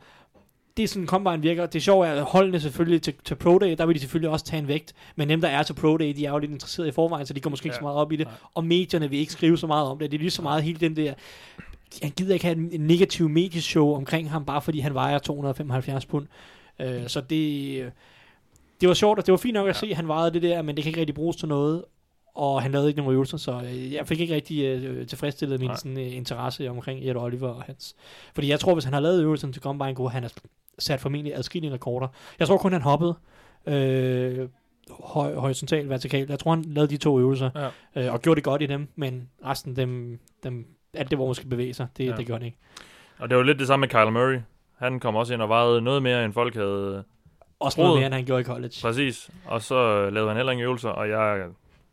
det 0.77 0.83
er 0.83 0.87
sådan, 0.87 1.07
Combine 1.07 1.41
virker. 1.41 1.65
Det 1.65 1.83
sjove 1.83 2.07
er, 2.07 2.11
at 2.13 2.23
holdene 2.23 2.59
selvfølgelig 2.59 3.01
til, 3.01 3.13
til 3.25 3.35
Pro 3.35 3.57
Day, 3.59 3.75
der 3.77 3.85
vil 3.85 3.95
de 3.95 3.99
selvfølgelig 3.99 4.29
også 4.29 4.45
tage 4.45 4.59
en 4.61 4.67
vægt. 4.67 4.93
Men 5.15 5.29
dem, 5.29 5.41
der 5.41 5.47
er 5.47 5.63
til 5.63 5.73
Pro 5.73 5.97
Day, 5.97 6.13
de 6.15 6.25
er 6.25 6.31
jo 6.31 6.37
lidt 6.37 6.51
interesserede 6.51 6.89
i 6.89 6.91
forvejen, 6.91 7.25
så 7.25 7.33
de 7.33 7.39
går 7.39 7.49
måske 7.49 7.65
ikke 7.65 7.73
Ja. 7.75 7.79
så 7.79 7.83
meget 7.83 7.97
op 7.97 8.11
i 8.11 8.15
det. 8.15 8.27
Nej. 8.27 8.35
Og 8.53 8.63
medierne 8.65 9.09
vil 9.09 9.19
ikke 9.19 9.31
skrive 9.31 9.57
så 9.57 9.67
meget 9.67 9.87
om 9.87 9.99
det. 9.99 10.11
Det 10.11 10.17
er 10.17 10.21
lige 10.21 10.31
så 10.31 10.41
meget 10.41 10.63
hele 10.63 10.79
den 10.79 10.95
der... 10.95 11.13
Han 12.01 12.11
gider 12.11 12.33
ikke 12.33 12.45
have 12.45 12.57
en, 12.73 12.81
negativ 12.81 13.29
medieshow 13.29 13.95
omkring 13.95 14.31
ham, 14.31 14.45
bare 14.45 14.61
fordi 14.61 14.79
han 14.79 14.93
vejer 14.93 15.19
275 15.19 16.05
pund. 16.05 16.27
Uh, 16.79 16.87
så 17.07 17.21
det... 17.21 17.91
Det 18.81 18.87
var 18.89 18.95
sjovt, 18.95 19.19
og 19.19 19.25
det 19.25 19.31
var 19.31 19.37
fint 19.37 19.53
nok 19.53 19.67
at 19.67 19.75
Ja. 19.75 19.79
se, 19.79 19.87
at 19.87 19.95
han 19.95 20.07
vejede 20.07 20.31
det 20.33 20.41
der, 20.41 20.61
men 20.61 20.75
det 20.75 20.83
kan 20.83 20.89
ikke 20.89 20.99
rigtig 20.99 21.15
bruges 21.15 21.35
til 21.37 21.47
noget. 21.47 21.83
Og 22.35 22.61
han 22.61 22.71
lavede 22.71 22.87
ikke 22.89 22.97
nogen 23.01 23.13
øvelser, 23.13 23.37
så 23.37 23.61
øh, 23.65 23.93
jeg 23.93 24.07
fik 24.07 24.19
ikke 24.19 24.35
rigtig 24.35 24.63
øh, 24.65 25.07
tilfredsstillet 25.07 25.59
min 25.59 25.69
Nej. 25.69 25.75
sådan, 25.75 25.97
øh, 25.99 26.15
interesse 26.15 26.69
omkring 26.69 26.99
Ed 27.09 27.15
Oliver 27.15 27.49
og 27.49 27.63
hans. 27.63 27.95
Fordi 28.35 28.49
jeg 28.49 28.59
tror, 28.59 28.73
hvis 28.73 28.83
han 28.83 28.93
har 28.93 28.99
lavet 28.99 29.21
øvelsen 29.21 29.53
til 29.53 29.61
Combine, 29.61 29.95
kunne 29.95 30.09
han 30.11 30.23
have 30.23 30.29
sat 30.79 30.99
formentlig 30.99 31.35
adskillige 31.35 31.73
rekorder. 31.73 32.07
Jeg 32.39 32.47
tror 32.47 32.57
kun, 32.57 32.71
han 32.71 32.81
hoppede 32.81 33.15
øh, 33.65 34.49
høj, 35.03 35.33
horisontalt, 35.35 35.89
vertikalt. 35.89 36.29
Jeg 36.29 36.39
tror, 36.39 36.51
han 36.51 36.63
lavede 36.63 36.91
de 36.91 36.97
to 36.97 37.19
øvelser, 37.19 37.49
Ja. 37.95 38.05
øh, 38.07 38.13
og 38.13 38.21
gjorde 38.21 38.35
det 38.35 38.43
godt 38.43 38.61
i 38.61 38.65
dem, 38.65 38.87
men 38.95 39.29
resten 39.45 39.75
dem, 39.75 40.19
dem 40.43 40.65
alt 40.93 41.09
det, 41.09 41.17
hvor 41.17 41.25
man 41.25 41.35
skal 41.35 41.49
bevæge 41.49 41.73
sig, 41.73 41.87
det, 41.97 42.05
Ja. 42.05 42.11
det 42.15 42.25
gjorde 42.25 42.39
han 42.39 42.45
ikke. 42.45 42.57
Og 43.19 43.29
det 43.29 43.37
var 43.37 43.43
lidt 43.43 43.59
det 43.59 43.67
samme 43.67 43.81
med 43.81 43.89
Kyler 43.89 44.09
Murray. 44.09 44.39
Han 44.77 44.99
kom 44.99 45.15
også 45.15 45.33
ind 45.33 45.41
og 45.41 45.49
vejede 45.49 45.81
noget 45.81 46.03
mere, 46.03 46.25
end 46.25 46.33
folk 46.33 46.55
havde 46.55 47.03
Også 47.59 47.81
noget 47.81 47.95
mere, 47.97 48.05
end 48.05 48.13
han 48.13 48.25
gjorde 48.25 48.41
i 48.41 48.43
college. 48.43 48.73
præcis. 48.81 49.29
Og 49.45 49.61
så 49.61 50.09
lavede 50.09 50.27
han 50.29 50.37
heller 50.37 50.51
ingen 50.51 50.65
øvelser, 50.65 50.89
og 50.89 51.09
jeg 51.09 51.45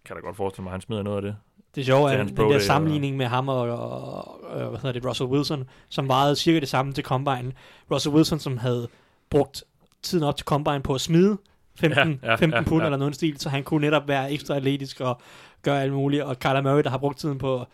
kan 0.05 0.17
da 0.17 0.21
godt 0.23 0.37
forestille 0.37 0.63
mig, 0.65 0.71
at 0.71 0.73
han 0.73 0.81
smider 0.81 1.03
noget 1.03 1.17
af 1.17 1.23
det. 1.23 1.37
Det 1.75 1.87
sjove 1.87 2.13
er, 2.13 2.23
den 2.25 2.37
der 2.37 2.59
sammenligning 2.59 3.17
med 3.17 3.27
ham 3.27 3.49
og, 3.49 3.57
og, 3.61 4.45
og, 4.51 4.69
hvad 4.69 4.79
hedder 4.81 4.93
det, 4.93 5.05
Russell 5.09 5.31
Wilson, 5.31 5.65
som 5.89 6.09
vejede 6.09 6.37
cirka 6.37 6.61
det 6.61 6.69
samme 6.69 6.93
til 6.93 7.05
Combine. 7.05 7.53
Russell 7.91 8.15
Wilson, 8.15 8.39
som 8.39 8.57
havde 8.59 8.89
brugt 9.31 9.65
tiden 10.03 10.25
op 10.25 10.37
til 10.37 10.45
Combine 10.45 10.81
på 10.83 10.95
at 10.95 11.01
smide 11.01 11.39
15, 11.75 12.21
Ja, 12.23 12.29
ja, 12.31 12.35
15 12.35 12.51
ja, 12.65 12.69
pund 12.69 12.81
ja. 12.83 12.87
eller 12.87 12.99
noget 12.99 13.15
stil, 13.15 13.41
så 13.41 13.49
han 13.49 13.63
kunne 13.63 13.81
netop 13.81 14.09
være 14.09 14.33
ekstra 14.33 14.57
atletisk 14.57 15.01
og 15.01 15.21
gøre 15.63 15.83
alt 15.83 15.93
muligt. 15.93 16.23
Og 16.23 16.39
Kyler 16.39 16.61
Murray, 16.63 16.83
der 16.83 16.91
har 16.91 16.99
brugt 16.99 17.19
tiden 17.19 17.39
på 17.39 17.61
at 17.61 17.67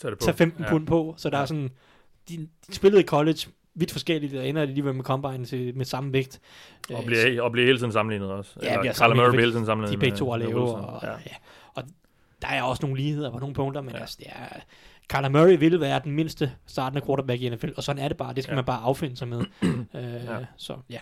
Tag 0.00 0.10
det 0.10 0.18
på. 0.18 0.24
tage 0.24 0.36
15 0.36 0.64
ja. 0.64 0.70
pund 0.70 0.86
på, 0.86 1.14
så 1.16 1.30
der 1.30 1.36
Ja. 1.36 1.42
er 1.42 1.46
sådan, 1.46 1.70
de, 2.28 2.48
de 2.68 2.74
spillede 2.74 3.02
i 3.02 3.06
college 3.06 3.38
vidt 3.74 3.92
forskelligt, 3.92 4.34
og 4.34 4.48
ender 4.48 4.62
de 4.62 4.68
alligevel 4.68 4.94
med 4.94 5.04
Combine 5.04 5.44
til, 5.44 5.76
med 5.76 5.84
samme 5.84 6.12
vægt. 6.12 6.40
Og 6.90 7.00
Øh, 7.00 7.06
bliver, 7.06 7.42
og 7.42 7.52
bliver 7.52 7.66
hele 7.66 7.78
tiden 7.78 7.92
sammenlignet 7.92 8.30
også. 8.30 8.50
Ja, 8.62 8.66
Eller 8.66 8.80
bliver 8.80 8.92
Murray 9.14 9.28
bliver 9.30 9.40
hele 9.40 9.52
tiden 9.52 9.62
de 9.62 9.66
sammenlignet 9.66 9.96
er 9.96 10.00
begge 10.00 10.16
to 10.16 10.30
Wilson. 10.32 10.84
og, 10.84 11.00
Ja. 11.02 11.08
ja. 11.10 11.34
Og 11.74 11.82
der 12.42 12.48
er 12.48 12.62
også 12.62 12.82
nogle 12.86 12.96
ligheder 13.02 13.30
på 13.30 13.38
nogle 13.38 13.54
punkter, 13.54 13.80
men 13.80 13.90
Ja. 13.90 13.96
ja. 13.96 14.00
altså, 14.00 14.16
det 14.18 14.26
er, 14.28 14.60
Kyler 15.08 15.28
Murray 15.28 15.58
vil 15.58 15.80
være 15.80 16.00
den 16.04 16.12
mindste 16.12 16.52
startende 16.66 17.06
quarterback 17.06 17.40
i 17.42 17.48
NFL, 17.48 17.68
og 17.76 17.82
sådan 17.82 18.02
er 18.02 18.08
det 18.08 18.16
bare, 18.16 18.34
det 18.34 18.42
skal 18.42 18.52
Ja. 18.52 18.54
ja. 18.54 18.56
man 18.56 18.64
bare 18.64 18.80
affinde 18.82 19.16
sig 19.16 19.28
med. 19.28 19.40
øh, 19.62 19.74
Ja. 19.94 20.38
ja. 20.38 20.44
Så 20.56 20.76
ja. 20.90 20.98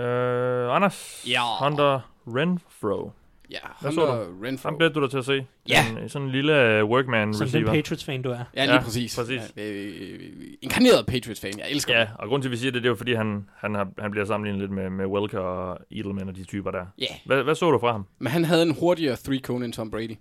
Øh, 0.00 0.74
Anders, 0.76 1.24
Ja. 1.28 1.64
Hunter 1.64 2.00
Renfro. 2.26 3.12
Ja, 3.50 3.56
Hvad 3.80 3.90
Hunter 3.90 4.06
så 4.06 4.26
Renfro. 4.44 4.68
Ham 4.68 4.78
glæder 4.78 4.92
du 4.92 5.00
dig 5.02 5.10
til 5.10 5.18
at 5.18 5.24
se. 5.24 5.46
Ja. 5.68 5.84
En, 6.02 6.08
sådan 6.08 6.26
en 6.26 6.32
lille 6.32 6.82
uh, 6.84 6.90
workman 6.90 7.34
Som 7.34 7.46
den 7.48 7.54
receiver. 7.54 7.72
Patriots-fan, 7.72 8.22
du 8.22 8.30
er. 8.30 8.38
Ja, 8.56 8.64
lige 8.64 8.74
Ja, 8.74 8.82
præcis. 8.82 9.16
præcis. 9.18 9.40
Ja, 9.56 9.62
øh, 9.72 10.20
inkarneret 10.62 11.06
Patriots-fan. 11.06 11.58
Jeg 11.58 11.70
elsker 11.70 11.94
Ja, 11.94 12.00
det. 12.00 12.08
og 12.18 12.28
grund 12.28 12.42
til, 12.42 12.48
at 12.48 12.52
vi 12.52 12.56
siger 12.56 12.72
det, 12.72 12.82
det 12.82 12.88
er 12.88 12.90
jo 12.90 12.96
fordi, 12.96 13.14
han, 13.14 13.48
han, 13.56 13.74
har, 13.74 13.88
han 13.98 14.10
bliver 14.10 14.24
sammenlignet 14.26 14.60
lidt 14.60 14.70
med, 14.72 14.90
med 14.90 15.06
Welker 15.06 15.38
og 15.38 15.78
Edelman 15.90 16.28
og 16.28 16.36
de 16.36 16.44
typer 16.44 16.70
der. 16.70 16.86
Ja, 16.98 17.06
Hvad, 17.26 17.42
hvad 17.42 17.54
så 17.54 17.70
du 17.70 17.78
fra 17.78 17.92
ham? 17.92 18.06
men 18.18 18.32
han 18.32 18.44
havde 18.44 18.62
en 18.62 18.74
hurtigere 18.80 19.14
three-cone 19.14 19.64
end 19.64 19.72
Tom 19.72 19.90
Brady. 19.90 20.16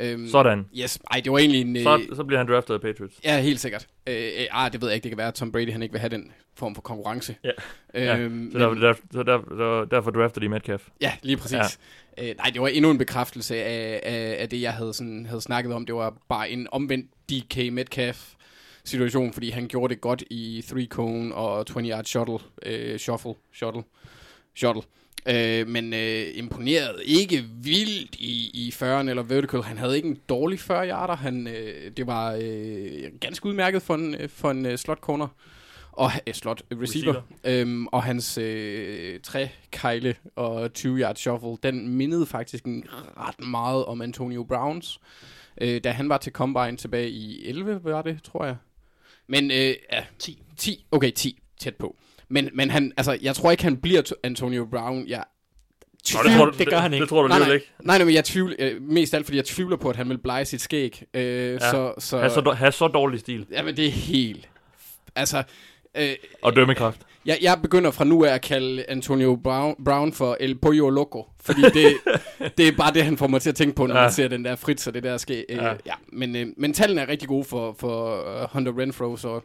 Øhm, 0.00 0.28
Sådan. 0.28 0.66
Yes, 0.78 0.98
ej, 1.10 1.20
det 1.24 1.32
var 1.32 1.38
egentlig 1.38 1.60
en... 1.60 1.82
Så, 1.82 1.98
øh, 2.10 2.16
så 2.16 2.24
bliver 2.24 2.38
han 2.38 2.48
draftet 2.48 2.74
af 2.74 2.80
Patriots. 2.80 3.20
Ja, 3.24 3.40
helt 3.40 3.60
sikkert. 3.60 3.86
Øh, 4.06 4.14
øh, 4.16 4.46
ah, 4.50 4.72
det 4.72 4.80
ved 4.80 4.88
jeg 4.88 4.94
ikke. 4.94 5.02
Det 5.04 5.10
kan 5.10 5.18
være, 5.18 5.28
at 5.28 5.34
Tom 5.34 5.52
Brady 5.52 5.72
han 5.72 5.82
ikke 5.82 5.92
vil 5.92 6.00
have 6.00 6.08
den 6.10 6.32
form 6.56 6.74
for 6.74 6.82
konkurrence. 6.82 7.36
Ja. 7.44 7.50
Ja, 7.94 8.18
Øhm, 8.18 8.50
Så, 8.52 8.58
der, 8.58 8.74
der, 8.74 8.94
så 9.12 9.22
der, 9.22 9.38
der, 9.38 9.84
derfor 9.84 10.10
drafter 10.10 10.40
de 10.40 10.48
Metcalf. 10.48 10.88
Ja, 11.00 11.12
lige 11.22 11.36
præcis. 11.36 11.78
Ja. 12.18 12.28
Øh, 12.30 12.36
nej, 12.36 12.50
det 12.52 12.60
var 12.62 12.68
endnu 12.68 12.90
en 12.90 12.98
bekræftelse 12.98 13.56
af, 13.56 14.00
af, 14.02 14.36
af 14.38 14.48
det, 14.48 14.60
jeg 14.62 14.72
havde, 14.72 14.94
sådan, 14.94 15.26
havde 15.26 15.40
snakket 15.40 15.72
om. 15.74 15.86
Det 15.86 15.94
var 15.94 16.16
bare 16.28 16.50
en 16.50 16.66
omvendt 16.72 17.06
DK 17.30 17.72
Metcalf 17.72 18.28
situation, 18.84 19.32
fordi 19.32 19.50
han 19.50 19.68
gjorde 19.68 19.94
det 19.94 20.00
godt 20.00 20.22
i 20.30 20.64
3-cone 20.66 21.34
og 21.34 21.66
20-yard 21.70 22.04
shuttle, 22.04 22.38
øh, 22.66 22.98
shuffle, 22.98 23.34
shuttle, 23.54 23.82
shuttle. 24.56 24.82
Øh, 25.26 25.68
men 25.68 25.94
øh, 25.94 26.26
imponeret 26.34 27.02
ikke 27.04 27.44
vildt 27.62 28.14
i, 28.14 28.50
i 28.54 28.74
40'eren 28.74 29.08
eller 29.08 29.22
vertical. 29.22 29.62
Han 29.62 29.78
havde 29.78 29.96
ikke 29.96 30.08
en 30.08 30.18
dårlig 30.28 30.58
40-yarder. 30.58 31.16
Han, 31.16 31.46
øh, 31.46 31.90
det 31.96 32.06
var 32.06 32.38
øh, 32.42 33.02
ganske 33.20 33.46
udmærket 33.46 33.82
for 33.82 33.94
en, 33.94 34.14
øh, 34.14 34.28
for 34.28 34.50
en 34.50 34.66
uh, 34.66 34.74
slot 34.74 34.98
corner. 34.98 35.28
Og 35.92 36.10
øh, 36.26 36.34
slot 36.34 36.62
receiver. 36.82 37.14
Receiver. 37.42 37.60
Øhm, 37.60 37.86
og 37.86 38.02
hans 38.02 38.38
øh, 38.38 39.20
trækejle 39.20 40.14
og 40.36 40.70
20-yard 40.78 41.16
shuffle, 41.16 41.56
den 41.62 41.88
mindede 41.88 42.26
faktisk 42.26 42.64
en 42.64 42.84
ret 43.16 43.46
meget 43.46 43.84
om 43.84 44.02
Antonio 44.02 44.44
Browns. 44.44 45.00
Øh, 45.60 45.80
da 45.84 45.90
han 45.90 46.08
var 46.08 46.18
til 46.18 46.32
Combine 46.32 46.76
tilbage 46.76 47.10
i 47.10 47.48
11, 47.48 47.80
var 47.84 48.02
det, 48.02 48.22
tror 48.24 48.44
jeg. 48.44 48.56
Men, 49.26 49.50
øh, 49.50 49.74
ja, 49.92 50.04
10. 50.18 50.42
10, 50.56 50.86
okay, 50.90 51.10
10, 51.10 51.38
tæt 51.58 51.76
på. 51.76 51.96
Men, 52.30 52.48
men 52.54 52.70
han, 52.70 52.92
altså, 52.96 53.18
jeg 53.22 53.34
tror 53.34 53.50
ikke, 53.50 53.62
han 53.62 53.76
bliver 53.76 54.02
to- 54.02 54.14
Antonio 54.22 54.64
Brown. 54.70 55.04
Jeg 55.08 55.24
Nå, 56.14 56.20
det, 56.24 56.36
tror 56.36 56.44
du, 56.46 56.58
det 56.58 56.68
gør 56.68 56.76
han 56.78 56.92
ikke. 56.92 57.02
Det 57.02 57.08
tror 57.08 57.22
du 57.22 57.28
nej, 57.28 57.38
nej, 57.38 57.52
ikke. 57.52 57.70
nej, 57.82 57.98
nej, 57.98 58.04
men 58.04 58.14
jeg 58.14 58.24
tvivler, 58.24 58.56
øh, 58.58 58.82
mest 58.82 59.14
alt 59.14 59.24
fordi 59.26 59.36
jeg 59.36 59.44
tvivler 59.44 59.76
på, 59.76 59.90
at 59.90 59.96
han 59.96 60.08
vil 60.08 60.18
blege 60.18 60.44
sit 60.44 60.60
skæg. 60.60 61.02
Øh, 61.14 61.22
ja. 61.52 61.58
så, 61.58 61.94
så, 61.98 62.18
Ha' 62.54 62.70
så, 62.70 62.78
så 62.78 62.88
dårlig 62.88 63.20
stil. 63.20 63.46
Jamen, 63.50 63.76
det 63.76 63.86
er 63.86 63.90
helt... 63.90 64.48
Altså, 65.14 65.42
Øh, 65.98 66.12
Og 66.42 66.56
dømmekraft. 66.56 67.00
jeg, 67.26 67.38
jeg 67.42 67.58
begynder 67.62 67.90
fra 67.90 68.04
nu 68.04 68.24
af 68.24 68.30
at 68.34 68.42
kalde 68.42 68.84
Antonio 68.88 69.36
Brown, 69.44 69.84
Brown 69.84 70.12
for 70.12 70.36
El 70.40 70.58
Pollo 70.58 70.90
Loco, 70.90 71.26
fordi 71.40 71.60
det, 71.62 71.96
det 72.58 72.68
er 72.68 72.72
bare 72.76 72.92
det, 72.94 73.04
han 73.04 73.16
får 73.18 73.26
mig 73.26 73.42
til 73.42 73.48
at 73.50 73.54
tænke 73.56 73.74
på, 73.76 73.86
når 73.86 73.94
Ja. 73.96 74.00
man 74.02 74.12
ser 74.12 74.28
den 74.28 74.44
der 74.44 74.56
Fritz 74.56 74.86
og 74.86 74.94
det 74.94 75.02
der 75.02 75.16
ske. 75.16 75.44
Øh, 75.48 75.56
Ja. 75.56 75.64
ja. 75.66 75.74
ja. 75.86 75.92
Men, 76.12 76.36
øh, 76.36 76.46
men 76.56 76.72
tallene 76.72 77.00
er 77.00 77.08
rigtig 77.08 77.28
gode 77.28 77.44
for, 77.44 77.76
for 77.78 78.22
uh, 78.42 78.48
Hunter 78.52 78.78
Renfro, 78.78 79.16
så 79.16 79.40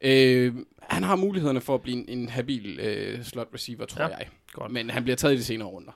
øh, 0.00 0.54
han 0.82 1.02
har 1.02 1.16
mulighederne 1.16 1.60
for 1.60 1.74
at 1.74 1.82
blive 1.82 1.96
en, 2.10 2.20
en 2.20 2.28
habil 2.28 2.80
øh, 2.80 3.22
slot 3.24 3.48
receiver, 3.54 3.86
tror 3.86 4.02
Ja. 4.02 4.08
jeg. 4.16 4.28
Godt. 4.52 4.72
Men 4.72 4.90
han 4.90 5.02
bliver 5.02 5.16
taget 5.16 5.34
i 5.34 5.36
de 5.36 5.44
senere 5.44 5.68
runder. 5.68 5.92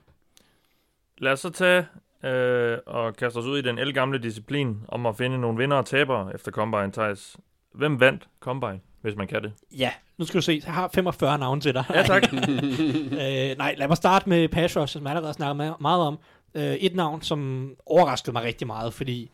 Lad 1.18 1.32
os 1.32 1.40
så 1.40 1.50
tage 1.50 1.86
øh, 2.24 2.78
og 2.86 3.16
kaste 3.16 3.36
os 3.36 3.44
ud 3.46 3.58
i 3.58 3.62
den 3.62 3.78
elgamle 3.78 4.18
disciplin 4.18 4.76
om 4.88 5.06
at 5.06 5.16
finde 5.16 5.38
nogle 5.40 5.58
vinder 5.58 5.76
og 5.76 5.86
tabere 5.86 6.34
efter 6.34 6.50
Combine, 6.52 6.92
Thijs. 6.92 7.36
Hvem 7.74 8.00
vandt 8.00 8.28
Combine, 8.40 8.80
hvis 9.02 9.16
man 9.16 9.26
kan 9.26 9.42
det? 9.42 9.52
Ja, 9.78 9.90
nu 10.18 10.24
skal 10.24 10.38
du 10.38 10.42
se, 10.42 10.62
jeg 10.66 10.74
har 10.74 10.90
45 10.94 11.38
navne 11.38 11.60
til 11.60 11.74
dig. 11.74 11.84
Ja, 11.94 12.02
tak. 12.02 12.22
øh, 12.32 13.58
nej, 13.58 13.74
lad 13.78 13.88
mig 13.88 13.96
starte 13.96 14.28
med 14.28 14.48
pass 14.48 14.76
rush, 14.76 14.92
som 14.92 15.02
jeg 15.02 15.10
allerede 15.10 15.34
snakket 15.34 15.68
ma- 15.70 15.76
meget 15.80 16.02
om. 16.02 16.18
Øh, 16.54 16.62
et 16.74 16.94
navn, 16.94 17.22
som 17.22 17.70
overraskede 17.86 18.32
mig 18.32 18.42
rigtig 18.42 18.66
meget, 18.66 18.94
fordi 18.94 19.30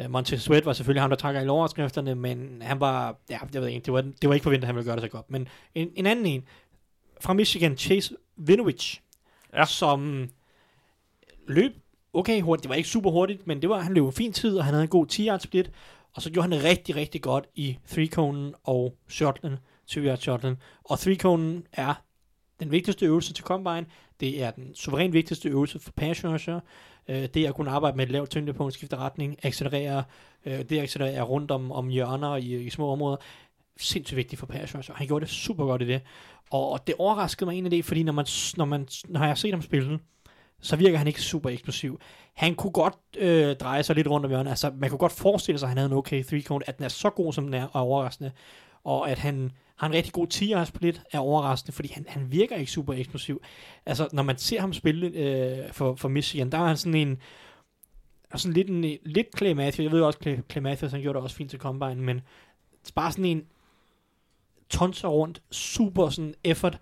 øh, 0.00 0.10
Montez 0.10 0.42
Sweat 0.42 0.66
var 0.66 0.72
selvfølgelig 0.72 1.02
ham, 1.02 1.10
der 1.10 1.16
trækker 1.16 1.40
i 1.40 1.48
overskrifterne, 1.48 2.14
men 2.14 2.62
han 2.62 2.80
var, 2.80 3.16
ja, 3.30 3.38
jeg 3.54 3.62
ved 3.62 3.68
ikke, 3.68 3.84
det 3.84 3.92
var, 3.92 4.00
det 4.00 4.28
var 4.28 4.34
ikke 4.34 4.44
forventet, 4.44 4.64
at 4.64 4.66
han 4.66 4.74
ville 4.76 4.86
gøre 4.86 4.96
det 4.96 5.02
så 5.02 5.08
godt. 5.08 5.30
Men 5.30 5.48
en, 5.74 5.90
en 5.96 6.06
anden 6.06 6.26
en, 6.26 6.44
fra 7.20 7.32
Michigan, 7.32 7.76
Chase 7.76 8.16
Winovich, 8.38 9.00
Ja. 9.54 9.64
som 9.64 10.28
løb 11.48 11.72
okay 12.12 12.40
hurtigt. 12.40 12.62
Det 12.62 12.68
var 12.68 12.74
ikke 12.74 12.88
super 12.88 13.10
hurtigt, 13.10 13.46
men 13.46 13.62
det 13.62 13.70
var, 13.70 13.80
han 13.80 13.94
løb 13.94 14.04
en 14.06 14.12
fin 14.12 14.32
tid, 14.32 14.58
og 14.58 14.64
han 14.64 14.74
havde 14.74 14.82
en 14.82 14.88
god 14.90 15.06
10 15.06 15.26
yard 15.26 15.40
split. 15.40 15.70
Og 16.14 16.22
så 16.22 16.30
gjorde 16.30 16.48
han 16.48 16.52
det 16.58 16.64
rigtig, 16.64 16.96
rigtig 16.96 17.22
godt 17.22 17.46
i 17.54 17.78
3-conen 17.90 18.54
og 18.64 18.96
shotlen, 19.08 19.58
20 19.86 20.06
yard 20.06 20.18
shotlen. 20.18 20.56
Og 20.84 20.98
3-conen 20.98 21.66
er 21.72 21.94
den 22.60 22.70
vigtigste 22.70 23.06
øvelse 23.06 23.32
til 23.32 23.44
Combine. 23.44 23.86
Det 24.20 24.42
er 24.42 24.50
den 24.50 24.74
suverænt 24.74 25.12
vigtigste 25.12 25.48
øvelse 25.48 25.78
for 25.78 25.92
pass. 25.92 26.24
Øh, 27.08 27.28
det 27.34 27.46
at 27.46 27.54
kunne 27.54 27.70
arbejde 27.70 27.96
med 27.96 28.06
et 28.06 28.12
lavt 28.12 28.30
tyngdepunkt, 28.30 28.74
skifte 28.74 28.96
retning, 28.96 29.36
accelerere, 29.42 30.04
øh, 30.44 30.58
det 30.58 30.80
accelerere 30.80 31.22
rundt 31.22 31.50
om, 31.50 31.72
om 31.72 31.88
hjørner 31.88 32.36
i, 32.36 32.54
i 32.54 32.70
små 32.70 32.90
områder. 32.92 33.16
Sindssygt 33.76 34.16
vigtigt 34.16 34.38
for 34.40 34.46
pass 34.46 34.74
og 34.74 34.78
altså. 34.78 34.92
Han 34.92 35.06
gjorde 35.06 35.24
det 35.24 35.34
super 35.34 35.64
godt 35.64 35.82
i 35.82 35.86
det. 35.86 36.00
Og, 36.50 36.86
det 36.86 36.94
overraskede 36.98 37.46
mig 37.46 37.52
egentlig, 37.52 37.84
fordi 37.84 38.02
når, 38.02 38.12
man, 38.12 38.26
når, 38.56 38.64
man, 38.64 38.88
når 39.08 39.20
jeg 39.20 39.28
har 39.28 39.34
set 39.34 39.52
ham 39.52 39.62
spille, 39.62 39.98
så 40.60 40.76
virker 40.76 40.98
han 40.98 41.06
ikke 41.06 41.22
super 41.22 41.50
eksplosiv. 41.50 42.00
Han 42.34 42.54
kunne 42.54 42.72
godt 42.72 42.96
øh, 43.18 43.56
dreje 43.56 43.82
sig 43.82 43.96
lidt 43.96 44.08
rundt 44.08 44.26
om 44.26 44.30
hjørnet. 44.30 44.50
Altså, 44.50 44.72
man 44.76 44.90
kunne 44.90 44.98
godt 44.98 45.12
forestille 45.12 45.58
sig, 45.58 45.66
at 45.66 45.68
han 45.68 45.78
havde 45.78 45.90
en 45.90 45.96
okay 45.96 46.24
3-cone, 46.24 46.68
at 46.68 46.76
den 46.76 46.84
er 46.84 46.88
så 46.88 47.10
god, 47.10 47.32
som 47.32 47.44
den 47.44 47.54
er, 47.54 47.64
og 47.64 47.80
er 47.80 47.84
overraskende. 47.84 48.30
Og 48.84 49.10
at 49.10 49.18
han 49.18 49.52
har 49.76 49.86
en 49.86 49.92
rigtig 49.92 50.12
god 50.12 50.26
10 50.26 50.54
split, 50.64 51.02
er 51.12 51.18
overraskende, 51.18 51.72
fordi 51.72 51.92
han, 51.92 52.04
han 52.08 52.32
virker 52.32 52.56
ikke 52.56 52.72
super 52.72 52.94
eksplosiv. 52.94 53.42
Altså, 53.86 54.08
når 54.12 54.22
man 54.22 54.38
ser 54.38 54.60
ham 54.60 54.72
spille 54.72 55.06
øh, 55.06 55.72
for, 55.72 55.94
for 55.94 56.08
Michigan, 56.08 56.52
der 56.52 56.58
er 56.58 56.66
han 56.66 56.76
sådan 56.76 56.94
en, 56.94 57.18
sådan 58.34 58.52
lidt, 58.52 58.68
en, 58.68 58.98
lidt 59.04 59.26
Clay 59.38 59.52
Matthews. 59.52 59.84
Jeg 59.84 59.92
ved 59.92 60.02
også, 60.02 60.18
Clay, 60.22 60.38
Clay 60.50 60.62
Matthews, 60.62 60.92
han 60.92 61.00
gjorde 61.00 61.16
det 61.16 61.22
også 61.22 61.36
fint 61.36 61.50
til 61.50 61.58
Combine, 61.58 62.02
men 62.02 62.20
bare 62.94 63.12
sådan 63.12 63.24
en 63.24 63.44
tonser 64.70 65.08
rundt, 65.08 65.42
super 65.50 66.08
sådan 66.08 66.34
effort. 66.44 66.78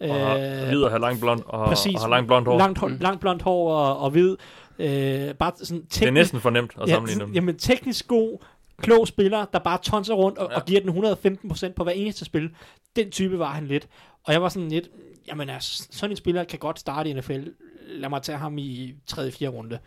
Og 0.00 0.14
har, 0.14 0.66
hvid 0.66 0.82
og 0.82 0.90
har 0.90 0.98
langt 0.98 1.20
blond, 1.20 1.42
og, 1.46 1.68
præcis. 1.68 1.94
og 1.94 2.00
har 2.00 2.08
langt 2.08 2.26
blondt 2.26 2.48
hår. 2.48 2.58
Langt, 2.58 2.78
hår, 2.78 2.88
langt 2.88 3.20
blondt 3.20 3.42
hår 3.42 3.74
og, 3.74 3.98
og 3.98 4.10
hvid. 4.10 4.36
Øh, 4.78 5.34
bare 5.34 5.52
sådan 5.56 5.86
teknisk, 5.86 6.00
det 6.00 6.06
er 6.06 6.10
næsten 6.10 6.40
for 6.40 6.50
nemt 6.50 6.72
at 6.80 6.88
sammenligne 6.88 7.22
ja, 7.22 7.26
dem. 7.26 7.34
Jamen, 7.34 7.58
teknisk 7.58 8.08
god, 8.08 8.38
klog 8.78 9.08
spiller, 9.08 9.44
der 9.44 9.58
bare 9.58 9.78
tonser 9.82 10.14
rundt 10.14 10.38
og, 10.38 10.50
Ja. 10.50 10.56
og 10.56 10.64
giver 10.66 10.80
den 10.80 10.90
115% 10.90 11.72
på 11.72 11.82
hver 11.84 11.92
eneste 11.92 12.24
spil. 12.24 12.50
Den 12.96 13.10
type 13.10 13.38
var 13.38 13.50
han 13.52 13.66
lidt. 13.66 13.88
Og 14.24 14.32
jeg 14.32 14.42
var 14.42 14.48
sådan 14.48 14.68
lidt, 14.68 14.88
jamen 15.28 15.48
altså, 15.50 15.88
sådan 15.90 16.10
en 16.12 16.16
spiller 16.16 16.44
kan 16.44 16.58
godt 16.58 16.78
starte 16.78 17.10
i 17.10 17.12
NFL. 17.12 17.42
Lad 17.88 18.08
mig 18.08 18.22
tage 18.22 18.38
ham 18.38 18.58
i 18.58 18.94
3. 19.06 19.30
4. 19.30 19.48
runde. 19.48 19.78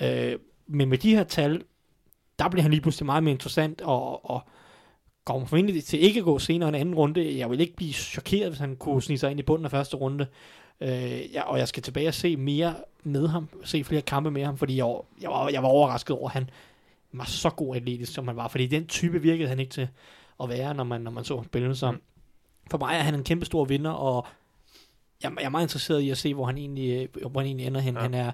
Ja. 0.00 0.32
Øh, 0.32 0.38
men 0.66 0.88
med 0.88 0.98
de 0.98 1.14
her 1.16 1.24
tal, 1.24 1.62
der 2.38 2.48
bliver 2.48 2.62
han 2.62 2.70
lige 2.70 2.80
pludselig 2.80 3.06
meget 3.06 3.22
mere 3.22 3.32
interessant, 3.32 3.80
og, 3.80 4.30
og 4.30 4.40
kommer 5.24 5.46
formentlig 5.46 5.84
til 5.84 6.00
ikke 6.04 6.18
at 6.18 6.24
gå 6.24 6.38
senere 6.38 6.68
en 6.68 6.74
anden 6.74 6.94
runde. 6.94 7.38
Jeg 7.38 7.50
vil 7.50 7.60
ikke 7.60 7.76
blive 7.76 7.92
chokeret, 7.92 8.48
hvis 8.50 8.58
han 8.58 8.76
kunne 8.76 9.02
snige 9.02 9.18
sig 9.18 9.30
ind 9.30 9.40
i 9.40 9.42
bunden 9.42 9.64
af 9.64 9.70
første 9.70 9.96
runde. 9.96 10.26
Øh, 10.80 11.32
ja, 11.34 11.42
og 11.42 11.58
jeg 11.58 11.68
skal 11.68 11.82
tilbage 11.82 12.08
og 12.08 12.14
se 12.14 12.36
mere 12.36 12.74
med 13.02 13.28
ham, 13.28 13.48
se 13.64 13.84
flere 13.84 14.02
kampe 14.02 14.30
med 14.30 14.44
ham, 14.44 14.58
fordi 14.58 14.76
jeg, 14.76 14.84
var- 14.84 15.04
jeg, 15.20 15.30
var, 15.30 15.48
jeg 15.48 15.62
var 15.62 15.68
overrasket 15.68 16.16
over, 16.16 16.28
at 16.28 16.32
han 16.34 16.50
var 17.12 17.24
så 17.24 17.50
god 17.50 17.76
atletisk, 17.76 18.12
som 18.12 18.28
han 18.28 18.36
var. 18.36 18.48
Fordi 18.48 18.66
den 18.66 18.86
type 18.86 19.22
virkede 19.22 19.48
han 19.48 19.60
ikke 19.60 19.70
til 19.70 19.88
at 20.42 20.48
være, 20.48 20.74
når 20.74 20.84
man, 20.84 21.00
når 21.00 21.10
man 21.10 21.24
så 21.24 21.36
ham 21.36 21.44
spille. 21.44 21.74
Så 21.74 21.96
for 22.70 22.78
mig 22.78 22.94
er 22.94 23.02
han 23.02 23.14
en 23.14 23.24
kæmpe 23.24 23.46
stor 23.46 23.64
vinder, 23.64 23.90
og 23.90 24.26
jeg, 25.22 25.32
jeg 25.36 25.44
er 25.44 25.48
meget 25.48 25.64
interesseret 25.64 26.00
i 26.00 26.10
at 26.10 26.18
se, 26.18 26.34
hvor 26.34 26.46
han 26.46 26.58
egentlig, 26.58 27.10
øh, 27.14 27.30
hvor 27.30 27.40
han 27.40 27.46
egentlig 27.46 27.66
ender 27.66 27.80
hen. 27.80 27.94
Ja. 27.94 28.00
Ja. 28.00 28.02
Han 28.02 28.14
er, 28.14 28.32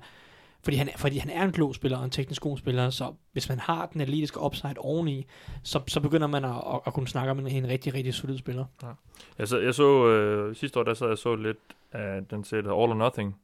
fordi, 0.62 0.76
han, 0.76 0.90
fordi 0.96 1.18
han 1.18 1.30
er 1.30 1.44
en 1.44 1.52
klog 1.52 1.74
spiller 1.74 1.98
og 1.98 2.04
en 2.04 2.10
teknisk 2.10 2.42
god 2.42 2.58
spiller, 2.58 2.90
så 2.90 3.14
hvis 3.32 3.48
man 3.48 3.58
har 3.58 3.86
den 3.86 4.00
atletiske 4.00 4.40
upside 4.40 4.74
oveni, 4.78 5.26
så, 5.62 5.80
så 5.86 6.00
begynder 6.00 6.26
man 6.26 6.44
at, 6.44 6.50
at, 6.50 6.80
at 6.86 6.94
kunne 6.94 7.08
snakke 7.08 7.30
om 7.30 7.38
en, 7.38 7.46
en 7.46 7.68
rigtig, 7.68 7.94
rigtig 7.94 8.14
solid 8.14 8.38
spiller. 8.38 8.64
Jeg 9.38 9.48
så, 9.48 9.58
jeg 9.58 9.74
så 9.74 10.06
øh, 10.06 10.56
sidste 10.56 10.80
år, 10.80 10.84
der 10.84 10.94
så 10.94 11.08
jeg 11.08 11.18
så 11.18 11.34
lidt 11.34 11.58
af 11.92 12.26
den 12.30 12.44
serie, 12.44 12.62
All 12.62 12.70
or 12.70 12.94
Nothing, 12.94 13.36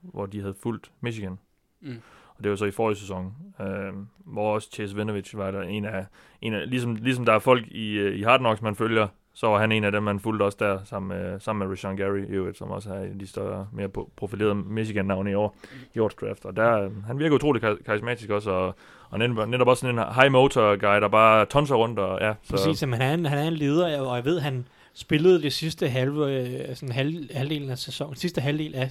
hvor 0.00 0.26
de 0.26 0.40
havde 0.40 0.54
fulgt 0.62 0.90
Michigan. 1.00 1.38
Mm. 1.80 2.00
Og 2.38 2.44
det 2.44 2.50
var 2.50 2.56
så 2.56 2.64
i 2.64 2.70
forrige 2.70 2.96
sæson, 2.96 3.34
øh, 3.60 3.92
hvor 4.24 4.54
også 4.54 4.68
Chase 4.72 4.96
Winovich 4.96 5.36
var 5.36 5.50
der 5.50 5.62
en 5.62 5.84
af, 5.84 6.06
en 6.42 6.54
af 6.54 6.70
ligesom, 6.70 6.94
ligesom 6.94 7.24
der 7.24 7.32
er 7.32 7.38
folk 7.38 7.66
i, 7.68 7.92
øh, 7.92 8.18
i 8.18 8.22
Hard 8.22 8.40
Knocks, 8.40 8.62
man 8.62 8.74
følger, 8.74 9.08
så 9.36 9.46
var 9.46 9.58
han 9.58 9.72
en 9.72 9.84
af 9.84 9.92
dem, 9.92 10.02
man 10.02 10.20
fulgte 10.20 10.42
også 10.42 10.58
der, 10.60 10.78
sammen 10.84 11.18
med, 11.18 11.40
sammen 11.40 11.68
med 11.68 11.72
Rashawn 11.72 11.96
Gary, 11.96 12.18
i 12.18 12.30
øvrigt, 12.30 12.58
som 12.58 12.70
også 12.70 12.90
er 12.90 13.06
de 13.20 13.26
større, 13.26 13.68
mere 13.72 13.88
profilerede 14.16 14.54
Michigan-navne 14.54 15.30
i 15.30 15.34
år, 15.34 15.56
i 15.94 15.98
års 15.98 16.14
draft. 16.14 16.44
Og 16.44 16.56
der, 16.56 16.80
øhm, 16.80 17.02
han 17.06 17.18
virker 17.18 17.34
utrolig 17.34 17.62
kar- 17.62 17.78
karismatisk 17.86 18.30
også, 18.30 18.50
og, 18.50 18.74
og 19.10 19.18
netop, 19.18 19.48
netop 19.48 19.68
også 19.68 19.80
sådan 19.80 19.98
en 19.98 20.04
high 20.14 20.32
motor 20.32 20.76
guy, 20.76 21.00
der 21.00 21.08
bare 21.08 21.46
tonser 21.46 21.74
rundt, 21.74 21.98
og 21.98 22.20
ja, 22.20 22.34
så, 22.42 22.50
Præcis, 22.50 22.86
men 22.86 23.00
han 23.00 23.26
han 23.26 23.38
er 23.38 23.48
en 23.48 23.52
leder, 23.52 24.00
og 24.00 24.16
jeg 24.16 24.24
ved, 24.24 24.40
han 24.40 24.66
spillede 24.94 25.42
det 25.42 25.52
sidste 25.52 25.88
halve, 25.88 26.32
øh, 26.32 26.76
sådan 26.76 26.94
halv, 26.94 27.34
halvdelen 27.34 27.70
af 27.70 27.78
sæsonen, 27.78 28.16
sidste 28.16 28.40
halvdel 28.40 28.74
af 28.74 28.88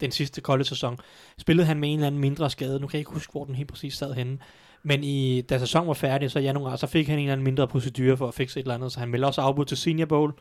den 0.00 0.10
sidste 0.10 0.40
college-sæson, 0.40 0.98
spillede 1.38 1.66
han 1.66 1.80
med 1.80 1.88
en 1.88 1.94
eller 1.94 2.06
anden 2.06 2.20
mindre 2.20 2.50
skade. 2.50 2.80
Nu 2.80 2.86
kan 2.86 2.96
jeg 2.96 3.00
ikke 3.00 3.12
huske, 3.12 3.32
hvor 3.32 3.44
den 3.44 3.54
helt 3.54 3.68
præcis 3.68 3.94
sad 3.94 4.14
henne. 4.14 4.38
Men 4.82 5.04
i, 5.04 5.40
da 5.40 5.58
sæsonen 5.58 5.88
var 5.88 5.94
færdig, 5.94 6.30
så 6.30 6.38
i 6.38 6.42
januar, 6.42 6.76
så 6.76 6.86
fik 6.86 7.08
han 7.08 7.18
en 7.18 7.24
eller 7.24 7.32
anden 7.32 7.44
mindre 7.44 7.68
procedure 7.68 8.16
for 8.16 8.28
at 8.28 8.34
fikse 8.34 8.60
et 8.60 8.64
eller 8.64 8.74
andet, 8.74 8.92
så 8.92 9.00
han 9.00 9.08
meldte 9.08 9.26
også 9.26 9.40
afbud 9.40 9.64
til 9.64 9.76
Senior 9.76 10.06
Bowl. 10.06 10.32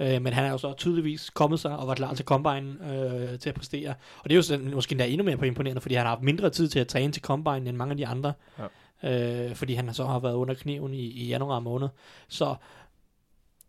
Øh, 0.00 0.22
men 0.22 0.32
han 0.32 0.44
er 0.44 0.50
jo 0.50 0.58
så 0.58 0.72
tydeligvis 0.72 1.30
kommet 1.30 1.60
sig 1.60 1.76
og 1.76 1.88
var 1.88 1.94
klar 1.94 2.14
til 2.14 2.24
Combine 2.24 2.92
øh, 2.92 3.38
til 3.38 3.48
at 3.48 3.54
præstere. 3.54 3.94
Og 4.18 4.24
det 4.24 4.32
er 4.32 4.36
jo 4.36 4.42
sådan, 4.42 4.74
måske 4.74 4.92
endda 4.92 5.06
endnu 5.06 5.24
mere 5.24 5.36
på 5.36 5.44
imponerende, 5.44 5.80
fordi 5.80 5.94
han 5.94 6.06
har 6.06 6.10
haft 6.10 6.22
mindre 6.22 6.50
tid 6.50 6.68
til 6.68 6.78
at 6.78 6.88
træne 6.88 7.12
til 7.12 7.22
Combine 7.22 7.68
end 7.68 7.76
mange 7.76 7.90
af 7.90 7.96
de 7.96 8.06
andre. 8.06 8.32
Ja. 8.58 9.48
Øh, 9.48 9.54
fordi 9.54 9.74
han 9.74 9.94
så 9.94 10.04
har 10.04 10.18
været 10.18 10.34
under 10.34 10.54
kniven 10.54 10.94
i, 10.94 11.06
i 11.06 11.28
januar 11.28 11.60
måned. 11.60 11.88
Så 12.28 12.54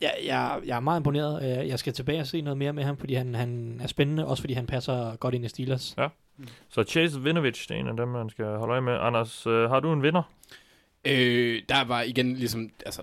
jeg, 0.02 0.14
jeg, 0.26 0.62
jeg 0.66 0.76
er 0.76 0.80
meget 0.80 0.99
imponeret. 0.99 1.60
Øh, 1.62 1.68
Jeg 1.68 1.80
skal 1.80 1.93
tilbage 1.93 2.20
og 2.20 2.28
se 2.28 2.41
noget 2.41 2.58
mere 2.58 2.74
med 2.74 2.84
ham, 2.84 2.97
fordi 2.97 3.14
han, 3.14 3.36
han 3.36 3.80
er 3.84 3.88
spændende, 3.88 4.28
også 4.28 4.43
fordi 4.43 4.54
han 4.54 4.68
passer 4.68 5.16
godt 5.16 5.36
ind 5.36 5.45
i 5.45 5.47
Steelers. 5.47 5.93
så 6.70 6.84
Chase 6.84 7.20
Winovich, 7.20 7.70
det 7.70 7.76
er 7.76 7.80
en 7.80 7.88
af 7.88 7.97
dem, 7.97 8.08
man 8.08 8.30
skal 8.30 8.45
holde 8.45 8.72
øje 8.72 8.82
med. 8.82 8.93
Anders, 8.93 9.47
øh, 9.47 9.70
har 9.70 9.80
du 9.80 9.93
en 9.93 10.04
vinder? 10.04 10.24
Øh, 11.06 11.62
der 11.70 11.84
var 11.86 12.02
igen 12.02 12.34
ligesom, 12.36 12.70
altså, 12.86 13.02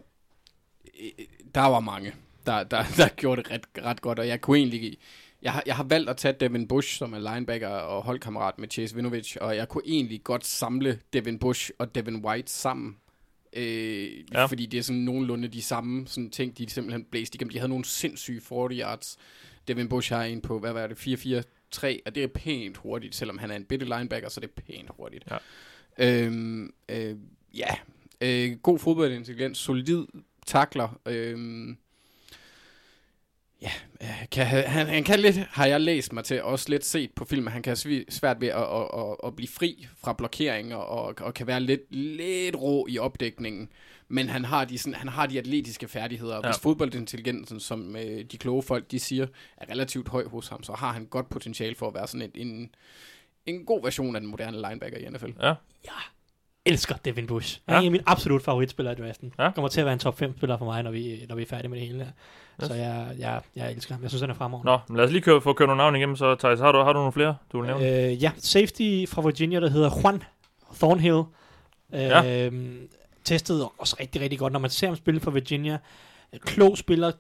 øh, 1.00 1.24
der 1.54 1.60
var 1.60 1.80
mange, 1.80 2.12
der, 2.46 2.62
der, 2.64 2.82
der 2.96 3.08
gjorde 3.08 3.42
det 3.42 3.50
ret, 3.50 3.84
ret 3.84 4.00
godt, 4.00 4.18
og 4.18 4.28
jeg 4.28 4.40
kunne 4.40 4.58
egentlig, 4.58 4.96
jeg 5.42 5.52
har, 5.52 5.62
jeg 5.66 5.76
har 5.76 5.84
valgt 5.84 6.10
at 6.10 6.16
tage 6.16 6.32
Devin 6.40 6.68
Bush, 6.68 6.98
som 6.98 7.12
er 7.12 7.18
linebacker 7.34 7.68
og 7.68 8.02
holdkammerat 8.02 8.58
med 8.58 8.68
Chase 8.70 8.96
Winovich, 8.96 9.36
og 9.40 9.56
jeg 9.56 9.68
kunne 9.68 9.82
egentlig 9.86 10.24
godt 10.24 10.46
samle 10.46 10.98
Devin 11.12 11.38
Bush 11.38 11.70
og 11.78 11.94
Devin 11.94 12.24
White 12.24 12.52
sammen, 12.52 12.96
øh, 13.58 14.24
Ja. 14.32 14.44
fordi 14.46 14.66
det 14.66 14.78
er 14.78 14.82
sådan 14.82 15.00
nogenlunde 15.02 15.48
de 15.48 15.62
samme 15.62 16.06
sådan 16.06 16.30
ting, 16.30 16.58
de 16.58 16.70
simpelthen 16.70 17.04
blæste 17.04 17.36
igennem. 17.36 17.50
De 17.50 17.58
havde 17.58 17.68
nogle 17.68 17.84
sindssyge 17.84 18.40
40 18.40 18.68
yards. 18.72 19.18
Devin 19.68 19.88
Bush 19.88 20.12
har 20.12 20.24
en 20.24 20.40
på, 20.40 20.58
hvad 20.58 20.72
var 20.72 20.86
det, 20.86 20.96
4-4-3, 21.74 21.98
og 22.06 22.14
det 22.14 22.22
er 22.22 22.26
pænt 22.26 22.76
hurtigt, 22.76 23.14
selvom 23.14 23.38
han 23.38 23.50
er 23.50 23.56
en 23.56 23.64
bitte 23.64 23.86
linebacker, 23.86 24.28
så 24.28 24.40
det 24.40 24.50
er 24.56 24.62
pænt 24.62 24.90
hurtigt. 24.96 25.24
Ja. 25.30 25.36
Øhm, 25.98 26.72
øh, 26.88 27.16
ja, 27.54 27.68
øh, 28.20 28.56
god 28.56 28.78
fodboldintelligens, 28.78 29.58
solid 29.58 30.06
takler. 30.46 31.00
Øh, 31.06 31.68
ja, 33.62 33.70
øh, 34.02 34.28
kan, 34.30 34.46
han, 34.46 34.86
han 34.86 35.04
kan 35.04 35.20
lidt, 35.20 35.36
har 35.36 35.66
jeg 35.66 35.80
læst 35.80 36.12
mig 36.12 36.24
til, 36.24 36.42
også 36.42 36.68
lidt 36.68 36.84
set 36.84 37.10
på 37.12 37.24
film, 37.24 37.46
at 37.46 37.52
han 37.52 37.62
kan 37.62 37.76
have 37.84 38.04
svært 38.08 38.40
ved 38.40 38.48
at, 38.48 38.62
at, 38.62 38.88
at, 39.00 39.16
at 39.24 39.36
blive 39.36 39.48
fri 39.48 39.86
fra 39.96 40.12
blokeringer, 40.12 40.76
og, 40.76 41.14
og 41.20 41.34
kan 41.34 41.46
være 41.46 41.60
lidt, 41.60 41.94
lidt 41.94 42.56
rå 42.56 42.86
i 42.88 42.98
opdækningen. 42.98 43.68
Men 44.08 44.28
han 44.28 44.44
har 44.44 44.64
de, 44.64 44.78
sådan, 44.78 44.94
han 44.94 45.08
har 45.08 45.26
de 45.26 45.38
atletiske 45.38 45.88
færdigheder. 45.88 46.34
Ja. 46.34 46.40
Ja. 46.44 46.52
Hvis 46.52 46.62
fodboldintelligensen, 46.62 47.60
som 47.60 47.96
øh, 47.96 48.24
de 48.24 48.38
kloge 48.38 48.62
folk 48.62 48.90
de 48.90 48.98
siger, 48.98 49.26
er 49.56 49.70
relativt 49.70 50.08
høj 50.08 50.28
hos 50.28 50.48
ham, 50.48 50.62
så 50.62 50.72
har 50.72 50.92
han 50.92 51.06
godt 51.06 51.28
potentiale 51.28 51.74
for 51.74 51.88
at 51.88 51.94
være 51.94 52.06
sådan 52.06 52.22
et, 52.22 52.30
en, 52.34 52.74
en 53.46 53.64
god 53.64 53.82
version 53.82 54.16
af 54.16 54.20
den 54.20 54.30
moderne 54.30 54.56
linebacker 54.68 54.98
i 54.98 55.10
NFL. 55.10 55.30
Ja. 55.42 55.92
Elsker 56.68 56.94
Devin 57.04 57.26
Bush. 57.26 57.60
Han 57.68 57.74
er 57.74 57.78
Ja. 57.78 57.82
en 57.82 57.86
af 57.86 57.92
mine 57.92 58.04
absolut 58.06 58.42
favoritspillere 58.42 58.98
i 58.98 59.02
draften. 59.02 59.32
Ja. 59.38 59.50
Kommer 59.50 59.68
til 59.68 59.80
at 59.80 59.84
være 59.86 59.92
en 59.92 59.98
top 59.98 60.18
5 60.18 60.36
spiller 60.36 60.56
for 60.58 60.64
mig, 60.64 60.82
når 60.82 60.90
vi, 60.90 61.26
når 61.28 61.36
vi 61.36 61.42
er 61.42 61.46
færdige 61.46 61.68
med 61.68 61.78
det 61.78 61.86
hele 61.86 61.98
her. 61.98 62.10
Yes. 62.62 62.68
Så 62.68 62.74
jeg, 62.74 63.06
jeg, 63.18 63.40
jeg 63.56 63.72
elsker 63.72 63.94
ham. 63.94 64.02
Jeg 64.02 64.10
synes, 64.10 64.20
han 64.20 64.30
er 64.30 64.34
fremragende. 64.34 64.70
Nå, 64.72 64.78
men 64.88 64.96
lad 64.96 65.04
os 65.04 65.10
lige 65.12 65.22
køre, 65.22 65.40
få 65.40 65.52
kørt 65.52 65.68
nogle 65.68 65.78
navne 65.78 65.98
igennem, 65.98 66.16
så 66.16 66.34
Thijs, 66.34 66.60
har 66.60 66.72
du, 66.72 66.78
har 66.78 66.92
du 66.92 66.98
nogle 66.98 67.12
flere, 67.12 67.36
du 67.52 67.60
vil 67.60 67.66
nævne? 67.66 68.06
Øh, 68.10 68.22
ja, 68.22 68.30
safety 68.38 69.04
fra 69.08 69.22
Virginia, 69.22 69.60
der 69.60 69.70
hedder 69.70 69.90
Juan 70.02 70.22
Thornhill. 70.74 71.22
Øh, 71.94 72.00
Ja. 72.00 72.50
Testede 73.24 73.68
også 73.78 73.96
rigtig, 74.00 74.20
rigtig 74.22 74.38
godt. 74.38 74.52
Når 74.52 74.60
man 74.60 74.70
ser 74.70 74.86
ham 74.86 74.96
spille 74.96 75.20
for 75.20 75.30
Virginia, 75.30 75.78
klog 76.40 76.78
spiller, 76.78 77.12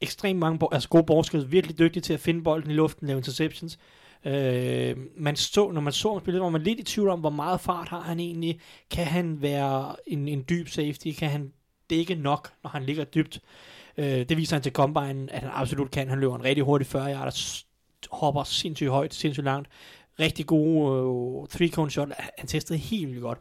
ekstremt 0.00 0.38
mange, 0.38 0.68
altså 0.72 0.88
gode 0.88 1.04
borgskridt, 1.04 1.52
virkelig 1.52 1.78
dygtig 1.78 2.02
til 2.02 2.12
at 2.12 2.20
finde 2.20 2.42
bolden 2.42 2.70
i 2.70 2.74
luften, 2.74 3.06
lave 3.06 3.16
interceptions. 3.16 3.78
Øh, 4.24 4.96
man 5.16 5.36
så, 5.36 5.70
når 5.70 5.80
man 5.80 5.92
så 5.92 6.12
ham 6.12 6.20
spille, 6.20 6.40
var 6.40 6.48
man 6.48 6.62
lidt 6.62 6.80
i 6.80 6.82
tvivl 6.82 7.08
om, 7.08 7.20
hvor 7.20 7.30
meget 7.30 7.60
fart 7.60 7.88
har 7.88 8.00
han 8.00 8.20
egentlig. 8.20 8.60
Kan 8.90 9.04
han 9.06 9.42
være 9.42 9.96
en, 10.06 10.28
en 10.28 10.44
dyb 10.48 10.68
safety? 10.68 11.08
Kan 11.18 11.28
han 11.30 11.52
dække 11.90 12.14
nok, 12.14 12.50
når 12.62 12.70
han 12.70 12.82
ligger 12.84 13.04
dybt? 13.04 13.40
Øh, 13.96 14.04
det 14.28 14.36
viser 14.36 14.56
han 14.56 14.62
til 14.62 14.72
Combine, 14.72 15.32
at 15.32 15.40
han 15.40 15.50
absolut 15.54 15.90
kan. 15.90 16.08
Han 16.08 16.20
løber 16.20 16.36
en 16.36 16.44
rigtig 16.44 16.64
hurtig 16.64 16.86
40 16.86 17.12
yarder, 17.14 17.30
s- 17.30 17.66
hopper 18.12 18.44
sindssygt 18.44 18.90
højt, 18.90 19.14
sindssygt 19.14 19.44
langt. 19.44 19.68
Rigtig 20.20 20.46
gode 20.46 21.02
uh, 21.06 21.46
three-cone 21.54 21.88
shot. 21.90 22.08
Han 22.38 22.46
testede 22.46 22.78
helt 22.78 23.08
vildt 23.08 23.22
godt. 23.22 23.38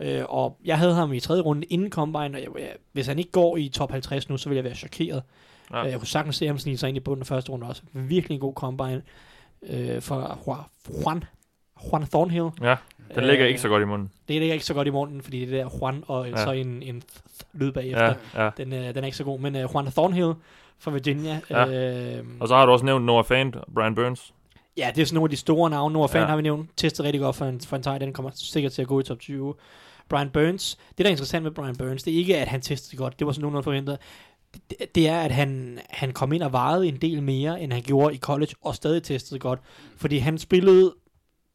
Øh, 0.00 0.24
og 0.28 0.56
jeg 0.64 0.78
havde 0.78 0.94
ham 0.94 1.12
i 1.12 1.20
tredje 1.20 1.42
runde 1.42 1.66
inden 1.66 1.90
Combine, 1.90 2.24
og 2.36 2.42
jeg, 2.42 2.48
jeg, 2.58 2.72
hvis 2.92 3.06
han 3.06 3.18
ikke 3.18 3.30
går 3.30 3.56
i 3.56 3.68
top 3.68 3.90
50 3.90 4.28
nu, 4.28 4.36
så 4.36 4.48
vil 4.48 4.56
jeg 4.56 4.64
være 4.64 4.74
chokeret. 4.74 5.22
Ja. 5.70 5.78
Ja. 5.78 5.90
Jeg 5.90 5.98
kunne 5.98 6.08
sagtens 6.08 6.36
se 6.36 6.46
ham 6.46 6.58
snige 6.58 6.78
sig 6.78 6.88
ind 6.88 6.96
i 6.96 7.00
bunden 7.00 7.20
af 7.22 7.26
første 7.26 7.52
runde 7.52 7.66
også. 7.66 7.82
Virkelig 7.92 8.34
en 8.34 8.40
god 8.40 8.54
Combine 8.54 9.02
øh, 9.68 10.02
for 10.02 10.40
Ju- 10.48 11.00
Juan, 11.02 11.24
Juan 11.90 12.06
Thornhill. 12.06 12.48
Ja, 12.62 12.76
den 13.14 13.24
ligger 13.24 13.44
Øh, 13.44 13.48
ikke 13.48 13.60
så 13.60 13.68
godt 13.68 13.82
i 13.82 13.86
munden. 13.86 14.10
Det 14.28 14.36
ligger 14.40 14.52
ikke 14.52 14.64
så 14.64 14.74
godt 14.74 14.86
i 14.88 14.90
munden, 14.90 15.22
fordi 15.22 15.46
det 15.46 15.60
er 15.60 15.64
der 15.64 15.78
Juan 15.80 16.04
og 16.06 16.28
Ja. 16.28 16.44
så 16.44 16.50
en, 16.52 16.82
en 16.82 17.02
lyd 17.52 17.72
bagefter. 17.72 18.14
Ja, 18.34 18.44
ja. 18.44 18.50
Den, 18.56 18.72
øh, 18.72 18.94
den 18.94 18.98
er 18.98 19.04
ikke 19.04 19.16
så 19.16 19.24
god, 19.24 19.38
men 19.40 19.56
øh, 19.56 19.62
Juan 19.74 19.86
Thornhill 19.86 20.32
fra 20.78 20.90
Virginia. 20.90 21.40
Ja. 21.50 21.66
Øh, 22.18 22.24
Og 22.40 22.48
så 22.48 22.54
har 22.56 22.66
du 22.66 22.72
også 22.72 22.84
nævnt 22.84 23.04
Noah 23.04 23.24
Fant 23.24 23.56
og 23.56 23.64
Brian 23.74 23.94
Burns. 23.94 24.32
Ja, 24.76 24.90
det 24.94 25.02
er 25.02 25.06
sådan 25.06 25.14
nogle 25.14 25.26
af 25.26 25.30
de 25.30 25.36
store 25.36 25.70
navne. 25.70 25.92
Noah 25.92 26.08
Fan 26.08 26.20
Ja. 26.22 26.26
har 26.26 26.36
vi 26.36 26.42
nævnt. 26.42 26.70
Testet 26.76 27.04
rigtig 27.06 27.20
godt 27.20 27.36
for 27.36 27.44
en, 27.44 27.60
for 27.60 27.76
en 27.76 27.82
tight 27.82 28.02
end. 28.02 28.14
Kommer 28.14 28.30
sikkert 28.34 28.72
til 28.72 28.82
at 28.82 28.88
gå 28.88 29.00
i 29.00 29.02
top 29.02 29.18
20. 29.18 29.54
Brian 30.08 30.30
Burns. 30.30 30.78
Det, 30.88 30.98
der 30.98 31.04
er 31.04 31.10
interessant 31.10 31.42
med 31.42 31.50
Brian 31.50 31.76
Burns, 31.76 32.02
det 32.02 32.14
er 32.14 32.18
ikke, 32.18 32.36
at 32.38 32.48
han 32.48 32.60
testede 32.60 32.96
godt. 32.96 33.18
Det 33.18 33.26
var 33.26 33.32
sådan 33.32 33.42
nogenlunde 33.42 33.64
forventet. 33.64 33.98
Det, 33.98 34.00
det 34.94 35.08
er, 35.08 35.20
at 35.20 35.30
han, 35.30 35.78
han 35.90 36.12
kom 36.12 36.32
ind 36.32 36.42
og 36.42 36.52
vejede 36.52 36.88
en 36.88 36.96
del 36.96 37.22
mere, 37.22 37.62
end 37.62 37.72
han 37.72 37.82
gjorde 37.82 38.14
i 38.14 38.18
college, 38.18 38.54
og 38.62 38.74
stadig 38.74 39.02
testede 39.02 39.40
godt. 39.40 39.60
Fordi 39.96 40.18
han 40.18 40.38
spillede 40.38 40.94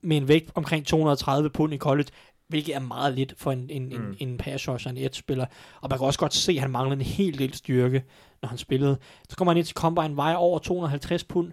med 0.03 0.17
en 0.17 0.27
vægt 0.27 0.51
omkring 0.55 0.85
230 0.85 1.49
pund 1.49 1.73
i 1.73 1.77
college, 1.77 2.09
hvilket 2.47 2.75
er 2.75 2.79
meget 2.79 3.13
lidt 3.13 3.33
for 3.37 3.51
en, 3.51 3.69
en. 3.69 3.85
Mm. 3.89 4.15
en, 4.19 4.29
en 4.29 4.37
pass 4.37 4.69
rusher, 4.69 4.91
en 4.91 4.97
edge-spiller. 4.97 5.45
Og 5.81 5.89
man 5.89 5.99
kan 5.99 6.07
også 6.07 6.19
godt 6.19 6.33
se, 6.33 6.51
at 6.51 6.59
han 6.59 6.71
manglede 6.71 6.99
en 6.99 7.05
hel 7.05 7.39
del 7.39 7.53
styrke, 7.53 8.03
når 8.41 8.49
han 8.49 8.57
spillede. 8.57 8.97
Så 9.29 9.35
kommer 9.35 9.51
han 9.51 9.57
ind 9.57 9.65
til 9.65 9.75
Combine, 9.75 10.15
vejer 10.15 10.35
over 10.35 10.59
250 10.59 11.23
pund. 11.23 11.51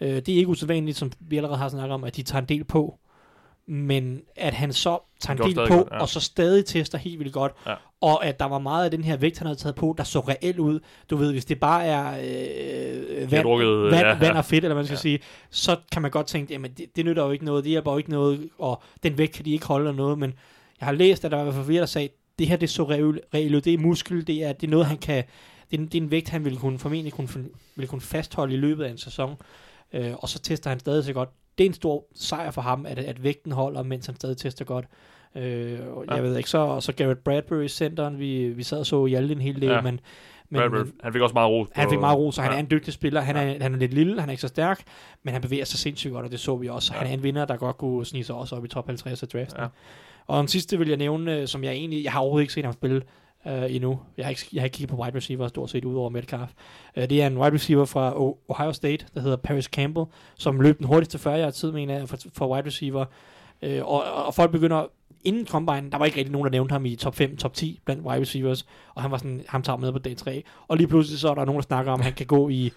Øh, 0.00 0.16
det 0.16 0.28
er 0.28 0.36
ikke 0.36 0.48
usædvanligt, 0.48 0.96
som 0.96 1.12
vi 1.20 1.36
allerede 1.36 1.58
har 1.58 1.68
snakket 1.68 1.94
om, 1.94 2.04
at 2.04 2.16
de 2.16 2.22
tager 2.22 2.42
en 2.42 2.48
del 2.48 2.64
på. 2.64 2.98
Men 3.68 4.22
at 4.36 4.54
han 4.54 4.72
så 4.72 4.98
tager 5.20 5.42
en 5.42 5.46
del 5.48 5.54
på, 5.54 5.74
godt, 5.74 5.88
ja. 5.92 6.00
og 6.00 6.08
så 6.08 6.20
stadig 6.20 6.64
tester 6.64 6.98
helt 6.98 7.18
vildt 7.18 7.32
godt. 7.32 7.52
Ja. 7.66 7.74
Og 8.00 8.26
at 8.26 8.40
der 8.40 8.46
var 8.46 8.58
meget 8.58 8.84
af 8.84 8.90
den 8.90 9.04
her 9.04 9.16
vægt, 9.16 9.38
han 9.38 9.46
havde 9.46 9.58
taget 9.58 9.74
på, 9.74 9.94
der 9.98 10.04
så 10.04 10.20
reelt 10.20 10.58
ud. 10.58 10.80
Du 11.10 11.16
ved, 11.16 11.32
hvis 11.32 11.44
det 11.44 11.60
bare 11.60 11.84
er 11.84 12.08
øh, 12.08 13.32
vand, 13.32 13.42
drukket, 13.42 13.82
vand, 13.82 14.06
ja, 14.06 14.18
vand 14.18 14.32
ja. 14.32 14.38
og 14.38 14.44
fedt, 14.44 14.64
eller 14.64 14.74
hvad 14.74 14.82
man 14.82 14.86
skal 14.86 14.94
Ja. 14.94 15.00
sige, 15.00 15.18
så 15.50 15.76
kan 15.92 16.02
man 16.02 16.10
godt 16.10 16.26
tænke, 16.26 16.52
jamen 16.52 16.70
det, 16.70 16.96
det 16.96 17.04
nytter 17.04 17.24
jo 17.24 17.30
ikke 17.30 17.44
noget, 17.44 17.64
det 17.64 17.70
hjælper 17.70 17.92
jo 17.92 17.98
ikke 17.98 18.10
noget, 18.10 18.48
og 18.58 18.82
den 19.02 19.18
vægt 19.18 19.32
kan 19.32 19.44
de 19.44 19.52
ikke 19.52 19.66
holde 19.66 19.88
eller 19.88 19.96
noget, 19.96 20.18
men 20.18 20.34
jeg 20.80 20.86
har 20.86 20.92
læst, 20.92 21.24
at 21.24 21.30
der 21.30 21.42
var 21.42 21.64
flere, 21.64 21.80
der 21.80 21.86
sagde, 21.86 22.08
det 22.38 22.46
her 22.48 22.56
det 22.56 22.70
så 22.70 22.82
reelt 22.82 23.54
ud, 23.54 23.60
det 23.60 23.74
er 23.74 23.78
muskel, 23.78 24.26
det 24.26 24.44
er, 24.44 24.52
det 24.52 24.66
er 24.66 24.70
noget, 24.70 24.86
han 24.86 24.98
kan, 24.98 25.24
det 25.70 25.80
er, 25.80 25.84
det 25.84 25.94
er 25.94 26.02
en 26.02 26.10
vægt, 26.10 26.28
han 26.28 26.44
ville 26.44 26.58
kunne 26.58 26.78
formentlig 26.78 27.12
kunne, 27.12 27.28
ville 27.76 27.88
kunne 27.88 28.00
fastholde 28.00 28.54
i 28.54 28.56
løbet 28.56 28.84
af 28.84 28.90
en 28.90 28.98
sæson, 28.98 29.36
øh, 29.92 30.12
og 30.18 30.28
så 30.28 30.38
tester 30.38 30.70
han 30.70 30.80
stadig 30.80 31.04
så 31.04 31.12
godt. 31.12 31.28
Det 31.58 31.64
er 31.64 31.68
en 31.68 31.74
stor 31.74 32.04
sejr 32.14 32.50
for 32.50 32.62
ham, 32.62 32.86
at, 32.86 32.98
at 32.98 33.22
vægten 33.22 33.52
holder, 33.52 33.82
mens 33.82 34.06
han 34.06 34.16
stadig 34.16 34.36
tester 34.36 34.64
godt. 34.64 34.84
Øh, 35.36 35.78
og 35.90 36.04
Ja. 36.08 36.14
jeg 36.14 36.22
ved 36.22 36.36
ikke, 36.36 36.50
så, 36.50 36.58
og 36.58 36.82
så 36.82 36.92
Garrett 36.92 37.24
Bradbury 37.24 37.64
i 37.64 37.68
centeren, 37.68 38.18
vi, 38.18 38.48
vi 38.48 38.62
sad 38.62 38.78
og 38.78 38.86
så 38.86 39.06
Hjalte 39.06 39.32
en 39.34 39.40
hel 39.40 39.60
del, 39.60 39.64
Ja. 39.70 39.80
men, 39.80 40.00
men, 40.50 40.60
Bradbury, 40.60 40.78
men 40.78 40.92
han 41.02 41.12
fik 41.12 41.22
også 41.22 41.32
meget 41.34 41.50
ros. 41.50 41.68
han 41.72 41.90
fik 41.90 42.00
meget 42.00 42.18
ro, 42.18 42.30
så 42.32 42.42
han 42.42 42.50
ja. 42.50 42.56
er 42.56 42.60
en 42.60 42.70
dygtig 42.70 42.92
spiller. 42.92 43.20
Han 43.20 43.36
er, 43.36 43.62
han 43.62 43.74
er 43.74 43.78
lidt 43.78 43.94
lille, 43.94 44.20
han 44.20 44.28
er 44.28 44.32
ikke 44.32 44.40
så 44.40 44.48
stærk, 44.48 44.82
men 45.22 45.32
han 45.32 45.42
bevæger 45.42 45.64
sig 45.64 45.78
sindssygt 45.78 46.12
godt, 46.12 46.24
og 46.26 46.32
det 46.32 46.40
så 46.40 46.56
vi 46.56 46.68
også. 46.68 46.92
Ja. 46.94 46.98
Han 46.98 47.08
er 47.08 47.12
en 47.14 47.22
vinder, 47.22 47.44
der 47.44 47.56
godt 47.56 47.76
kunne 47.76 48.06
snige 48.06 48.24
sig 48.24 48.34
også 48.34 48.56
op 48.56 48.64
i 48.64 48.68
top 48.68 48.86
50 48.86 49.22
af 49.22 49.28
draften. 49.28 49.60
Ja. 49.60 49.66
Og 50.26 50.38
den 50.38 50.48
sidste 50.48 50.78
vil 50.78 50.88
jeg 50.88 50.96
nævne, 50.96 51.36
øh, 51.40 51.46
som 51.48 51.64
jeg 51.64 51.72
egentlig, 51.72 52.04
jeg 52.04 52.12
har 52.12 52.20
overhovedet 52.20 52.42
ikke 52.44 52.52
set 52.52 52.64
ham 52.64 52.72
spille 52.74 53.02
øh, 53.48 53.74
endnu. 53.74 54.00
Jeg 54.16 54.24
har, 54.26 54.30
ikke, 54.30 54.42
jeg 54.52 54.60
har 54.60 54.64
ikke 54.64 54.74
kigget 54.74 54.96
på 54.96 55.02
wide 55.02 55.16
receiver 55.16 55.48
stort 55.48 55.70
set 55.70 55.84
udover 55.84 56.10
Metcalf. 56.10 56.50
Øh, 56.96 57.10
det 57.10 57.22
er 57.22 57.26
en 57.26 57.38
wide 57.38 57.54
receiver 57.54 57.84
fra 57.84 58.12
Ohio 58.48 58.72
State, 58.72 59.06
der 59.14 59.20
hedder 59.20 59.36
Paris 59.36 59.64
Campbell, 59.64 60.06
som 60.34 60.60
løb 60.60 60.78
den 60.78 60.86
hurtigste 60.86 61.18
40 61.18 61.40
yard 61.40 61.52
tid, 61.52 61.72
mener 61.72 61.98
jeg, 61.98 62.08
for, 62.08 62.18
for 62.32 62.54
wide 62.54 62.66
receiver. 62.66 63.04
Øh, 63.62 63.84
og, 63.84 64.02
og 64.26 64.34
folk 64.34 64.50
begynder, 64.50 64.86
inden 65.24 65.46
Combine, 65.46 65.90
der 65.90 65.98
var 65.98 66.04
ikke 66.04 66.18
rigtig 66.18 66.32
nogen, 66.32 66.44
der 66.44 66.50
nævnte 66.50 66.72
ham 66.72 66.86
i 66.86 66.96
top 66.96 67.14
5, 67.14 67.36
top 67.36 67.54
10 67.54 67.80
blandt 67.84 68.02
wide 68.02 68.20
receivers, 68.20 68.66
og 68.94 69.02
han 69.02 69.10
var 69.10 69.16
sådan, 69.16 69.44
ham 69.48 69.62
tager 69.62 69.76
med 69.76 69.92
på 69.92 69.98
dag 69.98 70.16
3. 70.16 70.42
Og 70.68 70.76
lige 70.76 70.86
pludselig 70.86 71.20
så 71.20 71.28
er 71.28 71.34
der 71.34 71.44
nogen, 71.44 71.60
der 71.60 71.66
snakker 71.66 71.92
om, 71.92 72.00
at 72.00 72.04
han 72.04 72.14
kan 72.14 72.26
gå 72.26 72.48
i 72.48 72.72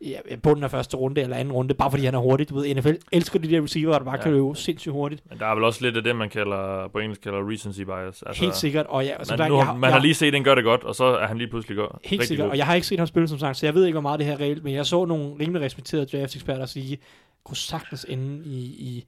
ja, 0.00 0.36
bunden 0.42 0.64
af 0.64 0.70
første 0.70 0.96
runde 0.96 1.20
eller 1.20 1.36
anden 1.36 1.52
runde, 1.52 1.74
bare 1.74 1.90
fordi 1.90 2.04
han 2.04 2.14
er 2.14 2.18
hurtig. 2.18 2.48
Du 2.48 2.54
ved, 2.54 2.74
NFL 2.74 2.90
elsker 3.12 3.38
de 3.38 3.50
der 3.50 3.62
receiver, 3.62 3.92
der 3.98 4.04
bare 4.04 4.16
Ja. 4.16 4.22
kan 4.22 4.32
løbe 4.32 4.54
sindssygt 4.54 4.92
hurtigt. 4.92 5.22
Men 5.30 5.38
der 5.38 5.46
er 5.46 5.54
vel 5.54 5.64
også 5.64 5.84
lidt 5.84 5.96
af 5.96 6.02
det, 6.02 6.16
man 6.16 6.30
kalder, 6.30 6.88
på 6.88 6.98
engelsk 6.98 7.20
kalder 7.22 7.50
recency 7.50 7.80
bias. 7.80 8.22
Altså, 8.22 8.42
Helt 8.42 8.56
sikkert. 8.56 8.86
Og 8.86 9.04
ja, 9.04 9.10
som 9.24 9.32
Man, 9.32 9.38
sagt, 9.38 9.50
nu, 9.50 9.56
jeg, 9.58 9.66
man 9.66 9.88
jeg, 9.88 9.94
har 9.94 10.00
lige 10.00 10.14
set 10.14 10.32
den 10.32 10.44
gør 10.44 10.54
det 10.54 10.64
godt, 10.64 10.84
og 10.84 10.94
så 10.94 11.04
er 11.04 11.26
han 11.26 11.38
lige 11.38 11.48
pludselig 11.48 11.76
godt. 11.76 11.92
Helt 12.04 12.24
sikkert, 12.24 12.44
god. 12.44 12.50
og 12.50 12.56
jeg 12.58 12.66
har 12.66 12.74
ikke 12.74 12.86
set 12.86 12.98
ham 12.98 13.06
spille, 13.06 13.28
som 13.28 13.38
sagt, 13.38 13.56
så 13.56 13.66
jeg 13.66 13.74
ved 13.74 13.84
ikke, 13.84 13.94
hvor 13.94 14.00
meget 14.00 14.18
det 14.18 14.26
her 14.26 14.34
er 14.34 14.40
reelt, 14.40 14.64
men 14.64 14.74
jeg 14.74 14.86
så 14.86 15.04
nogle 15.04 15.34
rimelig 15.40 15.62
respekterede 15.62 16.06
draft-eksperter 16.06 16.66
sige, 16.66 16.98
kunne 17.44 17.56
sagtens 17.56 18.06
ende 18.08 18.44
i, 18.44 18.58
i 18.64 19.06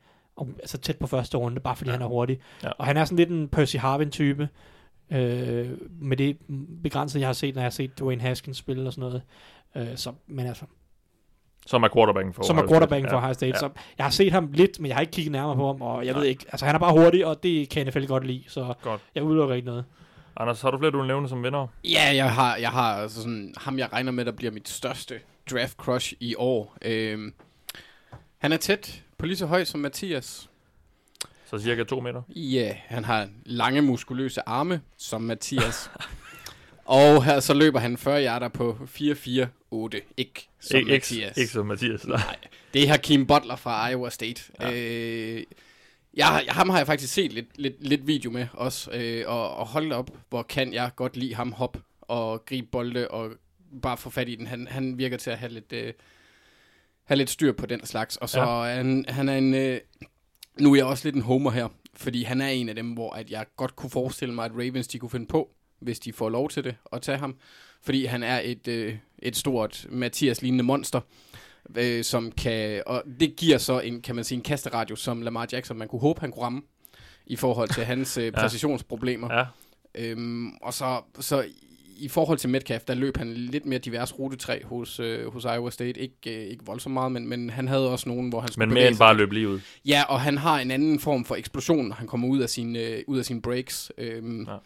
altså 0.58 0.78
tæt 0.78 0.96
på 0.96 1.06
første 1.06 1.36
runde, 1.38 1.60
bare 1.60 1.76
fordi 1.76 1.90
ja. 1.90 1.92
han 1.92 2.02
er 2.02 2.06
hurtig. 2.06 2.38
Ja. 2.62 2.70
Og 2.78 2.86
han 2.86 2.96
er 2.96 3.04
sådan 3.04 3.18
lidt 3.18 3.30
en 3.30 3.48
Percy 3.48 3.76
Harvin-type, 3.76 4.48
øh, 5.12 5.68
med 6.00 6.16
det 6.16 6.36
begrænsede, 6.82 7.20
jeg 7.20 7.28
har 7.28 7.32
set, 7.32 7.54
når 7.54 7.62
jeg 7.62 7.66
har 7.66 7.70
set 7.70 7.98
Dwayne 7.98 8.22
Haskins 8.22 8.56
spille 8.56 8.86
og 8.86 8.92
sådan 8.92 9.08
noget. 9.08 9.22
Øh, 9.76 9.96
så, 9.96 10.12
men 10.26 10.46
altså, 10.46 10.64
Som 11.68 11.82
er 11.82 11.88
quarterbacken 11.94 12.34
for 12.34 12.42
som 12.42 12.58
er 12.58 12.66
quarterbacken 12.68 13.10
for 13.10 13.16
Ohio 13.16 13.34
State. 13.34 13.52
Ja. 13.54 13.58
Så 13.58 13.70
jeg 13.98 14.06
har 14.06 14.10
set 14.10 14.32
ham 14.32 14.50
lidt, 14.52 14.80
men 14.80 14.88
jeg 14.88 14.96
har 14.96 15.00
ikke 15.00 15.10
kigget 15.10 15.32
nærmere 15.32 15.56
på 15.56 15.66
ham, 15.66 15.82
og 15.82 16.06
jeg 16.06 16.12
Nej. 16.12 16.20
ved 16.20 16.28
ikke, 16.28 16.44
altså 16.52 16.66
han 16.66 16.74
er 16.74 16.78
bare 16.78 16.92
hurtig, 16.92 17.26
og 17.26 17.42
det 17.42 17.68
kan 17.68 17.86
NFL 17.86 18.04
godt 18.06 18.26
lide, 18.26 18.44
så 18.48 18.74
Godt. 18.82 19.00
jeg 19.14 19.22
udelukker 19.22 19.54
ikke 19.54 19.66
noget. 19.66 19.84
Anders, 20.36 20.62
har 20.62 20.70
du 20.70 20.78
flere, 20.78 20.90
du 20.90 20.98
vil 20.98 21.06
nævne 21.06 21.28
som 21.28 21.44
vinder? 21.44 21.66
Ja, 21.84 22.10
jeg 22.14 22.32
har, 22.32 22.56
jeg 22.56 22.70
har 22.70 22.94
altså 22.94 23.20
sådan, 23.22 23.54
ham 23.56 23.78
jeg 23.78 23.92
regner 23.92 24.12
med, 24.12 24.24
der 24.24 24.32
bliver 24.32 24.52
mit 24.52 24.68
største 24.68 25.14
draft 25.50 25.76
crush 25.76 26.12
i 26.20 26.34
år. 26.38 26.76
Øhm, 26.82 27.32
han 28.38 28.52
er 28.52 28.56
tæt 28.56 29.02
på 29.18 29.26
lige 29.26 29.36
så 29.36 29.46
høj 29.46 29.64
som 29.64 29.80
Mathias. 29.80 30.50
Så 31.46 31.58
cirka 31.58 31.84
to 31.84 32.00
meter. 32.00 32.22
Ja, 32.28 32.76
han 32.86 33.04
har 33.04 33.28
lange 33.44 33.82
muskuløse 33.82 34.48
arme 34.48 34.80
som 34.98 35.22
Mathias. 35.22 35.90
og 36.88 37.24
her, 37.24 37.40
så 37.40 37.54
løber 37.54 37.78
han 37.80 37.96
40 37.96 38.24
yarder 38.24 38.48
på 38.48 38.78
4-4-8. 38.84 40.00
Ikke 40.16 40.48
som 40.60 40.76
Ik- 40.76 40.78
ikke, 40.78 40.90
Mathias. 40.92 41.36
ikke 41.36 41.52
som 41.52 41.66
Mathias. 41.66 42.06
Nej. 42.06 42.16
Nej, 42.16 42.36
det 42.74 42.82
er 42.82 42.88
Hakeem 42.88 43.26
Butler 43.26 43.56
fra 43.56 43.88
Iowa 43.90 44.10
State. 44.10 44.42
Ja. 44.60 44.72
Øh, 44.74 45.42
jeg, 46.14 46.44
ham 46.48 46.68
har 46.70 46.76
jeg 46.78 46.86
faktisk 46.86 47.12
set 47.14 47.32
lidt, 47.32 47.46
lidt, 47.58 47.74
lidt 47.86 48.06
video 48.06 48.30
med 48.30 48.46
også, 48.52 48.90
øh, 48.90 49.24
og, 49.26 49.56
og 49.56 49.66
hold 49.66 49.92
op, 49.92 50.10
hvor 50.28 50.42
kan 50.42 50.72
jeg 50.72 50.90
godt 50.96 51.16
lide 51.16 51.34
ham 51.34 51.52
hop 51.52 51.76
og 52.00 52.44
gribe 52.46 52.66
bolde 52.72 53.08
og 53.08 53.30
bare 53.82 53.96
få 53.96 54.10
fat 54.10 54.28
i 54.28 54.34
den. 54.34 54.46
Han, 54.46 54.66
han 54.70 54.98
virker 54.98 55.16
til 55.16 55.30
at 55.30 55.38
have 55.38 55.52
lidt, 55.52 55.72
øh, 55.72 55.92
have 57.04 57.16
lidt 57.18 57.30
styr 57.30 57.52
på 57.52 57.66
den 57.66 57.86
slags. 57.86 58.16
Og 58.16 58.28
så 58.28 58.40
ja. 58.40 58.74
han, 58.74 59.04
han 59.08 59.28
er 59.28 59.36
en... 59.38 59.54
Øh, 59.54 59.80
nu 60.58 60.72
er 60.72 60.76
jeg 60.76 60.84
også 60.86 61.06
lidt 61.06 61.16
en 61.16 61.22
homer 61.22 61.50
her, 61.50 61.68
fordi 61.96 62.22
han 62.22 62.40
er 62.40 62.48
en 62.48 62.68
af 62.68 62.74
dem, 62.74 62.90
hvor 62.92 63.12
at 63.12 63.30
jeg 63.30 63.46
godt 63.56 63.76
kunne 63.76 63.90
forestille 63.90 64.34
mig, 64.34 64.44
at 64.44 64.52
Ravens 64.52 64.88
de 64.88 64.98
kunne 64.98 65.10
finde 65.10 65.26
på, 65.26 65.50
hvis 65.80 65.98
de 65.98 66.12
får 66.12 66.28
lov 66.28 66.48
til 66.50 66.64
det, 66.64 66.76
at 66.92 67.02
tage 67.02 67.18
ham. 67.18 67.36
Fordi 67.82 68.04
han 68.04 68.22
er 68.22 68.40
et, 68.44 68.68
øh, 68.68 68.96
et 69.18 69.36
stort 69.36 69.86
Mathias-lignende 69.90 70.64
monster 70.64 71.00
øh, 71.76 72.04
som 72.04 72.32
kan, 72.32 72.82
og 72.86 73.02
det 73.20 73.36
giver 73.36 73.58
så 73.58 73.80
en, 73.80 74.02
kan 74.02 74.14
man 74.14 74.24
sige, 74.24 74.36
en 74.36 74.42
kasteradio, 74.42 74.96
som 74.96 75.22
Lamar 75.22 75.48
Jackson, 75.52 75.78
man 75.78 75.88
kunne 75.88 76.00
håbe, 76.00 76.20
han 76.20 76.30
kunne 76.32 76.42
ramme, 76.44 76.62
i 77.26 77.36
forhold 77.36 77.68
til 77.68 77.84
hans 77.84 78.18
øh, 78.18 78.32
præcisionsproblemer. 78.40 79.34
Ja, 79.34 79.44
Øhm, 79.94 80.50
og 80.62 80.74
så, 80.74 81.00
så 81.20 81.44
i 81.96 82.08
forhold 82.08 82.38
til 82.38 82.50
Metcalf, 82.50 82.84
der 82.84 82.94
løb 82.94 83.16
han 83.16 83.34
lidt 83.34 83.66
mere 83.66 83.78
divers 83.78 84.18
rutetræ 84.18 84.62
hos, 84.64 85.00
øh, 85.00 85.32
hos 85.32 85.44
Iowa 85.44 85.70
State. 85.70 86.00
Ikke, 86.00 86.14
øh, 86.26 86.50
ikke 86.50 86.64
voldsomt 86.66 86.92
meget, 86.92 87.12
men, 87.12 87.28
men 87.28 87.50
han 87.50 87.68
havde 87.68 87.90
også 87.90 88.08
nogen, 88.08 88.28
hvor 88.28 88.40
han 88.40 88.52
skulle 88.52 88.66
men 88.66 88.74
mere 88.74 88.88
end 88.88 88.98
bare 88.98 89.16
løbe 89.16 89.34
lige 89.34 89.48
ud. 89.48 89.60
Ja, 89.86 90.02
og 90.08 90.20
han 90.20 90.38
har 90.38 90.58
en 90.60 90.70
anden 90.70 91.00
form 91.00 91.24
for 91.24 91.34
eksplosion, 91.34 91.88
når 91.88 91.94
han 91.94 92.06
kommer 92.06 92.28
ud 92.28 92.38
af 92.38 92.48
sine, 92.48 92.78
øh, 92.78 93.02
ud 93.06 93.18
af 93.18 93.24
sine 93.24 93.42
breaks. 93.42 93.92
Øhm, 93.98 94.42
Ja. 94.48 94.56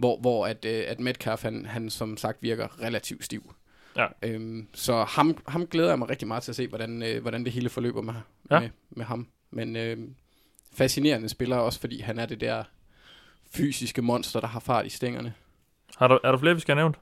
Hvor, 0.00 0.20
hvor 0.20 0.46
at, 0.46 0.64
øh, 0.64 0.84
at 0.86 1.00
Metcalf, 1.00 1.42
han, 1.42 1.66
han 1.66 1.90
som 1.90 2.16
sagt 2.16 2.42
virker 2.42 2.82
relativt 2.82 3.24
stiv. 3.24 3.54
Ja. 3.96 4.06
Øhm, 4.22 4.68
så 4.74 5.04
ham, 5.04 5.36
ham 5.48 5.66
glæder 5.66 5.88
jeg 5.88 5.98
mig 5.98 6.10
rigtig 6.10 6.28
meget 6.28 6.42
til 6.42 6.52
at 6.52 6.56
se, 6.56 6.68
hvordan, 6.68 7.02
øh, 7.02 7.22
hvordan 7.22 7.44
det 7.44 7.52
hele 7.52 7.68
forløber 7.68 8.02
med, 8.02 8.14
Ja. 8.50 8.60
med, 8.60 8.68
med 8.90 9.04
ham. 9.04 9.28
Men 9.50 9.76
øh, 9.76 9.98
fascinerende 10.74 11.28
spiller 11.28 11.56
også, 11.56 11.80
fordi 11.80 12.00
han 12.00 12.18
er 12.18 12.26
det 12.26 12.40
der 12.40 12.64
fysiske 13.54 14.02
monster, 14.02 14.40
der 14.40 14.46
har 14.48 14.60
fart 14.60 14.86
i 14.86 14.88
stængerne. 14.88 15.34
Har 15.96 16.08
du, 16.08 16.18
er 16.24 16.30
der 16.30 16.38
flere, 16.38 16.54
vi 16.54 16.60
skal 16.60 16.74
have 16.76 16.82
nævnt? 16.82 16.96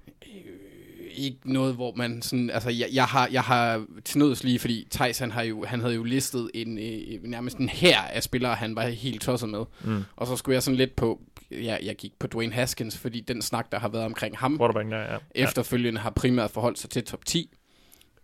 Ikke 1.19 1.39
noget, 1.45 1.75
hvor 1.75 1.93
man 1.97 2.23
sådan, 2.23 2.51
altså 2.51 2.71
jeg, 2.71 2.89
jeg 2.93 3.05
har, 3.05 3.29
jeg 3.33 3.43
har 3.43 3.85
til 4.05 4.19
nøds 4.19 4.45
lige, 4.45 4.59
fordi 4.59 4.89
Thijs, 4.91 5.19
han, 5.19 5.31
har 5.31 5.43
jo, 5.43 5.65
han 5.65 5.81
havde 5.81 5.95
jo 5.95 6.03
listet 6.03 6.51
en, 6.55 6.79
øh, 6.79 7.23
nærmest 7.23 7.59
en 7.59 7.69
her 7.69 7.99
af 8.01 8.23
spillere, 8.23 8.55
han 8.55 8.77
var 8.77 8.87
helt 8.87 9.23
tosset 9.23 9.49
med. 9.49 9.65
Mm. 9.85 10.05
Og 10.17 10.27
så 10.27 10.37
skulle 10.37 10.55
jeg 10.55 10.63
sådan 10.63 10.77
lidt 10.77 10.97
på, 10.97 11.21
ja, 11.51 11.77
jeg 11.83 11.97
gik 11.97 12.13
på 12.19 12.27
Dwayne 12.27 12.53
Haskins, 12.53 12.99
fordi 12.99 13.21
den 13.21 13.43
snak, 13.43 13.73
der 13.73 13.79
har 13.79 13.89
været 13.89 14.05
omkring 14.05 14.39
ham, 14.39 14.57
der, 14.91 15.03
ja. 15.13 15.19
efterfølgende 15.35 16.01
har 16.01 16.11
primært 16.11 16.51
forholdt 16.51 16.79
sig 16.79 16.91
til 16.91 17.05
top 17.05 17.25
10. 17.25 17.51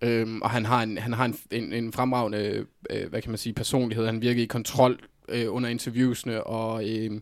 Øhm, 0.03 0.43
og 0.43 0.51
han 0.51 0.65
har 0.65 0.83
en, 0.83 0.99
han 0.99 1.13
har 1.13 1.25
en, 1.25 1.37
en, 1.51 1.73
en 1.73 1.93
fremragende, 1.93 2.67
øh, 2.91 3.09
hvad 3.09 3.23
kan 3.23 3.31
man 3.31 3.39
sige, 3.39 3.53
personlighed. 3.53 4.07
Han 4.07 4.23
virkede 4.23 4.43
i 4.43 4.47
kontrol 4.47 4.99
øh, 5.29 5.55
under 5.55 5.69
interviewsene, 5.69 6.45
og 6.45 6.89
øh, 6.91 7.21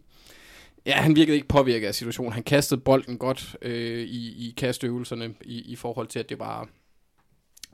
ja, 0.87 0.93
han 0.93 1.16
virkede 1.16 1.37
ikke 1.37 1.49
påvirket 1.49 1.87
af 1.87 1.95
situationen. 1.95 2.33
Han 2.33 2.43
kastede 2.43 2.80
bolden 2.80 3.18
godt 3.18 3.57
øh, 3.62 4.03
i, 4.03 4.49
i 4.49 4.55
kasteøvelserne 4.57 5.35
i, 5.45 5.61
i 5.72 5.76
forhold 5.76 6.07
til, 6.07 6.18
at 6.18 6.28
det 6.28 6.39
var, 6.39 6.68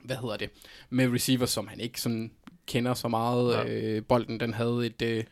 hvad 0.03 0.15
hedder 0.15 0.37
det, 0.37 0.49
med 0.89 1.13
receivers, 1.13 1.49
som 1.49 1.67
han 1.67 1.79
ikke 1.79 2.01
sådan 2.01 2.31
kender 2.67 2.93
så 2.93 3.07
meget. 3.07 3.53
Ja. 3.53 3.67
Ja. 3.67 3.81
Øh, 3.81 4.03
bolden, 4.03 4.39
den 4.39 4.53
havde 4.53 4.85
et... 4.85 5.01
Øh, 5.01 5.23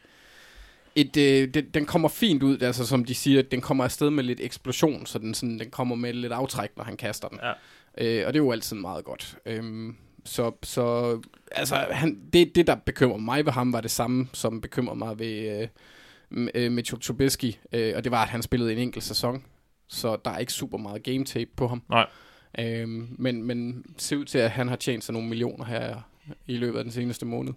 et, 0.95 1.17
øh, 1.17 1.53
den, 1.53 1.69
den 1.73 1.85
kommer 1.85 2.09
fint 2.09 2.43
ud, 2.43 2.61
altså 2.61 2.85
som 2.85 3.05
de 3.05 3.15
siger, 3.15 3.41
den 3.41 3.61
kommer 3.61 3.83
afsted 3.83 4.09
med 4.09 4.23
lidt 4.23 4.39
eksplosion, 4.39 5.05
så 5.05 5.19
den, 5.19 5.33
sådan, 5.33 5.59
den 5.59 5.69
kommer 5.69 5.95
med 5.95 6.13
lidt 6.13 6.33
aftræk, 6.33 6.69
når 6.77 6.83
han 6.83 6.97
kaster 6.97 7.27
den. 7.27 7.39
Ja. 7.43 7.51
Øh, 7.97 8.27
og 8.27 8.33
det 8.33 8.39
er 8.39 8.43
jo 8.43 8.51
altid 8.51 8.75
meget 8.75 9.05
godt. 9.05 9.37
Øhm, 9.45 9.95
så, 10.25 10.51
så 10.63 11.19
altså, 11.51 11.75
han, 11.75 12.21
det, 12.33 12.55
det, 12.55 12.67
der 12.67 12.75
bekymrer 12.75 13.17
mig 13.17 13.45
ved 13.45 13.51
ham, 13.51 13.73
var 13.73 13.81
det 13.81 13.91
samme, 13.91 14.27
som 14.33 14.61
bekymrer 14.61 14.93
mig 14.93 15.19
ved 15.19 15.61
øh, 15.61 15.67
øh, 16.31 16.71
Mitchell 16.71 17.01
Trubisky, 17.01 17.53
øh, 17.73 17.93
og 17.95 18.03
det 18.03 18.11
var, 18.11 18.21
at 18.23 18.29
han 18.29 18.41
spillede 18.41 18.71
en 18.73 18.77
enkelt 18.77 19.03
sæson, 19.03 19.43
så 19.87 20.17
der 20.25 20.31
er 20.31 20.37
ikke 20.37 20.53
super 20.53 20.77
meget 20.77 21.03
game 21.03 21.25
tape 21.25 21.49
på 21.57 21.67
ham. 21.67 21.83
Nej. 21.89 22.05
Øhm, 22.59 23.15
men, 23.19 23.43
men 23.43 23.85
ser 23.97 24.17
ud 24.17 24.25
til, 24.25 24.37
at 24.37 24.51
han 24.51 24.67
har 24.67 24.75
tjent 24.75 25.03
sig 25.03 25.13
nogle 25.13 25.27
millioner 25.29 25.65
her 25.65 25.95
i 26.47 26.57
løbet 26.57 26.77
af 26.77 26.83
den 26.83 26.93
seneste 26.93 27.25
måned. 27.25 27.53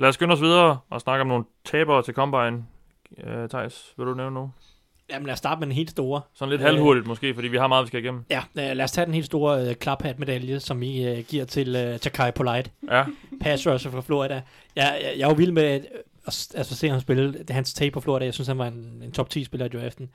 Lad 0.00 0.08
os 0.08 0.14
skynde 0.14 0.32
os 0.32 0.40
videre 0.40 0.78
og 0.90 1.00
snakke 1.00 1.20
om 1.20 1.26
nogle 1.26 1.44
tabere 1.64 2.02
til 2.02 2.14
Combine. 2.14 2.64
Uh, 3.18 3.48
Thijs, 3.48 3.94
vil 3.96 4.06
du 4.06 4.14
nævne 4.14 4.34
nu? 4.34 4.50
Jamen 5.10 5.26
lad 5.26 5.32
os 5.32 5.38
starte 5.38 5.58
med 5.58 5.66
den 5.66 5.74
helt 5.74 5.90
store. 5.90 6.20
Sådan 6.34 6.50
lidt 6.50 6.60
Øh. 6.60 6.66
halvhurtigt 6.66 7.06
måske, 7.06 7.34
fordi 7.34 7.48
vi 7.48 7.56
har 7.56 7.66
meget, 7.66 7.82
vi 7.82 7.86
skal 7.86 8.00
igennem. 8.04 8.24
Ja, 8.30 8.38
øh, 8.58 8.76
lad 8.76 8.80
os 8.80 8.92
tage 8.92 9.04
den 9.04 9.14
helt 9.14 9.26
store 9.26 9.68
øh, 9.68 9.74
klaphat-medalje, 9.74 10.60
som 10.60 10.82
I 10.82 11.08
øh, 11.08 11.24
giver 11.24 11.44
til 11.44 11.76
øh, 11.76 11.98
Takai 11.98 12.30
Polite. 12.32 12.70
Ja, 12.90 13.04
pass 13.40 13.66
rusher 13.66 13.90
fra 13.90 14.00
Florida. 14.00 14.42
Jeg, 14.76 15.00
jeg, 15.02 15.12
jeg 15.18 15.24
er 15.24 15.28
jo 15.28 15.34
vild 15.34 15.52
med 15.52 15.80
at, 16.30 16.60
at 16.60 16.66
se 16.66 16.88
ham 16.88 17.00
spille. 17.00 17.32
Det 17.32 17.50
hans 17.50 17.74
tape 17.74 17.90
på 17.90 18.00
Florida. 18.00 18.24
Jeg 18.24 18.34
synes, 18.34 18.48
han 18.48 18.58
var 18.58 18.66
en, 18.66 19.02
en 19.04 19.12
top 19.12 19.30
10 19.30 19.44
spiller 19.44 19.66
i 19.66 19.68
draften. 19.68 20.10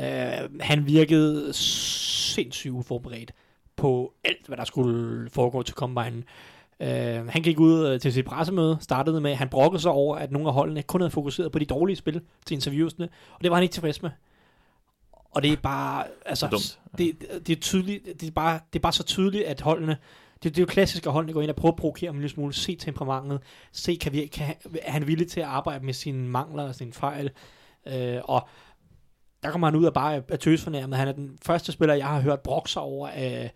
Uh, 0.00 0.60
han 0.60 0.86
virkede 0.86 1.52
sindssygt 1.52 2.72
uforberedt 2.72 3.32
på 3.76 4.14
alt, 4.24 4.46
hvad 4.46 4.56
der 4.56 4.64
skulle 4.64 5.30
foregå 5.30 5.62
til 5.62 5.74
Combine. 5.74 6.22
Uh, 6.80 7.28
han 7.28 7.42
gik 7.42 7.60
ud 7.60 7.86
øh, 7.86 8.00
til 8.00 8.12
sit 8.12 8.24
pressemøde, 8.24 8.78
startede 8.80 9.20
med, 9.20 9.34
han 9.34 9.48
brokkede 9.48 9.82
sig 9.82 9.90
over, 9.90 10.16
at 10.16 10.32
nogle 10.32 10.48
af 10.48 10.54
holdene 10.54 10.82
kun 10.82 11.00
havde 11.00 11.10
fokuseret 11.10 11.52
på 11.52 11.58
de 11.58 11.64
dårlige 11.64 11.96
spil 11.96 12.20
til 12.46 12.54
interviewsene, 12.54 13.08
og 13.32 13.42
det 13.42 13.50
var 13.50 13.56
han 13.56 13.62
ikke 13.62 13.72
tilfreds 13.72 14.02
med. 14.02 14.10
Og 15.30 15.42
det 15.42 15.52
er 15.52 15.56
bare, 15.56 16.04
altså, 16.26 16.70
det, 16.98 17.16
det, 17.46 17.56
er 17.56 17.60
tydeligt, 17.60 18.04
det 18.20 18.26
er, 18.26 18.30
bare, 18.30 18.60
det 18.72 18.78
er 18.78 18.82
bare 18.82 18.92
så 18.92 19.02
tydeligt, 19.02 19.44
at 19.44 19.60
holdene, 19.60 19.96
det, 20.42 20.56
det 20.56 20.58
er 20.58 20.62
jo 20.62 20.66
klassisk, 20.66 21.06
at 21.06 21.12
holdene 21.12 21.32
går 21.32 21.42
ind 21.42 21.50
og 21.50 21.56
prøver 21.56 21.72
at 21.72 21.78
provokere 21.78 22.08
ham 22.08 22.16
en 22.16 22.20
lille 22.20 22.34
smule, 22.34 22.54
se 22.54 22.76
temperamentet, 22.76 23.40
se, 23.72 23.96
kan 24.00 24.12
vi, 24.12 24.26
kan, 24.26 24.54
er 24.82 24.92
han 24.92 25.06
villig 25.06 25.28
til 25.28 25.40
at 25.40 25.46
arbejde 25.46 25.84
med 25.84 25.94
sine 25.94 26.28
mangler 26.28 26.62
og 26.62 26.74
sine 26.74 26.92
fejl, 26.92 27.30
øh, 27.86 28.18
og 28.24 28.48
der 29.42 29.50
kommer 29.50 29.66
han 29.66 29.76
ud 29.76 29.84
og 29.84 29.94
bare 29.94 30.22
er 30.28 30.36
tøsfornærmet. 30.36 30.98
Han 30.98 31.08
er 31.08 31.12
den 31.12 31.38
første 31.42 31.72
spiller, 31.72 31.94
jeg 31.94 32.06
har 32.06 32.20
hørt 32.20 32.40
brokke 32.40 32.80
over 32.80 33.08
af 33.08 33.52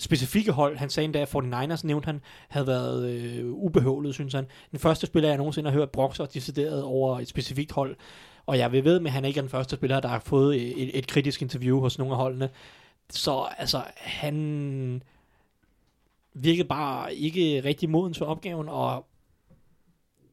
specifikke 0.00 0.52
hold. 0.52 0.76
Han 0.76 0.90
sagde 0.90 1.04
endda, 1.04 1.20
at 1.20 1.34
49ers 1.34 1.86
nævnte 1.86 2.06
han, 2.06 2.20
havde 2.48 2.66
været 2.66 3.10
øh, 3.10 3.52
ubehøvlet, 3.52 4.14
synes 4.14 4.34
han. 4.34 4.46
Den 4.70 4.78
første 4.78 5.06
spiller, 5.06 5.28
jeg 5.28 5.38
nogensinde 5.38 5.70
har 5.70 5.78
hørt 5.78 5.90
brokke 5.90 6.16
sig 6.16 6.34
decideret 6.34 6.82
over 6.82 7.20
et 7.20 7.28
specifikt 7.28 7.72
hold. 7.72 7.96
Og 8.46 8.58
jeg 8.58 8.72
vil 8.72 8.84
ved 8.84 9.00
med, 9.00 9.06
at 9.06 9.12
han 9.12 9.24
ikke 9.24 9.38
er 9.38 9.42
den 9.42 9.50
første 9.50 9.76
spiller, 9.76 10.00
der 10.00 10.08
har 10.08 10.22
fået 10.24 10.80
et, 10.82 10.98
et 10.98 11.06
kritisk 11.06 11.42
interview 11.42 11.80
hos 11.80 11.98
nogle 11.98 12.14
af 12.14 12.18
holdene. 12.18 12.48
Så 13.10 13.48
altså, 13.58 13.82
han 13.96 15.02
virkede 16.34 16.68
bare 16.68 17.14
ikke 17.14 17.64
rigtig 17.64 17.90
moden 17.90 18.12
til 18.12 18.26
opgaven, 18.26 18.68
og 18.68 19.06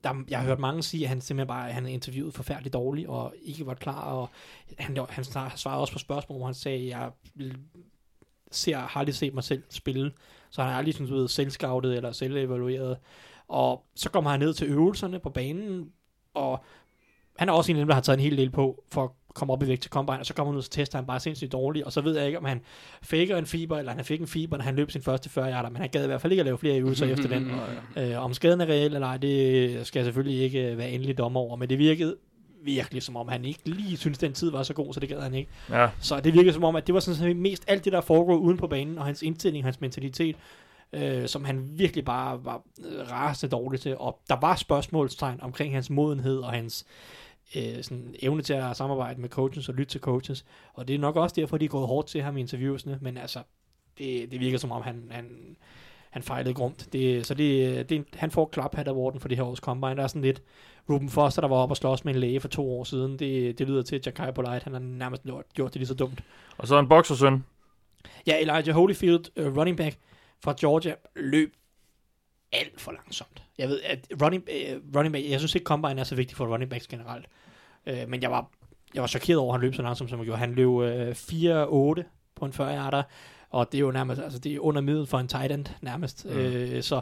der, 0.04 0.24
jeg 0.30 0.40
har 0.40 0.46
hørt 0.46 0.60
mange 0.60 0.84
sige, 0.84 1.04
at 1.04 1.10
han 1.10 1.22
simpelthen 1.22 1.48
bare 1.48 1.72
han 1.72 1.86
interviewet 1.86 2.34
forfærdeligt 2.34 2.74
dårligt, 2.74 3.08
og 3.08 3.34
ikke 3.42 3.66
var 3.66 3.74
klar, 3.74 4.02
og 4.02 4.30
han, 4.78 4.98
han 5.10 5.24
svarede 5.56 5.82
også 5.82 5.94
på 5.94 6.00
spørgsmål, 6.00 6.38
hvor 6.38 6.46
han 6.46 6.56
sagde, 6.56 6.88
jeg 6.88 7.12
ser, 8.52 8.78
har 8.78 9.00
aldrig 9.00 9.16
set 9.16 9.34
mig 9.34 9.44
selv 9.44 9.64
spille, 9.70 10.12
så 10.50 10.62
han 10.62 10.72
har 10.72 10.78
aldrig 10.78 10.94
sådan, 10.94 11.08
du 11.08 11.16
ved, 11.16 11.28
selvscoutet 11.28 11.96
eller 11.96 12.12
selvevalueret, 12.12 12.98
og 13.48 13.86
så 13.96 14.10
kommer 14.10 14.32
han 14.32 14.40
ned 14.40 14.54
til 14.54 14.68
øvelserne 14.68 15.20
på 15.20 15.30
banen, 15.30 15.92
og 16.34 16.64
han 17.38 17.50
er 17.50 17.54
også 17.54 17.72
en 17.72 17.76
af 17.78 17.82
dem, 17.82 17.88
der 17.88 17.94
har 17.94 18.02
taget 18.02 18.18
en 18.18 18.24
hel 18.24 18.38
del 18.38 18.50
på, 18.50 18.84
for 18.92 19.04
at 19.04 19.10
komme 19.34 19.54
op 19.54 19.64
i 19.64 19.68
vægt 19.68 19.82
til 19.82 19.92
combine, 19.92 20.20
og 20.20 20.26
så 20.26 20.34
kommer 20.34 20.54
han 20.54 20.58
ud, 20.58 20.62
så 20.62 20.70
tester 20.70 20.98
han 20.98 21.06
bare 21.06 21.20
sindssygt 21.20 21.52
dårligt, 21.52 21.86
og 21.86 21.92
så 21.92 22.02
ved 22.02 22.18
jeg 22.18 22.26
ikke, 22.26 22.38
om 22.38 22.46
han 22.46 22.62
faker 23.02 23.38
en 23.38 23.46
fiber, 23.46 23.78
eller 23.78 23.92
han 23.92 24.06
fik 24.06 24.22
en 24.22 24.28
fiber, 24.28 24.58
når 24.58 24.64
han 24.64 24.76
løb 24.76 24.92
sin 24.92 25.02
første 25.02 25.30
40 25.30 25.52
yarder, 25.52 25.70
men 25.70 25.78
han 25.78 25.90
gad 25.90 26.04
i 26.04 26.08
hvert 26.08 26.22
fald 26.22 26.34
ikke 26.34 26.42
at 26.42 26.46
lave 26.46 26.58
flere 26.58 26.80
øvelser 26.80 27.06
efter 27.14 27.28
den. 27.28 27.52
Øh, 27.96 28.24
om 28.24 28.34
skaden 28.34 28.62
er 28.62 28.66
reel 28.66 28.94
eller 28.96 29.08
ej, 29.08 29.18
det 29.18 29.88
skal 29.88 30.00
jeg 30.00 30.06
selvfølgelig 30.06 30.42
ikke 30.42 30.72
øh, 30.72 30.78
være 30.78 30.90
endelig 30.90 31.18
dommer 31.18 31.40
over, 31.40 31.56
men 31.56 31.70
det 31.70 31.80
virkede 31.80 32.16
virkelig 32.64 33.04
som 33.04 33.16
om, 33.16 33.28
han 33.28 33.46
ikke 33.46 33.60
lige 33.66 33.98
synes 33.98 34.18
den 34.18 34.34
tid 34.34 34.52
var 34.52 34.64
så 34.64 34.74
god, 34.74 34.94
så 34.94 35.00
det 35.00 35.10
gad 35.10 35.22
han 35.22 35.34
ikke. 35.34 35.50
ja. 35.70 35.90
Så 36.00 36.20
det 36.20 36.34
virkede 36.34 36.54
som 36.54 36.64
om, 36.64 36.76
at 36.76 36.88
det 36.88 36.94
var 36.94 37.00
sådan 37.00 37.18
set 37.18 37.38
mest 37.38 37.64
alt 37.68 37.86
det, 37.86 37.94
der 37.94 38.02
foregår 38.02 38.36
uden 38.36 38.58
på 38.58 38.68
banen, 38.68 38.98
og 38.98 39.06
hans 39.06 39.22
indstilling, 39.22 39.66
hans 39.66 39.82
mentalitet, 39.82 40.36
øh, 40.94 41.28
som 41.28 41.46
han 41.46 41.70
virkelig 41.72 42.06
bare 42.06 42.46
var 42.46 42.62
øh, 42.86 43.12
rasende 43.12 43.52
dårlig 43.52 43.80
til. 43.80 43.98
Og 43.98 44.20
der 44.30 44.36
var 44.42 44.56
spørgsmålstegn 44.56 45.40
omkring 45.42 45.74
hans 45.74 45.90
modenhed 45.90 46.38
og 46.38 46.52
hans 46.52 46.86
øh, 47.56 47.84
sådan, 47.84 48.16
evne 48.22 48.42
til 48.42 48.54
at 48.54 48.78
samarbejde 48.78 49.22
med 49.22 49.30
coaches 49.30 49.70
og 49.70 49.76
lytte 49.76 49.92
til 49.92 50.02
coaches. 50.02 50.46
Og 50.74 50.88
det 50.88 50.96
er 50.96 51.00
nok 51.00 51.16
også 51.16 51.34
derfor, 51.36 51.58
de 51.58 51.66
er 51.66 51.70
gået 51.70 51.88
hårdt 51.88 52.08
til 52.08 52.22
ham 52.22 52.38
i 52.38 52.40
interviewsene, 52.40 53.00
men 53.02 53.18
altså, 53.18 53.40
det, 53.98 54.32
det 54.32 54.40
virker 54.40 54.58
som 54.58 54.72
om, 54.72 54.82
han, 54.82 55.08
han, 55.12 55.58
han 56.10 56.24
fejlede 56.24 56.54
grumt. 56.54 56.94
Det, 56.94 57.26
så 57.26 57.34
det, 57.34 57.90
det, 57.90 58.06
han 58.14 58.32
får 58.32 58.46
klaphat 58.46 58.88
awarden 58.88 59.20
for 59.20 59.28
det 59.28 59.38
her 59.38 59.46
års 59.46 59.60
combine. 59.60 59.96
Der 59.96 60.04
er 60.04 60.08
sådan 60.08 60.22
lidt 60.22 60.42
Ruben 60.90 61.10
Foster, 61.10 61.42
der 61.42 61.48
var 61.48 61.56
oppe 61.56 61.74
og 61.74 61.78
slås 61.78 62.06
med 62.06 62.14
en 62.14 62.20
læge 62.20 62.40
for 62.40 62.48
to 62.48 62.80
år 62.80 62.84
siden. 62.84 63.20
Det, 63.20 63.60
det 63.60 63.68
lyder 63.68 63.82
til, 63.82 63.96
at 63.96 64.06
Jakai 64.06 64.32
Polite, 64.32 64.64
han 64.64 64.74
har 64.74 64.80
nærmest 64.80 65.24
gjort, 65.24 65.46
gjort 65.54 65.74
det 65.74 65.80
lige 65.80 65.88
så 65.88 65.94
dumt. 65.94 66.24
Og 66.58 66.68
så 66.68 66.80
en 66.80 66.90
boksersøn. 66.90 67.44
Ja, 68.28 68.42
Elijah 68.42 68.76
Holyfield, 68.76 69.40
uh, 69.40 69.58
running 69.58 69.78
back 69.78 69.98
fra 70.44 70.56
Georgia, 70.60 70.96
løb 71.16 71.54
alt 72.52 72.82
for 72.82 72.92
langsomt. 72.92 73.44
Jeg 73.58 73.70
ved, 73.70 73.82
at 73.82 74.08
running, 74.22 74.44
uh, 74.44 74.96
running 74.96 75.14
back, 75.14 75.30
jeg 75.30 75.40
synes 75.40 75.56
ikke, 75.56 75.66
combine 75.66 76.00
er 76.00 76.04
så 76.04 76.16
vigtigt 76.16 76.38
for 76.38 76.46
running 76.54 76.70
backs 76.72 76.88
generelt. 76.88 77.26
Uh, 77.88 78.10
men 78.10 78.22
jeg 78.22 78.32
var, 78.32 78.50
jeg 78.94 79.02
var 79.02 79.08
chokeret 79.08 79.40
over, 79.40 79.54
at 79.54 79.60
han 79.60 79.62
løb 79.62 79.76
så 79.76 79.82
langsomt, 79.82 80.10
som 80.10 80.20
han 80.20 80.26
gjorde. 80.26 80.40
Han 80.40 80.54
løb 80.54 80.68
uh, 80.68 81.10
4-8 81.10 82.04
på 82.36 82.46
en 82.46 82.54
40 82.54 82.76
yarder, 82.76 83.04
og 83.50 83.72
det 83.72 83.78
er 83.78 83.82
jo 83.82 83.92
nærmest, 83.92 84.22
altså 84.22 84.40
det 84.40 84.56
er 84.56 84.60
under 84.60 84.82
middel 84.82 85.08
for 85.08 85.20
en 85.20 85.28
tight 85.28 85.52
end, 85.52 85.66
nærmest. 85.82 86.26
Mm. 86.26 86.32
Uh, 86.32 86.82
så 86.82 87.02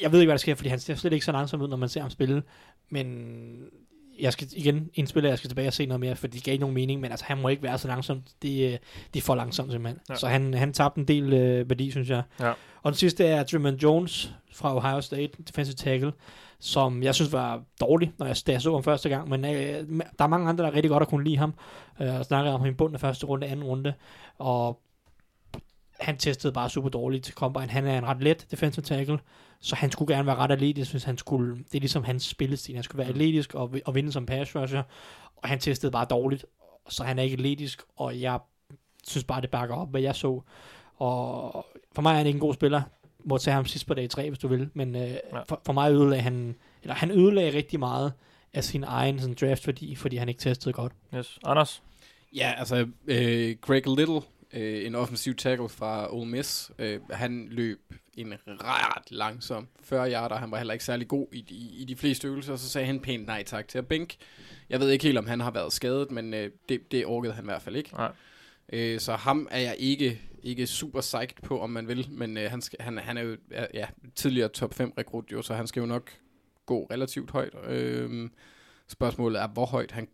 jeg 0.00 0.12
ved 0.12 0.20
ikke, 0.20 0.28
hvad 0.28 0.34
der 0.34 0.40
sker, 0.40 0.54
fordi 0.54 0.68
han 0.68 0.80
ser 0.80 0.94
slet 0.94 1.12
ikke 1.12 1.24
så 1.24 1.32
langsom 1.32 1.62
ud, 1.62 1.68
når 1.68 1.76
man 1.76 1.88
ser 1.88 2.00
ham 2.00 2.10
spille, 2.10 2.42
men 2.88 3.56
jeg 4.20 4.32
skal 4.32 4.48
igen 4.52 4.90
indspille, 4.94 5.28
jeg 5.28 5.38
skal 5.38 5.50
tilbage 5.50 5.68
og 5.68 5.72
se 5.72 5.86
noget 5.86 6.00
mere, 6.00 6.16
for 6.16 6.26
det 6.26 6.44
gav 6.44 6.52
ikke 6.52 6.60
nogen 6.60 6.74
mening, 6.74 7.00
men 7.00 7.10
altså, 7.10 7.26
han 7.26 7.40
må 7.40 7.48
ikke 7.48 7.62
være 7.62 7.78
så 7.78 7.88
langsom. 7.88 8.22
Det, 8.42 8.72
øh, 8.72 8.78
det 9.14 9.20
er 9.20 9.24
for 9.24 9.34
langsomt 9.34 9.72
simpelthen. 9.72 10.00
Ja. 10.10 10.14
Så 10.14 10.28
han, 10.28 10.54
han 10.54 10.72
tabte 10.72 11.00
en 11.00 11.08
del 11.08 11.32
øh, 11.32 11.68
værdi, 11.70 11.90
synes 11.90 12.10
jeg. 12.10 12.22
Ja. 12.40 12.52
Og 12.82 12.92
den 12.92 12.94
sidste 12.94 13.26
er 13.26 13.42
Truman 13.42 13.74
Jones 13.74 14.34
fra 14.52 14.76
Ohio 14.76 15.00
State, 15.00 15.30
defensive 15.48 15.74
tackle, 15.74 16.12
som 16.60 17.02
jeg 17.02 17.14
synes 17.14 17.32
var 17.32 17.62
dårlig, 17.80 18.12
når 18.18 18.26
jeg, 18.26 18.36
da 18.46 18.52
jeg 18.52 18.62
så 18.62 18.72
ham 18.72 18.82
første 18.82 19.08
gang, 19.08 19.28
men 19.28 19.44
øh, 19.44 19.88
der 20.18 20.24
er 20.24 20.26
mange 20.26 20.48
andre, 20.48 20.64
der 20.64 20.74
rigtig 20.74 20.90
godt 20.90 21.00
har 21.00 21.06
kunne 21.06 21.24
lide 21.24 21.36
ham, 21.36 21.54
øh, 22.00 22.14
og 22.14 22.24
snakkede 22.24 22.54
om 22.54 22.60
ham 22.60 22.70
i 22.70 22.74
bunden 22.74 22.94
af 22.94 23.00
første 23.00 23.26
runde, 23.26 23.46
anden 23.46 23.64
runde, 23.64 23.94
og 24.38 24.80
han 26.00 26.16
testede 26.16 26.52
bare 26.52 26.70
super 26.70 26.88
dårligt 26.88 27.24
til 27.24 27.34
combine. 27.34 27.68
Han 27.68 27.86
er 27.86 27.98
en 27.98 28.06
ret 28.06 28.22
let 28.22 28.46
defensive 28.50 28.82
tackle, 28.82 29.18
så 29.60 29.76
han 29.76 29.90
skulle 29.90 30.14
gerne 30.14 30.26
være 30.26 30.36
ret 30.36 30.50
atletisk, 30.50 30.90
hvis 30.90 31.04
han 31.04 31.18
skulle, 31.18 31.56
det 31.58 31.74
er 31.74 31.80
ligesom 31.80 32.04
hans 32.04 32.24
spillestil, 32.24 32.74
han 32.74 32.84
skulle 32.84 32.98
være 32.98 33.08
atletisk 33.08 33.54
og, 33.54 33.74
og 33.84 33.94
vinde 33.94 34.12
som 34.12 34.26
pass 34.26 34.56
rusher, 34.56 34.82
og 35.36 35.48
han 35.48 35.58
testede 35.58 35.92
bare 35.92 36.06
dårligt, 36.10 36.44
så 36.88 37.04
han 37.04 37.18
er 37.18 37.22
ikke 37.22 37.34
atletisk, 37.34 37.82
og 37.96 38.20
jeg 38.20 38.38
synes 39.06 39.24
bare, 39.24 39.40
det 39.40 39.50
bakker 39.50 39.74
op, 39.74 39.90
hvad 39.90 40.00
jeg 40.00 40.14
så, 40.14 40.40
og 40.96 41.66
for 41.94 42.02
mig 42.02 42.12
er 42.12 42.16
han 42.16 42.26
ikke 42.26 42.36
en 42.36 42.40
god 42.40 42.54
spiller, 42.54 42.82
må 43.24 43.38
tage 43.38 43.54
ham 43.54 43.66
sidst 43.66 43.86
på 43.86 43.94
dag 43.94 44.10
3, 44.10 44.28
hvis 44.30 44.38
du 44.38 44.48
vil, 44.48 44.70
men 44.74 44.96
øh, 44.96 45.02
Ja. 45.02 45.16
for, 45.48 45.60
for 45.66 45.72
mig 45.72 45.92
ødelagde 45.92 46.22
han, 46.22 46.54
eller 46.82 46.94
han 46.94 47.10
ødelagde 47.10 47.56
rigtig 47.56 47.78
meget 47.78 48.12
af 48.52 48.64
sin 48.64 48.84
egen 48.84 49.18
sådan, 49.20 49.36
draft 49.40 49.66
værdi, 49.66 49.94
fordi 49.94 50.16
han 50.16 50.28
ikke 50.28 50.40
testede 50.40 50.72
godt. 50.72 50.92
Yes. 51.14 51.38
Anders? 51.44 51.82
Ja, 52.36 52.52
altså, 52.56 52.86
øh, 53.06 53.56
Greg 53.60 53.86
Little 53.86 54.20
øh, 54.52 54.86
en 54.86 54.94
offensiv 54.94 55.34
tackle 55.34 55.68
fra 55.68 56.14
Ole 56.14 56.30
Miss. 56.30 56.72
Øh, 56.78 57.00
han 57.10 57.48
løb 57.50 57.80
en 58.14 58.34
ret 58.46 59.10
langsom 59.10 59.68
40 59.82 60.12
yarder. 60.12 60.36
Han 60.36 60.50
var 60.50 60.56
heller 60.56 60.72
ikke 60.72 60.84
særlig 60.84 61.08
god 61.08 61.26
i, 61.32 61.44
i, 61.48 61.82
i 61.82 61.84
de 61.84 61.96
fleste 61.96 62.28
øvelser, 62.28 62.56
så 62.56 62.68
sagde 62.68 62.86
han 62.86 63.00
pænt 63.00 63.26
nej 63.26 63.42
tak 63.42 63.68
til 63.68 63.78
at 63.78 63.86
bænk. 63.86 64.16
Jeg 64.70 64.80
ved 64.80 64.90
ikke 64.90 65.04
helt, 65.04 65.18
om 65.18 65.26
han 65.26 65.40
har 65.40 65.50
været 65.50 65.72
skadet, 65.72 66.10
men 66.10 66.34
øh, 66.34 66.50
det, 66.68 66.92
det 66.92 67.06
orkede 67.06 67.32
han 67.32 67.44
i 67.44 67.48
hvert 67.48 67.62
fald 67.62 67.76
ikke. 67.76 67.92
Nej. 67.92 68.12
Øh, 68.72 69.00
så 69.00 69.16
ham 69.16 69.48
er 69.50 69.60
jeg 69.60 69.76
ikke, 69.78 70.20
ikke 70.42 70.66
super 70.66 71.00
psyched 71.00 71.42
på, 71.42 71.60
om 71.60 71.70
man 71.70 71.88
vil, 71.88 72.06
men 72.10 72.36
øh, 72.36 72.50
han, 72.50 72.60
skal, 72.60 72.78
han, 72.80 72.98
han 72.98 73.16
er 73.16 73.22
jo 73.22 73.36
ja, 73.74 73.86
tidligere 74.14 74.48
top 74.48 74.74
5 74.74 74.92
rekrut, 74.98 75.32
jo, 75.32 75.42
så 75.42 75.54
han 75.54 75.66
skal 75.66 75.80
jo 75.80 75.86
nok 75.86 76.10
gå 76.66 76.86
relativt 76.90 77.30
højt. 77.30 77.54
Øh, 77.68 78.30
spørgsmålet 78.88 79.42
er, 79.42 79.48
hvor 79.48 79.66
højt 79.66 79.90
han 79.90 80.08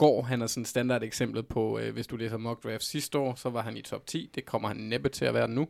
går. 0.00 0.22
Han 0.22 0.42
er 0.42 0.46
sådan 0.46 0.60
et 0.60 0.68
standard 0.68 1.02
eksempel 1.02 1.42
på, 1.42 1.78
øh, 1.78 1.92
hvis 1.92 2.06
du 2.06 2.16
læser 2.16 2.36
mock 2.36 2.64
draft 2.64 2.84
sidste 2.84 3.18
år, 3.18 3.34
så 3.34 3.50
var 3.50 3.62
han 3.62 3.76
i 3.76 3.82
top 3.82 4.06
10. 4.06 4.30
Det 4.34 4.44
kommer 4.44 4.68
han 4.68 4.76
næppe 4.76 5.08
til 5.08 5.24
at 5.24 5.34
være 5.34 5.48
nu. 5.48 5.68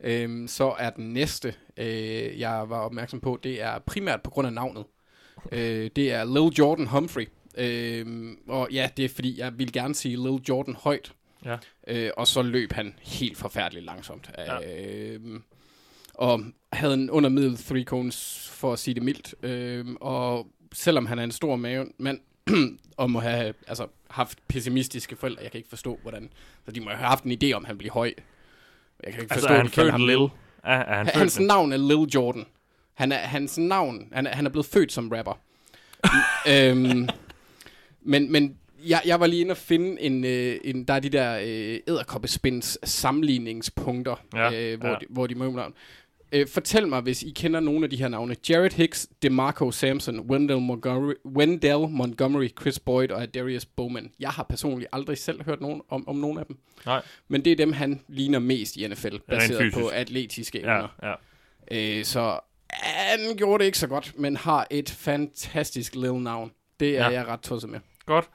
Øhm, 0.00 0.48
så 0.48 0.74
er 0.78 0.90
den 0.90 1.12
næste, 1.12 1.54
øh, 1.76 2.40
jeg 2.40 2.64
var 2.68 2.78
opmærksom 2.78 3.20
på, 3.20 3.38
det 3.42 3.62
er 3.62 3.78
primært 3.78 4.22
på 4.22 4.30
grund 4.30 4.46
af 4.46 4.52
navnet. 4.52 4.84
Øh, 5.52 5.90
det 5.96 6.12
er 6.12 6.24
Lil 6.24 6.58
Jordan 6.58 6.86
Humphrey. 6.86 7.28
Øh, 7.58 8.36
og 8.48 8.68
ja, 8.72 8.90
det 8.96 9.04
er 9.04 9.08
fordi, 9.08 9.38
jeg 9.38 9.58
vil 9.58 9.72
gerne 9.72 9.94
sige 9.94 10.16
Lil 10.16 10.40
Jordan 10.48 10.74
højt. 10.74 11.12
Ja. 11.44 11.56
Øh, 11.86 12.10
og 12.16 12.26
så 12.26 12.42
løb 12.42 12.72
han 12.72 12.94
helt 13.00 13.38
forfærdeligt 13.38 13.84
langsomt. 13.84 14.30
Ja. 14.38 14.74
Øh, 14.74 15.40
og 16.14 16.40
havde 16.72 16.94
en 16.94 17.10
undermiddel 17.10 17.56
three 17.56 17.84
cones, 17.84 18.48
for 18.52 18.72
at 18.72 18.78
sige 18.78 18.94
det 18.94 19.02
mildt. 19.02 19.34
Øh, 19.42 19.86
og 20.00 20.46
selvom 20.72 21.06
han 21.06 21.18
er 21.18 21.24
en 21.24 21.32
stor 21.32 21.56
mave, 21.56 21.86
mand, 21.98 22.20
og 22.96 23.10
må 23.10 23.20
have 23.20 23.54
altså, 23.68 23.86
haft 24.10 24.38
pessimistiske 24.48 25.16
forældre, 25.16 25.42
jeg 25.42 25.50
kan 25.50 25.58
ikke 25.58 25.70
forstå, 25.70 25.98
hvordan... 26.02 26.30
Så 26.64 26.72
de 26.72 26.80
må 26.80 26.90
have 26.90 27.08
haft 27.08 27.24
en 27.24 27.38
idé 27.42 27.52
om, 27.52 27.62
at 27.64 27.66
han 27.66 27.78
bliver 27.78 27.92
høj. 27.92 28.12
Jeg 29.04 29.12
kan 29.12 29.22
ikke 29.22 29.34
Altså, 29.34 29.48
forstå, 29.48 29.54
at 29.54 29.58
han 29.58 29.66
de 29.66 29.70
kalder 29.70 29.92
født 29.92 30.00
ham 30.00 30.06
Lil? 30.06 30.18
Er, 30.64 30.78
er 30.78 30.96
han 30.96 31.06
født 31.06 31.16
Hans 31.16 31.38
med? 31.38 31.46
navn 31.46 31.72
er 31.72 31.76
Lil 31.76 32.08
Jordan. 32.14 32.44
Han 32.94 33.12
er, 33.12 33.16
hans 33.16 33.58
navn, 33.58 34.08
han 34.12 34.26
er, 34.26 34.30
han 34.34 34.46
er 34.46 34.50
blevet 34.50 34.66
født 34.66 34.92
som 34.92 35.08
rapper. 35.08 35.38
øhm, 36.52 37.08
men, 38.02 38.32
men 38.32 38.56
jeg, 38.88 39.02
jeg 39.06 39.20
var 39.20 39.26
lige 39.26 39.40
inde 39.40 39.50
og 39.52 39.56
finde 39.56 40.02
en, 40.02 40.24
øh, 40.24 40.56
en 40.64 40.84
der 40.84 40.94
er 40.94 41.00
de 41.00 41.08
der 41.08 41.38
øh, 41.42 41.80
æderkoppespins 41.88 42.78
sammenligningspunkter, 42.84 44.16
Ja, 44.34 44.52
øh, 44.52 44.80
hvor, 44.80 44.88
ja. 44.88 44.94
de, 44.94 45.06
hvor 45.10 45.26
de 45.26 45.34
navn. 45.34 45.74
Øh, 46.34 46.48
fortæl 46.48 46.88
mig, 46.88 47.00
hvis 47.00 47.22
I 47.22 47.30
kender 47.30 47.60
nogle 47.60 47.84
af 47.84 47.90
de 47.90 47.96
her 47.96 48.08
navne. 48.08 48.36
Jared 48.48 48.70
Hicks, 48.70 49.08
DeMarco 49.22 49.70
Sampson, 49.70 50.20
Wendell 50.20 50.60
Montgomery, 50.60 51.14
Wendell 51.26 51.88
Montgomery, 51.88 52.48
Chris 52.60 52.78
Boyd 52.78 53.10
og 53.10 53.34
Darius 53.34 53.66
Bowman. 53.66 54.10
Jeg 54.20 54.30
har 54.30 54.42
personligt 54.42 54.88
aldrig 54.92 55.18
selv 55.18 55.44
hørt 55.44 55.60
nogen 55.60 55.82
om, 55.88 56.08
om 56.08 56.16
nogen 56.16 56.38
af 56.38 56.46
dem. 56.46 56.58
Nej. 56.86 57.02
Men 57.28 57.44
det 57.44 57.52
er 57.52 57.56
dem, 57.56 57.72
han 57.72 58.00
ligner 58.08 58.38
mest 58.38 58.76
i 58.76 58.86
NFL, 58.88 59.16
baseret 59.28 59.72
på 59.74 59.88
atletiske 59.88 60.60
evner. 60.60 60.88
Ja, 61.02 61.08
ja. 61.70 61.98
Øh, 61.98 62.04
så 62.04 62.38
han 62.70 63.36
gjorde 63.36 63.58
det 63.60 63.66
ikke 63.66 63.78
så 63.78 63.86
godt, 63.86 64.12
men 64.18 64.36
har 64.36 64.66
et 64.70 64.90
fantastisk 64.90 65.94
lille 65.94 66.22
navn. 66.22 66.50
Det 66.80 66.88
er 66.98 67.02
Ja. 67.02 67.08
jeg 67.08 67.26
ret 67.26 67.40
tosset 67.40 67.70
med. 67.70 67.80
Godt. 68.06 68.30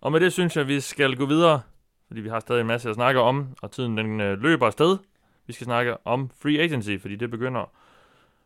Og 0.00 0.12
med 0.12 0.20
det 0.20 0.32
synes 0.32 0.56
jeg, 0.56 0.68
vi 0.68 0.80
skal 0.80 1.16
gå 1.16 1.26
videre, 1.26 1.60
fordi 2.06 2.20
vi 2.20 2.28
har 2.28 2.40
stadig 2.40 2.60
en 2.60 2.66
masse 2.66 2.88
at 2.88 2.94
snakke 2.94 3.20
om, 3.20 3.46
og 3.62 3.70
tiden 3.70 3.96
den 3.98 4.20
øh, 4.20 4.42
løber 4.42 4.66
afsted. 4.66 4.96
Vi 5.48 5.52
skal 5.52 5.64
snakke 5.64 6.06
om 6.06 6.30
free 6.42 6.58
agency, 6.58 6.96
fordi 7.00 7.16
det 7.16 7.30
begynder 7.30 7.72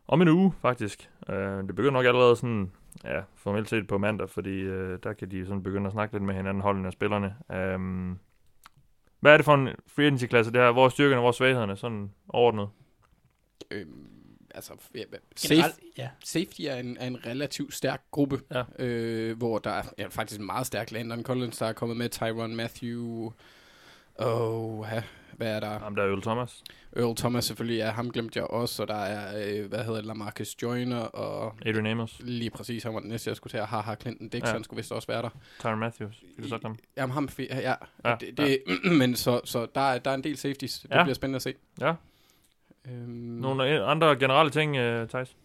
om 0.07 0.21
en 0.21 0.27
uge, 0.27 0.53
faktisk. 0.61 1.09
Øh, 1.29 1.57
det 1.57 1.67
begynder 1.75 1.91
nok 1.91 2.05
allerede 2.05 2.35
sådan, 2.35 2.71
ja, 3.03 3.21
formelt 3.35 3.69
set 3.69 3.87
på 3.87 3.97
mandag, 3.97 4.29
fordi 4.29 4.59
øh, 4.59 4.99
der 5.03 5.13
kan 5.13 5.31
de 5.31 5.45
sådan 5.45 5.63
begynde 5.63 5.87
at 5.87 5.91
snakke 5.93 6.15
lidt 6.15 6.23
med 6.23 6.35
hinanden, 6.35 6.61
holdene 6.61 6.87
af 6.87 6.93
spillerne. 6.93 7.35
Um, 7.75 8.19
hvad 9.19 9.33
er 9.33 9.37
det 9.37 9.45
for 9.45 9.53
en 9.53 9.69
free 9.87 10.05
agency-klasse, 10.05 10.51
det 10.51 10.61
her? 10.61 10.71
Hvor 10.71 10.85
er 10.85 10.89
styrkerne 10.89 11.17
og 11.17 11.21
hvor 11.21 11.27
er 11.27 11.31
svaghederne, 11.31 11.75
sådan 11.75 12.11
overordnet? 12.29 12.69
Øh, 13.71 13.85
altså, 14.55 14.73
ja, 14.95 15.03
safe, 15.35 15.55
Generelt, 15.55 15.79
ja. 15.97 16.09
safety 16.23 16.61
er 16.61 16.75
en, 16.75 16.97
er 16.97 17.07
en 17.07 17.25
relativt 17.25 17.73
stærk 17.73 18.01
gruppe, 18.11 18.39
Ja. 18.51 18.63
øh, 18.79 19.37
hvor 19.37 19.59
der 19.59 19.71
er 19.71 19.83
ja, 19.97 20.07
faktisk 20.07 20.39
en 20.39 20.45
meget 20.45 20.67
stærk 20.67 20.91
Landon 20.91 21.23
Collins, 21.23 21.57
der 21.57 21.65
er 21.65 21.73
kommet 21.73 21.97
med, 21.97 22.09
Tyron 22.09 22.55
Matthew, 22.55 23.31
og 24.15 24.85
ja, 24.91 25.03
hvad 25.37 25.55
er 25.55 25.59
der? 25.59 25.71
Jamen, 25.83 25.97
der 25.97 26.03
er 26.03 26.07
Earl 26.07 26.21
Thomas, 26.21 26.63
Earl 26.95 27.15
Thomas 27.15 27.45
selvfølgelig, 27.45 27.77
ja, 27.77 27.91
ham 27.91 28.11
glemte 28.11 28.39
jeg 28.39 28.47
også, 28.47 28.81
og 28.81 28.87
der 28.87 28.95
er, 28.95 29.43
øh, 29.61 29.69
hvad 29.69 29.79
hedder 29.79 29.95
det, 29.95 30.05
Lamarcus 30.05 30.55
Joyner, 30.61 30.99
og 30.99 31.53
Adrian 31.65 31.85
Amos, 31.85 32.21
lige 32.23 32.49
præcis, 32.49 32.83
han 32.83 32.93
var 32.93 32.99
den 32.99 33.09
næste, 33.09 33.29
jeg 33.29 33.37
skulle 33.37 33.51
til 33.51 33.57
at 33.57 33.67
have, 33.67 33.81
har 33.81 33.95
Clinton 33.95 34.27
Dix, 34.29 34.41
Ja. 34.43 34.55
ja. 34.55 34.63
skulle 34.63 34.77
vist 34.77 34.91
også 34.91 35.07
være 35.07 35.21
der. 35.21 35.29
Tyron 35.59 35.79
Matthews. 35.79 36.15
Kan 36.35 36.43
du 36.43 36.49
sagt 36.49 36.63
ham? 36.63 36.77
Jamen 36.97 37.13
ham, 37.13 37.29
ja, 37.39 37.59
Ja, 37.59 37.73
ja 38.05 38.15
det, 38.19 38.37
det, 38.37 38.59
men 38.99 39.15
så, 39.15 39.41
så 39.45 39.67
der, 39.75 39.81
er, 39.81 39.99
der 39.99 40.11
er 40.11 40.15
en 40.15 40.23
del 40.23 40.37
safeties, 40.37 40.79
det 40.79 40.91
Ja. 40.91 41.03
bliver 41.03 41.15
spændende 41.15 41.35
at 41.35 41.41
se. 41.41 41.53
Ja. 41.81 41.93
Øhm, 42.87 43.09
Nogle 43.41 43.83
andre 43.83 44.15
generelle 44.15 44.51
ting, 44.51 44.71
uh, 44.71 45.07
Thijs? 45.09 45.35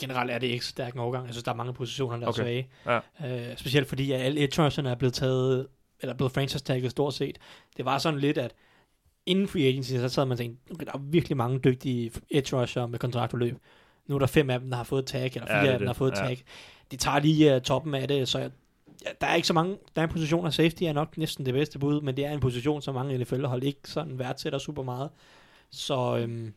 Generelt 0.00 0.30
er 0.30 0.38
det 0.38 0.46
ikke 0.46 0.64
så 0.64 0.70
stærk 0.70 0.94
en 0.94 1.00
overgang. 1.00 1.26
Jeg 1.26 1.34
synes, 1.34 1.44
der 1.44 1.52
er 1.52 1.56
mange 1.56 1.72
positioner, 1.74 2.16
der 2.16 2.26
Okay. 2.26 2.40
er 2.40 2.44
svage. 2.44 2.68
Ja. 3.22 3.50
Øh, 3.50 3.56
specielt 3.56 3.88
fordi, 3.88 4.12
at 4.12 4.20
alle 4.20 4.40
edge 4.44 4.64
rusherne 4.64 4.90
er 4.90 4.94
blevet 4.94 5.14
taget, 5.14 5.66
eller 6.00 6.14
blevet 6.14 6.32
franchise 6.32 6.64
tagget 6.64 6.90
stort 6.90 7.14
set. 7.14 7.38
Det 7.76 7.84
var 7.84 7.98
sådan 7.98 8.20
lidt, 8.20 8.38
at 8.38 8.54
inden 9.26 9.48
free 9.48 9.62
agency, 9.66 9.90
så 9.92 10.08
sad 10.08 10.24
man 10.24 10.32
og 10.32 10.38
tænkte, 10.38 10.84
der 10.84 10.92
er 10.94 10.98
virkelig 10.98 11.36
mange 11.36 11.58
dygtige 11.58 12.10
edge 12.30 12.56
rusher 12.60 12.86
med 12.86 12.98
kontraktforløb. 12.98 13.56
Nu 14.06 14.14
er 14.14 14.18
der 14.18 14.26
fem 14.26 14.50
af 14.50 14.60
dem, 14.60 14.68
der 14.70 14.76
har 14.76 14.84
fået 14.84 15.06
tag, 15.06 15.30
eller 15.34 15.46
Ja, 15.48 15.54
fire 15.54 15.62
det 15.62 15.68
er 15.68 15.72
af 15.72 15.78
dem, 15.78 15.86
der 15.86 15.92
det. 15.92 15.96
har 15.96 16.06
fået 16.06 16.10
Ja. 16.10 16.26
tag. 16.26 16.42
De 16.90 16.96
tager 16.96 17.18
lige 17.18 17.56
uh, 17.56 17.62
toppen 17.62 17.94
af 17.94 18.08
det, 18.08 18.28
så 18.28 18.38
jeg, 18.38 18.50
ja, 19.04 19.10
der 19.20 19.26
er 19.26 19.34
ikke 19.34 19.46
så 19.48 19.52
mange, 19.54 19.76
der 19.96 20.02
er 20.02 20.06
en 20.06 20.12
position, 20.12 20.46
og 20.46 20.54
safety 20.54 20.82
er 20.82 20.92
nok 20.92 21.18
næsten 21.18 21.46
det 21.46 21.54
bedste 21.54 21.78
bud, 21.78 22.00
men 22.00 22.16
det 22.16 22.26
er 22.26 22.32
en 22.32 22.40
position, 22.40 22.82
som 22.82 22.94
mange 22.94 23.18
NFL-hold 23.18 23.62
ikke 23.62 23.80
sådan 23.84 24.18
værdsætter 24.18 24.58
super 24.58 24.82
meget. 24.82 25.10
Så 25.70 26.16
øhm, 26.16 26.52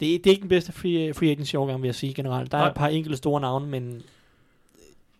det, 0.00 0.24
det 0.24 0.26
er 0.26 0.30
ikke 0.30 0.40
den 0.40 0.48
bedste 0.48 0.72
free, 0.72 1.14
free 1.14 1.30
agency 1.30 1.54
overgang, 1.56 1.82
vil 1.82 1.88
jeg 1.88 1.94
sige 1.94 2.14
generelt. 2.14 2.52
Der 2.52 2.58
er 2.58 2.62
Nej. 2.62 2.68
et 2.70 2.76
par 2.76 2.88
enkelte 2.88 3.16
store 3.16 3.40
navne, 3.40 3.66
men 3.66 4.02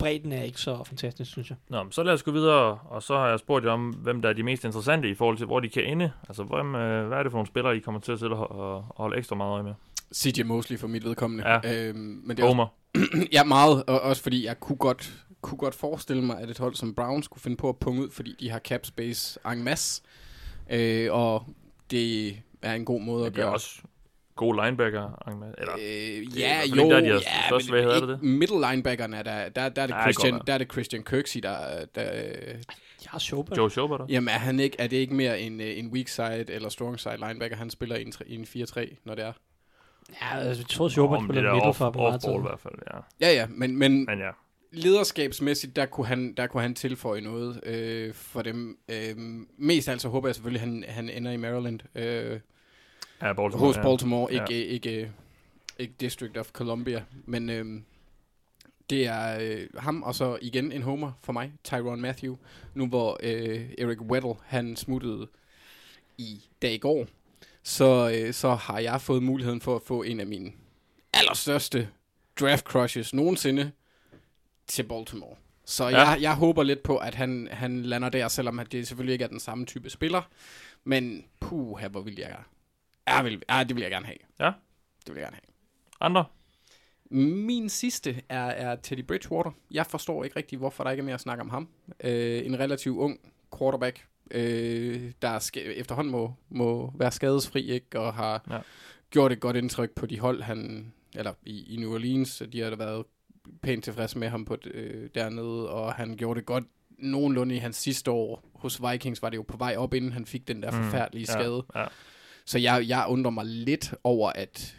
bredden 0.01 0.33
er 0.33 0.43
ikke 0.43 0.61
så 0.61 0.85
fantastisk, 0.85 1.31
synes 1.31 1.51
jeg. 1.51 1.57
Nå, 1.69 1.83
men 1.83 1.93
så 1.93 2.03
lad 2.03 2.13
os 2.13 2.23
gå 2.23 2.31
videre, 2.31 2.79
og 2.85 3.03
så 3.03 3.15
har 3.19 3.29
jeg 3.29 3.39
spurgt 3.39 3.65
jer 3.65 3.71
om, 3.71 3.89
hvem 3.91 4.23
der 4.23 4.29
er 4.29 4.33
de 4.33 4.43
mest 4.43 4.65
interessante 4.65 5.11
i 5.11 5.15
forhold 5.15 5.37
til, 5.37 5.47
hvor 5.47 5.61
de 5.61 5.69
kan 5.69 5.85
ende. 5.85 6.13
Altså, 6.29 6.43
hvem, 6.43 6.75
øh, 6.75 7.09
hvad 7.09 7.19
er 7.19 7.23
det 7.23 7.33
for 7.33 7.39
nogle 7.39 7.47
spillere, 7.47 7.77
I 7.77 7.81
kommer 7.81 8.01
til 8.01 8.13
at 8.13 8.19
sidde 8.19 8.33
og, 8.33 8.85
holde 8.97 9.17
ekstra 9.19 9.37
meget 9.37 9.53
øje 9.53 9.63
med? 9.63 9.75
CJ 10.15 10.43
Mosley 10.43 10.79
for 10.79 10.89
mit 10.89 11.05
vedkommende. 11.05 11.49
Ja. 11.49 11.89
Øhm, 11.89 11.99
men 11.99 12.37
det 12.37 12.43
er 12.43 12.47
også, 12.47 12.55
Homer. 12.55 12.67
ja, 13.33 13.45
meget, 13.45 13.85
og 13.87 14.01
også 14.01 14.23
fordi 14.23 14.47
jeg 14.47 14.61
kunne 14.61 14.77
godt, 14.77 15.13
kunne 15.41 15.59
godt 15.59 15.75
forestille 15.75 16.25
mig, 16.25 16.39
at 16.41 16.51
et 16.51 16.59
hold 16.59 16.75
som 16.75 16.95
Browns 16.95 17.29
kunne 17.29 17.43
finde 17.43 17.57
på 17.57 17.69
at 17.69 17.77
punge 17.77 18.03
ud, 18.03 18.11
fordi 18.11 18.37
de 18.41 18.51
har 18.51 18.59
cap 18.59 18.87
space 18.87 19.41
en 19.53 19.63
masse, 19.65 20.03
øh, 20.71 21.13
og 21.13 21.45
det 21.91 22.29
er 22.63 22.75
en 22.75 22.85
god 22.85 23.01
måde 23.01 23.21
Ja, 23.23 23.27
at 23.27 23.35
de 23.35 23.41
er 23.41 23.45
gøre. 23.45 23.53
også 23.53 23.81
gode 24.41 24.64
linebacker. 24.64 25.28
Eller, 25.59 25.72
Øh, 25.78 26.38
ja, 26.38 26.61
fald 26.61 26.70
jo, 26.74 26.91
der, 26.91 27.01
de 27.01 27.07
har 27.07 27.14
ja, 27.14 27.20
størst 27.49 27.66
svaghed, 27.66 27.91
er 27.91 28.07
det 28.07 28.22
middle 28.22 28.70
linebackerne 28.70 29.16
er 29.16 29.22
der, 29.22 29.49
der, 29.49 29.68
der 29.68 29.82
er 29.82 29.86
det 29.86 29.95
Ja, 29.95 29.99
det 29.99 30.03
Christian, 30.05 30.32
godt 30.32 30.47
der 30.47 30.53
er 30.55 30.59
det 30.59 30.72
Christian 30.72 31.03
Kirksey, 31.03 31.41
der, 31.41 31.84
der 31.95 32.03
Jeg 32.03 33.09
har 33.09 33.18
Schobert. 33.18 33.59
Joe 33.59 33.70
Schobert. 33.70 34.01
jamen 34.09 34.28
er 34.28 34.38
han 34.38 34.61
ikke, 34.61 34.76
er 34.80 34.86
det 34.86 34.97
ikke 34.97 35.14
mere 35.14 35.41
en, 35.41 35.61
øh, 35.61 35.78
en 35.78 35.93
weak 35.93 36.09
side 36.09 36.45
eller 36.49 36.68
strong 36.68 37.01
side 37.01 37.16
linebacker, 37.16 37.57
han 37.57 37.70
spiller 37.70 37.97
i 37.97 38.03
en, 38.03 38.12
tre- 38.12 38.24
i 38.26 38.34
en 38.34 38.45
4-3, 38.45 38.97
når 39.05 39.14
det 39.14 39.24
er? 39.24 39.32
Ja, 40.22 40.38
altså, 40.38 40.62
jeg 40.62 40.68
tror, 40.68 40.88
Schobert 40.88 41.20
spiller 41.24 41.55
middle 41.55 41.74
for 41.74 41.91
på 41.91 41.99
meget 41.99 42.14
off-ball 42.14 42.38
i 42.38 42.43
hvert 42.43 42.61
fald, 42.61 42.74
ja. 42.95 42.99
Ja, 43.28 43.32
ja, 43.34 43.47
men, 43.51 43.76
men 43.76 43.93
Men 44.07 44.18
ja, 44.18 44.30
lederskabsmæssigt, 44.72 45.76
der 45.76 45.86
kunne 45.86 46.07
han, 46.07 46.34
der 46.36 46.47
kunne 46.47 46.62
han 46.62 46.74
tilføje 46.74 47.20
noget 47.20 47.61
øh, 47.66 48.14
for 48.14 48.43
dem. 48.43 48.78
Øh, 48.88 49.16
mest 49.59 49.88
altså 49.88 50.09
håber 50.09 50.28
jeg 50.28 50.34
selvfølgelig, 50.34 50.62
at 50.62 50.68
han, 50.68 50.84
han 50.88 51.09
ender 51.11 51.30
i 51.32 51.36
Maryland. 51.36 51.80
Øh, 51.95 52.41
ja 53.23 53.33
Baltimore. 53.33 53.66
hos 53.66 53.77
ja. 53.77 53.83
Baltimore, 53.83 54.33
Ja. 54.35 54.45
ikke, 54.45 54.66
ikke, 54.66 55.12
ikke 55.79 55.95
District 56.01 56.37
of 56.37 56.51
Columbia. 56.53 57.05
Men 57.25 57.51
øh, 57.51 57.81
det 58.91 59.07
er 59.07 59.39
øh, 59.41 59.66
ham, 59.79 60.03
og 60.03 60.14
så 60.14 60.39
igen 60.43 60.73
en 60.73 60.83
homer 60.83 61.12
for 61.23 61.33
mig, 61.33 61.53
Tyron 61.64 62.01
Matthew. 62.01 62.37
Nu 62.75 62.87
hvor 62.89 63.18
øh, 63.23 63.71
Eric 63.79 64.01
Weddle, 64.01 64.35
han 64.45 64.77
smuttede 64.77 65.27
i 66.18 66.45
dag 66.62 66.73
i 66.75 66.79
går, 66.79 67.07
så, 67.62 68.11
øh, 68.14 68.33
så 68.35 68.55
har 68.55 68.79
jeg 68.79 69.01
fået 69.01 69.23
muligheden 69.23 69.61
for 69.61 69.77
at 69.77 69.83
få 69.83 70.03
en 70.03 70.21
af 70.21 70.27
mine 70.27 70.53
allerstørste 71.12 71.89
draft 72.41 72.64
crushes 72.64 73.14
nogensinde 73.14 73.73
til 74.66 74.83
Baltimore. 74.83 75.37
Så 75.64 75.89
Ja. 75.89 76.01
ja. 76.01 76.09
jeg, 76.09 76.18
jeg 76.23 76.35
håber 76.35 76.62
lidt 76.62 76.83
på, 76.83 76.97
at 76.97 77.14
han, 77.14 77.49
han 77.51 77.83
lander 77.83 78.09
der, 78.09 78.29
selvom 78.29 78.61
det 78.73 78.87
selvfølgelig 78.89 79.12
ikke 79.12 79.25
er 79.25 79.29
den 79.29 79.41
samme 79.41 79.66
type 79.66 79.91
spiller. 79.91 80.23
Men 80.85 81.25
puh, 81.41 81.79
her, 81.79 81.89
hvor 81.89 82.01
vil 82.01 82.14
jeg 82.18 82.37
Ja, 83.09 83.23
vil, 83.23 83.43
ja, 83.51 83.65
det 83.65 83.77
vil 83.77 83.83
jeg 83.83 83.91
gerne 83.91 84.07
have. 84.07 84.19
Ja. 84.41 84.53
Det 85.07 85.15
vil 85.15 85.21
jeg 85.21 85.23
gerne 85.23 85.37
have. 85.37 85.55
Andre? 86.01 86.25
Min 87.11 87.69
sidste 87.69 88.23
er, 88.29 88.45
er 88.47 88.77
Teddy 88.77 89.05
Bridgewater. 89.05 89.51
Jeg 89.71 89.87
forstår 89.87 90.25
ikke 90.25 90.37
rigtig, 90.37 90.59
hvorfor 90.59 90.85
der 90.85 90.91
ikke 90.91 91.01
er 91.01 91.05
mere 91.05 91.15
at 91.15 91.21
snakke 91.21 91.41
om 91.43 91.51
ham. 91.51 91.69
Øh, 92.05 92.47
en 92.47 92.59
relativt 92.59 92.99
ung 92.99 93.21
quarterback, 93.59 94.07
øh, 94.31 95.13
der 95.23 95.39
ska- 95.39 95.61
efterhånden 95.81 96.11
må, 96.13 96.35
må 96.49 96.93
være 96.99 97.13
skadesfri, 97.13 97.71
ikke? 97.71 98.01
Og 98.01 98.15
har 98.15 98.43
Ja. 98.51 98.55
ja. 98.55 98.61
gjort 99.11 99.33
et 99.33 99.41
godt 99.41 99.57
indtryk 99.57 99.91
på 99.91 100.07
de 100.07 100.19
hold, 100.21 100.43
han, 100.43 100.93
eller 101.15 101.33
i, 101.47 101.75
i 101.75 101.77
New 101.77 101.95
Orleans. 101.95 102.43
De 102.53 102.61
har 102.61 102.71
da 102.71 102.77
været 102.77 103.05
pænt 103.63 103.85
tilfredse 103.85 104.19
med 104.19 104.29
ham 104.29 104.45
på, 104.45 104.57
øh, 104.65 105.11
dernede, 105.15 105.71
og 105.71 105.95
han 105.95 106.17
gjorde 106.17 106.39
det 106.41 106.47
godt 106.47 106.65
nogenlunde 106.99 107.55
i 107.55 107.59
hans 107.59 107.77
sidste 107.77 108.11
år 108.11 108.51
hos 108.55 108.81
Vikings, 108.91 109.23
var 109.23 109.31
det 109.31 109.37
jo 109.37 109.43
på 109.43 109.57
vej 109.57 109.75
op, 109.79 109.95
inden 109.95 110.13
han 110.13 110.27
fik 110.27 110.49
den 110.49 110.63
der 110.63 110.71
forfærdelige 110.71 111.27
Mm. 111.29 111.39
ja, 111.39 111.43
skade. 111.43 111.65
Ja. 111.75 111.87
Så 112.47 112.59
jeg, 112.59 112.84
jeg 112.88 113.05
undrer 113.09 113.30
mig 113.30 113.45
lidt 113.47 113.95
over, 114.05 114.32
at 114.34 114.76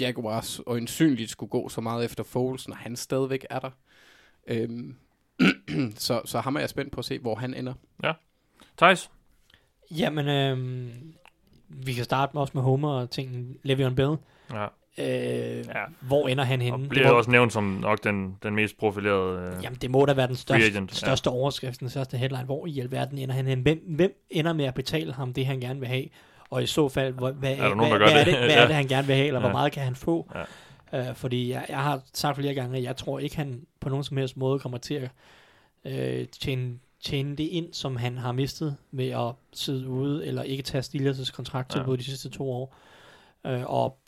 Jaguars 0.00 0.60
øjensynligt 0.66 1.30
skulle 1.30 1.50
gå 1.50 1.68
så 1.68 1.80
meget 1.80 2.04
efter 2.04 2.24
Foles, 2.24 2.68
når 2.68 2.76
han 2.76 2.96
stadigvæk 2.96 3.46
er 3.50 3.58
der. 3.58 3.70
Øhm, 4.46 4.96
så, 5.96 6.20
så 6.24 6.40
ham 6.40 6.56
er 6.56 6.60
jeg 6.60 6.68
spændt 6.70 6.92
på 6.92 6.98
at 6.98 7.04
se, 7.04 7.18
hvor 7.18 7.34
han 7.34 7.54
ender. 7.54 7.74
Thijs? 8.78 9.10
Jamen, 9.90 10.28
øhm, 10.28 10.90
vi 11.68 11.92
kan 11.92 12.04
starte 12.04 12.30
med 12.34 12.40
også 12.40 12.52
med 12.54 12.62
Homer 12.62 12.90
og 12.90 13.10
tingen 13.10 13.56
Le'Veon 13.66 13.94
Bell. 13.94 14.16
Ja. 14.52 14.64
Øh, 14.98 15.66
Ja. 15.66 15.84
Hvor 16.00 16.28
ender 16.28 16.44
han 16.44 16.60
henne? 16.60 16.74
Og 16.76 16.80
Det 16.80 16.88
bliver 16.88 17.08
må- 17.12 17.18
også 17.18 17.30
nævnt 17.30 17.52
som 17.52 17.64
nok 17.64 18.04
den, 18.04 18.36
den 18.42 18.54
mest 18.54 18.78
profilerede. 18.78 19.56
Øh, 19.56 19.64
Jamen, 19.64 19.78
det 19.82 19.90
må 19.90 20.06
da 20.06 20.12
være 20.12 20.26
den 20.26 20.36
største, 20.36 20.66
agent, 20.66 20.90
ja. 20.90 20.96
største 20.96 21.28
overskrift, 21.28 21.80
den 21.80 21.88
største 21.90 22.16
headline. 22.16 22.44
Hvor 22.44 22.66
i 22.66 22.80
alverden 22.80 23.18
ender 23.18 23.34
han 23.34 23.46
hen? 23.46 23.60
Hvem, 23.60 23.84
hvem 23.88 24.24
ender 24.30 24.52
med 24.52 24.64
at 24.64 24.74
betale 24.74 25.12
ham 25.12 25.32
det, 25.32 25.46
han 25.46 25.60
gerne 25.60 25.80
vil 25.80 25.88
have? 25.88 26.04
Og 26.50 26.62
i 26.62 26.66
så 26.66 26.88
fald, 26.88 27.14
hvad, 27.14 27.32
hvad, 27.32 27.56
der 27.56 27.74
nogen, 27.74 27.96
hvad, 27.98 28.08
hvad, 28.08 28.20
er 28.20 28.24
det? 28.24 28.38
hvad 28.38 28.48
Ja. 28.56 28.62
er 28.62 28.66
det, 28.66 28.74
han 28.76 28.86
gerne 28.88 29.06
vil 29.06 29.16
have, 29.16 29.26
eller 29.26 29.40
Ja. 29.40 29.46
hvor 29.46 29.52
meget 29.52 29.72
kan 29.72 29.82
han 29.82 29.94
få? 29.94 30.30
Ja. 30.92 31.08
Øh, 31.08 31.14
fordi 31.14 31.50
jeg, 31.50 31.66
jeg 31.68 31.78
har 31.78 32.00
sagt 32.14 32.36
flere 32.36 32.54
gange, 32.54 32.76
at 32.78 32.82
jeg 32.82 32.96
tror 32.96 33.18
ikke, 33.18 33.36
han 33.36 33.66
på 33.80 33.88
nogen 33.88 34.04
som 34.04 34.16
helst 34.16 34.36
måde 34.36 34.58
kommer 34.58 34.78
til 34.78 34.94
at 34.94 35.10
øh, 35.84 36.26
tjene, 36.28 36.78
tjene 37.04 37.36
det 37.36 37.44
ind, 37.44 37.72
som 37.72 37.96
han 37.96 38.18
har 38.18 38.32
mistet 38.32 38.76
med 38.90 39.08
at 39.08 39.32
sidde 39.52 39.88
ude, 39.88 40.26
eller 40.26 40.42
ikke 40.42 40.62
tage 40.62 40.82
Steelers' 40.82 41.32
kontrakt 41.32 41.70
til 41.70 41.82
Ja. 41.88 41.92
de 41.96 42.04
sidste 42.04 42.30
to 42.30 42.50
år. 42.52 42.76
Øh, 43.46 43.62
og 43.66 43.98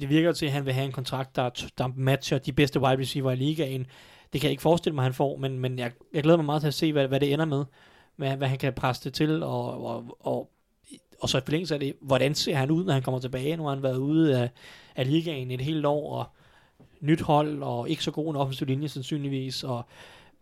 det 0.00 0.08
virker 0.08 0.32
til, 0.32 0.46
at 0.46 0.52
han 0.52 0.64
vil 0.66 0.72
have 0.72 0.86
en 0.86 0.92
kontrakt, 0.92 1.36
der, 1.36 1.50
der 1.78 1.86
matcher 1.96 2.38
de 2.38 2.52
bedste 2.52 2.80
wide 2.80 3.00
receiver 3.00 3.30
i 3.30 3.36
ligaen. 3.36 3.86
Det 4.32 4.40
kan 4.40 4.48
jeg 4.48 4.50
ikke 4.50 4.62
forestille 4.62 4.94
mig, 4.94 5.04
han 5.04 5.14
får, 5.14 5.36
men, 5.36 5.58
men 5.58 5.78
jeg, 5.78 5.92
jeg 6.14 6.22
glæder 6.22 6.36
mig 6.38 6.44
meget 6.46 6.62
til 6.62 6.68
at 6.68 6.74
se, 6.74 6.92
hvad, 6.92 7.08
hvad 7.08 7.20
det 7.20 7.32
ender 7.32 7.44
med. 7.44 7.64
Hvad, 8.16 8.36
hvad 8.36 8.48
han 8.48 8.58
kan 8.58 8.72
presse 8.72 9.04
det 9.04 9.14
til, 9.14 9.42
og, 9.42 9.84
og, 9.86 10.16
og, 10.20 10.50
og 11.20 11.28
så 11.28 11.38
i 11.38 11.40
forlængelse 11.44 11.74
af 11.74 11.80
det, 11.80 11.94
hvordan 12.00 12.34
ser 12.34 12.54
han 12.56 12.70
ud, 12.70 12.84
når 12.84 12.92
han 12.92 13.02
kommer 13.02 13.20
tilbage? 13.20 13.56
Nu 13.56 13.62
har 13.62 13.70
han 13.74 13.82
været 13.82 13.96
ude 13.96 14.38
af, 14.40 14.50
af 14.96 15.10
ligaen 15.10 15.50
et 15.50 15.60
helt 15.60 15.86
år, 15.86 16.18
og 16.18 16.26
nyt 17.00 17.20
hold, 17.20 17.62
og 17.62 17.88
ikke 17.88 18.04
så 18.04 18.10
god 18.10 18.30
en 18.30 18.36
offensiv 18.36 18.66
linje 18.66 18.88
sandsynligvis, 18.88 19.64
og 19.64 19.82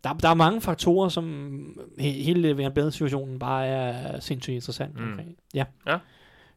der, 0.05 0.13
der 0.15 0.29
er 0.29 0.35
mange 0.35 0.61
faktorer, 0.61 1.09
som 1.09 1.89
he, 1.99 2.11
hele 2.11 2.51
Le'Veon 2.51 2.69
Bell-situationen 2.71 3.39
bare 3.39 3.67
er 3.67 4.21
sindssygt 4.21 4.55
interessant 4.55 4.95
Mm. 5.01 5.09
omkring. 5.11 5.37
Ja. 5.55 5.65
Ja. 5.87 5.99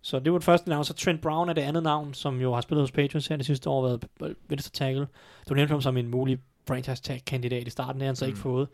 Så 0.02 0.20
det 0.20 0.32
var 0.32 0.38
det 0.38 0.46
første 0.46 0.70
navn. 0.70 0.86
Så 0.86 0.94
Trent 0.94 1.22
Brown 1.22 1.50
er 1.50 1.54
det 1.54 1.62
andet 1.62 1.84
navn, 1.84 2.14
som 2.14 2.42
jo 2.42 2.54
har 2.54 2.62
spillet 2.62 2.84
hos 2.84 2.92
Patriots 2.92 3.28
her 3.28 3.38
det 3.38 3.46
sidste 3.46 3.70
år, 3.70 3.82
været 4.20 4.36
venstre 4.50 4.72
tackle. 4.74 5.08
Du 5.50 5.54
nævnte 5.54 5.72
ham 5.72 5.82
som 5.82 5.98
en 5.98 6.08
mulig 6.08 6.40
franchise 6.68 7.04
tag 7.04 7.22
kandidat 7.28 7.68
i 7.68 7.70
starten, 7.70 7.96
det 7.96 8.02
har 8.02 8.08
han 8.08 8.16
så 8.16 8.26
Mm. 8.26 8.30
ikke 8.30 8.40
fået. 8.40 8.68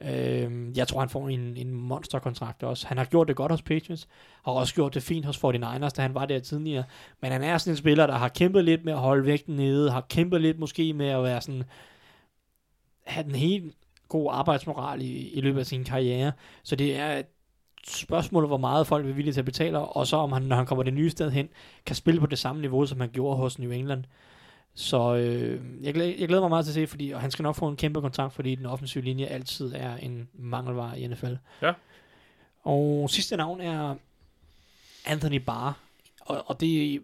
Øh, 0.00 0.78
jeg 0.78 0.88
tror, 0.88 1.00
han 1.00 1.08
får 1.08 1.28
en, 1.28 1.56
en 1.56 1.70
monsterkontrakt 1.70 2.62
også. 2.62 2.86
Han 2.86 2.98
har 2.98 3.04
gjort 3.04 3.28
det 3.28 3.36
godt 3.36 3.52
hos 3.52 3.62
Patriots, 3.62 4.08
har 4.44 4.52
også 4.52 4.74
gjort 4.74 4.94
det 4.94 5.02
fint 5.02 5.26
hos 5.26 5.44
49ers, 5.44 5.88
da 5.88 6.02
han 6.02 6.14
var 6.14 6.26
der 6.26 6.38
tidligere. 6.38 6.84
Men 7.22 7.32
han 7.32 7.42
er 7.42 7.58
sådan 7.58 7.72
en 7.72 7.76
spiller, 7.76 8.06
der 8.06 8.14
har 8.14 8.28
kæmpet 8.28 8.64
lidt 8.64 8.84
med 8.84 8.92
at 8.92 8.98
holde 8.98 9.26
vægten 9.26 9.56
nede, 9.56 9.90
har 9.90 10.06
kæmpet 10.08 10.40
lidt 10.40 10.58
måske 10.58 10.92
med 10.92 11.08
at 11.08 11.22
være 11.22 11.40
sådan, 11.40 11.64
have 13.06 13.24
den 13.24 13.34
helt 13.34 13.74
god 14.08 14.30
arbejdsmoral 14.32 15.02
i, 15.02 15.28
i 15.28 15.40
løbet 15.40 15.60
af 15.60 15.66
sin 15.66 15.84
karriere. 15.84 16.32
Så 16.62 16.76
det 16.76 16.96
er 16.96 17.16
et 17.16 17.26
spørgsmål, 17.88 18.46
hvor 18.46 18.56
meget 18.56 18.86
folk 18.86 19.06
er 19.06 19.12
villige 19.12 19.32
til 19.32 19.40
at 19.40 19.44
betale, 19.44 19.78
og 19.78 20.06
så 20.06 20.16
om 20.16 20.32
han, 20.32 20.42
når 20.42 20.56
han 20.56 20.66
kommer 20.66 20.82
det 20.82 20.94
nye 20.94 21.10
sted 21.10 21.30
hen, 21.30 21.48
kan 21.86 21.96
spille 21.96 22.20
på 22.20 22.26
det 22.26 22.38
samme 22.38 22.60
niveau, 22.60 22.86
som 22.86 23.00
han 23.00 23.10
gjorde 23.10 23.36
hos 23.36 23.58
New 23.58 23.70
England. 23.70 24.04
Så 24.78 25.14
øh, 25.14 25.60
jeg, 25.82 25.94
glæder, 25.94 26.14
jeg 26.18 26.28
glæder 26.28 26.42
mig 26.42 26.50
meget 26.50 26.64
til 26.64 26.70
at 26.70 26.74
se, 26.74 26.86
fordi 26.86 27.10
og 27.10 27.20
han 27.20 27.30
skal 27.30 27.42
nok 27.42 27.56
få 27.56 27.68
en 27.68 27.76
kæmpe 27.76 28.00
kontrakt, 28.00 28.34
fordi 28.34 28.54
den 28.54 28.66
offensive 28.66 29.04
linje 29.04 29.26
altid 29.26 29.72
er 29.74 29.96
en 29.96 30.28
mangelvare 30.34 31.00
i 31.00 31.06
NFL. 31.06 31.34
Ja. 31.62 31.72
Og 32.62 33.10
sidste 33.10 33.36
navn 33.36 33.60
er 33.60 33.94
Anthony 35.06 35.36
Barr. 35.36 35.78
Og, 36.20 36.44
og 36.46 36.60
det, 36.60 37.02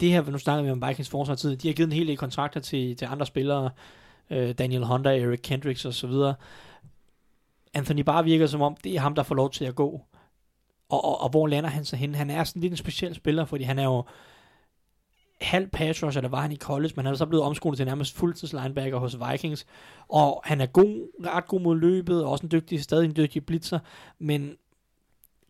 det 0.00 0.10
her, 0.10 0.30
nu 0.30 0.38
snakker 0.38 0.64
vi 0.64 0.70
om 0.70 0.82
Vikings 0.88 1.10
forsvar 1.10 1.34
tid, 1.34 1.56
de 1.56 1.68
har 1.68 1.74
givet 1.74 1.86
en 1.86 1.92
hel 1.92 2.06
del 2.08 2.16
kontrakter 2.16 2.60
til, 2.60 2.96
til 2.96 3.06
andre 3.06 3.26
spillere, 3.26 3.70
øh, 4.30 4.54
Daniel 4.54 4.84
Honda, 4.84 5.18
Eric 5.18 5.40
Kendricks 5.42 5.84
og 5.84 5.94
så 5.94 6.06
videre. 6.06 6.34
Anthony 7.74 8.00
Barr 8.00 8.22
virker 8.22 8.46
som 8.46 8.62
om, 8.62 8.76
det 8.84 8.94
er 8.94 9.00
ham, 9.00 9.14
der 9.14 9.22
får 9.22 9.34
lov 9.34 9.50
til 9.50 9.64
at 9.64 9.74
gå. 9.74 10.02
Og, 10.88 11.04
og, 11.04 11.20
og 11.20 11.28
hvor 11.28 11.46
lander 11.46 11.70
han 11.70 11.84
så 11.84 11.96
hen? 11.96 12.14
Han 12.14 12.30
er 12.30 12.44
sådan 12.44 12.62
lidt 12.62 12.72
en 12.72 12.76
speciel 12.76 13.14
spiller, 13.14 13.44
fordi 13.44 13.64
han 13.64 13.78
er 13.78 13.84
jo 13.84 14.04
halv 15.40 15.68
pass 15.68 16.02
rusher, 16.02 16.20
der 16.20 16.28
var 16.28 16.40
han 16.40 16.52
i 16.52 16.56
college, 16.56 16.92
men 16.96 17.04
han 17.04 17.12
er 17.14 17.18
så 17.18 17.26
blevet 17.26 17.44
omskolet 17.44 17.76
til 17.76 17.86
nærmest 17.86 18.16
fuldtids 18.16 18.52
linebacker 18.52 18.98
hos 18.98 19.16
Vikings. 19.30 19.66
Og 20.08 20.42
han 20.44 20.60
er 20.60 20.66
god, 20.66 21.26
ret 21.26 21.46
god 21.46 21.60
mod 21.60 21.76
løbet, 21.76 22.24
og 22.24 22.30
også 22.30 22.46
en 22.46 22.50
dygtig, 22.52 22.82
stadig 22.82 23.04
en 23.04 23.16
dygtig 23.16 23.46
blitzer, 23.46 23.78
men 24.18 24.56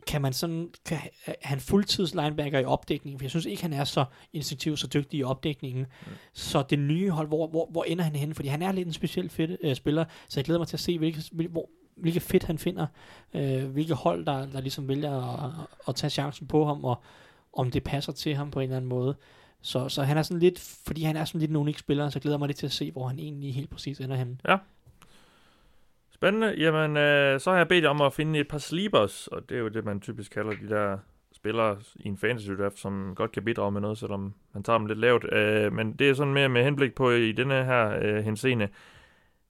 kan 0.07 0.22
man 0.22 0.32
sådan, 0.32 0.68
kan 0.86 0.99
er 1.26 1.32
han 1.43 1.61
fuldtids 1.61 2.14
linebacker 2.14 2.59
i 2.59 2.64
opdækningen, 2.64 3.18
for 3.18 3.24
jeg 3.24 3.30
synes 3.30 3.47
ikke, 3.47 3.62
han 3.62 3.72
er 3.72 3.84
så 3.84 4.05
instinktiv, 4.32 4.76
så 4.76 4.86
dygtig 4.86 5.20
i 5.20 5.22
opdækningen. 5.22 5.86
Mm. 6.07 6.12
Så 6.32 6.62
det 6.70 6.78
nye 6.78 7.11
hold, 7.11 7.28
hvor, 7.28 7.47
hvor, 7.47 7.68
hvor 7.70 7.84
ender 7.84 8.05
han 8.05 8.16
henne? 8.16 8.34
Fordi 8.34 8.49
han 8.49 8.62
er 8.62 8.72
lidt 8.72 8.86
en 8.86 8.93
speciel 8.93 9.28
fedt, 9.28 9.57
øh, 9.62 9.76
spiller, 9.76 10.05
så 10.28 10.41
jeg 10.41 10.45
glæder 10.45 10.59
mig 10.59 10.68
til 10.68 10.76
at 10.76 10.80
se, 10.80 10.99
hvilke, 10.99 11.22
hvil, 11.32 11.49
hvor, 11.49 11.68
hvilke 11.97 12.20
fedt 12.20 12.45
han 12.45 12.59
finder, 12.59 12.86
øh, 13.34 13.64
hvilke 13.64 13.95
hold, 13.95 14.26
der, 14.26 14.47
der 14.47 14.61
ligesom 14.61 14.88
vælger 14.88 15.45
at, 15.45 15.53
at 15.88 15.95
tage 15.95 16.11
chancen 16.11 16.47
på 16.47 16.64
ham, 16.64 16.84
og 16.84 17.03
om 17.53 17.70
det 17.70 17.84
passer 17.84 18.12
til 18.12 18.34
ham 18.34 18.51
på 18.51 18.61
en 18.61 18.64
eller 18.64 18.76
anden 18.76 18.88
måde. 18.88 19.16
Så, 19.62 19.88
så 19.88 20.02
han 20.02 20.18
er 20.18 20.22
sådan 20.22 20.40
lidt, 20.40 20.80
fordi 20.86 21.02
han 21.02 21.16
er 21.16 21.24
sådan 21.24 21.40
lidt 21.40 21.50
en 21.50 21.56
unik 21.56 21.78
spiller, 21.78 22.08
så 22.08 22.20
glæder 22.20 22.34
jeg 22.34 22.38
mig 22.38 22.46
lidt 22.46 22.58
til 22.58 22.66
at 22.66 22.72
se, 22.72 22.90
hvor 22.90 23.08
han 23.08 23.18
egentlig 23.18 23.54
helt 23.54 23.70
præcis 23.70 24.00
ender 24.00 24.16
henne. 24.16 24.38
Spændende. 26.11 26.54
Jamen, 26.58 26.96
øh, 26.96 27.40
så 27.40 27.50
har 27.50 27.56
jeg 27.56 27.68
bedt 27.68 27.84
om 27.86 28.00
at 28.00 28.12
finde 28.12 28.38
et 28.38 28.48
par 28.48 28.58
sleepers, 28.58 29.26
og 29.26 29.48
det 29.48 29.56
er 29.56 29.61
jo 29.61 29.68
det, 29.68 29.84
man 29.84 30.00
typisk 30.00 30.32
kalder 30.32 30.52
de 30.52 30.68
der 30.68 30.98
spillere 31.32 31.76
i 31.96 32.08
en 32.08 32.16
fantasy 32.16 32.50
draft, 32.50 32.78
som 32.78 33.12
godt 33.16 33.32
kan 33.32 33.44
bidrage 33.44 33.72
med 33.72 33.80
noget, 33.80 33.98
selvom 33.98 34.34
man 34.52 34.62
tager 34.62 34.78
dem 34.78 34.86
lidt 34.86 34.98
lavt. 34.98 35.32
Øh, 35.32 35.72
men 35.72 35.92
det 35.92 36.11
er 36.11 36.14
sådan 36.14 36.32
mere 36.32 36.48
med 36.48 36.64
henblik 36.64 36.94
på 36.94 37.11
i 37.11 37.32
denne 37.32 37.64
her 37.64 37.98
øh, 38.02 38.24
henseende, 38.24 38.68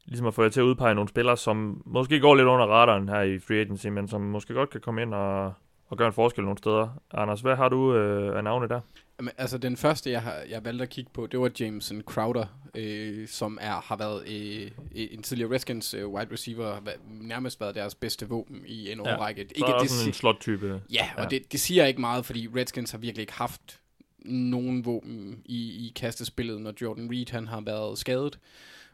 ligesom 0.06 0.26
at 0.26 0.34
få 0.34 0.42
jer 0.42 0.48
til 0.48 0.60
at 0.60 0.64
udpege 0.64 0.94
nogle 0.94 1.08
spillere, 1.08 1.36
som 1.36 1.82
måske 1.86 2.20
går 2.20 2.34
lidt 2.34 2.48
under 2.48 2.66
radaren 2.66 3.08
her 3.08 3.20
i 3.20 3.38
free 3.38 3.60
agency, 3.60 3.86
men 3.86 4.08
som 4.08 4.20
måske 4.20 4.54
godt 4.54 4.70
kan 4.70 4.80
komme 4.80 5.02
ind 5.02 5.14
og, 5.14 5.52
og 5.86 5.96
gøre 5.96 6.06
en 6.06 6.14
forskel 6.14 6.44
nogle 6.44 6.58
steder. 6.58 6.88
Anders, 7.14 7.40
hvad 7.40 7.56
har 7.56 7.68
du 7.68 7.94
øh, 7.94 8.36
af 8.36 8.44
navne 8.44 8.68
der? 8.68 8.80
Jamen, 9.20 9.32
altså 9.38 9.58
den 9.58 9.76
første, 9.76 10.10
jeg, 10.10 10.22
har, 10.22 10.34
jeg 10.48 10.64
valgte 10.64 10.82
at 10.82 10.88
kigge 10.90 11.10
på, 11.14 11.26
det 11.26 11.40
var 11.40 11.50
Jameson 11.60 12.02
Crowder, 12.02 12.46
øh, 12.74 13.28
som 13.28 13.58
er, 13.60 13.70
har 13.80 13.96
været 13.96 14.28
øh, 14.28 14.70
en 14.94 15.22
tidligere 15.22 15.50
Redskins 15.54 15.94
øh, 15.94 16.08
wide 16.08 16.32
receiver, 16.32 16.72
har 16.74 16.82
nærmest 17.10 17.60
været 17.60 17.74
deres 17.74 17.94
bedste 17.94 18.28
våben 18.28 18.62
i 18.66 18.92
en 18.92 19.00
Ja. 19.04 19.16
årrække. 19.16 19.46
Så 19.58 19.64
er 19.64 19.72
også 19.72 19.94
sådan 19.94 20.08
en 20.08 20.12
slot-type. 20.14 20.82
ja, 20.92 21.08
og 21.16 21.22
ja. 21.22 21.28
Det, 21.28 21.52
det 21.52 21.60
siger 21.60 21.86
ikke 21.86 22.00
meget, 22.00 22.26
fordi 22.26 22.48
Redskins 22.56 22.90
har 22.90 22.98
virkelig 22.98 23.22
ikke 23.22 23.32
haft 23.32 23.80
nogen 24.24 24.84
våben 24.84 25.42
i, 25.44 25.86
i 25.86 25.92
kastespillet, 25.96 26.60
når 26.60 26.72
Jordan 26.82 27.10
Reed 27.10 27.30
han 27.30 27.46
har 27.46 27.60
været 27.60 27.98
skadet, 27.98 28.38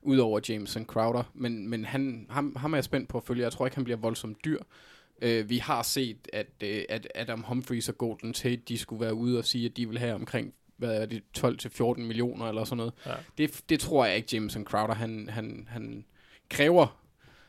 udover 0.03 0.41
Jameson 0.49 0.85
Crowder. 0.85 1.23
Men, 1.35 1.69
men 1.69 1.85
han, 1.85 2.27
ham, 2.31 2.57
ham 2.57 2.73
er 2.73 2.77
jeg 2.77 2.85
spændt 2.85 3.09
på 3.09 3.19
at 3.19 3.25
følge. 3.25 3.43
Jeg 3.43 3.53
tror 3.53 3.67
ikke, 3.67 3.75
han 3.77 3.85
bliver 3.85 3.97
voldsomt 3.99 4.45
dyr. 4.45 4.59
Uh, 5.25 5.51
vi 5.51 5.59
har 5.59 5.83
set, 5.83 6.29
at, 6.33 6.47
uh, 6.63 6.69
at 6.89 7.09
Adam 7.15 7.43
Humphries 7.43 7.89
og 7.89 7.99
Golden 7.99 8.33
Tate, 8.33 8.57
de 8.57 8.79
skulle 8.79 9.01
være 9.01 9.15
ude 9.15 9.39
og 9.39 9.45
sige, 9.45 9.67
at 9.67 9.77
de 9.77 9.89
vil 9.89 9.99
have 9.99 10.15
omkring 10.15 10.55
hvad 10.77 11.03
er 11.03 11.07
det, 11.07 11.23
12-14 11.39 12.01
millioner 12.01 12.49
eller 12.49 12.65
sådan 12.65 12.77
noget. 12.77 12.93
Ja. 13.07 13.13
Det, 13.39 13.63
det 13.69 13.81
tror 13.81 14.05
jeg 14.05 14.17
ikke, 14.17 14.29
Jameson 14.33 14.65
Crowder, 14.65 14.95
han, 14.95 15.29
han, 15.29 15.69
han 15.71 16.05
kræver. 16.51 17.01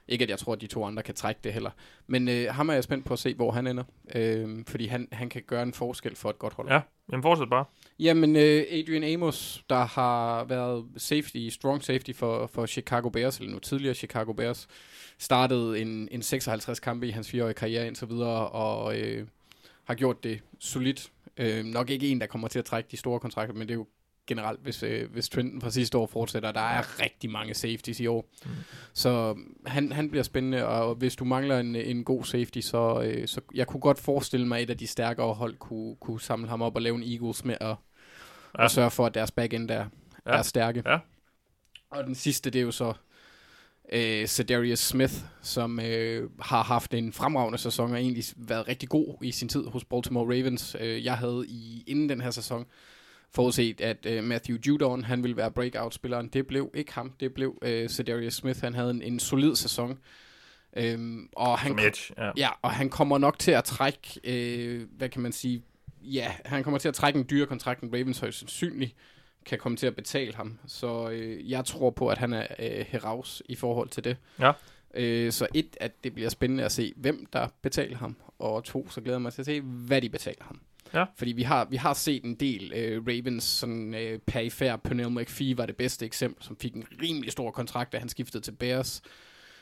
Ikke 0.08 0.24
at 0.24 0.30
jeg 0.30 0.40
tror, 0.40 0.54
at 0.54 0.62
de 0.62 0.68
to 0.68 0.86
andre 0.86 1.04
kan 1.04 1.16
trække 1.16 1.40
det 1.44 1.54
heller. 1.54 1.72
Men 2.08 2.28
øh, 2.28 2.54
ham 2.54 2.70
er 2.70 2.74
jeg 2.74 2.84
spændt 2.84 3.06
på 3.06 3.14
at 3.14 3.20
se, 3.20 3.34
hvor 3.34 3.52
han 3.52 3.68
ender. 3.68 3.84
Øh, 4.16 4.64
fordi 4.68 4.86
han, 4.86 5.08
han 5.12 5.30
kan 5.30 5.44
gøre 5.48 5.64
en 5.64 5.74
forskel 5.74 6.16
for 6.16 6.30
et 6.30 6.40
godt 6.40 6.54
hold. 6.54 6.70
Ja, 6.70 6.82
jamen 7.12 7.24
fortsæt 7.24 7.50
bare. 7.50 7.66
Jamen, 8.00 8.36
øh, 8.36 8.66
Adrian 8.72 9.04
Amos, 9.04 9.64
der 9.70 9.86
har 9.86 10.44
været 10.44 10.86
safety, 10.98 11.50
strong 11.50 11.84
safety 11.84 12.12
for, 12.14 12.48
for 12.48 12.66
Chicago 12.66 13.10
Bears, 13.10 13.38
eller 13.38 13.52
nu 13.52 13.60
tidligere 13.60 13.96
Chicago 13.96 14.34
Bears, 14.34 14.68
startede 15.18 15.82
en, 15.82 16.08
en 16.12 16.22
56 16.22 16.80
kampe 16.80 17.08
i 17.08 17.12
hans 17.12 17.30
fireårige 17.30 17.54
karriere 17.54 17.88
indtil 17.88 18.10
videre, 18.10 18.50
og 18.50 19.00
øh, 19.00 19.28
har 19.84 19.96
gjort 19.96 20.24
det 20.24 20.42
solidt. 20.60 21.12
Øh, 21.38 21.66
nok 21.66 21.90
ikke 21.90 22.08
en, 22.08 22.22
der 22.22 22.28
kommer 22.28 22.48
til 22.48 22.60
at 22.60 22.66
trække 22.66 22.88
de 22.92 22.98
store 22.98 23.20
kontrakter, 23.20 23.54
men 23.54 23.68
det 23.68 23.74
er 23.74 23.78
jo 23.78 23.86
generelt, 24.28 24.60
hvis, 24.64 24.84
øh, 24.84 25.12
hvis 25.12 25.30
trenden 25.30 25.62
fra 25.62 25.70
sidste 25.70 25.98
år 25.98 26.06
fortsætter. 26.06 26.52
Der 26.52 26.62
er 26.62 27.02
rigtig 27.04 27.30
mange 27.30 27.54
safeties 27.54 28.00
i 28.00 28.08
år. 28.08 28.30
Mm. 28.46 28.52
Så 28.94 29.38
han, 29.66 29.92
han 29.92 30.10
bliver 30.10 30.24
spændende, 30.24 30.66
og 30.66 30.96
hvis 30.96 31.16
du 31.16 31.26
mangler 31.26 31.60
en, 31.60 31.76
en 31.76 32.04
god 32.04 32.24
safety, 32.24 32.60
så, 32.60 33.02
øh, 33.02 33.28
så 33.28 33.42
jeg 33.54 33.68
kunne 33.68 33.82
godt 33.82 34.00
forestille 34.00 34.48
mig, 34.48 34.58
at 34.58 34.64
et 34.64 34.70
af 34.70 34.78
de 34.78 34.88
stærkere 34.88 35.34
hold 35.34 35.56
kunne, 35.56 35.96
kunne 35.96 36.22
samle 36.22 36.50
ham 36.50 36.62
op 36.62 36.76
og 36.76 36.82
lave 36.82 36.96
en 36.96 37.04
Eagles 37.04 37.46
med 37.46 37.56
at, 37.62 37.76
ja. 38.58 38.64
og 38.64 38.72
sørge 38.72 38.92
for, 38.92 39.06
at 39.06 39.14
deres 39.14 39.32
backend 39.32 39.72
er, 39.72 39.86
Ja. 40.28 40.38
er 40.38 40.42
stærke. 40.42 40.84
Ja. 40.86 41.00
Og 41.90 42.04
den 42.04 42.16
sidste, 42.16 42.50
det 42.50 42.60
er 42.60 42.64
jo 42.64 42.72
så 42.72 42.94
øh, 43.92 44.26
Cedarius 44.28 44.80
Smith, 44.80 45.14
som 45.42 45.80
øh, 45.80 46.30
har 46.42 46.64
haft 46.64 46.94
en 46.94 47.14
fremragende 47.14 47.58
sæson 47.58 47.92
og 47.92 47.98
egentlig 48.00 48.24
været 48.38 48.68
rigtig 48.68 48.90
god 48.90 49.18
i 49.24 49.32
sin 49.32 49.50
tid 49.50 49.66
hos 49.66 49.86
Baltimore 49.86 50.26
Ravens. 50.26 50.76
Øh, 50.80 51.06
jeg 51.06 51.18
havde 51.18 51.46
i 51.48 51.84
inden 51.88 52.10
den 52.10 52.22
her 52.22 52.32
sæson 52.32 52.66
forudset, 53.32 53.82
at 53.82 54.06
øh, 54.06 54.24
Matthew 54.24 54.58
Judon, 54.68 55.04
han 55.04 55.24
ville 55.24 55.38
være 55.38 55.52
breakout-spilleren. 55.52 56.28
Det 56.28 56.48
blev 56.48 56.72
ikke 56.74 56.94
ham, 56.94 57.12
det 57.20 57.34
blev 57.34 57.58
øh, 57.62 57.90
Cedarius 57.90 58.34
Smith. 58.34 58.62
Han 58.62 58.74
havde 58.74 58.90
en, 58.92 59.02
en 59.02 59.20
solid 59.20 59.56
sæson. 59.56 60.00
Øhm, 60.78 61.30
og 61.36 61.60
han, 61.60 61.70
Som 61.72 61.80
edge, 61.80 62.14
ja. 62.18 62.32
Ja, 62.38 62.50
og 62.62 62.72
han 62.72 62.90
kommer 62.90 63.18
nok 63.18 63.40
til 63.40 63.52
at 63.52 63.64
trække, 63.64 64.20
øh, 64.24 64.88
hvad 64.98 65.10
kan 65.10 65.22
man 65.22 65.32
sige, 65.32 65.64
ja, 66.02 66.32
han 66.46 66.64
kommer 66.64 66.78
til 66.78 66.88
at 66.88 66.94
trække 66.94 67.20
en 67.20 67.26
dyre 67.30 67.46
kontrakt, 67.46 67.82
en 67.82 67.94
Ravens 67.94 68.20
højst 68.20 68.40
sandsynligt 68.40 68.96
kan 69.46 69.58
komme 69.60 69.78
til 69.78 69.88
at 69.88 69.96
betale 69.96 70.36
ham. 70.36 70.60
Så 70.68 71.10
øh, 71.10 71.52
jeg 71.52 71.66
tror 71.66 71.90
på, 71.90 72.08
at 72.08 72.18
han 72.18 72.34
er 72.34 72.48
øh, 72.60 72.86
heraus 72.88 73.44
i 73.50 73.56
forhold 73.56 73.90
til 73.90 74.04
det. 74.04 74.18
Ja. 74.40 74.52
Øh, 74.94 75.32
så 75.32 75.48
et, 75.54 75.78
at 75.80 76.04
det 76.04 76.14
bliver 76.14 76.30
spændende 76.30 76.64
at 76.64 76.72
se, 76.72 76.94
hvem 76.96 77.26
der 77.34 77.48
betaler 77.62 77.98
ham. 77.98 78.16
Og 78.40 78.64
to, 78.64 78.90
så 78.90 79.02
glæder 79.02 79.18
jeg 79.18 79.22
mig 79.22 79.34
til 79.34 79.42
at 79.42 79.46
se, 79.46 79.62
hvad 79.62 80.02
de 80.02 80.10
betaler 80.10 80.44
ham. 80.44 80.62
Ja. 80.94 81.06
Fordi 81.16 81.32
vi 81.32 81.44
har, 81.44 81.66
vi 81.66 81.76
har 81.76 81.94
set 81.94 82.24
en 82.24 82.36
del 82.36 82.74
øh, 82.76 83.04
Ravens, 83.08 83.44
sådan 83.44 83.94
øh, 83.94 84.20
perifær, 84.20 84.76
Pernell 84.76 85.12
McPhee 85.12 85.58
var 85.58 85.66
det 85.66 85.76
bedste 85.76 86.06
eksempel, 86.06 86.44
som 86.44 86.58
fik 86.58 86.74
en 86.74 86.86
rimelig 87.02 87.32
stor 87.32 87.52
kontrakt, 87.52 87.92
da 87.92 88.00
han 88.00 88.10
skiftede 88.10 88.44
til 88.44 88.52
Bears. 88.52 89.02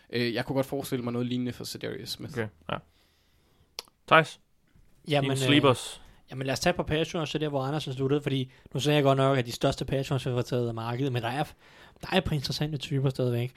Øh, 0.10 0.34
jeg 0.34 0.46
kunne 0.46 0.54
godt 0.54 0.66
forestille 0.66 1.04
mig 1.04 1.14
noget 1.14 1.28
lignende 1.28 1.54
for 1.54 1.64
Cedarius 1.64 2.10
Smith. 2.10 2.34
Okay, 2.34 2.48
ja. 2.72 2.78
Thijs, 4.08 4.40
Jamen, 5.08 5.30
dine 5.30 5.38
sleepers. 5.38 6.02
Jamen 6.32 6.48
lad 6.48 6.54
os 6.54 6.60
tage 6.60 6.74
på 6.74 6.84
Patreon, 6.84 7.28
så 7.28 7.38
der 7.38 7.50
hvor 7.50 7.62
Andersen 7.62 7.94
sluttede, 7.94 8.22
fordi 8.22 8.52
nu 8.74 8.80
sagde 8.80 8.96
jeg 8.96 9.04
godt 9.04 9.18
nok, 9.18 9.38
at 9.38 9.46
de 9.46 9.52
største 9.52 9.86
Patreons 9.86 10.24
har 10.24 10.42
taget 10.42 10.68
af 10.68 10.74
markedet, 10.74 11.14
men 11.14 11.22
der 11.24 11.30
er, 11.30 11.44
der 12.02 12.08
er 12.12 12.32
interessante 12.34 12.78
typer 12.78 13.10
stadigvæk. 13.10 13.52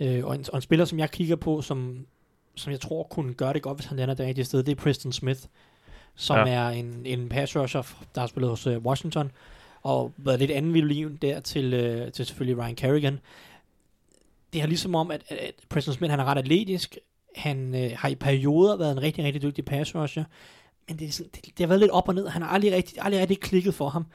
Øh, 0.00 0.24
og, 0.24 0.34
en, 0.34 0.44
og 0.52 0.56
en 0.56 0.62
spiller, 0.62 0.84
som 0.84 0.98
jeg 0.98 1.10
kigger 1.10 1.36
på, 1.36 1.62
som, 1.62 2.06
som 2.54 2.72
jeg 2.72 2.80
tror 2.80 3.02
kunne 3.02 3.34
gøre 3.34 3.52
det 3.52 3.62
godt, 3.62 3.78
hvis 3.78 3.86
han 3.86 3.96
lander 3.96 4.14
det 4.14 4.26
rigtige 4.26 4.44
sted, 4.44 4.62
det 4.62 4.72
er 4.72 4.82
Preston 4.82 5.12
Smith, 5.12 5.40
som 6.14 6.36
Ja. 6.36 6.52
er 6.52 6.68
en, 6.68 7.02
en 7.06 7.28
pass 7.28 7.56
rusher, 7.56 7.82
der 8.14 8.20
har 8.20 8.28
spillet 8.28 8.50
hos 8.50 8.66
uh, 8.66 8.76
Washington, 8.76 9.30
og 9.82 10.12
været 10.16 10.38
lidt 10.38 10.50
anden 10.50 10.74
violin 10.74 11.16
der 11.16 11.40
til, 11.40 11.74
uh, 11.74 12.12
til 12.12 12.26
selvfølgelig 12.26 12.64
Ryan 12.64 12.76
Kerrigan. 12.76 13.20
Det 14.52 14.62
er 14.62 14.66
ligesom 14.66 14.94
om, 14.94 15.10
at, 15.10 15.22
at, 15.28 15.38
at 15.38 15.54
Preston 15.68 15.94
Smith 15.94 16.10
han 16.10 16.20
er 16.20 16.24
ret 16.24 16.38
atletisk, 16.38 16.98
han 17.36 17.74
øh, 17.74 17.90
har 17.96 18.08
i 18.08 18.14
perioder 18.14 18.76
været 18.76 18.92
en 18.92 19.02
rigtig, 19.02 19.24
rigtig 19.24 19.42
dygtig 19.42 19.64
pass 19.64 19.94
rusher, 19.94 20.24
men 20.88 20.98
det, 20.98 21.08
er 21.08 21.12
sådan, 21.12 21.30
det, 21.34 21.44
det 21.44 21.58
har 21.58 21.66
været 21.66 21.80
lidt 21.80 21.90
op 21.90 22.08
og 22.08 22.14
ned. 22.14 22.28
Han 22.28 22.42
har 22.42 22.48
aldrig 22.48 22.72
rigtig, 22.72 22.98
aldrig 23.00 23.20
rigtig 23.20 23.40
klikket 23.40 23.74
for 23.74 23.88
ham. 23.88 24.06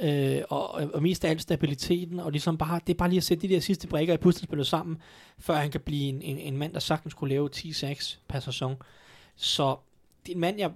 Mm. 0.00 0.06
Øh, 0.08 0.42
og, 0.48 0.70
og 0.70 1.02
mest 1.02 1.24
af 1.24 1.30
alt 1.30 1.42
stabiliteten, 1.42 2.20
og 2.20 2.30
ligesom 2.30 2.58
bare, 2.58 2.80
det 2.86 2.94
er 2.94 2.98
bare 2.98 3.08
lige 3.08 3.16
at 3.16 3.24
sætte 3.24 3.48
de 3.48 3.54
der 3.54 3.60
sidste 3.60 3.86
brækker 3.88 4.14
i 4.14 4.16
puslespillet 4.16 4.66
sammen, 4.66 4.96
før 5.38 5.54
han 5.54 5.70
kan 5.70 5.80
blive 5.80 6.08
en, 6.08 6.22
en, 6.22 6.38
en 6.38 6.56
mand, 6.56 6.72
der 6.72 6.80
sagtens 6.80 7.14
kunne 7.14 7.30
lave 7.30 7.50
10-6 7.56 8.18
per 8.28 8.40
sæson. 8.40 8.76
Så 9.36 9.76
det 10.26 10.32
er 10.32 10.36
en 10.36 10.40
mand, 10.40 10.58
jeg, 10.58 10.70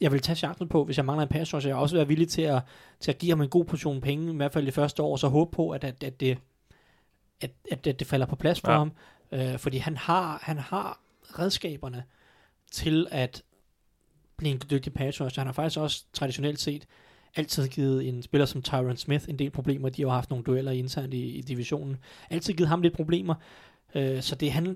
jeg 0.00 0.12
vil 0.12 0.20
tage 0.20 0.36
chancen 0.36 0.68
på, 0.68 0.84
hvis 0.84 0.96
jeg 0.96 1.04
mangler 1.04 1.22
en 1.22 1.28
pass 1.28 1.54
rusher. 1.54 1.70
Jeg 1.70 1.76
også 1.76 1.96
være 1.96 2.08
villig 2.08 2.28
til 2.28 2.42
at, 2.42 2.62
til 3.00 3.10
at 3.10 3.18
give 3.18 3.30
ham 3.30 3.40
en 3.40 3.48
god 3.48 3.64
portion 3.64 4.00
penge, 4.00 4.32
i 4.32 4.36
hvert 4.36 4.52
fald 4.52 4.66
det 4.66 4.74
første 4.74 5.02
år, 5.02 5.12
og 5.12 5.18
så 5.18 5.28
håbe 5.28 5.50
på, 5.56 5.70
at, 5.70 5.84
at, 5.84 6.02
at, 6.04 6.20
det, 6.20 6.38
at, 7.40 7.50
at, 7.70 7.86
at 7.86 7.98
det 7.98 8.06
falder 8.06 8.26
på 8.26 8.36
plads 8.36 8.60
for 8.60 8.72
Ja. 8.72 8.78
ham. 8.78 8.92
Øh, 9.32 9.58
fordi 9.58 9.76
han 9.76 9.96
har, 9.96 10.38
han 10.42 10.58
har 10.58 11.00
redskaberne 11.38 12.04
til 12.72 13.06
at 13.10 13.42
blive 14.38 14.52
en 14.52 14.60
dygtig 14.70 14.92
pass 14.92 15.20
rusher. 15.20 15.40
Han 15.40 15.46
har 15.46 15.52
faktisk 15.52 15.80
også 15.80 16.04
traditionelt 16.12 16.60
set 16.60 16.86
altid 17.36 17.68
givet 17.68 18.08
en 18.08 18.22
spiller 18.22 18.46
som 18.46 18.62
Tyron 18.62 18.96
Smith 18.96 19.24
en 19.28 19.38
del 19.38 19.50
problemer. 19.50 19.88
De 19.88 20.02
har 20.02 20.10
haft 20.10 20.30
nogle 20.30 20.44
dueller 20.44 20.72
internt 20.72 21.14
i, 21.14 21.36
i 21.36 21.40
divisionen. 21.40 21.96
Altid 22.30 22.54
givet 22.54 22.68
ham 22.68 22.82
lidt 22.82 22.94
problemer. 22.94 23.34
Øh, 23.94 24.22
så 24.22 24.34
det, 24.34 24.52
han, 24.52 24.66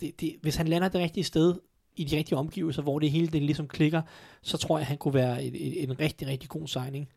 det, 0.00 0.20
det, 0.20 0.36
hvis 0.42 0.56
han 0.56 0.68
lander 0.68 0.88
det 0.88 1.00
rigtige 1.00 1.24
sted, 1.24 1.54
i 1.96 2.04
de 2.04 2.16
rigtige 2.16 2.38
omgivelser, 2.38 2.82
hvor 2.82 2.98
det 2.98 3.10
hele 3.10 3.26
det 3.26 3.42
ligesom 3.42 3.68
klikker, 3.68 4.02
så 4.42 4.56
tror 4.56 4.78
jeg, 4.78 4.86
han 4.86 4.98
kunne 4.98 5.14
være 5.14 5.44
et, 5.44 5.66
et, 5.66 5.82
en 5.82 6.00
rigtig, 6.00 6.28
rigtig 6.28 6.48
god 6.48 6.66
signing. 6.66 7.08